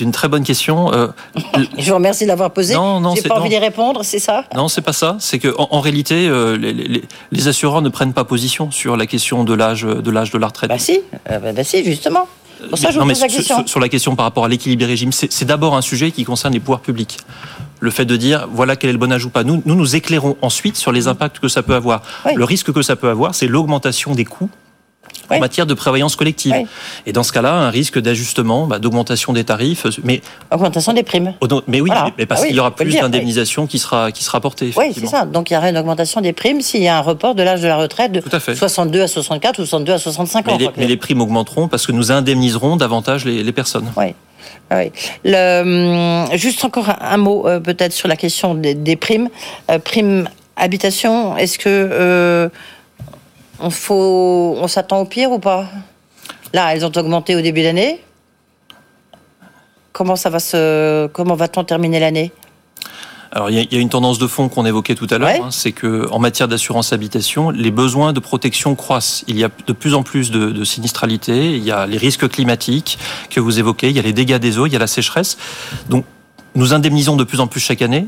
une, 0.00 0.12
très 0.12 0.28
bonne 0.28 0.44
question. 0.44 0.92
Euh, 0.92 1.08
je 1.78 1.88
vous 1.88 1.94
remercie 1.94 2.24
de 2.24 2.28
l'avoir 2.28 2.50
posée. 2.50 2.74
Non, 2.74 3.00
non, 3.00 3.14
j'ai 3.14 3.22
pas 3.22 3.38
envie 3.38 3.48
d'y 3.48 3.58
répondre, 3.58 4.04
c'est 4.04 4.18
ça? 4.18 4.44
Non, 4.54 4.68
c'est 4.68 4.80
pas 4.80 4.92
ça. 4.92 5.16
C'est 5.20 5.38
que 5.38 5.54
en, 5.58 5.80
réalité, 5.80 6.28
euh, 6.28 6.56
les, 6.56 7.02
les, 7.30 7.48
assureurs 7.48 7.82
ne 7.82 7.88
prennent 7.88 8.12
pas 8.12 8.24
position 8.24 8.70
sur 8.70 8.96
la 8.96 9.06
question 9.06 9.44
de 9.44 9.54
l'âge 9.54 9.82
de 9.82 10.10
l'âge 10.10 10.30
de 10.30 10.38
la 10.38 10.46
retraite. 10.46 10.70
Bah 10.70 10.78
si, 10.78 11.00
euh, 11.30 11.38
bah, 11.38 11.64
si, 11.64 11.84
justement. 11.84 12.26
Pour 12.68 12.78
ça, 12.78 12.90
je 12.90 12.98
vous 12.98 13.06
pose 13.06 13.20
la 13.20 13.28
question. 13.28 13.66
Sur, 13.66 13.80
la 13.80 13.88
question 13.88 14.16
par 14.16 14.26
rapport 14.26 14.44
à 14.44 14.48
l'équilibre 14.48 14.80
des 14.80 14.86
régimes, 14.86 15.12
c'est 15.12 15.44
d'abord 15.44 15.76
un 15.76 15.82
sujet 15.82 16.10
qui 16.10 16.24
concerne 16.24 16.52
les 16.52 16.60
pouvoirs 16.60 16.80
publics. 16.80 17.18
Le 17.80 17.90
fait 17.90 18.04
de 18.04 18.16
dire 18.16 18.46
voilà 18.52 18.76
quel 18.76 18.90
est 18.90 18.92
le 18.92 18.98
bon 18.98 19.10
âge 19.10 19.24
ou 19.24 19.30
pas. 19.30 19.44
Nous, 19.44 19.62
nous 19.64 19.74
nous 19.74 19.96
éclairons 19.96 20.36
ensuite 20.42 20.76
sur 20.76 20.92
les 20.92 21.08
impacts 21.08 21.38
que 21.38 21.48
ça 21.48 21.62
peut 21.62 21.74
avoir. 21.74 22.02
Le 22.34 22.44
risque 22.44 22.72
que 22.72 22.82
ça 22.82 22.96
peut 22.96 23.08
avoir, 23.08 23.34
c'est 23.34 23.46
l'augmentation 23.46 24.14
des 24.14 24.26
coûts 24.26 24.50
en 25.30 25.38
matière 25.38 25.66
de 25.66 25.74
prévoyance 25.74 26.16
collective. 26.16 26.54
Et 27.06 27.12
dans 27.12 27.22
ce 27.22 27.32
cas-là, 27.32 27.54
un 27.54 27.70
risque 27.70 27.98
d'ajustement, 27.98 28.66
bah, 28.66 28.78
d'augmentation 28.78 29.32
des 29.32 29.44
tarifs, 29.44 29.86
mais 30.04 30.20
augmentation 30.50 30.92
des 30.92 31.02
primes. 31.02 31.34
Mais 31.66 31.80
oui, 31.80 31.90
mais 32.18 32.26
parce 32.26 32.42
ah 32.42 32.46
qu'il 32.46 32.56
y 32.56 32.60
aura 32.60 32.74
plus 32.74 32.94
d'indemnisation 32.94 33.66
qui 33.66 33.78
sera 33.78 34.12
qui 34.12 34.24
sera 34.24 34.40
portée. 34.40 34.72
Oui, 34.76 34.92
c'est 34.94 35.06
ça. 35.06 35.24
Donc 35.24 35.50
il 35.50 35.54
y 35.54 35.56
aura 35.56 35.70
une 35.70 35.78
augmentation 35.78 36.20
des 36.20 36.32
primes 36.32 36.60
s'il 36.60 36.82
y 36.82 36.88
a 36.88 36.96
un 36.96 37.02
report 37.02 37.34
de 37.34 37.42
l'âge 37.42 37.60
de 37.60 37.68
la 37.68 37.76
retraite 37.76 38.12
de 38.12 38.22
62 38.54 39.02
à 39.02 39.08
64 39.08 39.58
ou 39.58 39.62
62 39.62 39.92
à 39.92 39.98
65 39.98 40.48
ans. 40.48 40.58
Mais 40.76 40.86
les, 40.86 40.96
primes 40.96 41.20
augmenteront 41.20 41.68
parce 41.68 41.86
que 41.86 41.92
nous 41.92 42.12
indemniserons 42.12 42.76
davantage 42.76 43.24
les, 43.24 43.52
personnes. 43.52 43.90
Oui. 43.96 44.14
Oui. 44.70 44.92
Le, 45.24 46.26
hum, 46.28 46.36
juste 46.36 46.64
encore 46.64 46.88
un, 47.00 47.16
mot 47.16 47.46
euh, 47.46 47.58
peut-être 47.58 47.92
sur 47.92 48.08
la 48.08 48.16
question 48.16 48.54
des, 48.54 48.96
primes. 48.96 49.28
Euh, 49.70 49.78
primes 49.78 50.28
habitation, 50.56 51.36
est-ce 51.36 51.58
que 51.58 51.68
euh, 51.68 52.48
on, 53.60 53.70
faut, 53.70 54.56
on 54.58 54.68
s'attend 54.68 55.00
au 55.00 55.04
pire 55.04 55.30
ou 55.30 55.38
pas? 55.38 55.66
Là, 56.52 56.74
elles 56.74 56.84
ont 56.84 56.92
augmenté 56.96 57.36
au 57.36 57.40
début 57.40 57.62
d'année. 57.62 58.00
Comment 59.92 60.16
ça 60.16 60.30
va 60.30 60.40
se, 60.40 61.06
comment 61.08 61.34
va-t-on 61.34 61.64
terminer 61.64 62.00
l'année? 62.00 62.32
Alors 63.32 63.48
il 63.48 63.72
y, 63.72 63.76
a 63.76 63.78
une 63.78 63.88
tendance 63.88 64.18
de 64.18 64.26
fond 64.26 64.48
qu'on 64.48 64.66
évoquait 64.66 64.96
tout 64.96 65.06
à 65.08 65.18
l'heure, 65.18 65.30
hein, 65.44 65.50
c'est 65.52 65.70
que 65.70 66.08
en 66.10 66.18
matière 66.18 66.48
d'assurance 66.48 66.92
habitation, 66.92 67.50
les 67.50 67.70
besoins 67.70 68.12
de 68.12 68.18
protection 68.18 68.74
croissent. 68.74 69.24
Il 69.28 69.38
y 69.38 69.44
a 69.44 69.50
de 69.68 69.72
plus 69.72 69.94
en 69.94 70.02
plus 70.02 70.32
de, 70.32 70.50
de, 70.50 70.64
sinistralité, 70.64 71.54
il 71.54 71.62
y 71.62 71.70
a 71.70 71.86
les 71.86 71.96
risques 71.96 72.28
climatiques 72.28 72.98
que 73.30 73.38
vous 73.38 73.60
évoquez, 73.60 73.88
il 73.90 73.94
y 73.94 74.00
a 74.00 74.02
les 74.02 74.12
dégâts 74.12 74.38
des 74.38 74.58
eaux, 74.58 74.66
il 74.66 74.72
y 74.72 74.76
a 74.76 74.80
la 74.80 74.88
sécheresse. 74.88 75.38
Donc 75.88 76.04
nous 76.56 76.74
indemnisons 76.74 77.16
de 77.16 77.22
plus 77.22 77.38
en 77.38 77.46
plus 77.46 77.60
chaque 77.60 77.82
année 77.82 78.06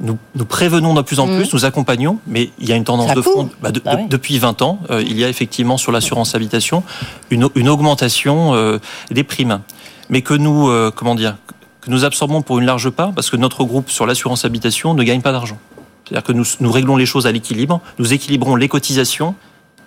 nous, 0.00 0.18
nous, 0.34 0.44
prévenons 0.44 0.94
de 0.94 1.02
plus 1.02 1.18
en 1.18 1.26
plus, 1.26 1.44
mmh. 1.44 1.50
nous 1.52 1.64
accompagnons, 1.64 2.18
mais 2.26 2.50
il 2.58 2.68
y 2.68 2.72
a 2.72 2.76
une 2.76 2.84
tendance 2.84 3.14
de 3.14 3.22
fond. 3.22 3.50
Bah, 3.60 3.70
bah 3.84 3.96
depuis 4.08 4.38
20 4.38 4.62
ans, 4.62 4.78
euh, 4.90 5.02
il 5.02 5.18
y 5.18 5.24
a 5.24 5.28
effectivement 5.28 5.76
sur 5.76 5.90
l'assurance 5.90 6.34
habitation 6.34 6.84
une, 7.30 7.48
une 7.56 7.68
augmentation 7.68 8.54
euh, 8.54 8.78
des 9.10 9.24
primes, 9.24 9.60
mais 10.08 10.22
que 10.22 10.34
nous, 10.34 10.68
euh, 10.68 10.92
comment 10.94 11.16
dire, 11.16 11.36
que 11.80 11.90
nous 11.90 12.04
absorbons 12.04 12.42
pour 12.42 12.60
une 12.60 12.66
large 12.66 12.90
part, 12.90 13.12
parce 13.12 13.28
que 13.28 13.36
notre 13.36 13.64
groupe 13.64 13.90
sur 13.90 14.06
l'assurance 14.06 14.44
habitation 14.44 14.94
ne 14.94 15.02
gagne 15.02 15.20
pas 15.20 15.32
d'argent. 15.32 15.58
C'est-à-dire 16.04 16.24
que 16.24 16.32
nous, 16.32 16.44
nous 16.60 16.70
réglons 16.70 16.96
les 16.96 17.06
choses 17.06 17.26
à 17.26 17.32
l'équilibre, 17.32 17.80
nous 17.98 18.12
équilibrons 18.12 18.56
les 18.56 18.68
cotisations 18.68 19.34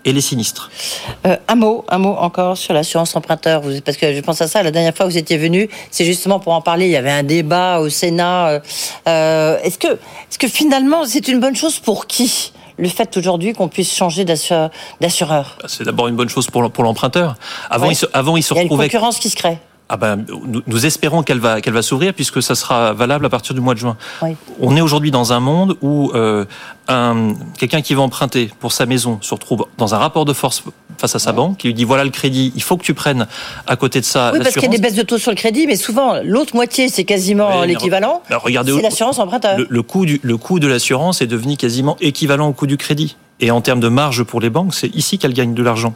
et 0.06 0.14
les 0.14 0.22
sinistres. 0.22 0.70
Euh, 1.26 1.38
un 1.48 1.56
mot, 1.56 1.86
un 1.90 1.98
mot 1.98 2.16
encore 2.18 2.58
sur 2.58 2.74
l'assurance 2.74 3.16
emprunteur, 3.16 3.62
parce 3.86 3.98
que 3.98 4.14
je 4.14 4.20
pense 4.22 4.42
à 4.42 4.48
ça. 4.48 4.64
La 4.64 4.72
dernière 4.72 4.96
fois 4.96 5.06
que 5.06 5.12
vous 5.12 5.18
étiez 5.18 5.38
venu, 5.38 5.70
c'est 5.92 6.06
justement 6.06 6.40
pour 6.40 6.54
en 6.54 6.62
parler. 6.62 6.86
Il 6.86 6.92
y 6.92 6.98
avait 6.98 7.12
un 7.12 7.24
débat 7.24 7.80
au 7.80 7.90
Sénat. 7.90 8.48
Euh, 8.50 8.60
euh, 9.08 9.60
est-ce 9.64 9.78
que, 9.78 9.88
est-ce 9.88 10.38
que 10.38 10.48
finalement, 10.48 11.06
c'est 11.06 11.28
une 11.28 11.40
bonne 11.40 11.56
chose 11.56 11.80
pour 11.80 12.08
qui 12.08 12.54
le 12.78 12.90
fait 12.90 13.16
aujourd'hui 13.18 13.54
qu'on 13.54 13.68
puisse 13.68 13.94
changer 13.94 14.26
d'assureur? 14.26 14.70
Bah, 15.00 15.68
C'est 15.68 15.84
d'abord 15.84 16.08
une 16.08 16.16
bonne 16.16 16.30
chose 16.30 16.48
pour 16.48 16.84
l'emprunteur. 16.84 17.36
Avant, 17.70 17.90
il 17.90 17.96
se, 17.96 18.06
avant, 18.14 18.38
il 18.38 18.44
se 18.44 18.54
il 18.54 18.58
y 18.58 18.60
a 18.60 18.64
une 18.64 18.70
concurrence 18.70 19.20
qui 19.20 19.30
se 19.30 19.36
crée 19.36 19.60
ah 19.94 19.98
ben, 19.98 20.26
nous, 20.68 20.86
espérons 20.86 21.22
qu'elle 21.22 21.40
va, 21.40 21.60
qu'elle 21.60 21.74
va 21.74 21.82
s'ouvrir 21.82 22.14
puisque 22.14 22.42
ça 22.42 22.56
sera 22.56 22.94
valable 22.94 23.26
à 23.26 23.30
partir 23.30 23.54
du 23.54 23.60
mois 23.60 23.74
de 23.74 23.80
juin. 23.80 23.98
On 24.62 24.78
est 24.78 24.82
aujourd'hui 24.82 25.12
dans 25.12 25.34
un 25.34 25.42
monde 25.42 25.76
où 25.82 26.14
euh, 26.16 26.46
un, 26.88 27.34
quelqu'un 27.58 27.82
qui 27.82 27.94
va 27.94 28.02
emprunter 28.02 28.50
pour 28.62 28.72
sa 28.72 28.86
maison 28.86 29.18
se 29.20 29.34
retrouve 29.34 29.66
dans 29.78 29.94
un 29.94 29.98
rapport 29.98 30.24
de 30.24 30.32
force 30.32 30.64
face 30.98 31.14
à 31.16 31.20
sa 31.20 31.34
banque, 31.34 31.58
qui 31.58 31.68
lui 31.68 31.74
dit 31.74 31.84
voilà 31.84 32.06
le 32.06 32.10
crédit, 32.10 32.54
il 32.56 32.64
faut 32.64 32.78
que 32.78 32.86
tu 32.86 32.94
prennes 32.94 33.28
à 33.68 33.76
côté 33.76 34.00
de 34.00 34.06
ça. 34.06 34.32
Oui, 34.32 34.40
parce 34.40 34.54
qu'il 34.54 34.64
y 34.64 34.68
a 34.68 34.70
des 34.70 34.78
baisses 34.78 34.96
de 34.96 35.02
taux 35.02 35.18
sur 35.18 35.32
le 35.32 35.36
crédit, 35.36 35.68
mais 35.68 35.76
souvent 35.76 36.22
l'autre 36.24 36.56
moitié 36.56 36.88
c'est 36.88 37.04
quasiment 37.04 37.64
l'équivalent. 37.64 38.24
regardez, 38.30 38.72
c'est 38.72 38.82
l'assurance 38.82 39.20
emprunteur. 39.20 39.58
Le, 39.68 39.84
coût 39.84 40.06
du, 40.06 40.22
le 40.24 40.38
coût 40.38 40.62
de 40.62 40.68
l'assurance 40.68 41.22
est 41.22 41.28
devenu 41.28 41.58
quasiment 41.58 41.98
équivalent 42.00 42.48
au 42.48 42.54
coût 42.54 42.68
du 42.68 42.78
crédit. 42.78 43.18
Et 43.42 43.52
en 43.52 43.60
termes 43.60 43.80
de 43.82 43.90
marge 43.90 44.24
pour 44.24 44.40
les 44.40 44.52
banques, 44.52 44.74
c'est 44.74 44.96
ici 44.96 45.18
qu'elles 45.18 45.34
gagnent 45.34 45.56
de 45.56 45.64
l'argent. 45.64 45.96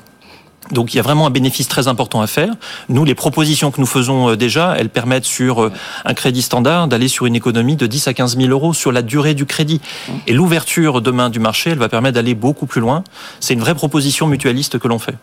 Donc 0.71 0.93
il 0.93 0.97
y 0.97 0.99
a 0.99 1.03
vraiment 1.03 1.27
un 1.27 1.29
bénéfice 1.29 1.67
très 1.67 1.87
important 1.87 2.21
à 2.21 2.27
faire. 2.27 2.53
Nous, 2.89 3.05
les 3.05 3.15
propositions 3.15 3.71
que 3.71 3.79
nous 3.79 3.87
faisons 3.87 4.29
euh, 4.29 4.35
déjà, 4.35 4.75
elles 4.77 4.89
permettent 4.89 5.25
sur 5.25 5.63
euh, 5.63 5.71
un 6.05 6.13
crédit 6.13 6.41
standard 6.41 6.87
d'aller 6.87 7.07
sur 7.07 7.25
une 7.25 7.35
économie 7.35 7.75
de 7.75 7.87
10 7.87 8.07
à 8.07 8.13
15 8.13 8.37
000 8.37 8.49
euros 8.49 8.73
sur 8.73 8.91
la 8.91 9.01
durée 9.01 9.33
du 9.33 9.45
crédit. 9.45 9.81
Et 10.27 10.33
l'ouverture 10.33 11.01
demain 11.01 11.29
du 11.29 11.39
marché, 11.39 11.71
elle 11.71 11.77
va 11.77 11.89
permettre 11.89 12.15
d'aller 12.15 12.35
beaucoup 12.35 12.65
plus 12.65 12.81
loin. 12.81 13.03
C'est 13.39 13.53
une 13.53 13.59
vraie 13.59 13.75
proposition 13.75 14.27
mutualiste 14.27 14.79
que 14.79 14.87
l'on 14.87 14.99
fait. 14.99 15.15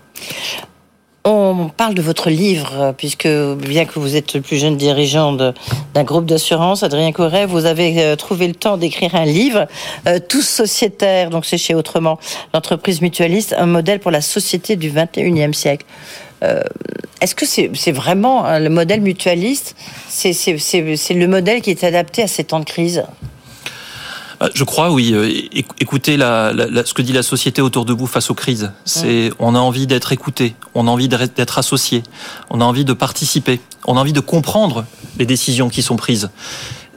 On 1.24 1.68
parle 1.68 1.94
de 1.94 2.02
votre 2.02 2.30
livre, 2.30 2.94
puisque 2.98 3.28
bien 3.28 3.84
que 3.84 4.00
vous 4.00 4.16
êtes 4.16 4.34
le 4.34 4.40
plus 4.40 4.56
jeune 4.56 4.76
dirigeant 4.76 5.32
d'un 5.32 6.02
groupe 6.02 6.26
d'assurance, 6.26 6.82
Adrien 6.82 7.12
Corret, 7.12 7.46
vous 7.46 7.64
avez 7.64 8.02
euh, 8.02 8.16
trouvé 8.16 8.48
le 8.48 8.56
temps 8.56 8.76
d'écrire 8.76 9.14
un 9.14 9.24
livre, 9.24 9.68
euh, 10.08 10.18
Tous 10.18 10.42
sociétaires, 10.42 11.30
donc 11.30 11.46
c'est 11.46 11.58
chez 11.58 11.76
Autrement, 11.76 12.18
l'entreprise 12.52 13.00
mutualiste, 13.02 13.54
un 13.56 13.66
modèle 13.66 14.00
pour 14.00 14.10
la 14.10 14.20
société 14.20 14.74
du 14.74 14.90
21e 14.90 15.52
siècle. 15.52 15.86
Euh, 16.42 16.60
est-ce 17.20 17.36
que 17.36 17.46
c'est 17.46 17.92
vraiment 17.92 18.58
le 18.58 18.68
modèle 18.68 19.00
mutualiste 19.00 19.76
C'est 20.08 20.32
le 20.34 21.26
modèle 21.28 21.62
qui 21.62 21.70
est 21.70 21.84
adapté 21.84 22.24
à 22.24 22.26
ces 22.26 22.42
temps 22.42 22.58
de 22.58 22.64
crise? 22.64 23.04
euh, 23.04 23.41
je 24.54 24.64
crois, 24.64 24.90
oui. 24.90 25.12
Euh, 25.12 25.30
écoutez 25.78 26.16
ce 26.16 26.94
que 26.94 27.02
dit 27.02 27.12
la 27.12 27.22
société 27.22 27.62
autour 27.62 27.84
de 27.84 27.92
vous 27.92 28.06
face 28.06 28.30
aux 28.30 28.34
crises. 28.34 28.72
C'est, 28.84 29.30
on 29.38 29.54
a 29.54 29.58
envie 29.58 29.86
d'être 29.86 30.12
écouté, 30.12 30.54
on 30.74 30.88
a 30.88 30.90
envie 30.90 31.08
d'être 31.08 31.58
associé, 31.58 32.02
on 32.50 32.60
a 32.60 32.64
envie 32.64 32.84
de 32.84 32.92
participer, 32.92 33.60
on 33.86 33.96
a 33.96 34.00
envie 34.00 34.12
de 34.12 34.20
comprendre 34.20 34.84
les 35.18 35.26
décisions 35.26 35.68
qui 35.68 35.82
sont 35.82 35.96
prises. 35.96 36.30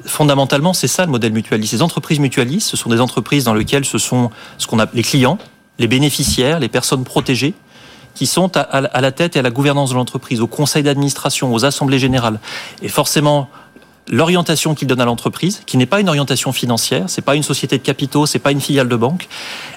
Fondamentalement, 0.06 0.74
c'est 0.74 0.88
ça 0.88 1.06
le 1.06 1.12
modèle 1.12 1.34
mutualiste. 1.34 1.74
Les 1.74 1.82
entreprises 1.82 2.20
mutualistes, 2.20 2.70
ce 2.70 2.78
sont 2.78 2.90
des 2.90 3.02
entreprises 3.02 3.44
dans 3.44 3.54
lesquelles 3.54 3.86
ce 3.86 3.98
sont 3.98 4.30
qu'on 4.68 4.80
appelle 4.80 4.98
les 4.98 5.04
clients, 5.04 5.38
les 5.80 5.88
bénéficiaires, 5.88 6.60
les 6.60 6.70
personnes 6.70 7.04
protégées 7.04 7.54
qui 8.14 8.28
sont 8.28 8.56
à, 8.56 8.62
à 8.62 9.02
la 9.02 9.12
tête 9.12 9.36
et 9.36 9.40
à 9.40 9.42
la 9.42 9.50
gouvernance 9.50 9.90
de 9.90 9.96
l'entreprise, 9.96 10.40
au 10.40 10.48
conseil 10.48 10.84
d'administration, 10.84 11.54
aux 11.54 11.66
assemblées 11.66 12.00
générales. 12.00 12.40
Et 12.82 12.88
forcément, 12.88 13.50
l'orientation 14.08 14.76
qu'il 14.76 14.88
donne 14.88 15.02
à 15.02 15.06
l'entreprise, 15.06 15.62
qui 15.66 15.78
n'est 15.78 15.86
pas 15.86 16.00
une 16.00 16.10
orientation 16.10 16.52
financière, 16.52 17.06
c'est 17.08 17.24
pas 17.24 17.36
une 17.36 17.44
société 17.44 17.78
de 17.78 17.84
capitaux, 17.84 18.26
c'est 18.26 18.40
pas 18.40 18.52
une 18.52 18.62
filiale 18.62 18.90
de 18.90 18.96
banque, 18.96 19.28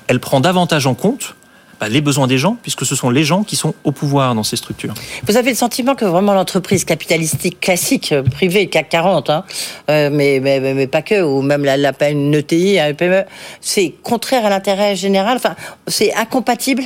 elle 0.06 0.20
prend 0.20 0.40
davantage 0.40 0.86
en 0.86 0.94
compte 0.94 1.34
bah, 1.80 1.88
les 1.88 2.00
besoins 2.00 2.26
des 2.26 2.38
gens, 2.38 2.56
puisque 2.60 2.84
ce 2.84 2.96
sont 2.96 3.10
les 3.10 3.22
gens 3.22 3.44
qui 3.44 3.54
sont 3.54 3.74
au 3.84 3.92
pouvoir 3.92 4.34
dans 4.34 4.42
ces 4.42 4.56
structures. 4.56 4.94
Vous 5.26 5.36
avez 5.36 5.50
le 5.50 5.56
sentiment 5.56 5.94
que 5.94 6.04
vraiment 6.04 6.34
l'entreprise 6.34 6.84
capitalistique 6.84 7.60
classique, 7.60 8.12
euh, 8.12 8.22
privée, 8.22 8.66
CAC 8.66 8.88
40, 8.88 9.30
hein, 9.30 9.44
euh, 9.88 10.10
mais, 10.12 10.40
mais, 10.42 10.58
mais, 10.60 10.86
pas 10.86 11.02
que, 11.02 11.22
ou 11.22 11.42
même 11.42 11.64
la, 11.64 11.76
la 11.76 11.92
une 12.10 12.34
ETI, 12.34 12.80
un 12.80 12.94
PME, 12.94 13.24
c'est 13.60 13.94
contraire 14.02 14.44
à 14.46 14.50
l'intérêt 14.50 14.96
général, 14.96 15.36
enfin, 15.36 15.54
c'est 15.86 16.14
incompatible? 16.14 16.82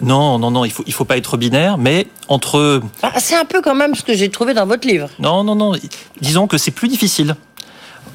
Non, 0.00 0.38
non, 0.38 0.50
non, 0.50 0.64
il 0.64 0.70
faut, 0.70 0.84
il 0.86 0.92
faut 0.92 1.04
pas 1.04 1.16
être 1.16 1.36
binaire, 1.36 1.78
mais 1.78 2.06
entre... 2.28 2.80
Ah, 3.02 3.12
c'est 3.18 3.36
un 3.36 3.44
peu 3.44 3.60
quand 3.60 3.74
même 3.74 3.94
ce 3.94 4.02
que 4.02 4.14
j'ai 4.14 4.28
trouvé 4.28 4.54
dans 4.54 4.66
votre 4.66 4.86
livre. 4.86 5.08
Non, 5.18 5.42
non, 5.42 5.54
non, 5.54 5.72
disons 6.20 6.46
que 6.46 6.58
c'est 6.58 6.70
plus 6.70 6.88
difficile. 6.88 7.34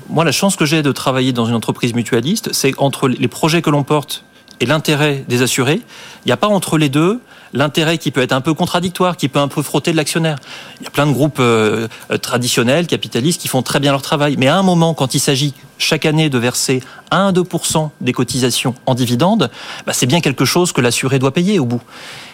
Moi, 0.09 0.24
la 0.24 0.32
chance 0.32 0.55
que 0.55 0.65
j'ai 0.65 0.82
de 0.82 0.91
travailler 0.91 1.34
dans 1.34 1.45
une 1.45 1.55
entreprise 1.55 1.93
mutualiste, 1.93 2.49
c'est 2.53 2.74
entre 2.78 3.07
les 3.07 3.28
projets 3.28 3.61
que 3.61 3.69
l'on 3.69 3.84
porte 3.84 4.24
et 4.64 4.66
l'intérêt 4.66 5.26
des 5.28 5.41
assurés, 5.41 5.82
il 6.24 6.28
n'y 6.28 6.32
a 6.32 6.38
pas 6.38 6.47
entre 6.47 6.78
les 6.78 6.88
deux 6.88 7.20
l'intérêt 7.51 7.97
qui 7.97 8.11
peut 8.11 8.22
être 8.22 8.32
un 8.32 8.39
peu 8.39 8.53
contradictoire, 8.53 9.18
qui 9.18 9.28
peut 9.28 9.39
un 9.39 9.49
peu 9.49 9.61
frotter 9.61 9.91
de 9.91 9.97
l'actionnaire. 9.97 10.38
Il 10.80 10.86
y 10.86 10.88
a 10.88 10.89
plein 10.89 11.05
de 11.05 11.11
groupes 11.11 11.38
euh, 11.41 11.89
traditionnels, 12.22 12.88
capitalistes, 12.88 13.41
qui 13.41 13.49
font 13.49 13.61
très 13.61 13.82
bien 13.82 13.91
leur 13.91 14.01
travail. 14.01 14.38
Mais 14.39 14.47
à 14.47 14.57
un 14.57 14.64
moment, 14.64 14.93
quand 14.93 15.16
il 15.16 15.20
s'agit 15.20 15.53
chaque 15.78 16.05
année 16.05 16.30
de 16.30 16.38
verser 16.38 16.82
1 17.11 17.28
à 17.28 17.32
2 17.34 17.43
des 17.99 18.14
cotisations 18.14 18.74
en 18.86 18.95
dividendes, 18.95 19.51
bah, 19.86 19.91
c'est 19.91 20.05
bien 20.05 20.22
quelque 20.22 20.45
chose 20.45 20.72
que 20.72 20.80
l'assuré 20.80 21.20
doit 21.20 21.34
payer 21.34 21.59
au 21.59 21.66
bout. 21.66 21.82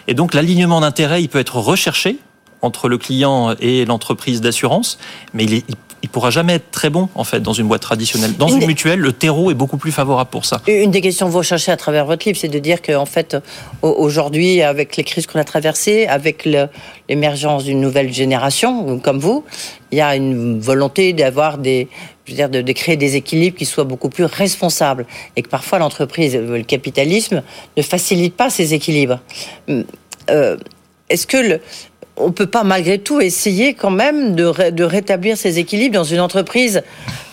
Et 0.06 0.14
donc 0.14 0.32
l'alignement 0.32 0.80
d'intérêt, 0.80 1.24
il 1.24 1.28
peut 1.28 1.40
être 1.40 1.56
recherché 1.56 2.18
entre 2.62 2.88
le 2.88 2.96
client 2.96 3.56
et 3.58 3.84
l'entreprise 3.86 4.40
d'assurance, 4.40 4.98
mais 5.34 5.44
il, 5.44 5.54
est, 5.54 5.64
il 5.68 5.74
pourra 6.08 6.30
jamais 6.30 6.54
être 6.54 6.70
très 6.70 6.88
bon 6.88 7.08
en 7.14 7.24
fait 7.24 7.40
dans 7.40 7.52
une 7.52 7.68
boîte 7.68 7.82
traditionnelle. 7.82 8.36
Dans 8.36 8.48
une, 8.48 8.66
mutuelle, 8.66 9.00
le 9.00 9.12
terreau 9.12 9.50
est 9.50 9.54
beaucoup 9.54 9.76
plus 9.76 9.92
favorable 9.92 10.30
pour 10.30 10.44
ça. 10.44 10.62
Une 10.66 10.90
des 10.90 11.00
questions 11.00 11.26
que 11.26 11.32
vous 11.32 11.38
recherchez 11.38 11.72
à 11.72 11.76
travers 11.76 12.06
votre 12.06 12.26
livre, 12.26 12.38
c'est 12.38 12.48
de 12.48 12.58
dire 12.58 12.80
qu'en 12.80 13.06
fait, 13.06 13.36
aujourd'hui, 13.82 14.62
avec 14.62 14.96
les 14.96 15.04
crises 15.04 15.26
qu'on 15.26 15.38
a 15.38 15.44
traversées, 15.44 16.06
avec 16.06 16.48
l'émergence 17.08 17.64
d'une 17.64 17.80
nouvelle 17.80 18.12
génération 18.12 18.98
comme 18.98 19.18
vous, 19.18 19.44
il 19.92 19.98
y 19.98 20.00
a 20.00 20.16
une 20.16 20.60
volonté 20.60 21.12
d'avoir 21.12 21.58
des, 21.58 21.88
je 22.24 22.32
veux 22.32 22.36
dire, 22.36 22.48
de, 22.48 22.72
créer 22.72 22.96
des 22.96 23.16
équilibres 23.16 23.56
qui 23.56 23.66
soient 23.66 23.84
beaucoup 23.84 24.08
plus 24.08 24.24
responsables 24.24 25.06
et 25.36 25.42
que 25.42 25.48
parfois 25.48 25.78
l'entreprise, 25.78 26.36
le 26.36 26.62
capitalisme, 26.62 27.42
ne 27.76 27.82
facilite 27.82 28.36
pas 28.36 28.50
ces 28.50 28.72
équilibres. 28.74 29.20
Euh, 30.30 30.56
est-ce 31.08 31.26
que 31.26 31.36
le, 31.36 31.60
on 32.16 32.32
peut 32.32 32.46
pas 32.46 32.64
malgré 32.64 32.98
tout 32.98 33.20
essayer 33.20 33.74
quand 33.74 33.90
même 33.90 34.34
de, 34.34 34.70
de 34.70 34.84
rétablir 34.84 35.36
ces 35.36 35.58
équilibres 35.58 35.94
dans 35.94 36.04
une 36.04 36.20
entreprise 36.20 36.82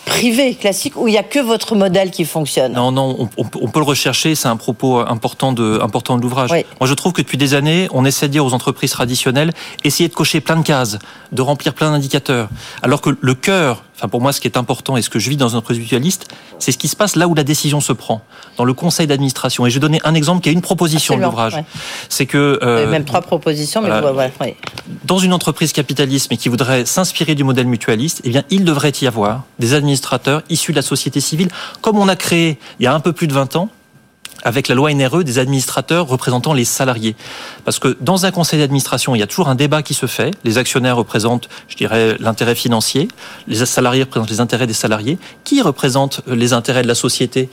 privée 0.08 0.54
classique 0.54 0.94
où 0.96 1.08
il 1.08 1.12
n'y 1.12 1.18
a 1.18 1.22
que 1.22 1.38
votre 1.38 1.74
modèle 1.74 2.10
qui 2.10 2.24
fonctionne. 2.24 2.72
Non, 2.72 2.90
non, 2.90 3.28
on, 3.36 3.44
peut 3.44 3.78
le 3.78 3.84
rechercher, 3.84 4.34
c'est 4.34 4.48
un 4.48 4.56
propos 4.56 4.98
important 4.98 5.52
de, 5.52 5.78
important 5.82 6.16
de 6.16 6.22
l'ouvrage. 6.22 6.50
Moi, 6.50 6.88
je 6.88 6.94
trouve 6.94 7.12
que 7.12 7.22
depuis 7.22 7.38
des 7.38 7.54
années, 7.54 7.88
on 7.92 8.04
essaie 8.04 8.28
de 8.28 8.32
dire 8.32 8.44
aux 8.44 8.54
entreprises 8.54 8.90
traditionnelles, 8.90 9.52
essayez 9.84 10.08
de 10.08 10.14
cocher 10.14 10.40
plein 10.40 10.56
de 10.56 10.62
cases, 10.62 10.98
de 11.32 11.42
remplir 11.42 11.74
plein 11.74 11.90
d'indicateurs, 11.90 12.48
alors 12.82 13.00
que 13.00 13.10
le 13.20 13.34
cœur 13.34 13.84
Enfin, 13.98 14.08
pour 14.08 14.20
moi, 14.20 14.32
ce 14.32 14.40
qui 14.40 14.46
est 14.46 14.56
important 14.56 14.96
et 14.96 15.02
ce 15.02 15.10
que 15.10 15.18
je 15.18 15.28
vis 15.28 15.36
dans 15.36 15.48
une 15.48 15.56
entreprise 15.56 15.80
mutualiste, 15.80 16.28
c'est 16.60 16.70
ce 16.70 16.78
qui 16.78 16.86
se 16.86 16.94
passe 16.94 17.16
là 17.16 17.26
où 17.26 17.34
la 17.34 17.42
décision 17.42 17.80
se 17.80 17.92
prend, 17.92 18.20
dans 18.56 18.62
le 18.62 18.72
conseil 18.72 19.08
d'administration. 19.08 19.66
Et 19.66 19.70
je 19.70 19.74
vais 19.74 19.80
donner 19.80 20.00
un 20.04 20.14
exemple 20.14 20.40
qui 20.40 20.50
est 20.50 20.52
une 20.52 20.60
proposition 20.60 21.16
de 21.16 21.22
l'ouvrage. 21.22 21.56
C'est 22.08 22.26
que 22.26 22.60
euh, 22.62 22.88
même 22.88 23.04
trois 23.04 23.22
propositions, 23.22 23.82
mais 23.82 23.90
dans 25.04 25.18
une 25.18 25.32
entreprise 25.32 25.72
capitaliste 25.72 26.28
mais 26.30 26.36
qui 26.36 26.48
voudrait 26.48 26.86
s'inspirer 26.86 27.34
du 27.34 27.42
modèle 27.42 27.66
mutualiste, 27.66 28.20
eh 28.22 28.30
bien, 28.30 28.44
il 28.50 28.64
devrait 28.64 28.92
y 29.02 29.06
avoir 29.08 29.42
des 29.58 29.74
administrateurs 29.74 29.97
issus 30.48 30.72
de 30.72 30.76
la 30.76 30.82
société 30.82 31.20
civile, 31.20 31.48
comme 31.80 31.98
on 31.98 32.08
a 32.08 32.16
créé 32.16 32.58
il 32.80 32.84
y 32.84 32.86
a 32.86 32.94
un 32.94 33.00
peu 33.00 33.12
plus 33.12 33.26
de 33.26 33.32
20 33.32 33.56
ans 33.56 33.68
avec 34.44 34.68
la 34.68 34.74
loi 34.74 34.92
NRE 34.92 35.24
des 35.24 35.38
administrateurs 35.38 36.06
représentant 36.06 36.52
les 36.52 36.64
salariés. 36.64 37.16
Parce 37.64 37.78
que 37.78 37.96
dans 38.00 38.26
un 38.26 38.30
conseil 38.30 38.60
d'administration, 38.60 39.14
il 39.14 39.18
y 39.18 39.22
a 39.22 39.26
toujours 39.26 39.48
un 39.48 39.54
débat 39.54 39.82
qui 39.82 39.94
se 39.94 40.06
fait. 40.06 40.32
Les 40.44 40.58
actionnaires 40.58 40.96
représentent, 40.96 41.48
je 41.68 41.76
dirais, 41.76 42.16
l'intérêt 42.20 42.54
financier. 42.54 43.08
Les 43.46 43.64
salariés 43.66 44.04
représentent 44.04 44.30
les 44.30 44.40
intérêts 44.40 44.66
des 44.66 44.74
salariés. 44.74 45.18
Qui 45.44 45.60
représente 45.62 46.20
les 46.26 46.52
intérêts 46.52 46.82
de 46.82 46.88
la 46.88 46.94
société 46.94 47.48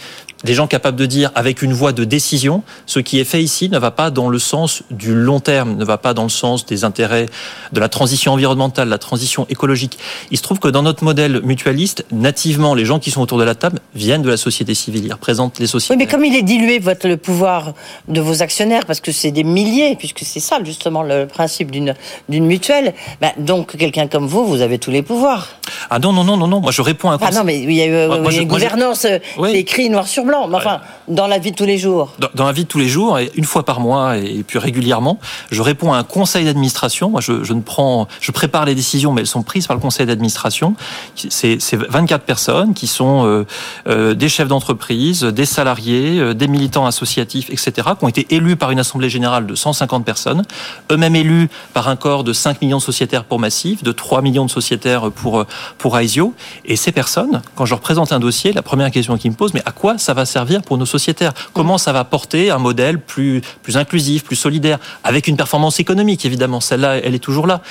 Des 0.45 0.53
gens 0.53 0.67
capables 0.67 0.95
de 0.95 1.07
dire, 1.07 1.31
avec 1.33 1.63
une 1.63 1.73
voix 1.73 1.91
de 1.91 2.03
décision, 2.03 2.61
ce 2.85 2.99
qui 2.99 3.19
est 3.19 3.23
fait 3.23 3.41
ici 3.41 3.67
ne 3.67 3.79
va 3.79 3.89
pas 3.89 4.11
dans 4.11 4.29
le 4.29 4.37
sens 4.37 4.83
du 4.91 5.15
long 5.15 5.39
terme, 5.39 5.75
ne 5.75 5.83
va 5.83 5.97
pas 5.97 6.13
dans 6.13 6.21
le 6.21 6.29
sens 6.29 6.67
des 6.67 6.83
intérêts 6.83 7.25
de 7.73 7.79
la 7.79 7.89
transition 7.89 8.33
environnementale, 8.33 8.87
la 8.87 8.99
transition 8.99 9.47
écologique. 9.49 9.97
Il 10.29 10.37
se 10.37 10.43
trouve 10.43 10.59
que 10.59 10.67
dans 10.67 10.83
notre 10.83 11.03
modèle 11.03 11.41
mutualiste, 11.41 12.05
nativement, 12.11 12.75
les 12.75 12.85
gens 12.85 12.99
qui 12.99 13.09
sont 13.09 13.21
autour 13.21 13.39
de 13.39 13.43
la 13.43 13.55
table 13.55 13.79
viennent 13.95 14.21
de 14.21 14.29
la 14.29 14.37
société 14.37 14.75
civile. 14.75 15.05
Ils 15.05 15.13
représentent 15.13 15.57
les 15.57 15.65
sociétés. 15.65 15.95
Oui, 15.95 15.97
mais 15.97 16.05
comme 16.05 16.23
il 16.23 16.35
est 16.35 16.43
dilué 16.43 16.77
votre, 16.77 17.07
le 17.07 17.17
pouvoir 17.17 17.73
de 18.07 18.21
vos 18.21 18.43
actionnaires, 18.43 18.85
parce 18.85 18.99
que 18.99 19.11
c'est 19.11 19.31
des 19.31 19.43
milliers, 19.43 19.95
puisque 19.95 20.19
c'est 20.21 20.39
ça 20.39 20.59
justement 20.63 21.01
le 21.01 21.25
principe 21.25 21.71
d'une 21.71 21.95
mutuelle, 22.29 22.93
ben, 23.19 23.31
donc 23.39 23.75
quelqu'un 23.77 24.07
comme 24.07 24.27
vous, 24.27 24.45
vous 24.45 24.61
avez 24.61 24.77
tous 24.77 24.91
les 24.91 25.01
pouvoirs. 25.01 25.47
Ah 25.89 25.97
non, 25.97 26.13
non, 26.13 26.23
non, 26.23 26.37
non, 26.37 26.47
non, 26.47 26.61
moi 26.61 26.71
je 26.71 26.83
réponds 26.83 27.09
à 27.09 27.13
un 27.15 27.19
Ah 27.21 27.31
non, 27.31 27.43
mais 27.43 27.59
il 27.59 27.71
y 27.71 27.81
a, 27.81 28.05
une 28.05 28.47
gouvernance, 28.47 28.99
c'est 28.99 29.21
écrit 29.53 29.89
noir 29.89 30.07
sur 30.07 30.23
blanc, 30.23 30.34
mais 30.49 30.57
enfin, 30.57 30.81
dans 31.07 31.27
la 31.27 31.37
vie 31.37 31.51
de 31.51 31.55
tous 31.55 31.65
les 31.65 31.77
jours. 31.77 32.13
Dans, 32.33 32.45
la 32.45 32.51
vie 32.51 32.63
de 32.63 32.69
tous 32.69 32.79
les 32.79 32.89
jours, 32.89 33.19
et 33.19 33.31
une 33.35 33.45
fois 33.45 33.63
par 33.63 33.79
mois, 33.79 34.17
et, 34.17 34.43
puis 34.43 34.59
régulièrement, 34.59 35.19
je 35.51 35.61
réponds 35.61 35.93
à 35.93 35.97
un 35.97 36.03
conseil 36.03 36.45
d'administration. 36.45 37.09
Moi, 37.09 37.21
je, 37.21 37.43
je, 37.43 37.53
ne 37.53 37.61
prends, 37.61 38.07
je 38.19 38.31
prépare 38.31 38.65
les 38.65 38.75
décisions, 38.75 39.13
mais 39.13 39.21
elles 39.21 39.27
sont 39.27 39.43
prises 39.43 39.67
par 39.67 39.75
le 39.75 39.81
conseil 39.81 40.05
d'administration. 40.05 40.75
C'est 41.15 41.57
24 41.75 42.23
personnes 42.23 42.73
qui 42.73 42.87
sont 42.87 43.25
euh, 43.25 43.45
euh, 43.87 44.13
des 44.13 44.29
chefs 44.29 44.47
d'entreprise, 44.47 45.23
des 45.23 45.45
salariés, 45.45 46.33
des 46.33 46.47
militants 46.47 46.65
militants 46.65 46.85
associatifs, 46.87 47.49
etc., 47.51 47.89
qui 47.97 48.05
ont 48.05 48.07
été 48.07 48.25
élus 48.33 48.55
par 48.55 48.71
une 48.71 48.79
assemblée 48.79 49.09
générale 49.09 49.45
de 49.45 49.53
150 49.53 50.03
personnes, 50.03 50.43
eux-mêmes 50.91 51.15
élus 51.15 51.49
par 51.73 51.87
un 51.89 51.95
corps 51.95 52.23
de 52.23 52.33
5 52.33 52.61
millions 52.61 52.77
de 52.77 52.81
sociétaires 52.81 53.23
pour 53.23 53.39
Massif, 53.39 53.83
de 53.83 53.91
3 53.91 54.23
millions 54.23 54.45
de 54.45 54.49
sociétaires 54.49 55.11
pour, 55.11 55.45
pour 55.77 55.97
Aesio. 55.99 56.33
Et 56.65 56.75
ces 56.75 56.91
personnes, 56.91 57.41
quand 57.55 57.65
je 57.65 57.71
leur 57.71 57.81
présente 57.81 58.11
un 58.11 58.19
dossier, 58.19 58.51
la 58.51 58.63
première 58.63 58.89
question 58.89 59.15
qu'ils 59.17 59.31
me 59.31 59.35
posent, 59.35 59.53
mais 59.53 59.61
à 59.65 59.71
quoi 59.71 59.99
ça 59.99 60.13
va 60.15 60.24
servir 60.25 60.61
pour 60.61 60.77
nos 60.77 60.85
sociétaires 60.85 61.33
Comment 61.53 61.77
ça 61.77 61.93
va 61.93 62.03
porter 62.03 62.51
un 62.51 62.57
modèle 62.57 62.99
plus, 62.99 63.41
plus 63.61 63.77
inclusif, 63.77 64.23
plus 64.23 64.35
solidaire, 64.35 64.79
avec 65.03 65.27
une 65.27 65.37
performance 65.37 65.79
économique, 65.79 66.25
évidemment. 66.25 66.59
Celle-là, 66.59 66.97
elle 66.97 67.15
est 67.15 67.19
toujours 67.19 67.47
là. 67.47 67.61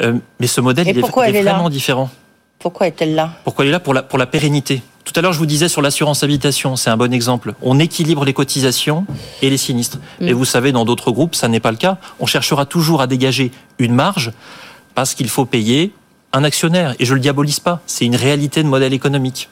Euh, 0.00 0.14
mais 0.40 0.46
ce 0.46 0.60
modèle, 0.60 0.88
il 0.88 0.98
est, 0.98 1.42
vraiment 1.42 1.70
différent. 1.70 2.10
Pourquoi 2.58 2.88
est-elle 2.88 3.14
là? 3.14 3.32
Pourquoi 3.44 3.64
elle 3.64 3.70
est 3.70 3.72
là? 3.72 3.80
Pour 3.80 3.94
la, 3.94 4.02
pour 4.02 4.18
la 4.18 4.26
pérennité. 4.26 4.82
Tout 5.04 5.12
à 5.18 5.22
l'heure, 5.22 5.32
je 5.32 5.38
vous 5.38 5.46
disais 5.46 5.68
sur 5.68 5.80
l'assurance 5.80 6.22
habitation, 6.22 6.76
c'est 6.76 6.90
un 6.90 6.96
bon 6.98 7.14
exemple. 7.14 7.54
On 7.62 7.78
équilibre 7.78 8.26
les 8.26 8.34
cotisations 8.34 9.06
et 9.40 9.48
les 9.48 9.56
sinistres. 9.56 9.98
Et 10.20 10.34
mm. 10.34 10.36
vous 10.36 10.44
savez, 10.44 10.70
dans 10.70 10.84
d'autres 10.84 11.12
groupes, 11.12 11.34
ça 11.34 11.48
n'est 11.48 11.60
pas 11.60 11.70
le 11.70 11.78
cas. 11.78 11.96
On 12.20 12.26
cherchera 12.26 12.66
toujours 12.66 13.00
à 13.00 13.06
dégager 13.06 13.50
une 13.78 13.94
marge 13.94 14.32
parce 14.94 15.14
qu'il 15.14 15.28
faut 15.28 15.46
payer 15.46 15.94
un 16.34 16.44
actionnaire. 16.44 16.94
Et 16.98 17.04
je 17.04 17.14
le 17.14 17.20
diabolise 17.20 17.60
pas. 17.60 17.80
C'est 17.86 18.04
une 18.04 18.16
réalité 18.16 18.62
de 18.62 18.68
modèle 18.68 18.92
économique. 18.92 19.48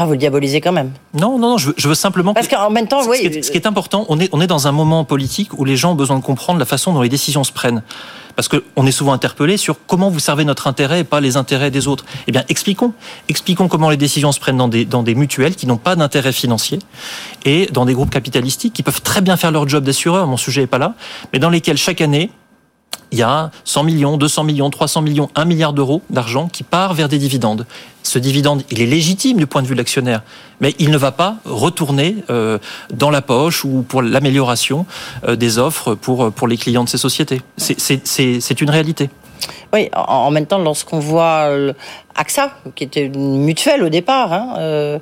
Enfin, 0.00 0.06
vous 0.06 0.12
le 0.12 0.18
diabolisez 0.18 0.62
quand 0.62 0.72
même. 0.72 0.92
Non, 1.12 1.38
non, 1.38 1.50
non, 1.50 1.58
je 1.58 1.86
veux, 1.86 1.94
simplement. 1.94 2.32
Parce 2.32 2.48
qu'en 2.48 2.70
même 2.70 2.88
temps, 2.88 3.06
oui. 3.06 3.18
Ce 3.42 3.50
qui, 3.50 3.58
est, 3.58 3.66
important, 3.66 4.06
on 4.08 4.18
est, 4.18 4.30
on 4.32 4.40
est 4.40 4.46
dans 4.46 4.66
un 4.66 4.72
moment 4.72 5.04
politique 5.04 5.58
où 5.58 5.66
les 5.66 5.76
gens 5.76 5.92
ont 5.92 5.94
besoin 5.94 6.18
de 6.18 6.24
comprendre 6.24 6.58
la 6.58 6.64
façon 6.64 6.94
dont 6.94 7.02
les 7.02 7.10
décisions 7.10 7.44
se 7.44 7.52
prennent. 7.52 7.82
Parce 8.34 8.48
qu'on 8.48 8.86
est 8.86 8.92
souvent 8.92 9.12
interpellé 9.12 9.58
sur 9.58 9.76
comment 9.86 10.08
vous 10.08 10.18
servez 10.18 10.46
notre 10.46 10.68
intérêt 10.68 11.00
et 11.00 11.04
pas 11.04 11.20
les 11.20 11.36
intérêts 11.36 11.70
des 11.70 11.86
autres. 11.86 12.06
Eh 12.26 12.32
bien, 12.32 12.44
expliquons. 12.48 12.94
Expliquons 13.28 13.68
comment 13.68 13.90
les 13.90 13.98
décisions 13.98 14.32
se 14.32 14.40
prennent 14.40 14.56
dans 14.56 14.68
des, 14.68 14.86
dans 14.86 15.02
des 15.02 15.14
mutuelles 15.14 15.54
qui 15.54 15.66
n'ont 15.66 15.76
pas 15.76 15.96
d'intérêt 15.96 16.32
financier 16.32 16.78
et 17.44 17.66
dans 17.66 17.84
des 17.84 17.92
groupes 17.92 18.08
capitalistiques 18.08 18.72
qui 18.72 18.82
peuvent 18.82 19.02
très 19.02 19.20
bien 19.20 19.36
faire 19.36 19.50
leur 19.50 19.68
job 19.68 19.84
d'assureur, 19.84 20.26
mon 20.26 20.38
sujet 20.38 20.62
n'est 20.62 20.66
pas 20.66 20.78
là, 20.78 20.94
mais 21.34 21.38
dans 21.38 21.50
lesquels 21.50 21.76
chaque 21.76 22.00
année, 22.00 22.30
il 23.12 23.18
y 23.18 23.22
a 23.22 23.50
100 23.64 23.84
millions, 23.84 24.16
200 24.16 24.44
millions, 24.44 24.70
300 24.70 25.02
millions, 25.02 25.28
1 25.34 25.44
milliard 25.44 25.72
d'euros 25.72 26.02
d'argent 26.10 26.48
qui 26.48 26.62
part 26.62 26.94
vers 26.94 27.08
des 27.08 27.18
dividendes. 27.18 27.66
Ce 28.02 28.18
dividende, 28.18 28.62
il 28.70 28.80
est 28.80 28.86
légitime 28.86 29.36
du 29.36 29.46
point 29.46 29.62
de 29.62 29.66
vue 29.66 29.74
de 29.74 29.78
l'actionnaire, 29.78 30.22
mais 30.60 30.74
il 30.78 30.90
ne 30.90 30.96
va 30.96 31.12
pas 31.12 31.36
retourner 31.44 32.16
euh, 32.30 32.58
dans 32.92 33.10
la 33.10 33.22
poche 33.22 33.64
ou 33.64 33.84
pour 33.86 34.02
l'amélioration 34.02 34.86
euh, 35.26 35.36
des 35.36 35.58
offres 35.58 35.94
pour, 35.94 36.32
pour 36.32 36.48
les 36.48 36.56
clients 36.56 36.84
de 36.84 36.88
ces 36.88 36.98
sociétés. 36.98 37.42
C'est 37.56 38.60
une 38.60 38.70
réalité. 38.70 39.10
Oui, 39.72 39.88
en 39.94 40.30
même 40.30 40.46
temps, 40.46 40.58
lorsqu'on 40.58 40.98
voit 40.98 41.48
AXA, 42.14 42.50
qui 42.74 42.84
était 42.84 43.06
une 43.06 43.38
mutuelle 43.38 43.82
au 43.82 43.88
départ, 43.88 44.32
hein, 44.32 44.54
euh, 44.58 44.98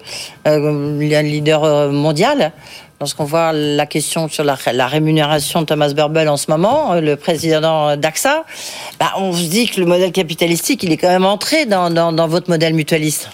euh 0.47 1.23
leader 1.23 1.91
mondial, 1.91 2.53
Lorsqu'on 3.01 3.25
voit 3.25 3.53
la 3.53 3.87
question 3.87 4.27
sur 4.27 4.43
la, 4.43 4.57
rémunération 4.89 5.61
de 5.61 5.67
Thomas 5.67 5.93
Burbel 5.93 6.29
en 6.29 6.37
ce 6.37 6.51
moment, 6.51 6.95
euh, 6.95 7.01
le 7.01 7.15
président 7.15 7.97
d'AXA, 7.97 8.45
bah, 8.99 9.13
on 9.17 9.33
se 9.33 9.45
dit 9.45 9.69
que 9.69 9.79
le 9.79 9.87
modèle 9.87 10.11
capitalistique, 10.11 10.83
il 10.83 10.91
est 10.91 10.97
quand 10.97 11.09
même 11.09 11.25
entré 11.25 11.65
dans, 11.65 12.27
votre 12.27 12.51
modèle 12.51 12.75
mutualiste. 12.75 13.31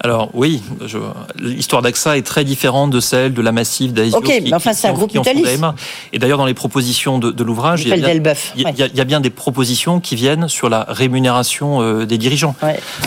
Alors 0.00 0.30
oui, 0.32 0.62
l'histoire 1.40 1.82
d'AXA 1.82 2.18
est 2.18 2.22
très 2.22 2.44
différente 2.44 2.90
de 2.90 3.00
celle 3.00 3.34
de 3.34 3.42
la 3.42 3.50
Massive 3.50 3.92
d'Aesio. 3.92 4.18
Ok, 4.18 4.32
mais 4.44 4.54
enfin 4.54 4.72
c'est 4.72 4.86
un 4.86 4.92
groupe 4.92 5.12
mutualiste. 5.12 5.60
Et 6.12 6.18
d'ailleurs 6.20 6.38
dans 6.38 6.46
les 6.46 6.54
propositions 6.54 7.18
de, 7.18 7.42
l'ouvrage, 7.42 7.82
il, 7.84 7.92
il, 7.96 8.96
y 8.96 9.00
a 9.00 9.04
bien 9.04 9.20
des 9.20 9.30
propositions 9.30 9.98
qui 9.98 10.14
viennent 10.14 10.48
sur 10.48 10.68
la 10.68 10.84
rémunération 10.88 11.82
euh, 11.82 12.06
des 12.06 12.18
dirigeants, 12.18 12.54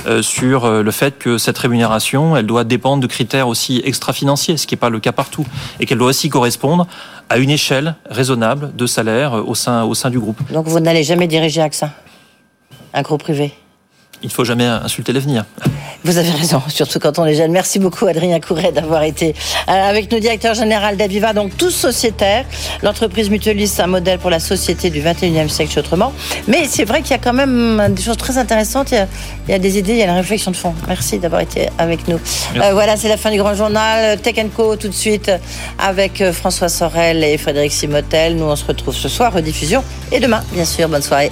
euh, 0.06 0.22
sur 0.22 0.66
euh, 0.66 0.84
le 0.84 0.92
fait 0.92 1.18
que 1.18 1.38
cette 1.38 1.58
rémunération, 1.58 2.36
elle 2.36 2.46
doit 2.46 2.66
dépendre 2.66 3.02
de 3.02 3.08
critères 3.08 3.48
aussi 3.48 3.82
extra-financiers, 3.86 4.58
ce 4.58 4.68
qui 4.68 4.74
n'est 4.74 4.80
pas 4.80 4.90
le 4.90 5.00
cas 5.00 5.14
partout, 5.14 5.46
et 5.80 5.86
qu'elle 5.86 5.98
doit 5.98 6.10
aussi 6.10 6.30
correspondre 6.30 6.88
à 7.30 7.38
une 7.38 7.50
échelle 7.50 7.96
raisonnable 8.10 8.76
de 8.76 8.86
salaire 8.86 9.34
au 9.48 9.56
sein, 9.56 9.84
au 9.84 9.94
sein 9.94 10.10
du 10.10 10.20
groupe. 10.20 10.40
Donc 10.52 10.68
vous 10.68 10.80
n'allez 10.82 11.04
jamais 11.04 11.28
diriger 11.28 11.62
AXA, 11.62 11.92
un 12.94 13.02
groupe 13.02 13.24
privé? 13.24 13.54
Il 14.24 14.28
ne 14.28 14.32
faut 14.32 14.44
jamais 14.44 14.66
insulter 14.66 15.14
l'avenir. 15.14 15.46
Vous 16.04 16.18
avez 16.18 16.32
raison, 16.32 16.62
surtout 16.68 17.00
quand 17.00 17.20
on 17.20 17.26
est 17.26 17.36
jeune. 17.36 17.52
Merci 17.52 17.78
beaucoup 17.78 18.08
Adrien 18.08 18.40
Couret 18.40 18.72
d'avoir 18.72 19.04
été 19.04 19.36
euh, 19.70 19.72
avec 19.72 20.12
nous, 20.12 20.20
directeur 20.20 20.56
général 20.56 20.98
d'Aviva, 20.98 21.34
donc 21.34 21.56
tous 21.58 21.72
sociétaires. 21.72 22.46
L'entreprise 22.82 23.30
mutualiste, 23.30 23.80
un 23.80 23.88
modèle 23.88 24.18
pour 24.18 24.30
la 24.30 24.40
société 24.40 24.90
du 24.90 25.02
21e 25.02 25.48
siècle 25.48 25.78
autrement. 25.78 26.14
Mais 26.48 26.66
c'est 26.68 26.86
vrai 26.86 27.02
qu'il 27.02 27.12
y 27.12 27.16
a 27.16 27.20
quand 27.20 27.34
même 27.34 27.94
des 27.94 28.02
choses 28.02 28.18
très 28.18 28.38
intéressantes. 28.38 28.92
Il 28.92 29.52
y 29.52 29.54
a, 29.54 29.60
des 29.60 29.78
idées, 29.78 29.94
il 29.94 30.00
y 30.00 30.04
a 30.04 30.08
la 30.08 30.16
réflexion 30.16 30.52
de 30.52 30.56
fond. 30.56 30.74
Merci 30.88 31.20
d'avoir 31.20 31.42
été 31.42 31.70
avec 31.78 32.08
nous. 32.08 32.20
Euh, 32.56 32.74
voilà, 32.74 32.98
c'est 32.98 33.10
la 33.10 33.18
fin 33.18 33.32
du 33.32 33.38
grand 33.38 33.54
journal. 33.54 34.20
Tech 34.22 34.36
Co 34.56 34.76
tout 34.76 34.88
de 34.88 34.94
suite 34.94 35.32
avec 35.78 36.22
euh, 36.22 36.34
François 36.34 36.70
Sorel 36.70 37.24
et 37.24 37.38
Frédéric 37.38 37.72
Simotel. 37.72 38.36
Nous, 38.36 38.46
on 38.46 38.56
se 38.56 38.66
retrouve 38.66 38.96
ce 38.96 39.10
soir, 39.10 39.34
rediffusion. 39.34 39.84
Et 40.12 40.20
demain, 40.20 40.42
bien 40.52 40.66
sûr. 40.66 40.90
Bonne 40.90 41.02
soirée 41.02 41.32